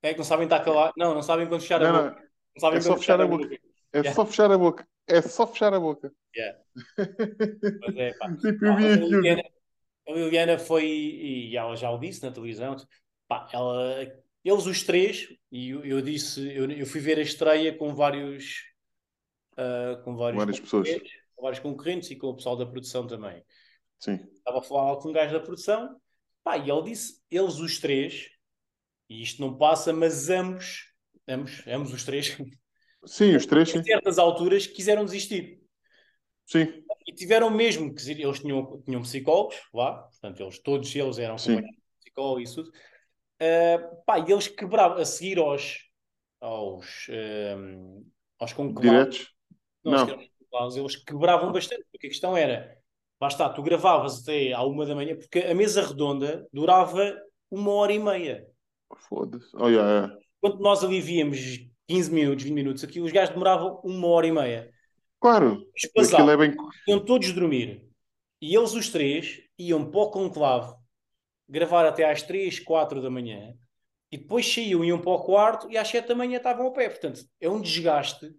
É 0.02 0.12
que 0.12 0.18
não 0.18 0.26
sabem 0.26 0.46
estar 0.46 0.64
calado. 0.64 0.94
Não, 0.98 1.14
não 1.14 1.22
sabem 1.22 1.48
quando 1.48 1.62
fechar 1.62 1.80
não, 1.80 1.96
a 1.96 2.10
boca. 2.10 2.22
Não 2.56 2.62
sabem 2.62 2.78
é 2.78 2.82
só 2.82 2.98
fechar 2.98 3.22
a 3.22 3.28
boca. 3.28 3.44
boca. 3.44 3.60
É 3.94 3.98
yeah. 4.00 4.16
só 4.16 4.26
fechar 4.26 4.52
a 4.52 4.58
boca. 4.58 4.88
É 5.08 5.22
só 5.22 5.48
fechar 5.48 5.74
a 5.74 5.80
boca. 5.80 6.12
Yeah. 6.36 6.60
É, 7.98 8.14
pá. 8.14 8.36
tipo, 8.36 8.66
ah, 8.66 8.76
a, 8.76 8.96
Liliana, 8.96 9.44
a 10.08 10.12
Liliana 10.12 10.60
foi, 10.60 10.86
e 10.86 11.58
ela 11.58 11.76
já 11.76 11.90
o 11.90 11.98
disse 11.98 12.22
na 12.24 12.32
televisão, 12.32 12.76
pá, 13.28 13.48
ela, 13.52 14.02
eles 14.44 14.66
os 14.66 14.84
três, 14.84 15.28
e 15.52 15.70
eu, 15.70 15.84
eu 15.86 16.02
disse, 16.02 16.48
eu, 16.54 16.70
eu 16.70 16.86
fui 16.86 17.02
ver 17.02 17.18
a 17.18 17.22
estreia 17.22 17.76
com 17.76 17.96
vários 17.96 18.64
uh, 19.54 20.02
com 20.04 20.16
vários 20.16 20.38
Várias 20.38 20.60
pessoas. 20.60 20.90
Com 21.38 21.44
vários 21.44 21.60
concorrentes 21.60 22.10
e 22.10 22.16
com 22.16 22.28
o 22.28 22.36
pessoal 22.36 22.58
da 22.58 22.66
produção 22.66 23.06
também. 23.06 23.42
Sim. 24.00 24.20
Estava 24.34 24.60
a 24.60 24.62
falar 24.62 24.98
com 24.98 25.10
um 25.10 25.14
gajo 25.14 25.34
da 25.34 25.40
produção, 25.40 25.96
pá, 26.44 26.58
e 26.58 26.70
ele 26.70 26.84
disse, 26.84 27.22
eles 27.30 27.60
os 27.60 27.80
três, 27.80 28.28
e 29.10 29.22
isto 29.22 29.40
não 29.40 29.58
passa, 29.58 29.94
mas 29.94 30.30
ambos, 30.30 30.92
ambos, 31.28 31.66
ambos 31.68 31.94
os 31.94 32.04
três, 32.04 32.36
Sim, 33.06 33.36
os 33.36 33.46
três, 33.46 33.70
sim. 33.70 33.80
a 33.80 33.84
certas 33.84 34.18
alturas 34.18 34.68
quiseram 34.68 35.06
desistir. 35.06 35.62
Sim. 36.46 36.84
E 37.06 37.14
tiveram 37.14 37.50
mesmo 37.50 37.94
que 37.94 38.02
eles 38.12 38.40
tinham, 38.40 38.82
tinham 38.84 39.02
psicólogos 39.02 39.56
lá, 39.74 40.04
portanto, 40.04 40.42
eles, 40.42 40.60
todos 40.60 40.94
eles 40.94 41.18
eram 41.18 41.38
Sim. 41.38 41.54
acompanhados 41.54 41.78
de 41.78 42.00
psicólogo 42.00 42.40
e 42.40 42.44
isso 42.44 42.56
tudo. 42.56 42.70
Uh, 42.70 44.04
pá, 44.06 44.20
e 44.20 44.32
eles 44.32 44.48
quebravam 44.48 44.98
a 44.98 45.06
seguir 45.06 45.38
aos, 45.38 45.88
aos, 46.42 47.08
um, 47.58 48.06
aos 48.40 48.52
conclaves. 48.52 48.92
Diretos? 48.92 49.36
Não, 49.84 50.06
Não. 50.06 50.37
Eles 50.76 50.96
quebravam 50.96 51.52
bastante, 51.52 51.86
porque 51.92 52.08
a 52.08 52.10
questão 52.10 52.36
era, 52.36 52.78
basta, 53.20 53.50
tu 53.50 53.62
gravavas 53.62 54.22
até 54.22 54.54
à 54.54 54.64
uma 54.64 54.86
da 54.86 54.96
manhã, 54.96 55.16
porque 55.16 55.40
a 55.40 55.54
mesa 55.54 55.86
redonda 55.86 56.48
durava 56.52 57.16
uma 57.50 57.72
hora 57.74 57.94
e 57.94 58.00
meia. 58.00 58.46
Foda-se. 59.10 59.50
Oh, 59.56 59.68
yeah, 59.68 59.90
yeah. 59.90 60.18
Quando 60.42 60.60
nós 60.60 60.84
ali 60.84 61.02
víamos 61.02 61.60
15 61.88 62.12
minutos, 62.12 62.44
20 62.44 62.54
minutos, 62.54 62.84
aqui 62.84 63.00
os 63.00 63.12
gajos 63.12 63.34
demoravam 63.34 63.82
uma 63.84 64.08
hora 64.08 64.28
e 64.28 64.32
meia. 64.32 64.72
Claro. 65.20 65.64
Aquilo 65.96 66.32
é 66.32 66.38
bem. 66.38 66.56
iam 66.88 67.04
todos 67.04 67.32
dormir. 67.34 67.86
E 68.42 68.56
eles, 68.56 68.74
os 68.74 68.90
três, 68.90 69.42
iam 69.58 69.90
para 69.90 70.00
o 70.00 70.12
conclave 70.12 70.76
gravar 71.50 71.86
até 71.86 72.10
às 72.10 72.22
3, 72.22 72.60
4 72.60 73.02
da 73.02 73.10
manhã 73.10 73.54
e 74.12 74.18
depois 74.18 74.52
saíam, 74.52 74.84
iam 74.84 75.00
para 75.00 75.12
o 75.12 75.24
quarto 75.24 75.70
e 75.72 75.78
às 75.78 75.88
7 75.88 76.08
da 76.08 76.16
manhã 76.16 76.38
estavam 76.38 76.68
a 76.68 76.72
pé. 76.72 76.90
Portanto, 76.90 77.22
é 77.40 77.50
um 77.50 77.62
desgaste 77.62 78.32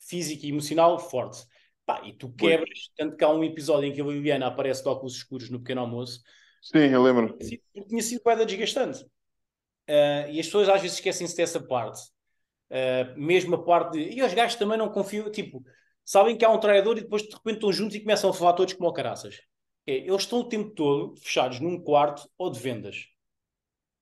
físico 0.00 0.44
e 0.46 0.50
emocional 0.50 0.98
forte. 0.98 1.44
Pá, 1.86 2.02
e 2.06 2.12
tu 2.14 2.32
quebras, 2.34 2.90
tanto 2.96 3.16
que 3.16 3.24
há 3.24 3.30
um 3.30 3.44
episódio 3.44 3.88
em 3.88 3.92
que 3.94 4.00
a 4.00 4.04
Liliana 4.04 4.46
aparece 4.48 4.82
de 4.82 4.88
óculos 4.88 5.16
escuros 5.16 5.50
no 5.50 5.60
pequeno 5.60 5.80
almoço, 5.82 6.22
Sim, 6.62 6.88
eu 6.92 7.02
lembro. 7.02 7.36
tinha 7.38 7.48
sido- 7.48 7.62
porque 7.74 7.88
tinha 7.88 8.02
sido 8.02 8.22
pedra 8.22 8.46
desgastante. 8.46 9.04
Ah, 9.88 10.28
e 10.28 10.40
as 10.40 10.46
pessoas 10.46 10.68
às 10.68 10.80
vezes 10.82 10.96
esquecem-se 10.98 11.36
dessa 11.36 11.60
parte. 11.60 12.00
Ah, 12.70 13.14
mesmo 13.16 13.56
a 13.56 13.64
parte 13.64 13.92
de. 13.98 14.16
E 14.18 14.22
os 14.22 14.34
gajos 14.34 14.56
também 14.58 14.78
não 14.78 14.90
confiam, 14.90 15.30
tipo, 15.30 15.64
sabem 16.04 16.36
que 16.36 16.44
há 16.44 16.50
um 16.50 16.60
traidor 16.60 16.98
e 16.98 17.02
depois 17.02 17.22
de 17.22 17.30
repente 17.34 17.56
estão 17.56 17.72
juntos 17.72 17.96
e 17.96 18.00
começam 18.00 18.30
a 18.30 18.34
falar 18.34 18.54
todos 18.54 18.74
como 18.74 18.92
caraças. 18.92 19.40
É, 19.86 19.94
eles 19.96 20.22
estão 20.22 20.40
o 20.40 20.48
tempo 20.48 20.70
todo 20.72 21.16
fechados 21.16 21.60
num 21.60 21.82
quarto 21.82 22.28
ou 22.38 22.50
de 22.50 22.60
vendas. 22.60 23.06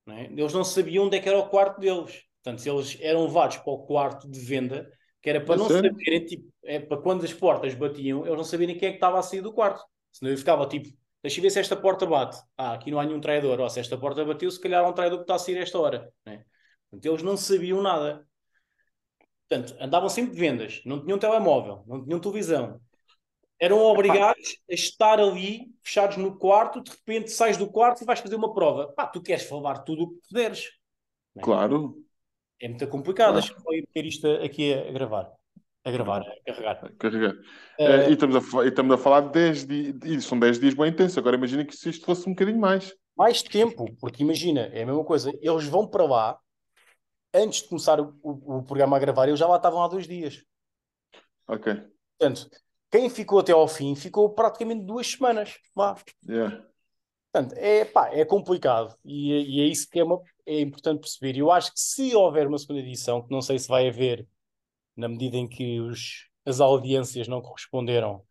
Não 0.07 0.15
é? 0.17 0.25
Eles 0.27 0.53
não 0.53 0.65
sabiam 0.65 1.07
onde 1.07 1.17
é 1.17 1.21
que 1.21 1.29
era 1.29 1.39
o 1.39 1.49
quarto 1.49 1.81
deles. 1.81 2.23
Portanto, 2.43 2.61
se 2.63 2.71
eles 2.71 2.97
eram 3.01 3.25
levados 3.25 3.57
para 3.59 3.73
o 3.73 3.87
quarto 3.87 4.29
de 4.31 4.41
venda, 4.41 4.91
que 5.23 5.31
era 5.31 5.41
para 5.41 5.55
É 5.55 5.59
não 5.59 5.69
sério? 5.69 5.91
saberem, 5.91 6.25
tipo, 6.27 6.53
é, 6.65 6.79
para 6.81 6.97
quando 7.01 7.25
as 7.25 7.33
portas 7.33 7.75
batiam, 7.75 8.25
eles 8.25 8.37
não 8.37 8.45
saberem 8.45 8.77
quem 8.79 8.89
é 8.89 8.93
que 8.93 8.97
estava 8.99 9.19
a 9.19 9.23
sair 9.23 9.41
do 9.41 9.53
quarto. 9.53 9.85
Senão 10.13 10.33
eu 10.33 10.39
ficava 10.39 10.67
tipo, 10.67 10.89
deixa 11.23 11.39
eu 11.39 11.43
ver 11.43 11.51
se 11.51 11.61
esta 11.61 11.77
porta 11.77 12.07
bate. 12.07 12.39
Ah, 12.57 12.75
aqui 12.75 12.91
não 12.91 13.01
há 13.01 13.05
nenhum 13.05 13.21
traidor. 13.21 13.61
Ou 13.61 13.69
se 13.71 13.81
esta 13.81 13.97
porta 13.99 14.25
bateu, 14.25 14.51
se 14.51 14.61
calhar 14.61 14.85
há 14.85 14.89
um 14.89 14.93
traidor 14.93 15.19
que 15.19 15.25
está 15.25 15.35
a 15.35 15.39
sair 15.39 15.59
a 15.59 15.63
esta 15.63 15.79
hora. 15.79 16.13
não 16.25 16.33
é? 16.33 16.45
Portanto, 16.91 17.07
eles 17.07 17.23
não 17.23 17.37
sabiam 17.37 17.83
nada. 17.83 18.27
Portanto, 19.49 19.77
andavam 19.81 20.09
sempre 20.09 20.33
de 20.35 20.41
vendas, 20.41 20.83
não 20.85 21.03
tinham 21.03 21.19
telemóvel, 21.19 21.83
não 21.87 22.05
tinham 22.05 22.21
televisão. 22.21 22.81
Eram 23.59 23.79
obrigados 23.83 24.57
a 24.71 24.75
estar 24.75 25.19
ali, 25.19 25.73
fechados 25.83 26.17
no 26.17 26.39
quarto, 26.39 26.81
de 26.83 26.91
repente 26.91 27.31
sais 27.31 27.57
do 27.57 27.67
quarto 27.71 28.03
e 28.03 28.07
vais 28.07 28.21
fazer 28.21 28.37
uma 28.37 28.53
prova. 28.55 28.93
Pá, 28.93 29.07
tu 29.07 29.21
queres 29.23 29.45
falar 29.45 29.79
tudo 29.81 30.05
o 30.05 30.11
que 30.11 30.29
puderes. 30.29 30.71
não 31.35 31.41
é? 31.43 31.45
Claro. 31.45 31.97
É 32.61 32.69
muito 32.69 32.87
complicado. 32.89 33.35
Deixa-me 33.35 33.61
só 33.61 33.73
ir 33.73 33.87
ter 33.93 34.05
isto 34.07 34.27
aqui 34.27 34.75
a, 34.75 34.89
a 34.89 34.93
gravar. 34.93 35.33
A 35.85 35.91
gravar, 35.91 36.23
a 36.23 36.53
carregar. 36.53 36.93
Carregar. 36.99 37.35
Eh, 37.79 37.85
Eh, 37.85 38.11
e, 38.11 38.13
estamos 38.13 38.37
a, 38.55 38.65
e 38.65 38.69
estamos 38.69 38.95
a 38.95 38.99
falar 38.99 39.21
de 39.23 39.33
10 39.33 39.67
dias. 39.67 39.95
E 40.05 40.21
são 40.21 40.39
10 40.39 40.59
dias 40.59 40.75
bem 40.75 40.89
intensos. 40.89 41.17
Agora 41.17 41.37
imagina 41.37 41.65
que 41.65 41.75
se 41.77 41.89
isto 41.89 42.05
fosse 42.05 42.29
um 42.29 42.33
bocadinho 42.33 42.59
mais. 42.61 42.93
mais 43.17 43.43
tempo, 43.43 43.87
porque 44.01 44.23
imagina, 44.23 44.63
é 44.73 44.83
a 44.83 44.87
mesma 44.87 45.05
coisa, 45.05 45.31
eles 45.41 45.65
vão 45.67 45.87
para 45.89 46.05
lá, 46.05 46.39
antes 47.33 47.63
de 47.63 47.69
começar 47.69 48.01
o, 48.01 48.15
o- 48.23 48.59
o 48.59 48.63
programa 48.65 48.97
a 48.97 49.01
gravar, 49.01 49.29
eles 49.29 49.39
já 49.41 49.47
lá 49.47 49.57
estavam 49.57 49.83
há 49.83 49.89
dois 49.89 50.07
dias. 50.07 50.43
Ok. 51.47 51.75
Portanto, 52.19 52.51
quem 52.91 53.09
ficou 53.09 53.39
até 53.41 53.53
ao 53.53 53.67
fim 53.69 53.95
ficou 53.95 54.31
praticamente 54.35 54.85
duas 54.85 55.07
semanas 55.07 55.57
lá. 55.77 55.97
Yeah. 56.29 56.65
Portanto, 57.33 57.55
é, 57.59 57.85
pá, 57.85 58.09
é 58.13 58.25
complicado 58.25 58.95
e, 59.05 59.59
e 59.59 59.61
é 59.63 59.65
isso 59.67 59.89
que 59.91 60.01
é, 60.01 60.05
uma- 60.05 60.21
é 60.49 60.61
importante 60.61 61.01
perceber. 61.01 61.37
Eu 61.39 61.51
acho 61.51 61.73
que 61.73 61.81
se 61.81 62.15
houver 62.15 62.47
uma 62.47 62.59
segunda 62.59 62.81
edição, 62.81 63.23
que 63.23 63.31
não 63.33 63.43
sei 63.43 63.59
se 63.59 63.69
vai 63.69 63.89
haver, 63.89 64.27
na 64.97 65.09
medida 65.09 65.37
em 65.37 65.49
que 65.49 65.81
os, 65.81 66.29
as 66.45 66.61
audiências 66.61 67.29
não 67.29 67.41
corresponderam 67.43 68.23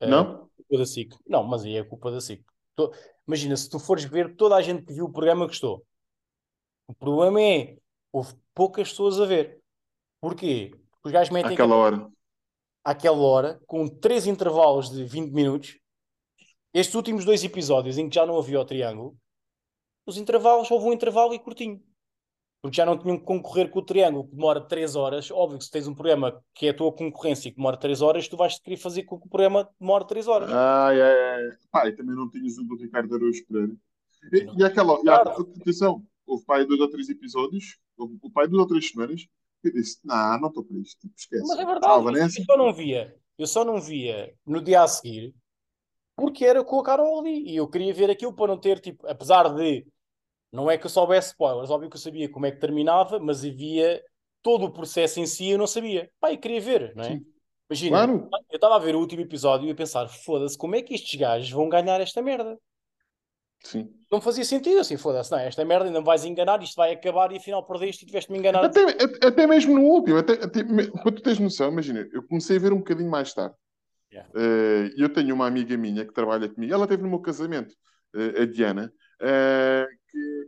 eh, 0.00 0.06
Não? 0.08 0.48
culpa 0.56 0.78
da 0.78 0.86
SIC. 0.86 1.14
Não, 1.26 1.44
mas 1.44 1.64
aí 1.64 1.76
é 1.76 1.84
culpa 1.84 2.10
da 2.10 2.20
SIC. 2.20 2.44
To- 2.76 2.92
Imagina, 3.26 3.56
se 3.56 3.68
tu 3.68 3.78
fores 3.78 4.04
ver, 4.04 4.36
toda 4.36 4.56
a 4.56 4.62
gente 4.62 4.84
que 4.84 4.92
viu 4.94 5.06
o 5.06 5.12
programa 5.12 5.46
gostou. 5.46 5.84
O 6.86 6.94
problema 6.94 7.40
é, 7.42 7.76
houve 8.12 8.34
poucas 8.54 8.88
pessoas 8.90 9.20
a 9.20 9.26
ver. 9.26 9.60
Porquê? 10.20 10.70
Porque 10.90 11.08
os 11.08 11.12
gajos 11.12 11.32
metem 11.32 11.52
Àquela 11.52 11.76
hora. 11.76 12.10
àquela 12.84 13.18
hora, 13.18 13.60
com 13.66 13.86
três 13.86 14.26
intervalos 14.26 14.90
de 14.90 15.04
20 15.04 15.30
minutos. 15.32 15.78
Estes 16.72 16.94
últimos 16.94 17.24
dois 17.24 17.44
episódios 17.44 17.98
em 17.98 18.08
que 18.08 18.14
já 18.14 18.24
não 18.26 18.38
havia 18.38 18.60
o 18.60 18.64
triângulo, 18.64 19.16
os 20.10 20.16
intervalos, 20.18 20.70
houve 20.70 20.86
um 20.86 20.92
intervalo 20.92 21.34
e 21.34 21.38
curtinho. 21.38 21.82
Porque 22.60 22.76
já 22.76 22.84
não 22.84 22.98
tinham 22.98 23.16
que 23.16 23.24
concorrer 23.24 23.70
com 23.70 23.78
o 23.78 23.84
triângulo, 23.84 24.24
que 24.26 24.34
demora 24.34 24.60
3 24.60 24.96
horas. 24.96 25.30
Óbvio 25.30 25.58
que 25.58 25.64
se 25.64 25.70
tens 25.70 25.86
um 25.86 25.94
programa 25.94 26.42
que 26.54 26.66
é 26.66 26.70
a 26.70 26.74
tua 26.74 26.92
concorrência 26.92 27.48
e 27.48 27.52
que 27.52 27.56
demora 27.56 27.76
3 27.76 28.02
horas, 28.02 28.26
tu 28.26 28.36
vais 28.36 28.58
querer 28.58 28.76
fazer 28.76 29.04
com 29.04 29.18
que 29.18 29.26
o 29.26 29.30
programa 29.30 29.68
demore 29.80 30.04
3 30.08 30.26
horas. 30.26 30.50
Ai, 30.50 31.00
ai, 31.00 31.20
ai. 31.36 31.42
Pá, 31.70 31.86
e 31.88 31.92
também 31.92 32.16
não 32.16 32.28
tinhas 32.28 32.58
o 32.58 32.64
do 32.64 32.74
Ricardo 32.76 33.14
Araújo 33.14 33.46
Pereira. 33.46 33.72
E, 34.32 34.44
Não. 34.44 34.58
e 34.58 34.64
aquela. 34.64 34.94
E 35.04 35.08
a, 35.08 35.20
Claro. 35.22 35.52
atenção, 35.60 36.04
houve 36.26 36.44
pai 36.44 36.66
dois 36.66 36.80
ou 36.80 36.90
três 36.90 37.08
episódios. 37.08 37.78
Houve 37.96 38.18
o 38.20 38.30
pai 38.30 38.48
duas 38.48 38.62
ou 38.62 38.66
três 38.66 38.88
semanas. 38.90 39.24
Eu 39.62 39.72
disse: 39.72 39.98
Não, 40.04 40.40
não 40.40 40.48
estou 40.48 40.64
para 40.64 40.78
isto. 40.78 40.98
Tipo, 41.00 41.14
esquece. 41.16 41.46
Mas 41.46 41.58
é 41.60 41.64
verdade, 41.64 42.02
Vanessa. 42.04 42.40
eu 42.40 42.44
só 42.44 42.56
não 42.56 42.72
via. 42.72 43.16
Eu 43.38 43.46
só 43.46 43.64
não 43.64 43.80
via 43.80 44.34
no 44.44 44.60
dia 44.60 44.82
a 44.82 44.88
seguir 44.88 45.32
porque 46.16 46.44
era 46.44 46.64
com 46.64 46.80
a 46.80 46.82
Carol 46.82 47.20
ali. 47.20 47.48
E 47.48 47.54
eu 47.56 47.68
queria 47.68 47.94
ver 47.94 48.10
aquilo 48.10 48.32
para 48.34 48.48
não 48.48 48.58
ter, 48.58 48.80
tipo, 48.80 49.06
apesar 49.06 49.54
de 49.54 49.86
não 50.52 50.70
é 50.70 50.78
que 50.78 50.86
eu 50.86 50.90
soubesse 50.90 51.28
spoilers, 51.28 51.70
óbvio 51.70 51.90
que 51.90 51.96
eu 51.96 52.00
sabia 52.00 52.28
como 52.28 52.46
é 52.46 52.50
que 52.50 52.60
terminava, 52.60 53.18
mas 53.18 53.44
havia 53.44 54.02
todo 54.42 54.66
o 54.66 54.72
processo 54.72 55.20
em 55.20 55.26
si 55.26 55.50
eu 55.50 55.58
não 55.58 55.66
sabia. 55.66 56.10
Pá, 56.20 56.32
eu 56.32 56.38
queria 56.38 56.60
ver, 56.60 56.94
não 56.94 57.04
é? 57.04 57.08
Sim. 57.08 57.26
Imagina, 57.70 57.96
Claro. 57.98 58.28
eu 58.50 58.56
estava 58.56 58.76
a 58.76 58.78
ver 58.78 58.94
o 58.94 59.00
último 59.00 59.20
episódio 59.20 59.68
e 59.68 59.70
a 59.70 59.74
pensar, 59.74 60.08
foda-se, 60.08 60.56
como 60.56 60.74
é 60.74 60.82
que 60.82 60.94
estes 60.94 61.18
gajos 61.20 61.50
vão 61.50 61.68
ganhar 61.68 62.00
esta 62.00 62.22
merda? 62.22 62.58
Sim. 63.62 63.90
Não 64.10 64.20
fazia 64.20 64.44
sentido 64.44 64.80
assim, 64.80 64.96
foda-se, 64.96 65.30
não, 65.30 65.38
esta 65.38 65.64
merda 65.64 65.86
ainda 65.86 65.98
me 66.00 66.06
vais 66.06 66.24
enganar, 66.24 66.62
isto 66.62 66.76
vai 66.76 66.92
acabar 66.92 67.30
e 67.32 67.36
afinal 67.36 67.66
perdeste 67.66 68.04
e 68.04 68.06
tiveste-me 68.06 68.38
enganado. 68.38 68.66
Até, 68.66 68.82
até, 68.84 69.26
até 69.26 69.46
mesmo 69.46 69.74
no 69.74 69.82
último, 69.84 70.16
até, 70.16 70.32
até, 70.34 70.64
para 70.64 71.12
tu 71.12 71.20
teres 71.22 71.38
noção, 71.40 71.70
imagina, 71.70 72.08
eu 72.12 72.22
comecei 72.26 72.56
a 72.56 72.60
ver 72.60 72.72
um 72.72 72.78
bocadinho 72.78 73.10
mais 73.10 73.34
tarde. 73.34 73.54
Yeah. 74.10 74.30
E 74.96 75.02
eu 75.02 75.12
tenho 75.12 75.34
uma 75.34 75.46
amiga 75.46 75.76
minha 75.76 76.06
que 76.06 76.14
trabalha 76.14 76.48
comigo, 76.48 76.72
ela 76.72 76.86
teve 76.86 77.02
no 77.02 77.10
meu 77.10 77.20
casamento, 77.20 77.74
eh, 78.14 78.42
a 78.42 78.46
Diana, 78.46 78.90
eh, 79.20 79.86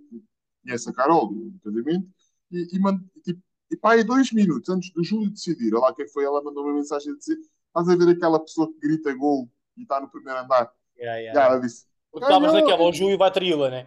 que 0.09 0.23
conhece 0.63 0.91
a 0.91 0.93
Carol 0.93 1.29
do 1.33 1.59
casamento, 1.63 2.09
e, 2.51 2.63
e, 2.63 3.23
tipo, 3.23 3.43
e 3.71 3.77
pá, 3.77 3.93
aí 3.93 4.05
dois 4.05 4.33
minutos 4.33 4.69
antes 4.69 4.93
do 4.93 5.05
Júlio 5.05 5.31
decidir, 5.31 5.75
olha 5.75 5.87
lá 5.87 5.95
quem 5.95 6.09
foi, 6.09 6.25
ela 6.25 6.43
mandou 6.43 6.65
uma 6.65 6.75
mensagem 6.75 7.13
a 7.13 7.17
dizer: 7.17 7.39
estás 7.69 7.89
a 7.89 7.97
ver 7.97 8.11
aquela 8.11 8.41
pessoa 8.41 8.71
que 8.73 8.79
grita 8.81 9.15
gol 9.15 9.49
e 9.77 9.83
está 9.83 10.01
no 10.01 10.11
primeiro 10.11 10.41
andar? 10.41 10.73
Yeah, 10.99 11.21
E 11.21 11.25
yeah. 11.25 11.47
ela 11.47 11.61
disse: 11.61 11.87
Porque 12.11 12.25
estavas 12.27 12.53
naquela, 12.53 12.83
o 12.83 12.93
Júlio 12.93 13.17
vai 13.19 13.31
traí-la, 13.31 13.71
né? 13.71 13.87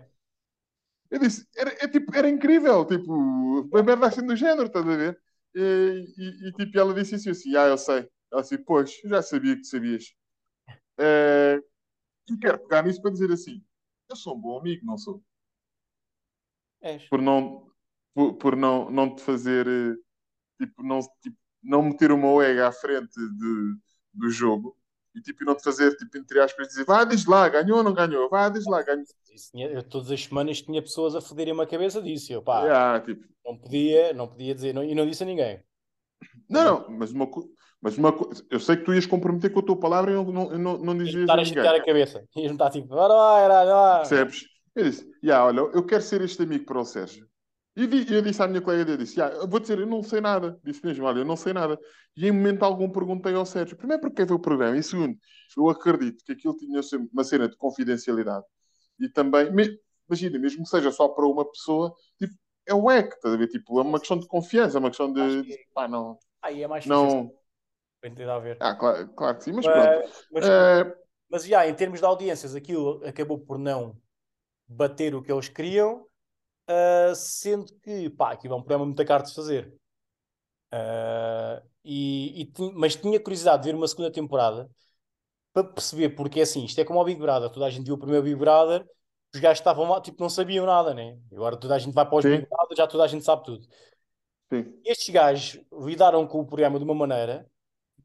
Eu 1.11 1.19
disse, 1.19 1.45
era, 1.55 1.69
é, 1.79 1.88
tipo, 1.88 2.15
era 2.15 2.27
incrível, 2.27 2.86
tipo, 2.86 3.13
uma 3.13 3.84
merda 3.84 4.07
assim 4.07 4.25
do 4.25 4.36
género, 4.36 4.65
estás 4.65 4.88
a 4.88 4.95
ver? 4.95 5.21
E, 5.53 6.05
e, 6.17 6.47
e, 6.49 6.51
tipo, 6.53 6.79
ela 6.79 6.93
disse 6.93 7.15
assim, 7.15 7.29
assim, 7.29 7.55
ah, 7.55 7.67
eu 7.67 7.77
sei. 7.77 8.09
Ela 8.31 8.41
disse, 8.41 8.57
pois, 8.57 8.99
já 9.05 9.21
sabia 9.21 9.55
que 9.55 9.63
sabias. 9.63 10.15
Eh, 10.99 11.61
e 12.29 12.38
quero 12.38 12.59
pegar 12.59 12.84
nisso 12.84 13.01
para 13.01 13.11
dizer 13.11 13.31
assim, 13.31 13.63
eu 14.09 14.15
sou 14.15 14.36
um 14.38 14.41
bom 14.41 14.59
amigo, 14.59 14.86
não 14.86 14.97
sou? 14.97 15.23
És. 16.91 17.09
Por 17.09 17.21
não, 17.21 17.67
por, 18.13 18.34
por 18.36 18.55
não, 18.55 18.89
não 18.91 19.15
te 19.15 19.21
fazer, 19.23 19.67
eh, 19.67 19.95
tipo, 20.59 20.84
não, 20.84 21.01
tipo, 21.21 21.38
não 21.63 21.84
meter 21.84 22.11
o 22.11 22.17
meu 22.17 22.41
ego 22.41 22.63
à 22.63 22.71
frente 22.71 23.15
de, 23.19 23.75
do 24.13 24.29
jogo 24.31 24.77
e, 25.15 25.21
tipo, 25.21 25.45
não 25.45 25.55
te 25.55 25.63
fazer, 25.63 25.95
tipo, 25.97 26.17
entre 26.17 26.39
aspas, 26.41 26.69
dizer, 26.69 26.86
vá, 26.86 27.03
diz 27.05 27.25
lá, 27.25 27.49
ganhou 27.49 27.79
ou 27.79 27.84
não 27.84 27.93
ganhou? 27.93 28.29
Vá, 28.29 28.49
diz 28.49 28.65
lá, 28.67 28.84
ganhou. 28.84 29.05
Isso 29.34 29.51
tinha- 29.51 29.67
eu 29.69 29.84
todas 29.84 30.11
as 30.11 30.23
semanas 30.23 30.61
tinha 30.61 30.81
pessoas 30.81 31.15
a 31.15 31.21
foderem-me 31.21 31.61
a 31.61 31.67
cabeça 31.67 32.01
disso. 32.01 32.31
Eu, 32.31 32.41
pá, 32.43 32.71
Ah, 32.71 33.01
tipo, 33.05 33.23
não 33.45 33.57
podia, 33.57 34.13
não 34.13 34.27
podia 34.27 34.55
dizer, 34.55 34.73
não, 34.73 34.84
e 34.84 34.95
não 34.95 35.07
disse 35.07 35.23
a 35.23 35.25
ninguém. 35.25 35.63
Não, 36.49 36.63
não, 36.63 36.89
mas 36.89 37.11
uma, 37.11 37.27
co- 37.27 37.49
mas 37.81 37.97
uma 37.97 38.11
coisa, 38.13 38.45
eu 38.49 38.59
sei 38.59 38.77
que 38.77 38.84
tu 38.84 38.93
ias 38.93 39.05
comprometer 39.05 39.51
com 39.51 39.59
a 39.59 39.63
tua 39.63 39.79
palavra 39.79 40.11
e 40.11 40.13
não, 40.15 40.25
não, 40.25 40.57
não, 40.57 40.77
não 40.77 40.97
Ias-me 41.05 41.21
dizias 41.21 41.23
estar 41.23 41.39
a 41.39 41.41
a 41.41 41.43
ninguém. 41.43 41.73
a 41.77 41.84
cabeça. 41.88 42.17
Ias-me 42.36 42.55
estar 42.57 42.69
tipo, 42.75 42.88
vai, 42.89 43.43
ora 43.45 43.65
vai. 43.65 44.09
Percebes? 44.09 44.45
Eu 44.76 44.84
disse, 44.84 45.09
"Ya, 45.24 45.43
olha, 45.45 45.59
eu 45.59 45.86
quero 45.86 46.01
ser 46.01 46.21
este 46.21 46.43
amigo 46.43 46.65
para 46.65 46.80
o 46.80 46.86
Sérgio. 46.86 47.28
E 47.76 47.84
eu 48.13 48.21
disse 48.21 48.41
à 48.41 48.47
minha 48.47 48.61
colega, 48.61 48.91
eu 48.91 48.97
disse, 48.97 49.19
ah, 49.19 49.32
vou 49.47 49.59
dizer, 49.59 49.80
eu 49.80 49.88
não 49.88 50.03
sei 50.03 50.21
nada. 50.21 50.59
Disse 50.63 50.86
mesmo, 50.86 51.05
olha, 51.05 51.19
eu 51.19 51.26
não 51.26 51.36
sei 51.36 51.53
nada. 51.53 51.80
E 52.15 52.28
em 52.28 52.32
momento 52.32 52.61
algum 52.61 52.88
perguntei 52.88 53.34
ao 53.34 53.45
Sérgio, 53.47 53.76
primeiro 53.76 53.99
porque 53.99 54.21
é 54.21 54.26
ver 54.26 54.34
o 54.34 54.39
programa, 54.39 54.78
e 54.78 54.84
segundo, 54.84 55.17
eu 55.57 55.69
acredito 55.69 56.24
que 56.24 56.34
aquilo 56.34 56.55
tinha 56.55 56.80
uma 57.11 57.24
cena 57.24 57.49
de 57.49 57.57
confidencialidade. 57.57 58.45
E 58.99 59.09
também, 59.09 59.47
imagina, 60.07 60.38
mesmo 60.38 60.63
que 60.63 60.69
seja 60.69 60.91
só 60.91 61.07
para 61.09 61.26
uma 61.26 61.49
pessoa, 61.49 61.95
tipo, 62.19 62.36
é 62.67 62.76
o 62.76 62.91
EC, 62.91 63.15
estás 63.15 63.34
a 63.34 63.38
ver? 63.38 63.47
Tipo, 63.47 63.80
é 63.80 63.82
uma 63.82 63.99
questão 63.99 64.19
de 64.19 64.28
confiança, 64.28 64.78
é 64.78 64.80
uma 64.80 64.89
questão 64.89 65.11
de, 65.11 65.41
de 65.41 65.57
pá, 65.74 65.88
não... 65.88 66.19
Aí 66.43 66.61
é 66.61 66.67
mais 66.67 66.86
não... 66.86 67.34
Tem 68.01 68.30
a 68.30 68.38
ver. 68.38 68.57
Ah, 68.59 68.76
claro, 68.76 69.07
claro 69.15 69.38
que 69.38 69.45
sim, 69.45 69.53
mas, 69.53 69.65
mas 69.65 69.74
pronto. 69.74 70.11
Mas, 70.32 70.45
uh... 70.45 70.93
mas 71.30 71.45
já, 71.45 71.67
em 71.67 71.74
termos 71.74 71.99
de 71.99 72.05
audiências, 72.05 72.53
aquilo 72.53 73.01
acabou 73.03 73.39
por 73.39 73.57
não 73.57 73.97
bater 74.76 75.15
o 75.15 75.21
que 75.21 75.32
eles 75.32 75.49
queriam, 75.49 76.05
uh, 76.69 77.15
sendo 77.15 77.74
que, 77.80 78.09
pá, 78.09 78.32
aquilo 78.32 78.53
é 78.53 78.57
um 78.57 78.61
programa 78.61 78.86
muito 78.86 79.05
caro 79.05 79.24
de 79.24 79.34
fazer. 79.34 79.74
Uh, 80.74 81.65
e, 81.84 82.43
e, 82.43 82.53
mas 82.74 82.95
tinha 82.95 83.19
curiosidade 83.19 83.63
de 83.63 83.69
ver 83.69 83.76
uma 83.76 83.88
segunda 83.88 84.11
temporada 84.11 84.69
para 85.53 85.63
perceber, 85.63 86.09
porque 86.09 86.39
é 86.39 86.43
assim, 86.43 86.65
isto 86.65 86.80
é 86.80 86.86
como 86.86 86.99
o 86.99 87.03
Big 87.03 87.19
Brother, 87.19 87.49
toda 87.49 87.65
a 87.65 87.69
gente 87.69 87.86
viu 87.86 87.95
o 87.95 87.99
primeiro 87.99 88.24
Big 88.24 88.36
Brother, 88.36 88.84
os 89.34 89.39
gajos 89.39 89.59
estavam 89.59 89.89
lá, 89.89 90.01
tipo, 90.01 90.21
não 90.21 90.30
sabiam 90.30 90.65
nada, 90.65 90.93
né? 90.93 91.17
Agora 91.32 91.57
toda 91.57 91.76
a 91.76 91.80
gente 91.80 91.93
vai 91.93 92.05
para 92.05 92.15
os 92.15 92.24
Sim. 92.24 92.38
Big 92.38 92.47
Brother, 92.47 92.78
já 92.78 92.88
toda 92.88 93.03
a 93.03 93.07
gente 93.07 93.24
sabe 93.24 93.43
tudo. 93.43 93.67
Sim. 94.51 94.82
Estes 94.86 95.09
gajos 95.09 95.61
lidaram 95.71 96.26
com 96.28 96.39
o 96.39 96.45
programa 96.45 96.78
de 96.80 96.86
uma 96.86 96.95
maneira, 96.95 97.47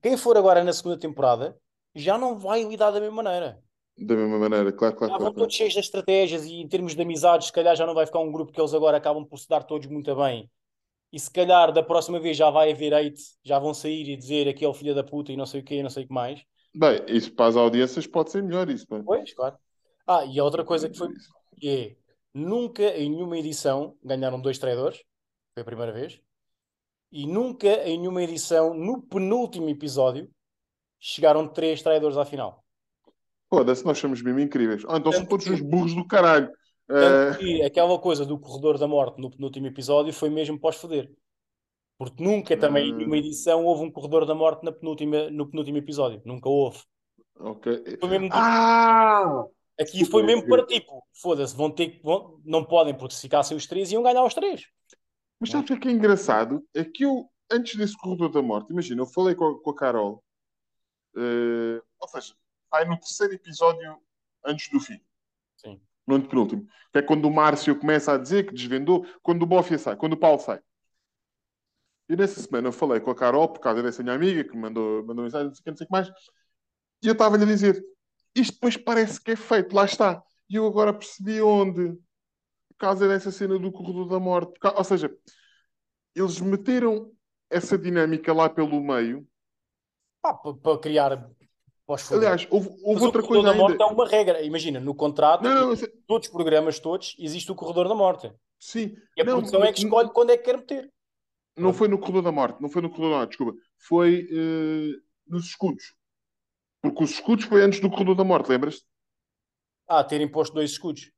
quem 0.03 0.17
for 0.17 0.37
agora 0.37 0.63
na 0.63 0.73
segunda 0.73 0.99
temporada 0.99 1.59
já 1.95 2.17
não 2.17 2.39
vai 2.39 2.63
lidar 2.63 2.91
da 2.91 3.01
mesma 3.01 3.23
maneira. 3.23 3.63
Da 4.01 4.15
mesma 4.15 4.39
maneira, 4.39 4.73
claro, 4.73 4.97
claro. 4.97 5.13
Já 5.13 5.19
vão 5.19 5.33
todos 5.33 5.55
cheios 5.55 5.73
de 5.73 5.81
estratégias 5.81 6.45
e 6.45 6.55
em 6.55 6.69
termos 6.69 6.95
de 6.95 7.03
amizades, 7.03 7.49
se 7.49 7.53
calhar 7.53 7.75
já 7.75 7.85
não 7.85 7.95
vai 7.95 8.07
ficar 8.07 8.21
um 8.21 8.31
grupo 8.31 8.53
que 8.53 8.61
eles 8.61 8.73
agora 8.73 8.97
acabam 8.97 9.25
por 9.25 9.39
se 9.39 9.49
dar 9.49 9.65
todos 9.65 9.89
muito 9.89 10.15
bem. 10.15 10.49
E 11.13 11.19
se 11.19 11.31
calhar 11.31 11.73
da 11.73 11.83
próxima 11.83 12.21
vez 12.21 12.37
já 12.37 12.51
vai 12.51 12.71
haver 12.71 12.95
hate, 12.95 13.21
já 13.43 13.59
vão 13.59 13.73
sair 13.73 14.09
e 14.09 14.17
dizer 14.17 14.47
aquele 14.47 14.75
filho 14.75 14.95
da 14.95 15.03
puta 15.03 15.33
e 15.33 15.37
não 15.37 15.47
sei 15.47 15.61
o 15.61 15.65
que, 15.65 15.83
não 15.83 15.91
sei 15.91 16.05
o 16.05 16.07
que 16.07 16.13
mais. 16.13 16.45
Bem, 16.75 17.03
isso 17.09 17.33
para 17.33 17.47
as 17.47 17.57
audiências 17.57 18.07
pode 18.07 18.31
ser 18.31 18.43
melhor, 18.43 18.69
isso. 18.69 18.87
Bem. 18.89 19.03
Pois, 19.03 19.33
claro. 19.33 19.57
Ah, 20.07 20.25
e 20.25 20.39
a 20.39 20.45
outra 20.45 20.65
coisa 20.65 20.89
que 20.89 20.97
foi 20.97 21.09
é 21.65 21.97
nunca 22.33 22.83
em 22.97 23.11
nenhuma 23.11 23.39
edição 23.39 23.97
ganharam 24.05 24.41
dois 24.41 24.59
traidores, 24.59 25.03
foi 25.55 25.63
a 25.63 25.65
primeira 25.65 25.93
vez, 25.93 26.21
e 27.11 27.27
nunca 27.27 27.69
em 27.89 27.99
nenhuma 27.99 28.23
edição, 28.23 28.75
no 28.75 29.03
penúltimo 29.03 29.69
episódio, 29.69 30.31
chegaram 31.01 31.49
três 31.49 31.83
traidores 31.83 32.17
à 32.17 32.25
final. 32.25 32.63
Foda-se, 33.51 33.85
nós 33.85 33.99
somos 33.99 34.23
mesmo 34.23 34.41
incríveis. 34.41 34.83
Ah, 34.87 34.99
então 34.99 35.13
Tanto 35.13 35.17
são 35.17 35.27
todos 35.27 35.47
que... 35.47 35.53
os 35.53 35.61
burros 35.61 35.95
do 35.95 36.07
caralho. 36.07 36.51
Tanto 36.87 37.39
que 37.39 37.63
aquela 37.63 37.99
coisa 37.99 38.25
do 38.25 38.39
corredor 38.39 38.79
da 38.79 38.89
morte 38.89 39.21
no 39.21 39.31
penúltimo 39.31 39.67
episódio 39.67 40.13
foi 40.13 40.31
mesmo 40.31 40.59
pós-foder. 40.59 41.11
Porque 41.99 42.23
nunca 42.23 42.57
também, 42.57 42.91
em 42.91 43.05
uma 43.05 43.17
ah. 43.17 43.19
edição, 43.19 43.65
houve 43.65 43.85
um 43.85 43.91
corredor 43.91 44.25
da 44.25 44.35
morte 44.35 44.65
na 44.65 44.73
penúltima, 44.73 45.29
no 45.31 45.49
penúltimo 45.51 45.79
episódio. 45.79 46.23
Nunca 46.25 46.49
houve. 46.49 46.79
Ok. 47.41 47.99
Foi 48.01 48.09
mesmo 48.09 48.29
Ah! 48.33 49.45
Aqui 49.81 50.05
foi 50.05 50.25
mesmo 50.25 50.45
para 50.49 50.67
tipo, 50.67 51.05
foda-se, 51.13 51.57
vão 51.57 51.71
ter 51.71 52.01
vão, 52.03 52.41
não 52.45 52.65
podem, 52.65 52.97
porque 52.97 53.15
se 53.15 53.21
ficassem 53.21 53.57
os 53.57 53.65
três, 53.65 53.93
iam 53.93 54.03
ganhar 54.03 54.25
os 54.25 54.35
três. 54.35 54.67
Mas 55.39 55.51
sabe 55.51 55.73
o 55.73 55.79
que 55.79 55.89
é, 55.89 55.93
engraçado? 55.93 56.65
É 56.75 56.83
que 56.83 57.05
eu, 57.05 57.31
antes 57.49 57.77
desse 57.77 57.97
corredor 57.97 58.29
da 58.33 58.43
morte, 58.43 58.73
imagina, 58.73 59.03
eu 59.03 59.07
falei 59.07 59.37
com 59.37 59.45
a, 59.45 59.63
com 59.63 59.71
a 59.71 59.77
Carol, 59.77 60.25
uh, 61.17 61.81
ou 62.01 62.09
seja, 62.09 62.35
vai 62.71 62.85
no 62.85 62.99
terceiro 62.99 63.35
episódio 63.35 64.01
antes 64.45 64.69
do 64.71 64.81
fim. 64.81 65.01
Sim. 65.57 65.81
No 66.07 66.17
antepenúltimo. 66.17 66.67
Que 66.93 66.99
é 66.99 67.03
quando 67.03 67.27
o 67.27 67.31
Márcio 67.31 67.79
começa 67.79 68.13
a 68.13 68.19
dizer 68.19 68.47
que 68.47 68.55
desvendou, 68.55 69.07
quando 69.23 69.43
o 69.43 69.47
Bofia 69.47 69.79
sai, 69.79 69.97
quando 69.97 70.15
o 70.15 70.19
Paulo 70.19 70.39
sai. 70.39 70.61
E 72.09 72.17
nessa 72.17 72.41
semana 72.41 72.69
eu 72.69 72.73
falei 72.73 73.01
com 73.01 73.11
a 73.11 73.15
Carol, 73.15 73.49
por 73.49 73.61
causa 73.61 73.83
dessa 73.83 74.03
minha 74.03 74.15
amiga, 74.15 74.43
que 74.43 74.55
me 74.55 74.63
mandou, 74.63 75.05
mandou 75.05 75.25
mensagem, 75.25 75.49
não 75.49 75.55
sei 75.55 75.61
o 75.61 75.65
que, 75.65 75.71
não 75.71 75.77
sei 75.77 75.85
o 75.85 75.89
que 75.89 75.93
mais, 75.93 76.09
e 77.03 77.07
eu 77.07 77.13
estava-lhe 77.13 77.45
a 77.45 77.47
dizer: 77.47 77.85
isto 78.35 78.55
depois 78.55 78.77
parece 78.77 79.21
que 79.21 79.33
é 79.33 79.37
feito, 79.37 79.75
lá 79.75 79.85
está. 79.85 80.23
E 80.49 80.57
eu 80.57 80.67
agora 80.67 80.93
percebi 80.93 81.41
onde. 81.41 81.93
Por 82.69 82.79
causa 82.79 83.09
dessa 83.09 83.31
cena 83.31 83.59
do 83.59 83.73
corredor 83.73 84.09
da 84.09 84.21
morte. 84.21 84.59
Ou 84.63 84.85
seja, 84.85 85.13
eles 86.15 86.41
meteram 86.41 87.13
essa 87.51 87.77
dinâmica 87.77 88.33
lá 88.33 88.49
pelo 88.49 88.81
meio. 88.81 89.27
Para 90.23 90.79
criar 90.79 91.29
Aliás, 92.13 92.47
houve, 92.51 92.69
houve 92.83 93.03
outra 93.03 93.23
coisa. 93.23 93.41
O 93.41 93.45
corredor 93.45 93.45
da 93.45 93.55
morte 93.55 93.83
é 93.83 93.87
uma 93.87 94.07
regra. 94.07 94.43
Imagina, 94.43 94.79
no 94.79 94.95
contrato, 94.95 95.43
não, 95.43 95.71
não, 95.71 95.77
todos 96.07 96.29
os 96.29 96.33
programas, 96.33 96.79
todos, 96.79 97.17
existe 97.19 97.51
o 97.51 97.55
corredor 97.55 97.89
da 97.89 97.95
morte. 97.95 98.31
Sim. 98.61 98.95
E 99.17 99.23
a 99.23 99.25
não, 99.25 99.35
produção 99.35 99.65
é 99.65 99.73
que 99.73 99.83
escolhe 99.83 100.11
quando 100.11 100.31
é 100.31 100.37
que 100.37 100.45
quer 100.45 100.59
meter. 100.59 100.93
Não 101.57 101.73
foi 101.73 101.89
no 101.89 101.99
corredor 101.99 102.23
da 102.23 102.33
morte, 102.33 102.61
não 102.61 102.69
foi 102.69 102.83
no 102.83 102.91
corredor 102.91 103.13
da 103.13 103.17
morte, 103.19 103.31
desculpa. 103.31 103.59
Foi 103.79 104.25
uh, 104.25 105.03
nos 105.27 105.47
escudos. 105.47 105.95
Porque 106.83 107.05
os 107.05 107.11
escudos 107.13 107.47
foi 107.47 107.63
antes 107.63 107.81
do 107.81 107.91
corredor 107.91 108.15
da 108.15 108.25
morte, 108.25 108.51
lembras-te? 108.51 108.85
Ah, 109.89 110.05
terem 110.05 110.31
posto 110.31 110.53
dois 110.55 110.71
escudos. 110.71 111.11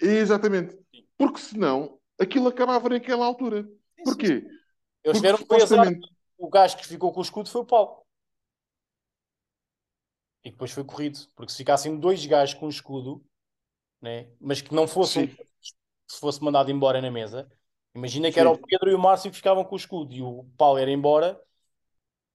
Exatamente. 0.00 0.76
Porque 1.18 1.38
senão 1.38 1.98
aquilo 2.18 2.48
acabava 2.48 2.88
naquela 2.88 3.26
altura. 3.26 3.68
Porquê? 4.02 4.46
Eles 5.04 5.18
tiveram 5.18 5.36
que 5.38 5.44
supostamente... 5.44 6.08
o 6.38 6.48
gajo 6.48 6.76
que 6.76 6.86
ficou 6.86 7.12
com 7.12 7.20
o 7.20 7.22
escudo 7.22 7.50
foi 7.50 7.60
o 7.60 7.66
Paulo. 7.66 8.05
E 10.46 10.50
depois 10.52 10.70
foi 10.70 10.84
corrido. 10.84 11.18
Porque 11.34 11.50
se 11.50 11.58
ficassem 11.58 11.98
dois 11.98 12.24
gajos 12.24 12.54
com 12.54 12.68
escudo, 12.68 13.20
né? 14.00 14.28
mas 14.40 14.60
que 14.62 14.72
não 14.72 14.86
fosse 14.86 15.36
se 16.08 16.20
fosse 16.20 16.40
mandado 16.40 16.70
embora 16.70 17.02
na 17.02 17.10
mesa, 17.10 17.50
imagina 17.92 18.28
que 18.28 18.34
Sim. 18.34 18.40
era 18.40 18.50
o 18.50 18.56
Pedro 18.56 18.88
e 18.88 18.94
o 18.94 18.98
Márcio 18.98 19.28
que 19.28 19.36
ficavam 19.36 19.64
com 19.64 19.74
o 19.74 19.78
escudo 19.78 20.14
e 20.14 20.22
o 20.22 20.44
Paulo 20.56 20.78
era 20.78 20.88
embora, 20.88 21.36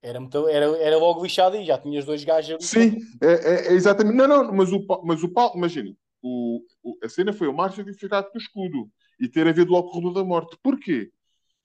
era, 0.02 0.20
muito, 0.20 0.46
era, 0.50 0.66
era 0.78 0.98
logo 0.98 1.24
lixado 1.24 1.56
e 1.56 1.64
já 1.64 1.78
tinhas 1.78 2.04
dois 2.04 2.22
gajos 2.26 2.52
ali. 2.52 2.62
Sim, 2.62 2.98
é, 3.22 3.32
é, 3.32 3.68
é, 3.68 3.72
exatamente. 3.72 4.18
Não, 4.18 4.28
não, 4.28 4.54
mas 4.54 4.74
o, 4.74 4.86
mas 5.06 5.24
o 5.24 5.30
Paulo, 5.30 5.56
imagina, 5.56 5.96
o, 6.22 6.62
o, 6.84 6.98
a 7.02 7.08
cena 7.08 7.32
foi 7.32 7.48
o 7.48 7.54
Márcio 7.54 7.86
ter 7.86 7.94
ficado 7.94 8.30
com 8.30 8.38
o 8.38 8.42
escudo 8.42 8.92
e 9.18 9.30
ter 9.30 9.48
havido 9.48 9.72
logo 9.72 9.88
o 9.88 9.92
corredor 9.92 10.14
da 10.16 10.24
morte. 10.26 10.58
Porquê? 10.62 11.10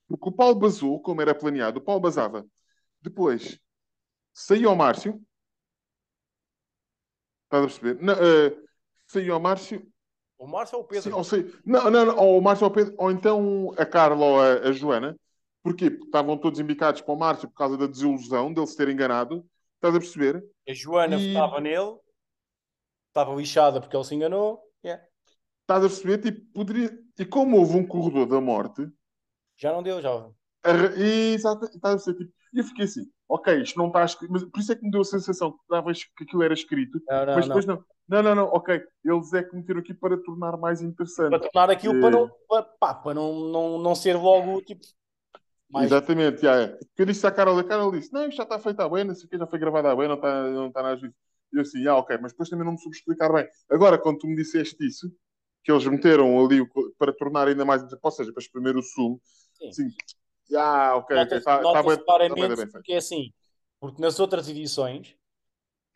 Porque 0.07 0.29
o 0.29 0.31
Paulo 0.31 0.55
basou, 0.55 1.01
como 1.01 1.21
era 1.21 1.35
planeado, 1.35 1.79
o 1.79 1.83
Paulo 1.83 1.99
basava. 1.99 2.45
Depois 3.01 3.59
saiu 4.33 4.69
ao 4.69 4.77
Márcio, 4.77 5.21
Estás 7.47 7.63
a 7.63 7.67
perceber? 7.67 8.03
Não, 8.03 8.13
uh, 8.13 8.67
saiu 9.07 9.33
ao 9.33 9.39
Márcio. 9.39 9.87
O 10.37 10.45
Márcio 10.45 10.77
ou 10.77 10.83
o 10.83 10.87
Pedro? 10.87 11.03
Sim, 11.03 11.11
ou 11.11 11.23
sei, 11.23 11.51
não, 11.65 11.89
não, 11.89 12.05
não, 12.05 12.17
ou 12.17 12.37
o 12.37 12.41
Márcio 12.41 12.65
ou 12.65 12.71
o 12.71 12.73
Pedro, 12.73 12.93
ou 12.97 13.09
então 13.09 13.73
a 13.77 13.85
Carla 13.85 14.25
ou 14.25 14.41
a, 14.41 14.53
a 14.67 14.71
Joana. 14.71 15.17
Porquê? 15.63 15.89
Porque 15.89 16.05
estavam 16.05 16.37
todos 16.37 16.59
embicados 16.59 17.01
para 17.01 17.13
o 17.13 17.17
Márcio 17.17 17.49
por 17.49 17.55
causa 17.55 17.77
da 17.77 17.87
desilusão 17.87 18.53
dele 18.53 18.67
se 18.67 18.77
ter 18.77 18.89
enganado. 18.89 19.45
Estás 19.75 19.95
a 19.95 19.99
perceber? 19.99 20.43
A 20.67 20.73
Joana 20.73 21.17
e... 21.17 21.33
votava 21.33 21.61
nele, 21.61 21.97
estava 23.07 23.33
lixada 23.33 23.79
porque 23.79 23.95
ele 23.95 24.03
se 24.03 24.15
enganou. 24.15 24.61
Yeah. 24.83 25.03
Estás 25.61 25.83
a 25.83 25.87
perceber? 25.87 26.17
Tipo, 26.19 26.53
poderia... 26.53 26.97
E 27.17 27.25
como 27.25 27.57
houve 27.57 27.77
um 27.77 27.87
corredor 27.87 28.27
da 28.27 28.39
morte. 28.39 28.87
Já 29.55 29.71
não 29.71 29.81
deu, 29.81 30.01
já. 30.01 30.29
Exato, 31.33 31.65
estás 31.65 31.95
a 31.95 31.97
perceber? 31.97 32.25
Tipo, 32.25 32.33
e 32.53 32.59
eu 32.59 32.63
fiquei 32.63 32.85
assim, 32.85 33.11
ok, 33.27 33.61
isto 33.61 33.77
não 33.77 33.87
está 33.87 34.05
escrito, 34.05 34.31
mas 34.31 34.43
por 34.43 34.59
isso 34.59 34.71
é 34.71 34.75
que 34.75 34.83
me 34.83 34.91
deu 34.91 35.01
a 35.01 35.05
sensação 35.05 35.51
que 35.51 35.59
davas 35.69 36.03
que 36.03 36.23
aquilo 36.23 36.43
era 36.43 36.53
escrito, 36.53 37.01
não, 37.07 37.25
não, 37.25 37.35
mas 37.35 37.47
depois 37.47 37.65
não. 37.65 37.75
não. 37.75 38.23
Não, 38.23 38.35
não, 38.35 38.45
ok, 38.45 38.81
eles 39.03 39.33
é 39.33 39.43
que 39.43 39.53
meteram 39.53 39.81
aqui 39.81 39.93
para 39.93 40.17
tornar 40.17 40.55
mais 40.55 40.81
interessante. 40.81 41.29
Para 41.29 41.39
tornar 41.39 41.69
aquilo 41.69 41.99
para, 41.99 42.09
não, 42.09 42.31
para, 42.47 42.63
pá, 42.63 42.95
para 42.95 43.13
não, 43.13 43.49
não, 43.49 43.77
não 43.79 43.93
ser 43.95 44.15
logo 44.15 44.61
tipo. 44.61 44.79
Mais... 45.69 45.87
Exatamente, 45.87 46.41
já 46.41 46.55
é. 46.55 46.67
Porque 46.67 47.01
eu 47.01 47.05
disse 47.05 47.27
à 47.27 47.31
Carol, 47.31 47.59
a 47.59 47.63
Carol 47.65 47.91
disse: 47.91 48.13
Não, 48.13 48.21
isto 48.25 48.37
já 48.37 48.43
está 48.43 48.57
feito 48.59 48.79
à 48.79 48.87
bem, 48.87 49.03
não 49.03 49.13
sei 49.13 49.25
o 49.25 49.29
que, 49.29 49.37
já 49.37 49.45
foi 49.45 49.59
gravado 49.59 49.89
à 49.89 49.95
bem, 49.95 50.07
não 50.07 50.15
está, 50.15 50.49
não 50.49 50.67
está 50.67 50.81
nada 50.81 50.95
disso. 50.95 51.13
E 51.51 51.57
eu 51.57 51.61
assim, 51.61 51.85
ah, 51.85 51.97
ok, 51.97 52.17
mas 52.21 52.31
depois 52.31 52.47
também 52.47 52.65
não 52.65 52.73
me 52.73 52.79
soube 52.79 52.95
explicar 52.95 53.31
bem. 53.31 53.45
Agora, 53.69 53.97
quando 53.97 54.19
tu 54.19 54.27
me 54.27 54.37
disseste 54.37 54.77
isso, 54.85 55.11
que 55.61 55.71
eles 55.71 55.85
meteram 55.85 56.45
ali 56.45 56.65
para 56.97 57.11
tornar 57.11 57.49
ainda 57.49 57.65
mais, 57.65 57.83
ou 58.01 58.11
seja, 58.11 58.31
para 58.31 58.41
exprimir 58.41 58.77
o 58.77 58.81
sumo, 58.81 59.19
Sim. 59.57 59.67
Assim, 59.69 59.89
ah, 60.55 60.95
ok. 60.95 61.15
Nota, 61.15 61.35
okay. 61.35 61.41
Tá, 61.41 61.61
nota 61.61 61.83
tá 61.83 62.03
claramente 62.03 62.49
tá 62.49 62.55
bem, 62.55 62.71
porque 62.71 62.93
é 62.93 62.97
assim, 62.97 63.33
porque 63.79 64.01
nas 64.01 64.19
outras 64.19 64.47
edições 64.47 65.15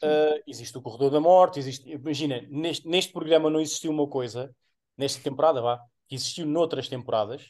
uh, 0.03 0.41
existe 0.47 0.77
o 0.77 0.81
Corredor 0.81 1.11
da 1.11 1.19
Morte, 1.19 1.59
existe, 1.59 1.89
imagina, 1.89 2.41
neste, 2.49 2.87
neste 2.87 3.13
programa 3.13 3.49
não 3.49 3.59
existiu 3.59 3.91
uma 3.91 4.07
coisa, 4.07 4.53
nesta 4.97 5.21
temporada, 5.21 5.61
vá, 5.61 5.79
que 6.07 6.15
existiu 6.15 6.45
noutras 6.45 6.87
temporadas, 6.87 7.47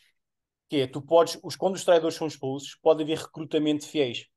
que 0.69 0.77
é, 0.77 0.87
tu 0.87 1.01
podes, 1.01 1.39
os, 1.43 1.55
quando 1.55 1.75
os 1.75 1.83
traidores 1.83 2.15
são 2.15 2.27
expulsos, 2.27 2.75
pode 2.81 3.03
haver 3.03 3.17
recrutamento 3.17 3.85
de 3.85 3.91
fiéis. 3.91 4.27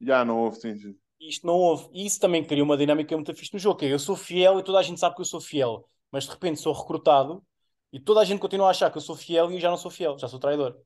Já 0.00 0.24
não 0.24 0.40
houve, 0.40 0.60
sim, 0.60 0.76
sim. 0.76 0.96
Isto 1.20 1.46
não 1.46 1.54
houve. 1.54 1.88
E 1.92 2.06
isso 2.06 2.20
também 2.20 2.44
cria 2.44 2.62
uma 2.62 2.76
dinâmica 2.76 3.14
muito 3.16 3.34
fixe 3.34 3.52
no 3.52 3.58
jogo, 3.58 3.78
que 3.78 3.86
é, 3.86 3.92
eu 3.92 3.98
sou 3.98 4.16
fiel 4.16 4.58
e 4.58 4.62
toda 4.62 4.78
a 4.78 4.82
gente 4.82 5.00
sabe 5.00 5.14
que 5.14 5.20
eu 5.20 5.26
sou 5.26 5.40
fiel, 5.40 5.88
mas 6.10 6.24
de 6.24 6.30
repente 6.30 6.60
sou 6.60 6.72
recrutado 6.72 7.42
e 7.92 8.00
toda 8.00 8.20
a 8.20 8.24
gente 8.24 8.40
continua 8.40 8.68
a 8.68 8.70
achar 8.70 8.90
que 8.90 8.98
eu 8.98 9.02
sou 9.02 9.16
fiel 9.16 9.50
e 9.50 9.54
eu 9.54 9.60
já 9.60 9.70
não 9.70 9.76
sou 9.76 9.90
fiel, 9.90 10.18
já 10.18 10.28
sou 10.28 10.38
traidor 10.38 10.76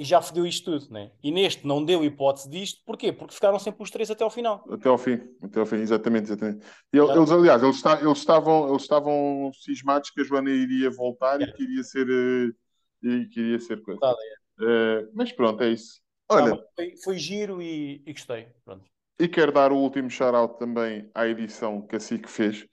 e 0.00 0.04
já 0.04 0.22
fodeu 0.22 0.46
isto 0.46 0.72
tudo, 0.72 0.90
né? 0.90 1.10
E 1.22 1.30
neste 1.30 1.66
não 1.66 1.84
deu 1.84 2.02
hipótese 2.02 2.48
disto, 2.48 2.80
porquê? 2.86 3.12
Porque 3.12 3.34
ficaram 3.34 3.58
sempre 3.58 3.82
os 3.82 3.90
três 3.90 4.10
até 4.10 4.24
ao 4.24 4.30
final. 4.30 4.64
Até 4.70 4.88
ao 4.88 4.96
fim, 4.96 5.20
até 5.42 5.60
ao 5.60 5.66
fim, 5.66 5.76
exatamente. 5.76 6.24
exatamente. 6.24 6.66
E 6.90 6.96
eles, 6.96 7.30
aliás, 7.30 7.62
eles, 7.62 7.76
está, 7.76 8.00
eles, 8.00 8.16
estavam, 8.16 8.70
eles 8.70 8.80
estavam 8.80 9.50
cismados 9.52 10.08
que 10.08 10.22
a 10.22 10.24
Joana 10.24 10.48
iria 10.48 10.90
voltar 10.90 11.42
e 11.42 11.52
que 11.52 11.64
iria 11.64 11.84
ser. 11.84 12.08
Uh, 12.08 12.54
e 13.02 13.26
queria 13.26 13.60
ser 13.60 13.82
coisa. 13.82 14.00
Tá, 14.00 14.14
Uh, 14.62 15.08
mas 15.14 15.32
pronto, 15.32 15.62
é 15.62 15.70
isso. 15.70 16.02
Olha, 16.28 16.50
Não, 16.50 16.62
foi, 16.76 16.94
foi 17.02 17.18
giro 17.18 17.62
e, 17.62 18.02
e 18.04 18.12
gostei. 18.12 18.46
Pronto. 18.62 18.84
e 19.18 19.26
quero 19.26 19.52
dar 19.52 19.72
o 19.72 19.76
último 19.76 20.10
shout-out 20.10 20.58
também 20.58 21.10
à 21.14 21.26
edição 21.26 21.80
que 21.86 21.96
a 21.96 22.00
SIC 22.00 22.28
fez. 22.28 22.66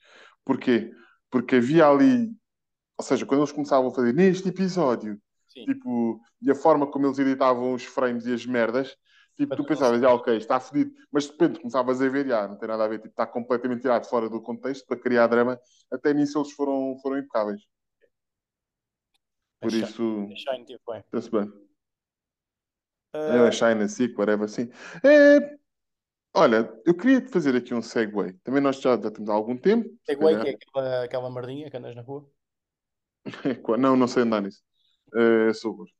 Porquê? 0.44 0.92
Porque 1.30 1.56
havia 1.56 1.86
ali, 1.86 2.30
ou 2.98 3.02
seja, 3.02 3.24
quando 3.24 3.40
eles 3.40 3.52
começavam 3.52 3.88
a 3.88 3.94
fazer 3.94 4.12
neste 4.12 4.50
episódio, 4.50 5.18
Sim. 5.48 5.66
tipo, 5.66 6.20
e 6.42 6.50
a 6.50 6.54
forma 6.54 6.86
como 6.90 7.06
eles 7.06 7.18
editavam 7.18 7.72
os 7.74 7.84
frames 7.84 8.26
e 8.26 8.32
as 8.34 8.46
merdas, 8.46 8.96
tipo, 9.36 9.54
tu 9.54 9.64
pensavas, 9.64 10.02
ah, 10.02 10.12
ok, 10.14 10.36
está 10.36 10.58
fodido, 10.60 10.92
mas 11.12 11.24
de 11.24 11.32
repente 11.32 11.60
começavas 11.60 12.00
a 12.02 12.08
ver, 12.08 12.32
ah, 12.32 12.48
não 12.48 12.56
tem 12.58 12.68
nada 12.68 12.84
a 12.84 12.88
ver, 12.88 12.98
tipo, 12.98 13.08
está 13.10 13.26
completamente 13.26 13.82
tirado 13.82 14.06
fora 14.08 14.28
do 14.28 14.40
contexto 14.42 14.86
para 14.86 14.98
criar 15.00 15.26
drama. 15.28 15.58
Até 15.92 16.12
nisso 16.14 16.38
eles 16.38 16.52
foram, 16.52 16.96
foram 17.02 17.18
impecáveis. 17.18 17.62
Por 19.60 19.68
A 19.68 19.76
Shine- 19.76 19.84
isso, 19.84 20.32
a 20.32 20.36
Shine 20.36 20.78
bem. 20.86 21.04
está-se 21.06 21.30
bem. 21.30 21.52
Ah, 23.12 23.18
É 23.26 23.48
a 23.48 23.50
China, 23.50 23.84
SIC, 23.88 24.16
whatever, 24.18 24.44
assim. 24.46 24.68
É, 25.04 25.56
olha, 26.34 26.72
eu 26.86 26.96
queria 26.96 27.26
fazer 27.28 27.56
aqui 27.56 27.74
um 27.74 27.82
segue. 27.82 28.34
Também 28.44 28.62
nós 28.62 28.80
já, 28.80 29.00
já 29.00 29.10
temos 29.10 29.30
há 29.30 29.34
algum 29.34 29.56
tempo. 29.56 29.88
se 29.88 29.96
Segway, 30.06 30.18
calhar. 30.18 30.42
que 30.42 30.48
é 30.48 30.50
aquela, 30.54 31.04
aquela 31.04 31.30
merdinha 31.30 31.70
que 31.70 31.76
andas 31.76 31.94
na 31.96 32.02
rua. 32.02 32.22
Não, 33.78 33.96
não 33.96 34.08
sei 34.08 34.22
andar 34.22 34.42
nisso. 34.42 34.62
Eh, 35.14 35.52
sou 35.54 35.74
burro. 35.74 35.90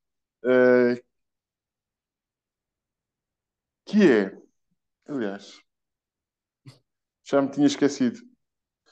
Eh, 0.44 1.02
que 3.84 3.98
é, 4.12 4.32
aliás, 5.08 5.60
já 7.24 7.40
me 7.42 7.50
tinha 7.50 7.66
esquecido. 7.66 8.18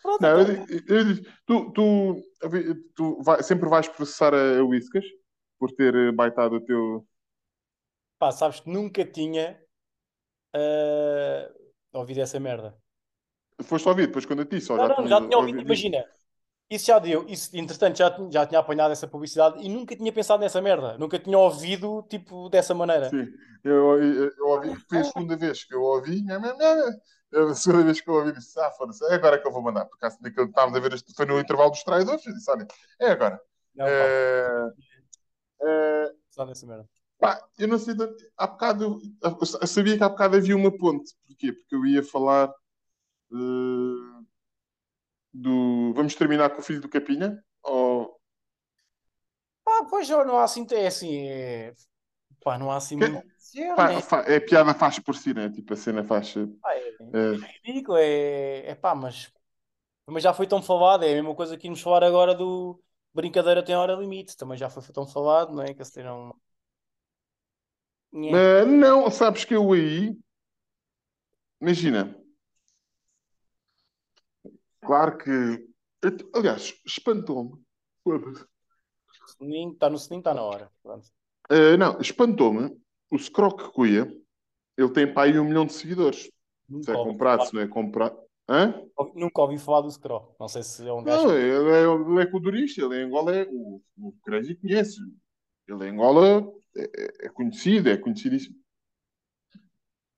Pronto, 0.03 0.23
Não, 0.23 0.41
eu, 0.41 0.47
então, 0.49 0.67
eu 0.89 1.05
digo, 1.15 1.31
tu, 1.47 1.73
tu, 1.73 2.23
tu 2.95 3.23
vai- 3.23 3.43
sempre 3.43 3.69
vais 3.69 3.89
processar 3.89 4.35
a, 4.35 4.59
a 4.61 4.65
Whiskas 4.65 5.05
por 5.59 5.73
ter 5.73 5.95
eh, 5.95 6.13
baitado 6.13 6.57
o 6.57 6.61
teu. 6.65 7.07
pá, 8.19 8.31
sabes 8.33 8.61
que 8.61 8.71
nunca 8.71 9.05
tinha 9.05 9.61
ah, 10.55 11.51
ouvido 11.93 12.21
essa 12.23 12.41
merda. 12.41 12.77
Foste 13.71 13.89
ouvir 13.91 14.07
depois 14.07 14.25
quando 14.27 14.41
eu 14.43 14.49
disse, 14.53 14.69
Não, 14.75 14.79
já 14.81 14.89
não, 14.89 14.97
tinhas 14.97 15.11
já 15.11 15.21
tinha 15.21 15.37
ouvido, 15.39 15.61
ouvido? 15.61 15.61
imagina. 15.61 16.05
Isso 16.69 16.87
já 16.87 16.99
deu, 16.99 17.25
isso, 17.29 17.57
entretanto, 17.57 17.97
já, 17.97 18.11
tinha- 18.11 18.31
já 18.31 18.47
tinha 18.47 18.59
apanhado 18.59 18.91
essa 18.91 19.07
publicidade 19.07 19.65
e 19.65 19.69
nunca 19.69 19.95
tinha 19.95 20.13
pensado 20.13 20.41
nessa 20.41 20.61
merda. 20.61 20.99
Nunca 20.99 21.19
tinha 21.19 21.39
ouvido, 21.39 22.03
tipo, 22.09 22.49
dessa 22.49 22.75
maneira. 22.75 23.09
Sim, 23.09 23.25
eu, 23.63 24.03
eu, 24.03 24.33
eu 24.37 24.47
ouvi, 24.49 24.75
foi 24.89 24.99
a 24.99 25.05
segunda 25.05 25.37
vez 25.37 25.65
que 25.65 25.75
eu 25.75 25.83
ouvi, 25.83 26.23
nha, 26.23 26.41
nha. 26.41 27.51
a 27.51 27.55
segunda 27.55 27.85
vez 27.85 28.01
que 28.01 28.11
eu 28.11 28.15
ouvi, 28.15 28.33
disse, 28.33 28.59
ah, 28.59 28.71
foda-se, 28.73 29.05
é 29.07 29.15
agora 29.15 29.41
que 29.41 29.47
eu 29.47 29.53
vou 29.53 29.63
mandar, 29.63 29.87
porque 29.87 30.07
assim, 30.07 30.19
estávamos 30.27 30.77
a 30.77 30.81
ver, 30.81 30.93
este, 30.93 31.15
foi 31.15 31.27
no 31.27 31.39
intervalo 31.39 31.71
dos 31.71 31.85
traidores, 31.85 32.27
eu 32.27 32.35
disse, 32.35 32.51
olha, 32.51 32.67
é 33.01 33.11
agora. 33.13 33.41
Não, 33.77 33.87
eh, 33.87 34.71
pensado 36.29 36.49
nessa 36.49 36.67
merda. 36.67 36.89
pá, 37.19 37.41
eu 37.59 37.69
não 37.69 37.79
sei, 37.79 37.95
há 38.37 38.47
bocado, 38.47 39.01
eu, 39.23 39.47
sabia 39.67 39.97
que 39.97 40.05
há 40.05 40.09
bocado 40.09 40.37
havia 40.37 40.57
uma 40.57 40.77
ponte, 40.77 41.15
porquê? 41.27 41.53
Porque 41.53 41.75
eu 41.75 41.87
ia 41.87 42.03
falar 42.03 42.49
eh, 43.33 44.25
do, 45.43 45.93
vamos 45.95 46.15
terminar 46.15 46.51
com 46.51 46.61
o 46.61 46.65
filho 46.65 46.81
do 46.81 46.89
Capinha, 46.89 47.43
ou, 47.63 48.19
Pá, 49.65 49.85
pois 49.91 50.07
já 50.07 50.25
não 50.25 50.39
há 50.39 50.45
assim, 50.45 50.67
é 50.73 50.87
assim, 50.87 51.29
é... 51.29 51.75
Pá, 52.43 52.59
não 52.59 52.71
há 52.71 52.77
assim 52.77 52.99
Que- 52.99 53.23
dizer, 53.39 53.77
pá, 53.77 53.85
né? 53.85 54.03
fa- 54.09 54.25
é 54.27 54.41
piada 54.41 54.75
faz 54.75 54.99
por 54.99 55.17
si, 55.17 55.35
né? 55.35 55.51
Tipo, 55.51 55.75
a 55.75 55.77
cena 55.77 56.05
faz... 56.05 56.35
Pá, 56.61 56.75
é, 56.75 56.89
eh, 57.15 57.37
é 57.43 57.53
ridículo, 57.65 57.99
é, 57.99 58.67
é 58.71 58.75
pá, 58.75 58.95
mas, 58.95 59.33
mas 60.07 60.23
já 60.23 60.35
foi 60.35 60.47
tão 60.47 60.63
falado, 60.63 61.05
é 61.05 61.13
a 61.13 61.15
mesma 61.17 61.35
coisa 61.37 61.59
que 61.59 61.67
íamos 61.69 61.81
falar 61.83 62.05
agora 62.05 62.35
do 62.35 62.83
brincadeira 63.15 63.65
tem 63.65 63.77
hora 63.77 63.95
limite, 63.95 64.37
também 64.37 64.59
já 64.59 64.71
foi 64.71 64.83
tão 64.95 65.07
falado, 65.07 65.53
não 65.55 65.63
é? 65.65 65.75
Que 65.75 65.85
terão. 65.93 66.35
Nhé. 68.13 68.37
Mas 68.41 68.67
não, 68.69 69.11
sabes 69.11 69.45
que 69.45 69.55
eu 69.55 69.73
aí, 69.73 70.17
imagina, 71.61 72.15
claro 74.87 75.19
que, 75.19 75.69
aliás, 76.35 76.75
espantou-me. 76.87 77.53
Está 79.73 79.91
no 79.91 79.99
sininho, 79.99 80.21
está 80.21 80.35
na 80.35 80.43
hora. 80.43 80.71
Eh, 81.51 81.77
não, 81.77 82.01
espantou-me. 82.01 82.77
O 83.11 83.19
Scroc 83.19 83.73
Cuia, 83.73 84.09
ele 84.77 84.93
tem 84.93 85.13
para 85.13 85.25
aí 85.29 85.39
um 85.39 85.45
milhão 85.45 85.67
de 85.67 85.73
seguidores. 85.73 86.23
Se 86.23 86.33
Nunca 86.69 86.93
é 86.93 86.97
ouvi, 86.97 87.11
comprado, 87.11 87.39
falar, 87.39 87.49
se 87.51 87.55
não 87.55 87.63
é 87.63 87.69
comprado. 87.69 88.19
Hã? 88.49 88.83
nunca 89.15 89.43
ouvi 89.43 89.59
falar 89.59 89.81
do 89.81 89.91
Scro. 89.91 90.35
Não 90.39 90.49
sei 90.49 90.63
se 90.63 90.87
é 90.87 90.93
um 90.93 91.03
gajo. 91.03 91.27
Não, 91.27 91.37
ele 91.37 91.71
é, 91.71 91.83
ele 91.85 92.23
é 92.23 92.27
culturista, 92.27 92.81
ele 92.81 93.01
em 93.01 93.05
Angola 93.05 93.35
é. 93.35 93.47
O, 93.51 93.83
o 93.99 94.13
Crazy 94.25 94.55
conhece. 94.57 95.01
Ele 95.69 95.85
em 95.87 95.91
Angola 95.93 96.53
é, 96.77 96.83
é- 96.83 97.27
é 97.27 97.29
conhecido, 97.29 97.89
é 97.89 97.97
conhecidíssimo. 97.97 98.57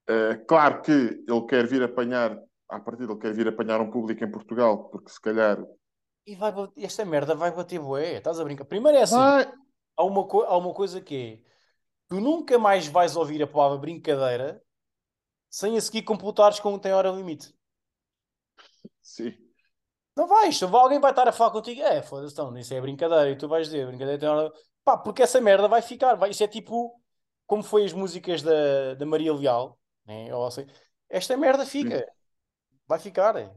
Eh, 0.07 0.35
claro 0.47 0.81
que 0.81 0.91
ele 0.91 1.45
quer 1.47 1.67
vir 1.67 1.83
apanhar, 1.83 2.39
à 2.69 2.79
partida, 2.79 3.11
ele 3.13 3.19
quer 3.21 3.33
vir 3.33 3.47
apanhar 3.47 3.81
um 3.81 3.91
público 3.91 4.23
em 4.23 4.31
Portugal, 4.31 4.89
porque 4.89 5.09
se 5.11 5.21
calhar. 5.21 5.57
E 6.25 6.35
vai, 6.35 6.51
bater- 6.51 6.83
esta 6.85 7.05
merda 7.05 7.35
vai 7.35 7.51
bater 7.51 7.79
bué. 7.79 8.17
Estás 8.17 8.39
a 8.39 8.43
brincar? 8.43 8.65
Primeiro 8.65 8.97
é 8.97 9.01
assim. 9.03 9.33
Vai, 9.33 9.45
Há 9.97 10.03
uma, 10.05 10.27
co- 10.27 10.43
há 10.43 10.57
uma 10.57 10.73
coisa 10.73 11.01
que 11.01 11.15
é. 11.45 11.49
Tu 12.09 12.21
nunca 12.21 12.57
mais 12.59 12.87
vais 12.87 13.15
ouvir 13.15 13.43
a 13.43 13.47
palavra 13.47 13.77
brincadeira 13.79 14.61
sem 15.49 15.77
a 15.77 15.81
seguir 15.81 16.03
computares 16.03 16.59
com 16.59 16.79
tem 16.79 16.93
hora 16.93 17.11
limite. 17.11 17.53
sim. 19.01 19.35
Não 20.15 20.27
vais, 20.27 20.61
alguém 20.63 20.99
vai 20.99 21.11
estar 21.11 21.27
a 21.27 21.31
falar 21.31 21.51
contigo, 21.51 21.81
é, 21.81 22.01
foda-se, 22.01 22.33
então, 22.33 22.55
isso 22.57 22.73
é 22.73 22.81
brincadeira, 22.81 23.29
e 23.31 23.37
tu 23.37 23.47
vais 23.47 23.67
dizer, 23.67 23.87
brincadeira 23.87 24.19
tem 24.19 24.27
hora. 24.29 24.51
Pá, 24.83 24.97
porque 24.97 25.23
essa 25.23 25.39
merda 25.39 25.67
vai 25.67 25.81
ficar, 25.81 26.15
vai, 26.15 26.31
isso 26.31 26.43
é 26.43 26.47
tipo 26.47 26.99
como 27.45 27.63
foi 27.63 27.85
as 27.85 27.93
músicas 27.93 28.41
da, 28.43 28.95
da 28.95 29.05
Maria 29.05 29.33
Leal, 29.33 29.79
né? 30.05 30.33
Ou 30.35 30.45
assim, 30.47 30.65
esta 31.09 31.35
merda 31.37 31.65
fica, 31.65 32.05
vai 32.89 32.99
ficar. 32.99 33.37
é. 33.37 33.55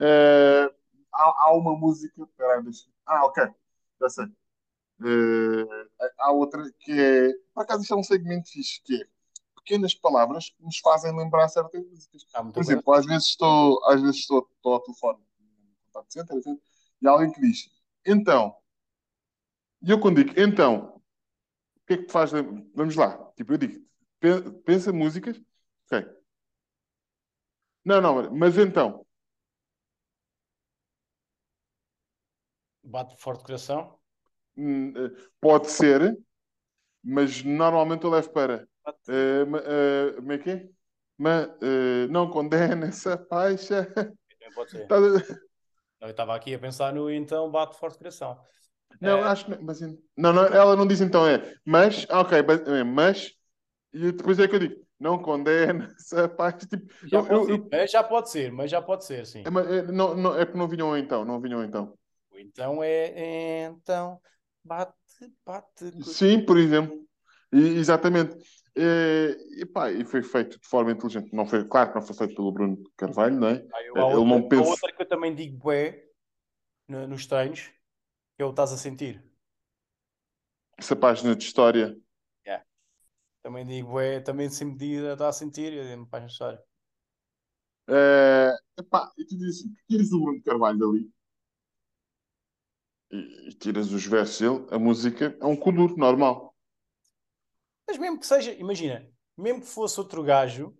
Eh, 0.00 0.70
há, 1.12 1.44
há 1.46 1.52
uma 1.54 1.76
música. 1.76 2.22
Espera 2.22 2.56
aí, 2.56 2.62
deixa. 2.62 2.86
Ah, 3.06 3.24
ok. 3.26 3.42
Já 4.00 4.08
sei. 4.10 4.26
Eh, 5.04 5.88
há 6.18 6.32
outra 6.32 6.62
que 6.80 6.92
é. 6.92 7.32
Por 7.54 7.62
acaso, 7.62 7.82
isto 7.82 7.94
é 7.94 7.96
um 7.96 8.02
segmento 8.04 8.50
fixe, 8.50 8.80
que 8.82 9.02
é 9.02 9.06
pequenas 9.56 9.94
palavras 9.94 10.50
que 10.50 10.62
nos 10.62 10.78
fazem 10.78 11.16
lembrar 11.16 11.48
certas 11.48 11.82
músicas. 11.86 12.24
Muita 12.42 12.52
Por 12.52 12.60
exemplo, 12.62 12.92
às 12.94 13.06
vezes 13.06 13.28
estou, 13.28 13.84
às 13.86 14.00
vezes 14.02 14.16
estou, 14.18 14.48
estou 14.56 14.74
ao 14.74 14.80
telefone, 14.80 15.18
no 15.40 15.86
contato 15.86 16.12
center, 16.12 16.36
etc, 16.36 16.48
e 17.00 17.08
há 17.08 17.10
alguém 17.10 17.32
que 17.32 17.40
diz, 17.40 17.70
então, 18.06 18.54
e 19.82 19.90
eu 19.90 20.00
quando 20.00 20.22
digo, 20.22 20.38
então, 20.38 20.96
o 20.96 21.86
que 21.86 21.94
é 21.94 21.96
que 21.98 22.04
te 22.06 22.12
faz 22.12 22.32
lembrar? 22.32 22.62
Vamos 22.74 22.96
lá, 22.96 23.16
tipo, 23.36 23.54
eu 23.54 23.58
digo, 23.58 23.86
pe- 24.20 24.50
pensa 24.64 24.92
músicas, 24.92 25.40
ok. 25.86 26.23
Não, 27.84 28.00
não, 28.00 28.30
mas 28.34 28.58
então, 28.58 29.06
Bate 32.84 33.16
forte 33.16 33.42
coração. 33.44 33.98
hum, 34.56 34.92
eh, 34.96 35.10
pode 35.40 35.68
ser, 35.70 36.16
mas 37.04 37.42
normalmente 37.44 38.04
eu 38.04 38.10
levo 38.10 38.30
para, 38.32 38.68
eh, 39.08 39.44
ma- 39.46 39.60
eh, 39.64 40.12
como 40.16 40.32
é 40.32 40.38
que 40.38 40.50
é? 40.50 40.70
Ma- 41.18 41.56
eh, 41.62 42.08
não 42.10 42.30
condena 42.30 42.88
essa 42.88 43.18
faixa. 43.28 43.88
Também 44.28 44.52
pode 44.52 44.70
ser. 44.72 44.94
A- 46.00 46.06
Eu 46.06 46.10
estava 46.10 46.34
aqui 46.36 46.54
a 46.54 46.58
pensar 46.58 46.92
no 46.92 47.10
então 47.10 47.50
bate 47.50 47.76
forte 47.78 47.98
coração. 47.98 48.40
Não, 49.00 49.22
Eh, 49.22 49.24
acho 49.24 49.44
que 49.46 49.50
não, 49.50 49.62
mas 49.62 49.80
não, 49.80 50.32
não, 50.32 50.44
ela 50.46 50.76
não 50.76 50.86
diz 50.86 51.00
então 51.00 51.26
é, 51.26 51.54
mas, 51.64 52.06
ah, 52.08 52.20
ok, 52.20 52.42
mas, 52.42 52.60
é, 52.68 52.84
mas, 52.84 53.32
e 53.92 54.12
depois 54.12 54.38
é 54.38 54.48
que 54.48 54.56
eu 54.56 54.60
digo, 54.60 54.83
não 55.04 55.20
condena 55.22 55.94
essa 55.98 56.28
parte, 56.28 56.66
tipo, 56.66 56.92
já, 57.02 57.22
eu, 57.22 57.22
pode 57.22 57.46
eu, 57.46 57.46
ser, 57.46 57.58
eu- 57.58 57.70
mas 57.70 57.90
já 57.90 58.02
pode 58.02 58.30
ser, 58.30 58.52
mas 58.52 58.70
já 58.70 58.80
pode 58.82 59.04
ser, 59.04 59.26
sim. 59.26 59.44
é, 59.44 59.50
mas, 59.50 59.66
é, 59.70 59.82
não, 59.92 60.16
não, 60.16 60.34
é 60.38 60.44
porque 60.44 60.58
não 60.58 60.68
vinham 60.68 60.96
então, 60.96 61.24
não 61.24 61.40
vinham 61.40 61.62
então. 61.64 61.96
Então 62.32 62.82
é, 62.82 63.64
então 63.66 64.20
bate, 64.64 64.94
bate. 65.44 65.90
Sim, 66.02 66.44
por 66.44 66.58
exemplo, 66.58 67.02
E- 67.52 67.78
exatamente. 67.78 68.36
É, 68.76 69.36
e, 69.62 69.66
pá, 69.66 69.90
e 69.92 70.04
foi 70.04 70.22
feito 70.22 70.58
de 70.58 70.66
forma 70.66 70.90
inteligente. 70.90 71.32
Não 71.32 71.46
foi, 71.46 71.64
claro 71.64 71.90
que 71.90 71.94
não 71.96 72.02
foi 72.06 72.16
feito 72.16 72.34
pelo 72.34 72.50
Bruno 72.52 72.82
Carvalho, 72.96 73.38
não 73.38 73.48
é? 73.48 73.64
Ah, 73.72 73.82
eu- 73.82 73.96
Ele 73.96 74.24
outra, 74.24 74.24
não 74.24 74.48
pensa. 74.48 74.72
outra 74.72 74.92
que 74.92 75.02
eu 75.02 75.08
também 75.08 75.34
digo 75.34 75.56
bué 75.58 76.04
no- 76.88 77.06
nos 77.08 77.26
treinos, 77.26 77.62
que 78.36 78.42
é 78.42 78.46
o 78.46 78.50
estás 78.50 78.72
a 78.72 78.78
sentir. 78.78 79.22
Essa 80.78 80.94
página 80.96 81.34
de 81.34 81.44
história. 81.44 81.96
Também 83.44 83.66
digo 83.66 83.90
bué, 83.90 84.20
também 84.20 84.48
sempre 84.48 84.78
digo 84.78 85.06
estás 85.06 85.36
a 85.36 85.38
sentir, 85.38 85.70
eu 85.70 85.84
digo 85.84 86.06
página 86.06 86.28
de 86.28 86.32
história. 86.32 86.62
É, 87.86 88.56
epá, 88.78 89.12
e 89.18 89.26
tu 89.26 89.36
dizes 89.36 89.60
assim, 89.60 89.74
tiras 89.86 90.10
o 90.12 90.18
Bruno 90.18 90.42
Carvalho 90.42 90.78
dali 90.78 91.12
e, 93.12 93.50
e 93.50 93.52
tiras 93.52 93.92
os 93.92 94.06
versos 94.06 94.40
dele, 94.40 94.66
a 94.70 94.78
música 94.78 95.36
é 95.38 95.44
um 95.44 95.54
kuduro 95.54 95.94
normal. 95.98 96.54
Mas 97.86 97.98
mesmo 97.98 98.18
que 98.18 98.26
seja, 98.26 98.50
imagina, 98.54 99.06
mesmo 99.36 99.60
que 99.60 99.66
fosse 99.66 100.00
outro 100.00 100.22
gajo, 100.22 100.74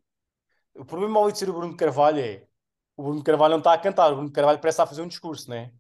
o 0.74 0.86
problema 0.86 1.20
ao 1.20 1.30
de 1.30 1.38
ser 1.38 1.50
o 1.50 1.52
Bruno 1.52 1.76
Carvalho 1.76 2.20
é 2.20 2.48
o 2.96 3.02
Bruno 3.02 3.22
Carvalho 3.22 3.52
não 3.52 3.58
está 3.58 3.74
a 3.74 3.78
cantar, 3.78 4.10
o 4.10 4.16
Bruno 4.16 4.32
Carvalho 4.32 4.58
parece 4.58 4.76
estar 4.76 4.84
a 4.84 4.86
fazer 4.86 5.02
um 5.02 5.08
discurso, 5.08 5.50
não 5.50 5.56
é? 5.56 5.70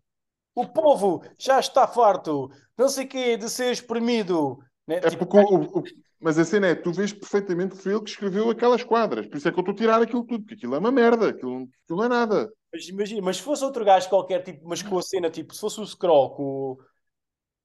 o 0.54 0.68
povo 0.68 1.22
já 1.38 1.58
está 1.58 1.86
farto, 1.88 2.50
não 2.76 2.88
sei 2.88 3.06
o 3.06 3.08
quê, 3.08 3.36
de 3.36 3.48
ser 3.48 3.72
exprimido. 3.72 4.58
Né? 4.86 4.96
É 5.02 5.10
Tipo, 5.10 5.26
porque 5.26 5.36
o, 5.36 5.80
o- 5.80 5.84
mas 6.20 6.38
a 6.38 6.44
cena 6.44 6.68
é, 6.68 6.74
tu 6.74 6.92
vês 6.92 7.12
perfeitamente 7.12 7.76
que 7.76 7.82
foi 7.82 7.92
ele 7.92 8.02
que 8.02 8.10
escreveu 8.10 8.50
aquelas 8.50 8.82
quadras. 8.82 9.26
Por 9.26 9.36
isso 9.36 9.48
é 9.48 9.52
que 9.52 9.58
eu 9.58 9.60
estou 9.60 9.74
a 9.74 9.76
tirar 9.76 10.02
aquilo 10.02 10.24
tudo, 10.24 10.40
porque 10.42 10.54
aquilo 10.54 10.74
é 10.74 10.78
uma 10.78 10.92
merda, 10.92 11.28
aquilo, 11.30 11.68
aquilo 11.84 11.98
não 11.98 12.04
é 12.04 12.08
nada. 12.08 12.50
Mas 12.72 12.88
imagina, 12.88 13.22
mas 13.22 13.36
se 13.36 13.42
fosse 13.42 13.64
outro 13.64 13.84
gajo 13.84 14.08
qualquer, 14.08 14.42
tipo, 14.42 14.66
mas 14.68 14.82
com 14.82 14.98
a 14.98 15.02
cena, 15.02 15.30
tipo, 15.30 15.54
se 15.54 15.60
fosse 15.60 15.80
o 15.80 15.86
Scroll, 15.86 16.30
com, 16.34 16.76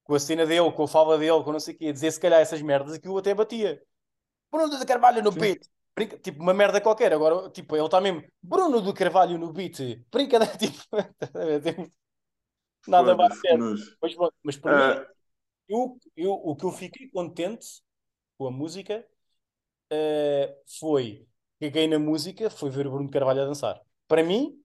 com 0.04 0.16
a 0.16 0.20
cena 0.20 0.46
dele, 0.46 0.72
com 0.74 0.84
a 0.84 0.88
fala 0.88 1.18
dele, 1.18 1.44
com 1.44 1.52
não 1.54 1.60
sei 1.60 1.76
o 1.76 1.78
quê, 1.78 1.94
dizer 1.94 2.12
se 2.12 2.20
calhar 2.20 2.42
essas 2.42 2.62
merdas, 2.62 2.94
aquilo 2.96 3.18
até 3.18 3.34
batia. 3.36 3.82
Bruno 4.52 4.80
de 4.80 4.86
Carvalho 4.86 5.24
no 5.24 5.32
Sim. 5.32 5.40
beat. 5.40 5.66
Brinca- 5.96 6.20
tipo, 6.20 6.42
uma 6.44 6.54
merda 6.54 6.82
qualquer. 6.82 7.14
Agora, 7.14 7.50
tipo, 7.52 7.76
ele 7.76 7.86
está 7.86 8.02
mesmo, 8.02 8.24
Bruno 8.44 8.82
do 8.82 8.94
Carvalho 8.94 9.38
no 9.40 9.54
beat. 9.54 9.80
Brincadeira, 10.12 10.56
tipo, 10.58 10.84
tipo, 11.64 11.94
nada 12.88 13.16
mais 13.16 13.40
certo. 13.40 13.68
Mas, 14.02 14.16
pronto, 14.16 14.36
mas 14.44 14.58
para 14.58 14.76
mim, 14.76 14.86
Ah, 14.92 15.08
eu, 15.70 15.98
eu, 16.18 16.34
o 16.34 16.56
que 16.56 16.66
eu 16.66 16.72
fiquei 16.72 17.08
contente 17.10 17.82
com 18.38 18.48
a 18.48 18.52
música 18.52 19.06
eh, 19.92 20.58
foi, 20.80 21.28
caguei 21.60 21.88
na 21.88 22.00
música, 22.00 22.50
foi 22.50 22.70
ver 22.70 22.88
o 22.88 22.92
Bruno 22.92 23.10
Carvalho 23.10 23.44
a 23.44 23.46
dançar. 23.46 23.80
Para 24.08 24.24
mim, 24.24 24.60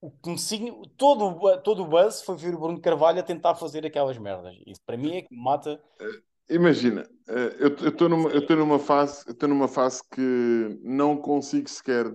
o 0.00 0.10
que 0.10 0.30
me 0.30 0.86
todo, 0.96 1.60
todo 1.62 1.82
o 1.82 1.86
buzz 1.86 2.22
foi 2.22 2.36
ver 2.36 2.54
o 2.54 2.60
Bruno 2.60 2.80
Carvalho 2.80 3.20
a 3.20 3.22
tentar 3.22 3.54
fazer 3.54 3.84
aquelas 3.84 4.16
merdas. 4.18 4.56
Isso 4.66 4.80
para 4.84 4.96
mim 4.96 5.16
é 5.16 5.22
que 5.22 5.34
me 5.34 5.42
mata. 5.42 5.82
imagina, 6.48 7.08
eh, 7.28 7.56
eu 7.58 7.88
estou 7.88 8.08
numa, 8.08 8.30
eu 8.30 8.56
numa 8.56 8.78
fase, 8.78 9.24
eu 9.26 9.32
estou 9.32 9.48
numa 9.48 9.68
fase 9.68 10.02
que 10.10 10.80
não 10.82 11.16
consigo 11.16 11.68
sequer, 11.68 12.06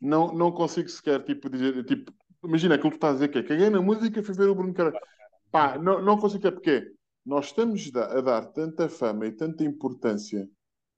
não, 0.00 0.32
não 0.32 0.52
consigo 0.52 0.88
sequer, 0.88 1.24
tipo, 1.24 1.50
dizer, 1.50 1.84
tipo, 1.84 2.12
imagina 2.44 2.74
aquilo 2.74 2.90
que 2.90 2.98
tu 2.98 3.06
estás 3.06 3.14
a 3.14 3.18
dizer, 3.18 3.28
que 3.28 3.38
é, 3.38 3.42
caguei 3.42 3.70
na 3.70 3.80
música, 3.80 4.22
fui 4.22 4.34
ver 4.34 4.48
o 4.48 4.54
Bruno 4.54 4.74
Carvalho. 4.74 5.04
Pá, 5.50 5.78
não, 5.78 6.02
não 6.02 6.18
consigo, 6.18 6.46
é 6.46 6.50
porque 6.50 6.92
nós 7.24 7.46
estamos 7.46 7.90
a 7.94 8.20
dar 8.20 8.46
tanta 8.46 8.88
fama 8.88 9.26
e 9.26 9.32
tanta 9.32 9.64
importância, 9.64 10.48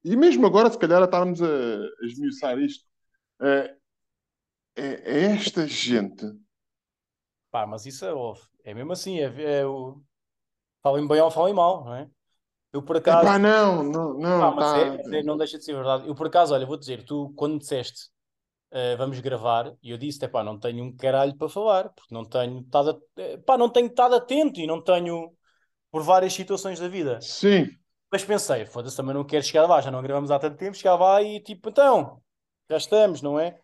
e 0.05 0.17
mesmo 0.17 0.47
agora, 0.47 0.71
se 0.71 0.79
calhar, 0.79 1.03
a 1.03 1.05
estarmos 1.05 1.43
a, 1.43 1.47
a 1.47 2.07
esmiuçar 2.07 2.59
isto, 2.59 2.85
eh, 3.43 3.77
é, 4.77 4.85
é 4.85 5.25
esta 5.33 5.67
gente. 5.67 6.25
Pá, 7.51 7.67
mas 7.67 7.85
isso 7.85 8.05
é, 8.05 8.71
é 8.71 8.75
mesmo 8.75 8.93
assim. 8.93 9.19
É, 9.19 9.61
é 9.61 9.67
o... 9.67 10.01
Falem 10.83 11.07
bem 11.07 11.21
ou 11.21 11.31
falem 11.31 11.53
mal, 11.53 11.85
não 11.85 11.95
é? 11.95 12.11
Eu 12.73 12.83
por 12.83 12.97
acaso. 12.97 13.27
Epá, 13.27 13.39
não, 13.39 13.83
não, 13.83 14.15
Pá, 14.15 14.29
não, 14.29 14.55
mas 14.55 14.73
tá. 14.73 14.79
é, 14.79 15.19
é, 15.19 15.23
não 15.23 15.37
deixa 15.37 15.59
de 15.59 15.65
ser 15.65 15.75
verdade. 15.75 16.09
Eu 16.09 16.15
por 16.15 16.29
acaso, 16.29 16.55
olha, 16.55 16.65
vou 16.65 16.79
dizer, 16.79 17.05
tu 17.05 17.33
quando 17.37 17.55
me 17.55 17.59
disseste 17.59 18.09
eh, 18.71 18.97
vamos 18.97 19.19
gravar, 19.21 19.75
e 19.83 19.91
eu 19.91 19.99
disse, 19.99 20.27
pá, 20.29 20.43
não 20.45 20.59
tenho 20.59 20.85
um 20.85 20.97
caralho 20.97 21.37
para 21.37 21.49
falar, 21.49 21.91
porque 21.91 22.15
não 22.15 22.25
tenho 22.25 22.61
estado, 22.61 23.03
eh, 23.17 23.37
pá, 23.39 23.59
não 23.59 23.69
tenho 23.71 23.87
estado 23.89 24.15
atento 24.15 24.61
e 24.61 24.67
não 24.67 24.83
tenho 24.83 25.35
por 25.91 26.03
várias 26.03 26.33
situações 26.33 26.79
da 26.79 26.89
vida. 26.89 27.21
Sim, 27.21 27.69
Mas 28.13 28.25
pensei, 28.25 28.67
foda-se, 28.67 28.97
também 28.97 29.15
não 29.15 29.25
quero 29.25 29.45
chegar 29.45 29.67
lá, 29.67 29.81
já 29.81 29.91
não 29.91 30.03
gravamos 30.03 30.31
há 30.31 30.39
tanto 30.39 30.57
tempo, 30.57 30.77
chegava 30.77 31.05
lá 31.05 31.23
e 31.23 31.41
tipo, 31.41 31.69
então, 31.69 32.23
já 32.69 32.77
estamos, 32.77 33.23
não 33.23 33.39
é? 33.39 33.61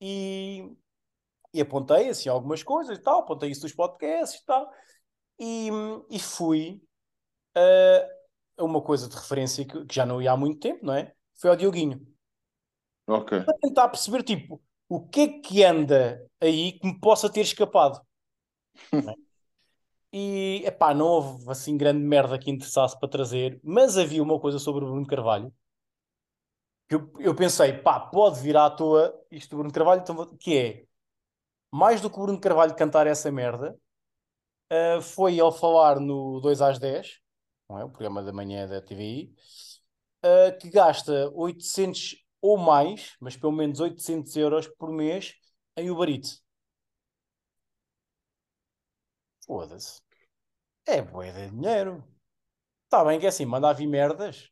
E, 0.00 0.70
e 1.52 1.60
apontei 1.60 2.08
assim 2.08 2.28
algumas 2.28 2.62
coisas 2.62 2.98
e 2.98 3.02
tal, 3.02 3.20
apontei 3.20 3.50
isso 3.50 3.62
dos 3.62 3.72
podcasts 3.74 4.40
e 4.40 4.46
tal, 4.46 4.70
e, 5.38 5.70
e 6.10 6.18
fui 6.18 6.82
eh, 7.54 8.08
a 8.58 8.64
uma 8.64 8.82
coisa 8.82 9.08
de 9.08 9.16
referência 9.16 9.64
que, 9.66 9.86
que 9.86 9.94
já 9.94 10.06
não 10.06 10.22
ia 10.22 10.32
há 10.32 10.36
muito 10.36 10.60
tempo, 10.60 10.84
não 10.86 10.94
é? 10.94 11.14
Foi 11.40 11.50
ao 11.50 11.56
Dioguinho. 11.56 12.06
Para 13.44 13.58
tentar 13.58 13.88
perceber, 13.88 14.22
tipo, 14.22 14.60
o 14.88 15.00
que 15.06 15.20
é 15.20 15.28
que 15.40 15.64
anda 15.64 16.24
aí 16.40 16.72
que 16.72 16.86
me 16.86 16.98
possa 16.98 17.30
ter 17.30 17.40
escapado. 17.40 18.00
é? 18.94 19.14
E, 20.12 20.62
epá, 20.66 20.92
não 20.92 21.06
houve 21.06 21.50
assim 21.50 21.76
grande 21.76 22.00
merda 22.00 22.38
que 22.38 22.50
interessasse 22.50 22.98
para 22.98 23.08
trazer, 23.08 23.60
mas 23.62 23.96
havia 23.96 24.22
uma 24.22 24.40
coisa 24.40 24.58
sobre 24.58 24.84
o 24.84 24.88
Bruno 24.88 25.06
Carvalho 25.06 25.52
que 26.90 26.96
eu, 26.96 27.12
eu 27.20 27.36
pensei, 27.36 27.72
pá, 27.72 28.00
pode 28.00 28.40
vir 28.40 28.56
à 28.56 28.68
toa 28.68 29.16
isto 29.30 29.50
do 29.50 29.58
Bruno 29.58 29.72
Carvalho, 29.72 30.00
então 30.02 30.26
que 30.36 30.58
é 30.58 30.84
mais 31.70 32.00
do 32.00 32.10
que 32.10 32.18
o 32.18 32.22
Bruno 32.22 32.40
Carvalho 32.40 32.74
cantar 32.74 33.06
essa 33.06 33.30
merda, 33.30 33.78
ah, 34.68 35.00
foi 35.00 35.38
ele 35.38 35.52
falar 35.52 36.00
no 36.00 36.40
2 36.40 36.60
às 36.60 36.80
10, 36.80 37.20
não 37.68 37.78
é? 37.78 37.84
O 37.84 37.90
programa 37.90 38.24
da 38.24 38.32
manhã 38.32 38.66
da 38.66 38.82
TVI, 38.82 39.32
ah, 40.24 40.50
que 40.60 40.68
gasta 40.68 41.30
800 41.32 42.16
ou 42.40 42.56
mais, 42.56 43.16
mas 43.20 43.36
pelo 43.36 43.52
menos 43.52 43.80
800 43.80 44.34
euros 44.36 44.68
por 44.68 44.90
mês 44.92 45.34
em 45.76 45.90
Uber 45.90 46.08
Eats. 46.08 46.42
Foda-se. 49.46 50.00
É 50.86 51.02
bué 51.02 51.32
de 51.32 51.50
dinheiro. 51.50 52.04
Está 52.84 53.04
bem 53.04 53.18
que 53.20 53.26
é 53.26 53.28
assim, 53.28 53.44
mandar 53.44 53.72
vir 53.74 53.86
merdas 53.86 54.50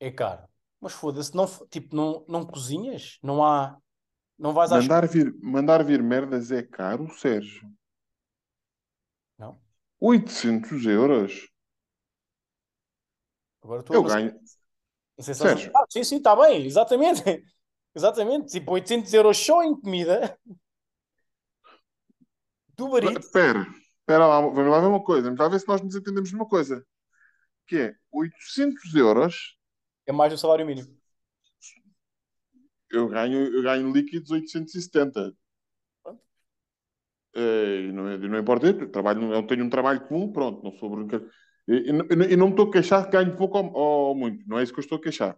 é 0.00 0.10
caro. 0.10 0.48
Mas 0.80 0.92
foda-se, 0.92 1.34
não, 1.34 1.46
tipo, 1.68 1.94
não, 1.94 2.24
não 2.28 2.46
cozinhas? 2.46 3.18
Não 3.22 3.44
há... 3.44 3.76
Não 4.38 4.52
vais 4.52 4.70
às... 4.70 4.84
Mandar 4.84 5.06
vir, 5.08 5.34
mandar 5.42 5.84
vir 5.84 6.02
merdas 6.02 6.52
é 6.52 6.62
caro, 6.62 7.08
Sérgio. 7.14 7.68
Não. 9.36 9.60
800 10.00 10.86
euros. 10.86 11.48
Agora 13.60 13.80
estou 13.80 13.96
Eu 13.96 14.02
ganho. 14.04 14.40
Ah, 15.18 15.84
sim, 15.90 16.04
sim, 16.04 16.16
está 16.16 16.36
bem, 16.36 16.64
exatamente. 16.66 17.22
Exatamente. 17.94 18.52
Tipo, 18.52 18.72
800 18.72 19.12
euros 19.12 19.36
só 19.36 19.62
em 19.62 19.74
comida. 19.74 20.38
Do 22.76 22.96
Eats. 22.98 23.26
Espera, 23.26 23.66
espera 24.00 24.26
lá, 24.26 24.40
vamos 24.40 24.70
lá 24.70 24.78
ver 24.78 24.86
uma 24.86 25.02
coisa. 25.02 25.24
Vamos 25.24 25.40
lá 25.40 25.48
ver 25.48 25.58
se 25.58 25.66
nós 25.66 25.80
nos 25.82 25.96
entendemos 25.96 26.30
numa 26.32 26.46
coisa. 26.46 26.84
Que 27.66 27.76
é 27.78 27.94
800 28.12 28.94
euros, 28.94 29.56
É 30.06 30.12
mais 30.12 30.32
do 30.32 30.38
salário 30.38 30.64
mínimo. 30.64 30.88
eu 32.90 33.08
ganho, 33.08 33.38
eu 33.54 33.62
ganho 33.62 33.92
líquidos 33.92 34.30
870. 34.30 35.34
Pronto. 36.02 36.22
Eh, 37.34 37.88
E 37.88 37.92
não, 37.92 38.04
não 38.18 38.38
importa, 38.38 38.66
eu, 38.66 38.90
trabalho, 38.90 39.32
eu 39.32 39.46
tenho 39.46 39.64
um 39.64 39.70
trabalho 39.70 40.06
comum, 40.06 40.32
pronto, 40.32 40.62
não 40.62 40.72
sou 40.78 40.90
brincar. 40.94 41.20
E, 41.68 41.74
e, 41.90 41.92
não- 41.92 42.06
e 42.32 42.36
não 42.36 42.46
me 42.48 42.52
estou 42.54 42.68
a 42.68 42.72
queixar 42.72 43.04
que 43.04 43.12
ganho 43.12 43.36
pouco 43.36 43.58
ou, 43.58 43.72
ou 43.74 44.14
muito, 44.14 44.46
não 44.48 44.58
é 44.58 44.62
isso 44.62 44.72
que 44.72 44.80
eu 44.80 44.84
estou 44.84 44.98
a 44.98 45.02
queixar. 45.02 45.36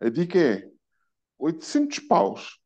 A 0.00 0.08
dica 0.10 0.38
é 0.38 0.70
800 1.38 1.98
paus 2.00 2.58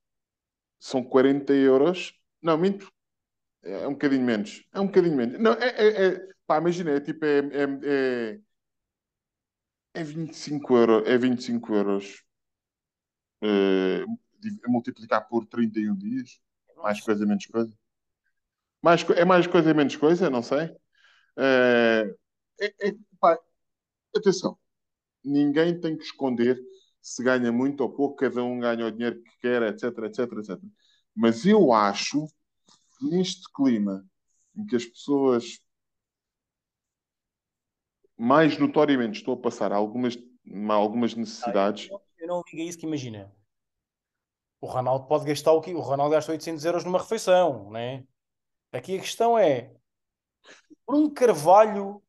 são 0.81 1.03
40 1.05 1.55
euros. 1.55 2.15
Não, 2.43 2.59
minto, 2.59 2.93
é 3.65 3.89
um 3.89 3.93
bocadinho 3.93 4.25
menos. 4.25 4.65
É 4.73 4.81
um 4.81 4.87
bocadinho 4.87 5.17
menos. 5.17 5.41
Não, 5.41 5.53
é, 5.55 5.69
é, 5.71 6.07
é- 6.09 6.29
pá, 6.47 6.59
imagina, 6.59 6.93
é 6.93 7.01
tipo, 7.01 7.25
é, 7.27 7.41
é, 7.41 8.35
é, 8.35 8.41
é 9.95 10.03
25 10.05 10.77
euros, 10.77 11.03
é 11.09 11.17
25 11.19 11.75
euros 11.75 12.25
div- 14.41 14.61
multiplicar 14.69 15.27
por 15.29 15.47
31 15.47 15.97
dias. 15.97 16.41
Mais 16.77 17.01
coisa, 17.01 17.27
menos 17.27 17.47
coisa. 17.47 17.73
Mais, 18.83 19.03
é 19.11 19.25
mais 19.25 19.47
coisa, 19.47 19.73
menos 19.75 19.97
coisa, 19.97 20.29
não 20.31 20.43
sei. 20.43 20.75
Eh, 21.41 22.15
é- 22.61 22.89
é- 22.89 22.97
pá, 23.19 23.39
atenção, 24.15 24.59
ninguém 25.25 25.81
tem 25.81 25.97
que 25.97 26.05
esconder 26.05 26.61
se 27.01 27.23
ganha 27.25 27.51
muito 27.51 27.81
ou 27.83 27.91
pouco, 27.91 28.17
cada 28.17 28.45
um 28.45 28.61
ganha 28.61 28.87
o 28.87 28.91
dinheiro 28.91 29.23
que 29.23 29.39
quer, 29.41 29.63
etc, 29.63 29.85
etc, 30.05 30.19
etc. 30.39 30.61
Mas 31.17 31.47
eu 31.47 31.73
acho 31.73 32.27
que 32.99 33.07
neste 33.11 33.51
clima 33.55 34.07
em 34.55 34.67
que 34.67 34.77
as 34.77 34.85
pessoas 34.85 35.61
mais 38.19 38.59
notoriamente 38.59 39.21
estão 39.21 39.33
a 39.33 39.37
passar 39.39 39.73
algumas, 39.73 40.19
algumas 40.69 41.15
necessidades, 41.15 41.89
Eu 42.19 42.29
não 42.29 42.43
ligo 42.47 42.63
a 42.63 42.65
isso 42.67 42.79
que 42.79 42.87
imagina. 42.87 43.35
O 44.61 44.67
Ronaldo 44.67 45.07
pode 45.07 45.25
gastar 45.25 45.53
o 45.53 45.63
quê? 45.63 45.73
O 45.73 45.81
Ronaldo 45.81 46.13
gasta 46.13 46.33
800 46.33 46.67
euros 46.67 46.85
numa 46.85 46.99
refeição, 46.99 47.71
né? 47.71 48.05
Aqui 48.73 48.99
a 48.99 49.01
questão 49.01 49.39
é 49.39 49.75
Bruno 50.87 51.11
Carvalho 51.13 52.03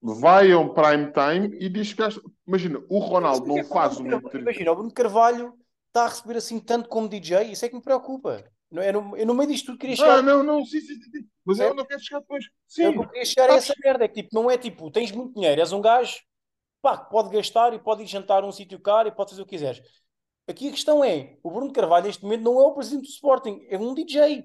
vai 0.00 0.50
a 0.52 0.58
um 0.58 0.68
prime 0.68 1.12
time 1.12 1.56
e 1.58 1.68
diz 1.68 1.92
que. 1.92 2.02
Imagina, 2.46 2.82
o 2.88 2.98
Ronaldo 2.98 3.46
não 3.46 3.64
faz 3.64 3.98
uma 3.98 4.08
entrevista. 4.08 4.38
Imagina, 4.38 4.72
o 4.72 4.74
Bruno 4.74 4.92
Carvalho 4.92 5.54
está 5.88 6.04
a 6.04 6.08
receber 6.08 6.36
assim 6.36 6.58
tanto 6.58 6.88
como 6.88 7.08
DJ, 7.08 7.52
isso 7.52 7.64
é 7.64 7.68
que 7.68 7.74
me 7.74 7.82
preocupa. 7.82 8.44
Não, 8.70 8.82
eu, 8.82 8.92
no, 8.92 9.16
eu 9.16 9.26
no 9.26 9.34
meio 9.34 9.50
disto 9.50 9.66
tudo 9.66 9.78
queria 9.78 9.94
chegar. 9.94 10.18
Ah, 10.18 10.22
não, 10.22 10.42
não, 10.42 10.64
sim, 10.64 10.80
sim, 10.80 10.94
sim. 11.00 11.28
Mas 11.44 11.60
É. 11.60 11.68
eu 11.68 11.74
não 11.74 11.84
quero 11.84 12.00
chegar 12.00 12.20
depois. 12.20 12.44
É 12.44 12.48
Sim, 12.66 12.86
o 12.86 13.02
eu 13.02 13.08
queria 13.08 13.24
chegar 13.26 13.50
a 13.50 13.54
essa 13.54 13.74
merda. 13.84 14.04
É 14.04 14.08
que 14.08 14.22
tipo, 14.22 14.34
não 14.34 14.50
é 14.50 14.56
tipo, 14.56 14.90
tens 14.90 15.12
muito 15.12 15.34
dinheiro, 15.34 15.60
és 15.60 15.72
um 15.72 15.80
gajo 15.80 16.18
pá, 16.80 16.96
que 16.98 17.10
pode 17.10 17.30
gastar 17.30 17.74
e 17.74 17.78
pode 17.78 18.02
ir 18.02 18.06
jantar 18.06 18.42
a 18.42 18.46
um 18.46 18.52
sítio 18.52 18.80
caro 18.80 19.08
e 19.08 19.12
pode 19.12 19.30
fazer 19.30 19.42
o 19.42 19.44
que 19.44 19.50
quiseres. 19.50 19.82
Aqui 20.48 20.68
a 20.68 20.72
questão 20.72 21.04
é: 21.04 21.36
o 21.42 21.50
Bruno 21.50 21.72
Carvalho, 21.72 22.06
neste 22.06 22.22
momento, 22.22 22.42
não 22.42 22.58
é 22.58 22.64
o 22.64 22.72
presidente 22.74 23.04
do 23.04 23.08
Sporting, 23.12 23.64
é 23.68 23.78
um 23.78 23.94
DJ. 23.94 24.44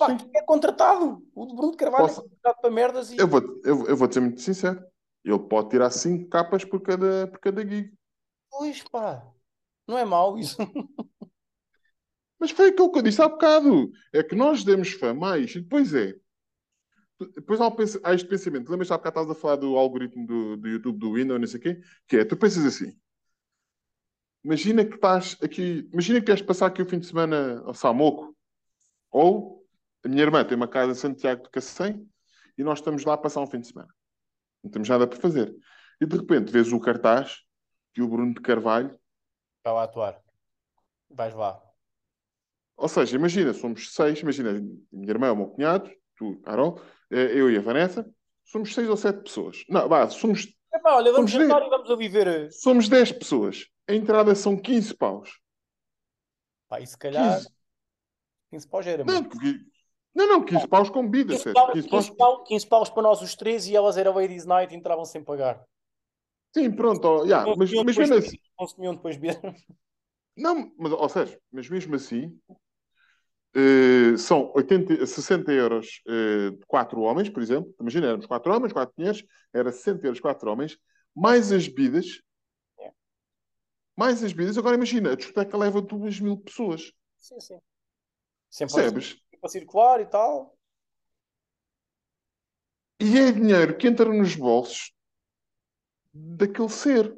Pá, 0.00 0.16
é 0.34 0.42
contratado. 0.42 1.22
O 1.34 1.54
Bruno 1.54 1.76
Carvalho 1.76 2.06
Posso- 2.06 2.20
é 2.20 2.22
contratado 2.22 2.60
para 2.62 2.70
merdas 2.70 3.12
e. 3.12 3.18
eu 3.18 3.28
vou, 3.28 3.42
eu, 3.62 3.86
eu 3.86 3.96
vou 3.96 4.10
ser 4.10 4.20
muito 4.20 4.40
sincero. 4.40 4.82
Ele 5.22 5.38
pode 5.38 5.68
tirar 5.68 5.90
5 5.90 6.30
capas 6.30 6.64
por 6.64 6.80
cada, 6.80 7.26
por 7.26 7.38
cada 7.38 7.62
gig. 7.62 7.92
Pois 8.50 8.82
pá, 8.84 9.22
não 9.86 9.98
é 9.98 10.04
mau 10.04 10.38
isso. 10.38 10.56
Mas 12.40 12.50
foi 12.50 12.68
aquilo 12.68 12.90
que 12.90 12.98
eu 12.98 13.02
disse 13.02 13.20
há 13.20 13.28
bocado. 13.28 13.90
É 14.14 14.22
que 14.22 14.34
nós 14.34 14.64
demos 14.64 14.92
fã 14.92 15.12
mais. 15.12 15.54
E 15.54 15.60
depois 15.60 15.92
é. 15.92 16.14
Depois 17.34 17.60
há, 17.60 17.68
há 18.04 18.14
este 18.14 18.26
pensamento. 18.26 18.70
Lembras-te 18.70 18.94
há 18.94 18.96
bocado 18.96 19.20
estavas 19.20 19.36
a 19.36 19.40
falar 19.40 19.56
do 19.56 19.76
algoritmo 19.76 20.26
do, 20.26 20.56
do 20.56 20.66
YouTube, 20.66 20.98
do 20.98 21.12
Windows, 21.12 21.38
não 21.38 21.46
sei 21.46 21.60
o 21.60 21.62
quê? 21.62 21.80
Que 22.08 22.16
é, 22.16 22.24
tu 22.24 22.38
pensas 22.38 22.64
assim. 22.64 22.98
Imagina 24.42 24.86
que 24.86 24.94
estás 24.94 25.36
aqui. 25.42 25.86
Imagina 25.92 26.18
que 26.20 26.26
queres 26.26 26.40
passar 26.40 26.68
aqui 26.68 26.80
o 26.80 26.86
fim 26.86 26.98
de 26.98 27.06
semana 27.06 27.60
ao 27.66 27.74
Samoco. 27.74 28.34
Ou 29.10 29.59
a 30.04 30.08
minha 30.08 30.22
irmã 30.22 30.44
tem 30.44 30.56
uma 30.56 30.68
casa 30.68 30.92
em 30.92 30.94
Santiago 30.94 31.42
de 31.44 31.50
Cacém 31.50 32.08
e 32.56 32.64
nós 32.64 32.78
estamos 32.78 33.04
lá 33.04 33.14
a 33.14 33.18
passar 33.18 33.40
um 33.40 33.46
fim 33.46 33.60
de 33.60 33.68
semana. 33.68 33.88
Não 34.62 34.70
temos 34.70 34.88
nada 34.88 35.06
para 35.06 35.18
fazer. 35.18 35.54
E 36.00 36.06
de 36.06 36.16
repente 36.16 36.50
vês 36.52 36.72
o 36.72 36.80
cartaz 36.80 37.40
que 37.94 38.02
o 38.02 38.08
Bruno 38.08 38.34
de 38.34 38.40
Carvalho 38.40 38.98
Está 39.58 39.72
lá 39.72 39.82
a 39.82 39.84
atuar. 39.84 40.20
Vais 41.10 41.34
lá. 41.34 41.60
Ou 42.76 42.88
seja, 42.88 43.14
imagina, 43.16 43.52
somos 43.52 43.92
seis, 43.92 44.20
imagina, 44.20 44.52
minha 44.90 45.10
irmã, 45.10 45.32
o 45.32 45.36
meu 45.36 45.48
cunhado, 45.48 45.90
tu, 46.16 46.40
Carol, 46.40 46.80
eh, 47.10 47.38
eu 47.38 47.50
e 47.50 47.58
a 47.58 47.60
Vanessa, 47.60 48.10
somos 48.42 48.72
seis 48.72 48.88
ou 48.88 48.96
sete 48.96 49.22
pessoas. 49.22 49.62
Não, 49.68 49.86
vá, 49.86 50.08
somos. 50.08 50.46
Epá, 50.72 50.94
olha, 50.94 51.12
vamos 51.12 51.30
Somos 51.30 51.46
jantar 51.46 51.60
dez. 51.60 51.66
e 51.66 51.70
vamos 51.76 51.90
ali 51.90 52.08
ver. 52.08 52.26
eh, 52.26 52.50
Somos 52.50 52.88
10 52.88 53.12
pessoas. 53.12 53.66
A 53.86 53.92
entrada 53.94 54.34
são 54.34 54.56
15 54.56 54.94
paus. 54.94 55.38
Pá, 56.68 56.80
e 56.80 56.86
se 56.86 56.96
calhar 56.96 57.36
15. 57.38 57.50
15 58.50 58.68
paus 58.68 58.86
era 58.86 59.04
muito. 59.04 59.36
Não, 60.14 60.28
não, 60.28 60.44
15 60.44 60.66
paus 60.68 60.90
com 60.90 61.08
bebida, 61.08 61.32
15 61.34 61.42
sério. 61.42 61.54
paus, 61.54 61.72
15 61.72 61.88
paus. 61.88 62.06
15 62.06 62.16
paus, 62.16 62.48
15 62.48 62.66
paus 62.66 62.90
para 62.90 63.02
nós 63.02 63.22
os 63.22 63.34
três 63.34 63.66
e 63.66 63.76
elas 63.76 63.96
eram 63.96 64.14
Ladies 64.14 64.44
Night 64.44 64.74
e 64.74 64.76
entravam 64.76 65.04
sem 65.04 65.22
pagar. 65.22 65.64
Sim, 66.52 66.70
pronto, 66.72 67.04
ó, 67.04 67.26
já, 67.26 67.44
mas, 67.56 67.72
mas 67.72 67.96
mesmo 67.96 68.02
assim. 68.02 68.30
beber, 68.30 68.40
consumiam 68.56 68.94
depois 68.94 69.16
beber. 69.16 69.40
Não, 70.36 70.72
mas, 70.78 70.92
ou 70.92 71.08
seja, 71.08 71.38
mas 71.52 71.68
mesmo 71.68 71.94
assim, 71.94 72.36
eh, 73.54 74.16
são 74.16 74.52
80, 74.54 75.04
60 75.06 75.52
euros 75.52 76.00
eh, 76.06 76.50
de 76.50 76.66
4 76.66 77.00
homens, 77.00 77.28
por 77.28 77.42
exemplo. 77.42 77.74
Imagina, 77.80 78.06
éramos 78.08 78.26
4 78.26 78.52
homens, 78.52 78.72
4 78.72 78.94
mulheres, 78.96 79.24
era 79.52 79.72
60 79.72 80.06
euros 80.06 80.20
4 80.20 80.50
homens, 80.50 80.78
mais 81.14 81.50
as 81.52 81.66
bebidas. 81.66 82.20
É. 82.78 82.90
Mais 83.96 84.22
as 84.22 84.32
bebidas. 84.32 84.56
Agora 84.56 84.76
imagina, 84.76 85.12
a 85.12 85.16
discoteca 85.16 85.56
leva 85.56 85.82
2 85.82 86.20
mil 86.20 86.36
pessoas. 86.36 86.92
Sim, 87.18 87.40
sim. 87.40 87.58
Sempre 88.48 88.74
Percebes? 88.74 89.16
Para 89.40 89.50
circular 89.50 90.00
e 90.00 90.06
tal. 90.06 90.56
E 93.00 93.18
é 93.18 93.32
dinheiro 93.32 93.76
que 93.76 93.88
entra 93.88 94.12
nos 94.12 94.34
bolsos 94.36 94.92
daquele 96.12 96.68
ser. 96.68 97.16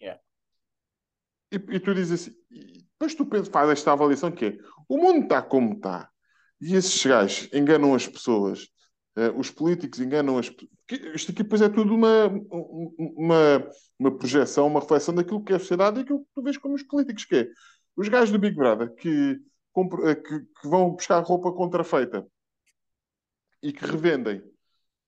Yeah. 0.00 0.20
E, 1.50 1.56
e 1.56 1.80
tu 1.80 1.94
dizes 1.94 2.28
assim, 2.28 2.36
depois 2.98 3.14
tu 3.14 3.26
faz 3.50 3.70
esta 3.70 3.92
avaliação 3.92 4.30
que 4.30 4.44
é, 4.44 4.58
o 4.88 4.98
mundo 4.98 5.24
está 5.24 5.40
como 5.40 5.74
está, 5.74 6.10
e 6.60 6.74
esses 6.74 7.04
gajos 7.04 7.48
enganam 7.52 7.94
as 7.94 8.06
pessoas, 8.06 8.68
eh, 9.16 9.30
os 9.30 9.50
políticos 9.50 10.00
enganam 10.00 10.36
as 10.38 10.50
pessoas. 10.50 10.72
Isto 11.14 11.32
aqui 11.32 11.42
depois 11.42 11.62
é 11.62 11.68
tudo 11.68 11.94
uma, 11.94 12.26
uma, 12.98 13.70
uma 13.98 14.18
projeção, 14.18 14.66
uma 14.66 14.80
reflexão 14.80 15.14
daquilo 15.14 15.44
que 15.44 15.52
é 15.52 15.56
a 15.56 15.58
sociedade 15.58 16.00
e 16.00 16.02
aquilo 16.02 16.20
que 16.20 16.30
tu 16.34 16.42
vês 16.42 16.56
como 16.56 16.74
os 16.74 16.82
políticos, 16.82 17.24
que 17.24 17.36
é 17.36 17.48
os 17.96 18.08
gajos 18.08 18.30
do 18.30 18.38
Big 18.38 18.56
Brother 18.56 18.92
que, 18.94 19.38
que, 19.88 20.40
que 20.40 20.68
vão 20.68 20.90
buscar 20.90 21.20
roupa 21.20 21.52
contrafeita 21.52 22.26
e 23.62 23.72
que 23.72 23.84
revendem, 23.84 24.42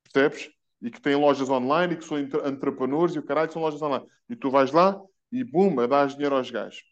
percebes? 0.04 0.50
E 0.82 0.90
que 0.90 1.00
têm 1.00 1.14
lojas 1.14 1.50
online 1.50 1.94
e 1.94 1.96
que 1.96 2.04
são 2.04 2.18
entre- 2.18 2.48
entrepreneurs 2.48 3.14
e 3.14 3.18
o 3.18 3.22
caralho 3.22 3.52
são 3.52 3.62
lojas 3.62 3.82
online. 3.82 4.06
E 4.28 4.36
tu 4.36 4.50
vais 4.50 4.72
lá 4.72 5.00
e 5.30 5.44
bum, 5.44 5.74
dás 5.86 6.14
dinheiro 6.14 6.36
aos 6.36 6.50
gajos. 6.50 6.82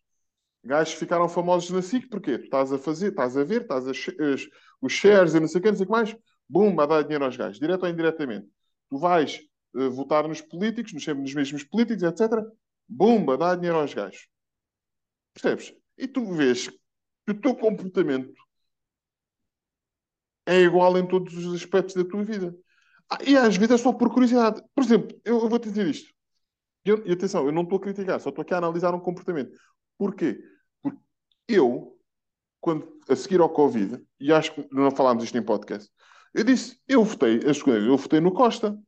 Gajos 0.65 0.95
ficaram 0.95 1.29
famosos 1.29 1.71
na 1.71 1.81
SIC, 1.83 2.09
porquê? 2.09 2.39
Tu 2.39 2.45
estás 2.45 2.73
a 2.73 2.79
fazer, 2.79 3.09
estás 3.11 3.37
a 3.37 3.45
ver, 3.45 3.63
estás 3.63 3.89
a 3.89 3.95
sh- 3.95 4.17
as- 4.21 4.47
os 4.83 4.93
shares 4.93 5.35
e 5.35 5.41
não 5.41 5.49
sei 5.49 5.61
o 5.61 5.63
que, 5.63 5.71
não 5.71 5.77
sei 5.77 5.85
o 5.85 5.87
que 5.87 5.93
mais, 5.93 6.17
bum, 6.49 6.79
a 6.81 6.87
dar 6.87 7.03
dinheiro 7.03 7.25
aos 7.25 7.37
gajos, 7.37 7.59
direto 7.59 7.85
ou 7.85 7.89
indiretamente. 7.89 8.47
Tu 8.91 8.99
vais 8.99 9.41
eh, 9.77 9.89
votar 9.89 10.29
nos 10.29 10.41
políticos, 10.41 10.93
nos, 10.93 11.07
nos 11.07 11.35
mesmos 11.35 11.65
políticos, 11.65 12.03
etc. 12.03 12.45
Bumba, 12.89 13.37
dá 13.39 13.55
dinheiro 13.55 13.79
aos 13.79 13.95
gajos. 13.95 14.29
Percebes? 15.33 15.75
E 15.97 16.07
tu 16.07 16.25
vês 16.33 16.71
que 17.29 17.33
o 17.33 17.41
teu 17.41 17.55
comportamento 17.55 18.33
é 20.47 20.61
igual 20.61 20.97
em 20.97 21.07
todos 21.07 21.37
os 21.37 21.55
aspectos 21.55 21.95
da 21.95 22.05
tua 22.05 22.25
vida. 22.25 22.57
Ah, 23.11 23.19
e 23.23 23.37
às 23.37 23.55
vezes 23.57 23.75
é 23.75 23.79
só 23.79 23.93
por 23.93 24.11
curiosidade. 24.11 24.63
Por 24.75 24.83
exemplo, 24.83 25.21
eu, 25.25 25.41
eu 25.41 25.49
vou-te 25.49 25.69
dizer 25.69 25.87
isto. 25.87 26.11
Eu- 26.85 27.07
e 27.07 27.13
atenção, 27.13 27.45
eu 27.45 27.53
não 27.53 27.63
estou 27.63 27.79
a 27.79 27.83
criticar, 27.83 28.19
só 28.21 28.31
estou 28.31 28.43
aqui 28.43 28.55
a 28.55 28.59
analisar 28.59 28.95
um 28.95 29.01
comportamento. 29.01 29.59
Porquê? 29.99 30.43
Porque 30.83 30.99
eu, 31.49 31.99
quando, 32.61 32.99
a 33.09 33.15
seguir 33.17 33.41
ao 33.41 33.53
Covid, 33.53 34.03
e 34.19 34.33
acho 34.33 34.55
que 34.55 34.67
não 34.73 34.91
falámos 34.91 35.25
isto 35.25 35.37
em 35.37 35.45
podcast, 35.45 35.91
eu 36.33 36.45
disse, 36.45 36.81
eu 36.89 37.05
votei, 37.05 37.39
a 37.39 37.53
segunda 37.53 37.79
vez, 37.79 37.89
eu 37.89 37.97
votei 37.97 38.21
no 38.21 38.33
Costa. 38.33 38.79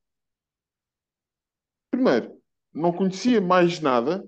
Primeiro, 1.90 2.40
não 2.72 2.92
conhecia 2.92 3.40
mais 3.40 3.80
nada, 3.80 4.26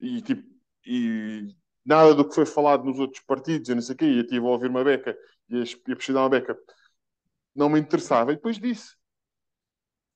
e 0.00 0.22
tipo, 0.22 0.48
e 0.86 1.54
nada 1.84 2.14
do 2.14 2.28
que 2.28 2.34
foi 2.34 2.46
falado 2.46 2.84
nos 2.84 2.98
outros 2.98 3.22
partidos, 3.24 3.68
e 3.68 3.74
não 3.74 3.82
sei 3.82 3.94
o 3.94 3.98
quê, 3.98 4.04
e 4.06 4.16
eu 4.18 4.22
estive 4.22 4.46
a 4.46 4.50
ouvir 4.50 4.68
uma 4.68 4.84
beca, 4.84 5.16
e 5.48 5.60
a, 5.62 5.64
pesquisar 5.86 6.20
uma 6.20 6.30
beca, 6.30 6.58
não 7.54 7.68
me 7.68 7.80
interessava, 7.80 8.32
e 8.32 8.36
depois 8.36 8.58
disse, 8.58 8.94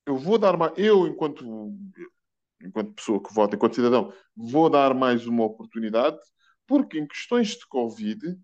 eu 0.05 0.17
vou 0.17 0.37
dar 0.37 0.57
mais, 0.57 0.73
eu 0.77 1.07
enquanto 1.07 1.43
enquanto 2.61 2.93
pessoa 2.93 3.21
que 3.21 3.33
vota, 3.33 3.55
enquanto 3.55 3.75
cidadão, 3.75 4.11
vou 4.35 4.69
dar 4.69 4.93
mais 4.93 5.27
uma 5.27 5.43
oportunidade, 5.43 6.17
porque 6.65 6.99
em 6.99 7.07
questões 7.07 7.49
de 7.49 7.67
Covid 7.67 8.37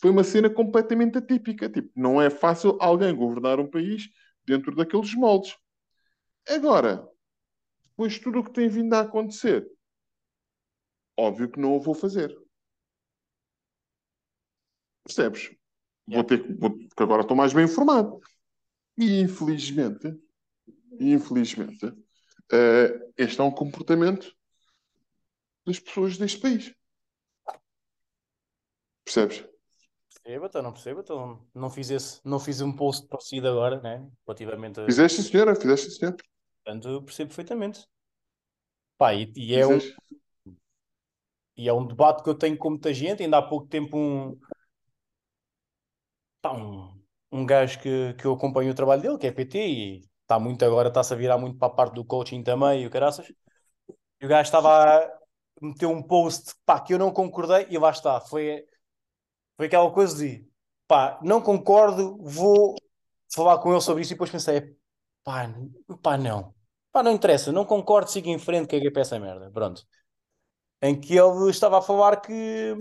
foi 0.00 0.10
uma 0.10 0.24
cena 0.24 0.48
completamente 0.50 1.18
atípica. 1.18 1.68
Tipo, 1.68 1.90
não 1.94 2.20
é 2.20 2.30
fácil 2.30 2.76
alguém 2.80 3.14
governar 3.14 3.58
um 3.60 3.68
país 3.68 4.08
dentro 4.44 4.74
daqueles 4.74 5.14
moldes. 5.14 5.56
Agora, 6.48 7.06
depois 7.90 8.18
tudo 8.18 8.40
o 8.40 8.44
que 8.44 8.52
tem 8.52 8.68
vindo 8.68 8.94
a 8.94 9.00
acontecer, 9.00 9.68
óbvio 11.16 11.50
que 11.50 11.60
não 11.60 11.76
o 11.76 11.80
vou 11.80 11.94
fazer. 11.94 12.36
Percebes? 15.06 15.54
Vou 16.06 16.24
ter 16.24 16.42
que, 16.42 16.52
vou, 16.54 16.70
porque 16.70 17.02
agora 17.02 17.22
estou 17.22 17.36
mais 17.36 17.52
bem 17.52 17.64
informado. 17.64 18.20
E 18.98 19.20
infelizmente, 19.20 20.18
infelizmente, 20.98 21.92
eh, 22.52 22.92
este 23.16 23.40
é 23.40 23.44
um 23.44 23.50
comportamento 23.50 24.34
das 25.64 25.78
pessoas 25.78 26.18
deste 26.18 26.40
país. 26.40 26.74
Percebes? 29.04 29.44
Perceba, 30.22 30.46
então 30.46 30.62
não 30.62 30.72
perceba, 30.72 31.00
então 31.00 31.48
não 31.54 31.70
fiz 31.70 31.90
esse, 31.90 32.20
não 32.24 32.40
fiz 32.40 32.60
um 32.60 32.72
post 32.72 33.06
parecido 33.06 33.48
agora, 33.48 33.80
né? 33.80 34.08
Relativamente 34.26 34.80
a. 34.80 34.86
Fizeste, 34.86 35.22
senhora? 35.22 35.54
Fizeste, 35.54 35.92
senhora? 35.92 36.16
Portanto, 36.64 36.88
eu 36.88 37.02
percebo 37.02 37.28
perfeitamente. 37.28 37.86
Pá, 38.98 39.14
e, 39.14 39.32
e 39.36 39.54
é 39.54 39.66
um, 39.66 39.78
Fizeste? 39.78 39.96
e 41.56 41.68
é 41.68 41.72
um 41.72 41.86
debate 41.86 42.24
que 42.24 42.28
eu 42.28 42.34
tenho 42.34 42.56
com 42.56 42.70
muita 42.70 42.92
gente. 42.92 43.22
Ainda 43.22 43.38
há 43.38 43.42
pouco 43.42 43.68
tempo 43.68 43.96
um, 43.96 44.36
um, 47.36 47.46
gajo 47.46 47.78
que, 47.80 48.14
que 48.14 48.24
eu 48.24 48.34
acompanho 48.34 48.70
o 48.70 48.74
trabalho 48.74 49.02
dele, 49.02 49.18
que 49.18 49.26
é 49.26 49.32
PT, 49.32 49.58
e 49.66 50.00
está 50.22 50.38
muito 50.38 50.64
agora, 50.64 50.88
está-se 50.88 51.12
a 51.14 51.16
virar 51.16 51.38
muito 51.38 51.58
para 51.58 51.68
a 51.68 51.74
parte 51.74 51.94
do 51.94 52.04
coaching 52.04 52.42
também, 52.42 52.82
e 52.82 52.86
o 52.86 52.90
caraças. 52.90 53.28
E 54.20 54.26
o 54.26 54.28
gajo 54.28 54.42
estava 54.42 55.04
a 55.04 55.18
meter 55.60 55.86
um 55.86 56.02
post, 56.02 56.54
pá, 56.64 56.80
que 56.80 56.94
eu 56.94 56.98
não 56.98 57.12
concordei, 57.12 57.66
e 57.70 57.78
lá 57.78 57.90
está. 57.90 58.20
Foi, 58.20 58.64
foi 59.56 59.66
aquela 59.66 59.90
coisa 59.90 60.16
de, 60.16 60.46
pá, 60.86 61.18
não 61.22 61.40
concordo, 61.40 62.16
vou 62.20 62.74
falar 63.34 63.58
com 63.58 63.72
ele 63.72 63.80
sobre 63.80 64.02
isso, 64.02 64.12
e 64.12 64.14
depois 64.14 64.30
pensei, 64.30 64.76
pá, 65.24 65.52
pá, 66.02 66.16
não. 66.16 66.54
Pá, 66.92 67.02
não 67.02 67.12
interessa, 67.12 67.52
não 67.52 67.64
concordo, 67.64 68.10
siga 68.10 68.30
em 68.30 68.38
frente, 68.38 68.68
caguei 68.68 68.90
para 68.90 69.02
essa 69.02 69.20
merda. 69.20 69.50
Pronto. 69.50 69.82
Em 70.80 70.98
que 70.98 71.14
ele 71.14 71.50
estava 71.50 71.78
a 71.78 71.82
falar 71.82 72.20
que, 72.22 72.74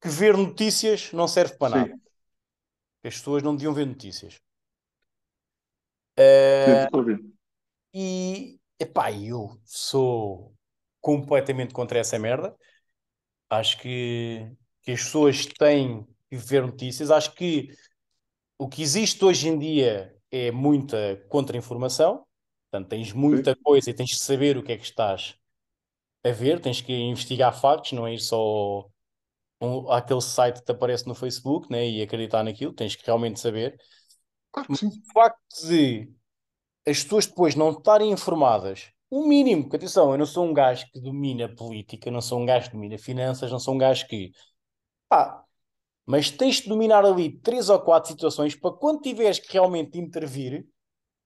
que 0.00 0.08
ver 0.08 0.36
notícias 0.36 1.10
não 1.12 1.26
serve 1.26 1.56
para 1.56 1.76
nada. 1.76 1.92
Sim, 1.92 2.00
Que 3.08 3.10
as 3.10 3.16
pessoas 3.18 3.42
não 3.42 3.54
deviam 3.56 3.74
ver 3.74 3.86
notícias. 3.86 4.34
sim, 6.66 6.72
Eh, 6.72 6.84
estou 6.84 7.00
a 7.00 7.02
ver. 7.04 7.18
e, 7.94 8.58
epá, 8.78 9.12
eu 9.12 9.58
sou 9.64 10.54
completamente 11.00 11.72
contra 11.74 11.98
essa 11.98 12.18
merda. 12.18 12.56
Acho 13.50 13.78
que, 13.80 14.50
que 14.82 14.92
as 14.92 15.02
pessoas 15.04 15.46
têm 15.46 16.06
que 16.30 16.36
ver 16.36 16.62
notícias. 16.66 17.10
Acho 17.10 17.34
que 17.34 17.70
o 18.58 18.68
que 18.68 18.82
existe 18.82 19.24
hoje 19.24 19.48
em 19.48 19.58
dia 19.58 20.16
é 20.30 20.50
muita 20.52 21.16
contra-informação. 21.28 22.26
Portanto, 22.70 22.90
tens 22.90 23.12
muita 23.12 23.54
Sim, 23.54 23.64
coisa 23.64 23.90
e 23.90 23.94
tens 23.94 24.12
que 24.12 24.18
saber 24.20 24.56
o 24.58 24.62
que 24.62 24.72
é 24.72 24.76
que 24.78 24.84
estás 24.84 25.36
a 26.24 26.30
ver, 26.32 26.60
tens 26.60 26.80
que 26.82 26.92
investigar 26.94 27.58
factos, 27.60 27.92
não 27.92 28.06
é 28.06 28.14
ir 28.14 28.20
só 28.20 28.88
um, 29.60 29.90
àquele 29.92 30.20
site 30.20 30.60
que 30.60 30.66
te 30.66 30.72
aparece 30.72 31.06
no 31.06 31.14
Facebook, 31.14 31.70
né, 31.70 31.88
e 31.88 32.02
acreditar 32.02 32.42
naquilo, 32.44 32.72
tens 32.74 32.96
que 32.96 33.04
realmente 33.06 33.40
saber. 33.40 33.76
claro 34.52 34.68
que 34.70 34.72
Mas 34.72 34.78
sim. 34.78 34.90
o 35.08 35.12
facto 35.12 35.40
de 35.68 36.10
as 36.86 37.02
pessoas 37.02 37.26
depois 37.26 37.54
não 37.54 37.70
estarem 37.72 38.10
informadas, 38.12 38.90
o 39.10 39.26
mínimo, 39.26 39.64
porque 39.64 39.76
atenção, 39.76 40.12
eu 40.12 40.18
não 40.18 40.26
sou 40.26 40.46
um 40.46 40.54
gajo 40.54 40.86
que 40.92 41.00
domina 41.00 41.48
política, 41.54 42.10
não 42.10 42.20
sou 42.22 42.40
um 42.40 42.46
gajo 42.46 42.68
que 42.70 42.76
domina 42.76 42.98
finanças, 42.98 43.50
não 43.52 43.58
sou 43.60 43.74
um 43.74 43.78
gajo 43.78 44.06
que, 44.08 44.32
pá, 45.08 45.44
Mas 46.06 46.30
tens 46.30 46.56
de 46.62 46.68
dominar 46.68 47.04
ali 47.04 47.38
três 47.40 47.68
ou 47.68 47.80
quatro 47.80 48.10
situações 48.10 48.54
para 48.56 48.72
quando 48.76 49.00
tiveres 49.02 49.38
que 49.38 49.52
realmente 49.52 49.98
intervir, 49.98 50.66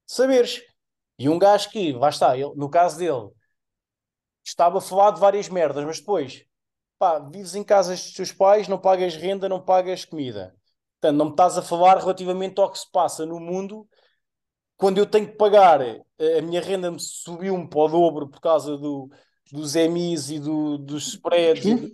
saberes. 0.06 0.62
E 1.18 1.28
um 1.28 1.38
gajo 1.38 1.70
que, 1.70 1.92
lá 1.92 2.10
está, 2.10 2.36
ele, 2.36 2.54
no 2.56 2.70
caso 2.70 2.98
dele, 2.98 3.30
estava 4.44 4.78
a 4.78 4.80
falar 4.80 5.10
de 5.12 5.20
várias 5.20 5.48
merdas, 5.48 5.84
mas 5.84 5.98
depois, 6.00 6.44
pá, 7.02 7.18
vives 7.18 7.56
em 7.56 7.64
casa 7.64 7.94
dos 7.94 8.12
teus 8.12 8.30
pais, 8.30 8.68
não 8.68 8.78
pagas 8.78 9.16
renda, 9.16 9.48
não 9.48 9.60
pagas 9.60 10.04
comida. 10.04 10.54
Portanto, 11.00 11.18
não 11.18 11.24
me 11.24 11.30
estás 11.32 11.58
a 11.58 11.62
falar 11.62 11.98
relativamente 11.98 12.60
ao 12.60 12.70
que 12.70 12.78
se 12.78 12.88
passa 12.92 13.26
no 13.26 13.40
mundo 13.40 13.88
quando 14.76 14.98
eu 14.98 15.06
tenho 15.06 15.26
que 15.26 15.36
pagar, 15.36 15.80
eh, 15.80 16.38
a 16.38 16.42
minha 16.42 16.60
renda 16.60 16.92
me 16.92 17.00
subiu-me 17.00 17.68
para 17.68 17.80
o 17.80 17.88
dobro 17.88 18.28
por 18.28 18.40
causa 18.40 18.76
do, 18.76 19.10
dos 19.50 19.74
EMIs 19.74 20.30
e 20.30 20.38
do, 20.38 20.78
dos 20.78 21.08
spreads. 21.08 21.64
E 21.64 21.74
do... 21.74 21.90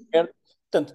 Portanto, 0.70 0.94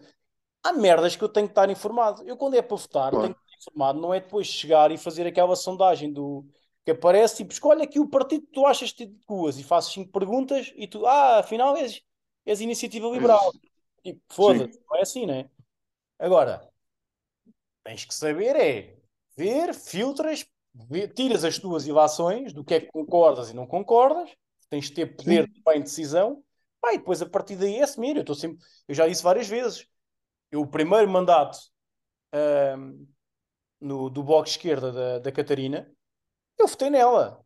há 0.64 0.73
merdas 0.73 1.15
que 1.15 1.23
eu 1.23 1.30
tenho 1.30 1.48
que 1.48 1.52
estar 1.52 1.68
informado. 1.72 2.22
Eu, 2.23 2.38
quando 2.38 2.56
é 2.56 2.61
para 2.61 2.77
votar, 2.77 3.10
claro. 3.10 3.26
tenho 3.26 3.35
que 3.35 3.41
estar 3.41 3.72
informado, 3.72 3.99
não 3.99 4.14
é 4.14 4.19
depois 4.19 4.45
chegar 4.45 4.91
e 4.91 4.98
fazer 4.98 5.26
aquela 5.26 5.56
sondagem 5.56 6.14
do 6.14 6.45
que 6.85 6.91
aparece, 6.91 7.38
tipo, 7.38 7.52
escolhe 7.52 7.81
aqui 7.81 7.99
o 7.99 8.10
partido 8.10 8.45
que 8.45 8.52
tu 8.52 8.65
achas 8.65 8.91
que 8.91 9.07
te 9.07 9.11
adequas 9.11 9.57
e 9.57 9.64
faço 9.64 9.91
cinco 9.91 10.11
perguntas 10.11 10.72
e 10.76 10.85
tu, 10.85 11.03
ah, 11.07 11.40
afinal 11.40 11.76
és, 11.77 11.99
és 12.45 12.61
iniciativa 12.61 13.07
liberal. 13.07 13.52
Tipo, 14.03 14.21
foda-se, 14.30 14.80
não 14.89 14.97
é 14.97 15.01
assim, 15.01 15.25
né? 15.25 15.49
Agora, 16.19 16.69
tens 17.84 18.05
que 18.05 18.13
saber 18.13 18.55
é 18.55 18.97
ver, 19.35 19.73
filtras, 19.73 20.45
ver, 20.73 21.13
tiras 21.13 21.43
as 21.43 21.57
tuas 21.57 21.88
ilações 21.88 22.53
do 22.53 22.63
que 22.63 22.73
é 22.73 22.80
que 22.81 22.91
concordas 22.91 23.49
e 23.49 23.55
não 23.55 23.65
concordas, 23.65 24.30
tens 24.69 24.85
de 24.85 24.93
ter 24.93 25.15
poder 25.15 25.45
Sim. 25.47 25.73
de 25.73 25.80
decisão, 25.81 26.43
pá, 26.81 26.93
e 26.93 26.97
depois 26.97 27.21
a 27.21 27.25
partir 27.25 27.55
daí 27.55 27.77
é 27.77 27.84
assumir. 27.84 28.17
Eu, 28.27 28.35
sempre, 28.35 28.63
eu 28.88 28.95
já 28.95 29.07
disse 29.07 29.23
várias 29.23 29.47
vezes, 29.47 29.88
eu, 30.51 30.61
o 30.61 30.67
primeiro 30.67 31.09
mandato 31.09 31.57
no, 33.80 34.09
do 34.09 34.23
bloco 34.23 34.47
esquerda 34.47 34.91
da, 34.91 35.19
da 35.19 35.31
Catarina, 35.31 35.91
eu 36.57 36.67
votei 36.67 36.89
nela. 36.89 37.43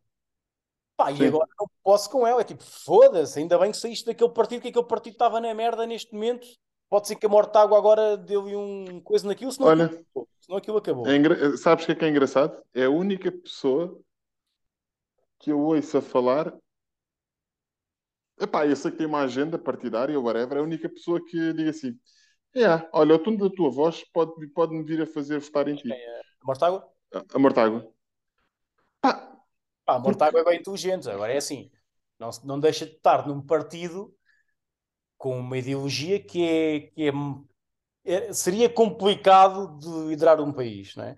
Pá, 0.98 1.12
e 1.12 1.24
agora 1.24 1.48
não 1.56 1.70
posso 1.84 2.10
com 2.10 2.26
ela. 2.26 2.40
É 2.40 2.44
tipo, 2.44 2.64
foda-se, 2.64 3.38
ainda 3.38 3.56
bem 3.56 3.70
que 3.70 3.76
saíste 3.76 4.04
daquele 4.04 4.30
partido, 4.30 4.62
que 4.62 4.68
aquele 4.68 4.84
partido 4.84 5.12
estava 5.12 5.40
na 5.40 5.54
merda 5.54 5.86
neste 5.86 6.12
momento. 6.12 6.44
Pode 6.90 7.06
ser 7.06 7.14
que 7.14 7.24
a 7.24 7.28
Mortágua 7.28 7.78
agora 7.78 8.16
deu-lhe 8.16 8.56
um 8.56 9.00
coisa 9.02 9.28
naquilo, 9.28 9.52
senão, 9.52 9.68
Olha, 9.68 9.84
aquilo, 9.84 10.00
acabou. 10.00 10.28
senão 10.40 10.58
aquilo 10.58 10.76
acabou. 10.78 11.06
É 11.06 11.14
engra... 11.14 11.56
Sabes 11.56 11.84
o 11.84 11.86
que 11.86 11.92
é 11.92 11.94
que 11.94 12.04
é 12.04 12.08
engraçado? 12.08 12.60
É 12.74 12.84
a 12.86 12.90
única 12.90 13.30
pessoa 13.30 13.96
que 15.38 15.52
eu 15.52 15.60
ouço 15.60 15.98
a 15.98 16.02
falar. 16.02 16.52
Epá, 18.40 18.66
eu 18.66 18.74
sei 18.74 18.90
que 18.90 18.96
tem 18.96 19.06
uma 19.06 19.20
agenda 19.20 19.56
partidária 19.56 20.18
ou 20.18 20.24
whatever, 20.24 20.58
é 20.58 20.60
a 20.60 20.64
única 20.64 20.88
pessoa 20.88 21.24
que 21.24 21.52
diga 21.52 21.70
assim: 21.70 21.96
é, 22.56 22.88
olha, 22.92 23.14
o 23.14 23.18
tom 23.20 23.36
da 23.36 23.48
tua 23.48 23.70
voz 23.70 24.02
pode, 24.12 24.48
pode 24.48 24.74
me 24.74 24.82
vir 24.82 25.02
a 25.02 25.06
fazer 25.06 25.38
votar 25.38 25.68
em 25.68 25.76
ti. 25.76 25.92
A 25.92 26.44
Mortágua? 26.44 26.88
A, 27.14 27.24
a 27.34 27.38
Mortágua. 27.38 27.88
Pá, 29.00 29.27
Pá, 29.88 29.94
a 29.94 29.98
Mortágua 29.98 30.42
é 30.42 30.44
bem 30.44 30.58
inteligente. 30.60 31.08
Agora 31.08 31.32
é 31.32 31.38
assim, 31.38 31.70
não, 32.18 32.28
não 32.44 32.60
deixa 32.60 32.84
de 32.84 32.92
estar 32.92 33.26
num 33.26 33.40
partido 33.40 34.14
com 35.16 35.38
uma 35.38 35.56
ideologia 35.56 36.22
que 36.22 36.46
é, 36.46 36.80
que 36.80 37.08
é, 37.08 37.12
é 38.04 38.32
seria 38.34 38.68
complicado 38.68 39.78
de 39.78 39.88
liderar 40.08 40.42
um 40.42 40.52
país, 40.52 40.94
não 40.94 41.04
é? 41.04 41.16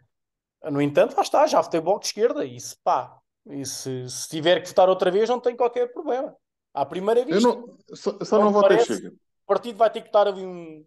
No 0.70 0.80
entanto, 0.80 1.16
lá 1.16 1.22
está, 1.22 1.44
já 1.48 1.60
votei 1.60 1.80
bloco 1.80 1.98
de 1.98 2.06
esquerda 2.06 2.44
e 2.44 2.60
se 2.60 2.76
pá, 2.84 3.18
e 3.44 3.66
se, 3.66 4.08
se 4.08 4.28
tiver 4.28 4.60
que 4.62 4.68
votar 4.68 4.88
outra 4.88 5.10
vez 5.10 5.28
não 5.28 5.40
tem 5.40 5.56
qualquer 5.56 5.92
problema. 5.92 6.36
À 6.72 6.86
primeira 6.86 7.24
vista. 7.24 7.48
Não, 7.48 7.76
só, 7.92 8.16
só 8.22 8.38
não, 8.38 8.52
votei 8.52 8.78
chega. 8.84 9.08
O 9.08 9.46
partido 9.48 9.78
vai 9.78 9.90
ter 9.90 10.02
que 10.02 10.08
estar 10.08 10.28
ali 10.28 10.46
um. 10.46 10.86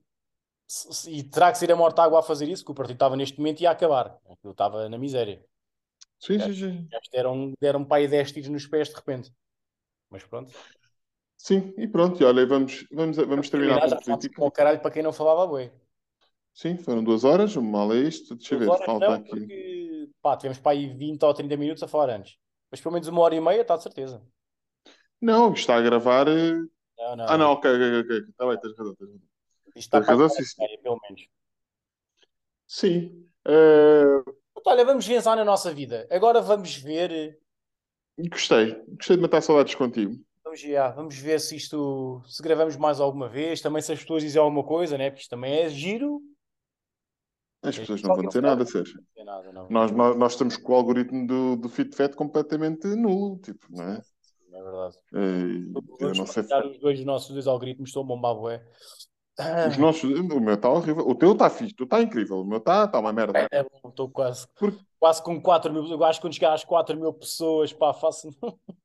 E 1.09 1.21
terá 1.21 1.51
que 1.51 1.57
ser 1.57 1.69
a 1.69 1.75
Mortágua 1.75 2.19
a 2.19 2.23
fazer 2.23 2.47
isso, 2.47 2.63
que 2.63 2.71
o 2.71 2.75
partido 2.75 2.95
estava 2.95 3.17
neste 3.17 3.37
momento 3.39 3.59
e 3.59 3.63
ia 3.63 3.71
acabar. 3.71 4.17
Eu 4.41 4.51
estava 4.51 4.87
na 4.87 4.97
miséria. 4.97 5.43
Sim, 6.23 6.39
sim, 6.39 6.53
sim. 6.53 6.87
Deram, 7.11 7.53
deram 7.59 7.83
pai 7.83 8.07
10 8.07 8.31
tiros 8.31 8.49
nos 8.49 8.65
pés 8.65 8.87
de 8.87 8.95
repente. 8.95 9.29
Mas 10.09 10.23
pronto. 10.23 10.53
Sim, 11.35 11.73
e 11.77 11.85
pronto, 11.85 12.21
e 12.21 12.25
olha, 12.25 12.45
vamos, 12.47 12.87
vamos, 12.89 13.17
vamos 13.17 13.49
terminar, 13.49 13.81
terminar 13.81 13.97
com 13.97 14.03
política. 14.05 14.35
Com 14.39 14.47
o 14.47 14.51
caralho 14.51 14.79
para 14.79 14.91
quem 14.91 15.03
não 15.03 15.11
falava 15.11 15.45
boi. 15.45 15.69
Sim, 16.53 16.77
foram 16.77 17.03
duas 17.03 17.25
horas, 17.25 17.57
mal 17.57 17.91
é 17.91 17.97
isto. 17.97 18.35
Deixa 18.35 18.55
eu 18.55 18.59
ver, 18.59 18.85
falta 18.85 19.05
não, 19.05 19.13
aqui. 19.15 19.29
Porque, 19.31 20.09
pá, 20.21 20.37
tivemos 20.37 20.59
para 20.59 20.71
aí 20.71 20.87
20 20.87 21.23
ou 21.23 21.33
30 21.33 21.57
minutos 21.57 21.83
a 21.83 21.89
falar 21.89 22.11
antes. 22.11 22.37
Mas 22.71 22.79
pelo 22.79 22.93
menos 22.93 23.07
uma 23.09 23.21
hora 23.21 23.35
e 23.35 23.41
meia, 23.41 23.61
está 23.61 23.75
de 23.75 23.83
certeza. 23.83 24.21
Não, 25.19 25.51
está 25.51 25.75
a 25.75 25.81
gravar. 25.81 26.29
Eh, 26.29 26.53
não, 26.97 27.15
não, 27.17 27.25
ah, 27.27 27.37
não, 27.37 27.51
ok, 27.51 27.69
ok, 27.69 27.99
ok. 27.99 28.17
Está 28.29 28.47
bem, 28.47 28.59
tens 28.61 28.77
razão, 28.77 28.95
tens 28.95 29.09
razão. 29.09 29.27
Isto 29.75 29.79
está 29.79 29.97
tens 29.99 30.07
razão, 30.07 30.29
sim. 30.29 30.43
Pelo 30.81 30.99
menos. 31.01 31.27
Sim. 32.65 33.27
Uh... 33.45 34.42
Olha, 34.65 34.85
vamos 34.85 35.07
pensar 35.07 35.35
na 35.35 35.43
nossa 35.43 35.73
vida. 35.73 36.07
Agora 36.09 36.41
vamos 36.41 36.75
ver. 36.75 37.37
Gostei, 38.29 38.75
gostei 38.95 39.15
de 39.15 39.21
matar 39.21 39.41
saudades 39.41 39.75
contigo. 39.75 40.15
Vamos, 40.43 40.59
já, 40.59 40.89
vamos 40.89 41.17
ver 41.17 41.39
se 41.39 41.55
isto 41.55 42.21
se 42.27 42.41
gravamos 42.41 42.77
mais 42.77 42.99
alguma 42.99 43.27
vez. 43.27 43.61
Também 43.61 43.81
se 43.81 43.91
as 43.91 43.99
pessoas 43.99 44.23
dizem 44.23 44.41
alguma 44.41 44.63
coisa, 44.63 44.97
né? 44.97 45.09
Porque 45.09 45.21
isto 45.21 45.29
também 45.29 45.53
é 45.53 45.69
giro. 45.69 46.21
As 47.61 47.77
pessoas 47.77 48.01
não 48.01 48.15
vão 48.15 48.27
dizer 48.27 48.41
nada, 48.41 48.65
Sérgio. 48.65 49.01
Nós, 49.69 49.91
nós, 49.91 50.17
nós 50.17 50.31
estamos 50.33 50.57
com 50.57 50.73
o 50.73 50.75
algoritmo 50.75 51.25
do, 51.25 51.55
do 51.55 51.69
FitFet 51.69 52.13
completamente 52.15 52.87
nulo, 52.87 53.39
tipo, 53.39 53.67
não 53.69 53.83
é? 53.83 54.01
É 54.51 54.61
verdade. 54.61 54.97
É, 55.13 56.03
eu 56.05 56.13
não 56.13 56.25
sei. 56.27 56.43
Os 56.43 56.79
dois 56.79 57.03
nossos 57.05 57.31
dois 57.31 57.47
algoritmos 57.47 57.89
estão 57.89 58.05
bombados, 58.05 58.59
é. 59.39 59.67
Os 59.67 59.77
nossos, 59.77 60.03
o 60.03 60.39
meu 60.39 60.53
está 60.53 60.69
horrível. 60.69 61.07
O 61.07 61.15
teu 61.15 61.31
está 61.31 61.49
fixe, 61.49 61.73
tu 61.73 61.85
está 61.85 61.99
incrível. 62.01 62.41
O 62.41 62.45
meu 62.45 62.59
está 62.59 62.87
tá 62.87 62.99
uma 62.99 63.11
merda. 63.11 63.39
É, 63.39 63.47
é 63.51 63.65
estou 63.85 64.07
quase, 64.09 64.47
quase 64.99 65.23
com 65.23 65.41
4 65.41 65.73
mil. 65.73 65.87
Eu 65.87 66.03
acho 66.03 66.19
que 66.19 66.27
quando 66.27 66.33
chegar 66.33 66.53
às 66.53 66.63
4 66.63 66.95
mil 66.95 67.11
pessoas, 67.13 67.73
pá, 67.73 67.91
faço. 67.93 68.29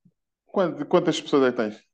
Quantas, 0.50 0.88
quantas 0.88 1.20
pessoas 1.20 1.44
é 1.44 1.50
que 1.50 1.58
tens? 1.58 1.86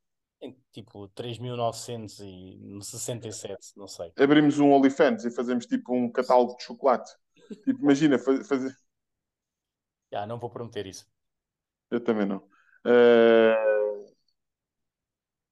Tipo 0.70 1.08
3.967, 1.08 3.72
não 3.76 3.88
sei. 3.88 4.12
Abrimos 4.16 4.60
um 4.60 4.72
OnlyFans 4.72 5.24
e 5.24 5.30
fazemos 5.32 5.66
tipo 5.66 5.92
um 5.92 6.08
catálogo 6.08 6.56
de 6.56 6.62
chocolate. 6.62 7.10
Tipo, 7.64 7.82
imagina 7.82 8.16
fazer. 8.16 8.72
Já, 10.12 10.24
não 10.24 10.38
vou 10.38 10.48
prometer 10.48 10.86
isso. 10.86 11.04
Eu 11.90 12.00
também 12.00 12.26
não. 12.26 12.36
Uh... 12.86 14.14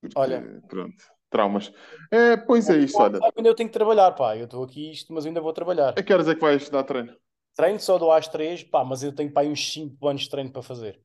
Porque, 0.00 0.16
Olha. 0.16 0.62
Pronto 0.68 1.04
traumas. 1.32 1.72
É, 2.10 2.36
pois 2.36 2.68
é 2.70 2.76
isso, 2.76 2.96
olha. 3.00 3.18
Eu 3.36 3.54
tenho 3.54 3.68
que 3.68 3.72
trabalhar, 3.72 4.12
pá. 4.12 4.36
Eu 4.36 4.44
estou 4.44 4.62
aqui 4.62 4.92
isto, 4.92 5.12
mas 5.12 5.26
ainda 5.26 5.40
vou 5.40 5.52
trabalhar. 5.52 5.94
A 5.98 6.02
que 6.02 6.12
horas 6.12 6.28
é 6.28 6.34
que 6.34 6.40
vais 6.40 6.68
dar 6.68 6.84
treino? 6.84 7.16
Treino 7.56 7.80
só 7.80 7.98
do 7.98 8.10
às 8.10 8.28
três, 8.28 8.62
pá, 8.62 8.84
mas 8.84 9.02
eu 9.02 9.12
tenho 9.12 9.32
pá, 9.32 9.42
uns 9.42 9.72
5 9.72 10.08
anos 10.08 10.22
de 10.22 10.30
treino 10.30 10.52
para 10.52 10.62
fazer. 10.62 11.00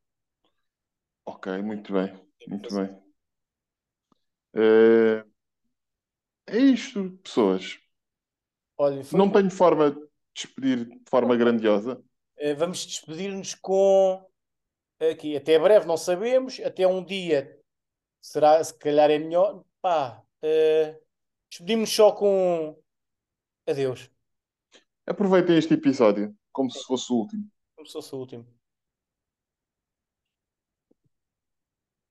Ok, 1.25 1.61
muito 1.61 1.91
bem, 1.91 2.13
muito 2.47 2.73
bem. 2.73 2.97
É, 4.55 5.25
é 6.47 6.57
isto, 6.57 7.11
pessoas. 7.23 7.77
Olha, 8.77 9.01
Não 9.11 9.29
tenho 9.29 9.49
forma 9.49 9.91
de 9.91 10.07
despedir 10.33 10.85
de 10.85 11.09
forma 11.09 11.35
grandiosa. 11.35 12.01
Eh, 12.37 12.53
vamos 12.53 12.85
despedir-nos 12.85 13.55
com 13.55 14.23
aqui, 14.99 15.35
até 15.35 15.59
breve, 15.59 15.85
não 15.85 15.97
sabemos, 15.97 16.59
até 16.59 16.87
um 16.87 17.03
dia 17.03 17.57
será, 18.21 18.63
se 18.63 18.77
calhar 18.77 19.09
é 19.09 19.19
melhor, 19.19 19.63
Pá, 19.87 20.21
uh, 20.43 21.01
despedimos 21.49 21.89
só 21.91 22.11
com 22.11 22.77
adeus. 23.65 24.11
Aproveitem 25.05 25.57
este 25.57 25.75
episódio 25.75 26.35
como 26.51 26.69
se 26.69 26.83
fosse 26.83 27.09
o 27.13 27.15
último. 27.15 27.49
Como 27.73 27.87
se 27.87 27.93
fosse 27.93 28.13
o 28.13 28.17
último. 28.17 28.45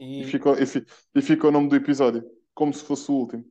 E, 0.00 0.22
e, 0.22 0.24
fica, 0.24 0.52
e, 0.52 0.64
fica, 0.64 0.94
e 1.14 1.20
fica 1.20 1.48
o 1.48 1.50
nome 1.50 1.68
do 1.68 1.76
episódio 1.76 2.24
como 2.54 2.72
se 2.72 2.82
fosse 2.82 3.10
o 3.10 3.14
último. 3.14 3.44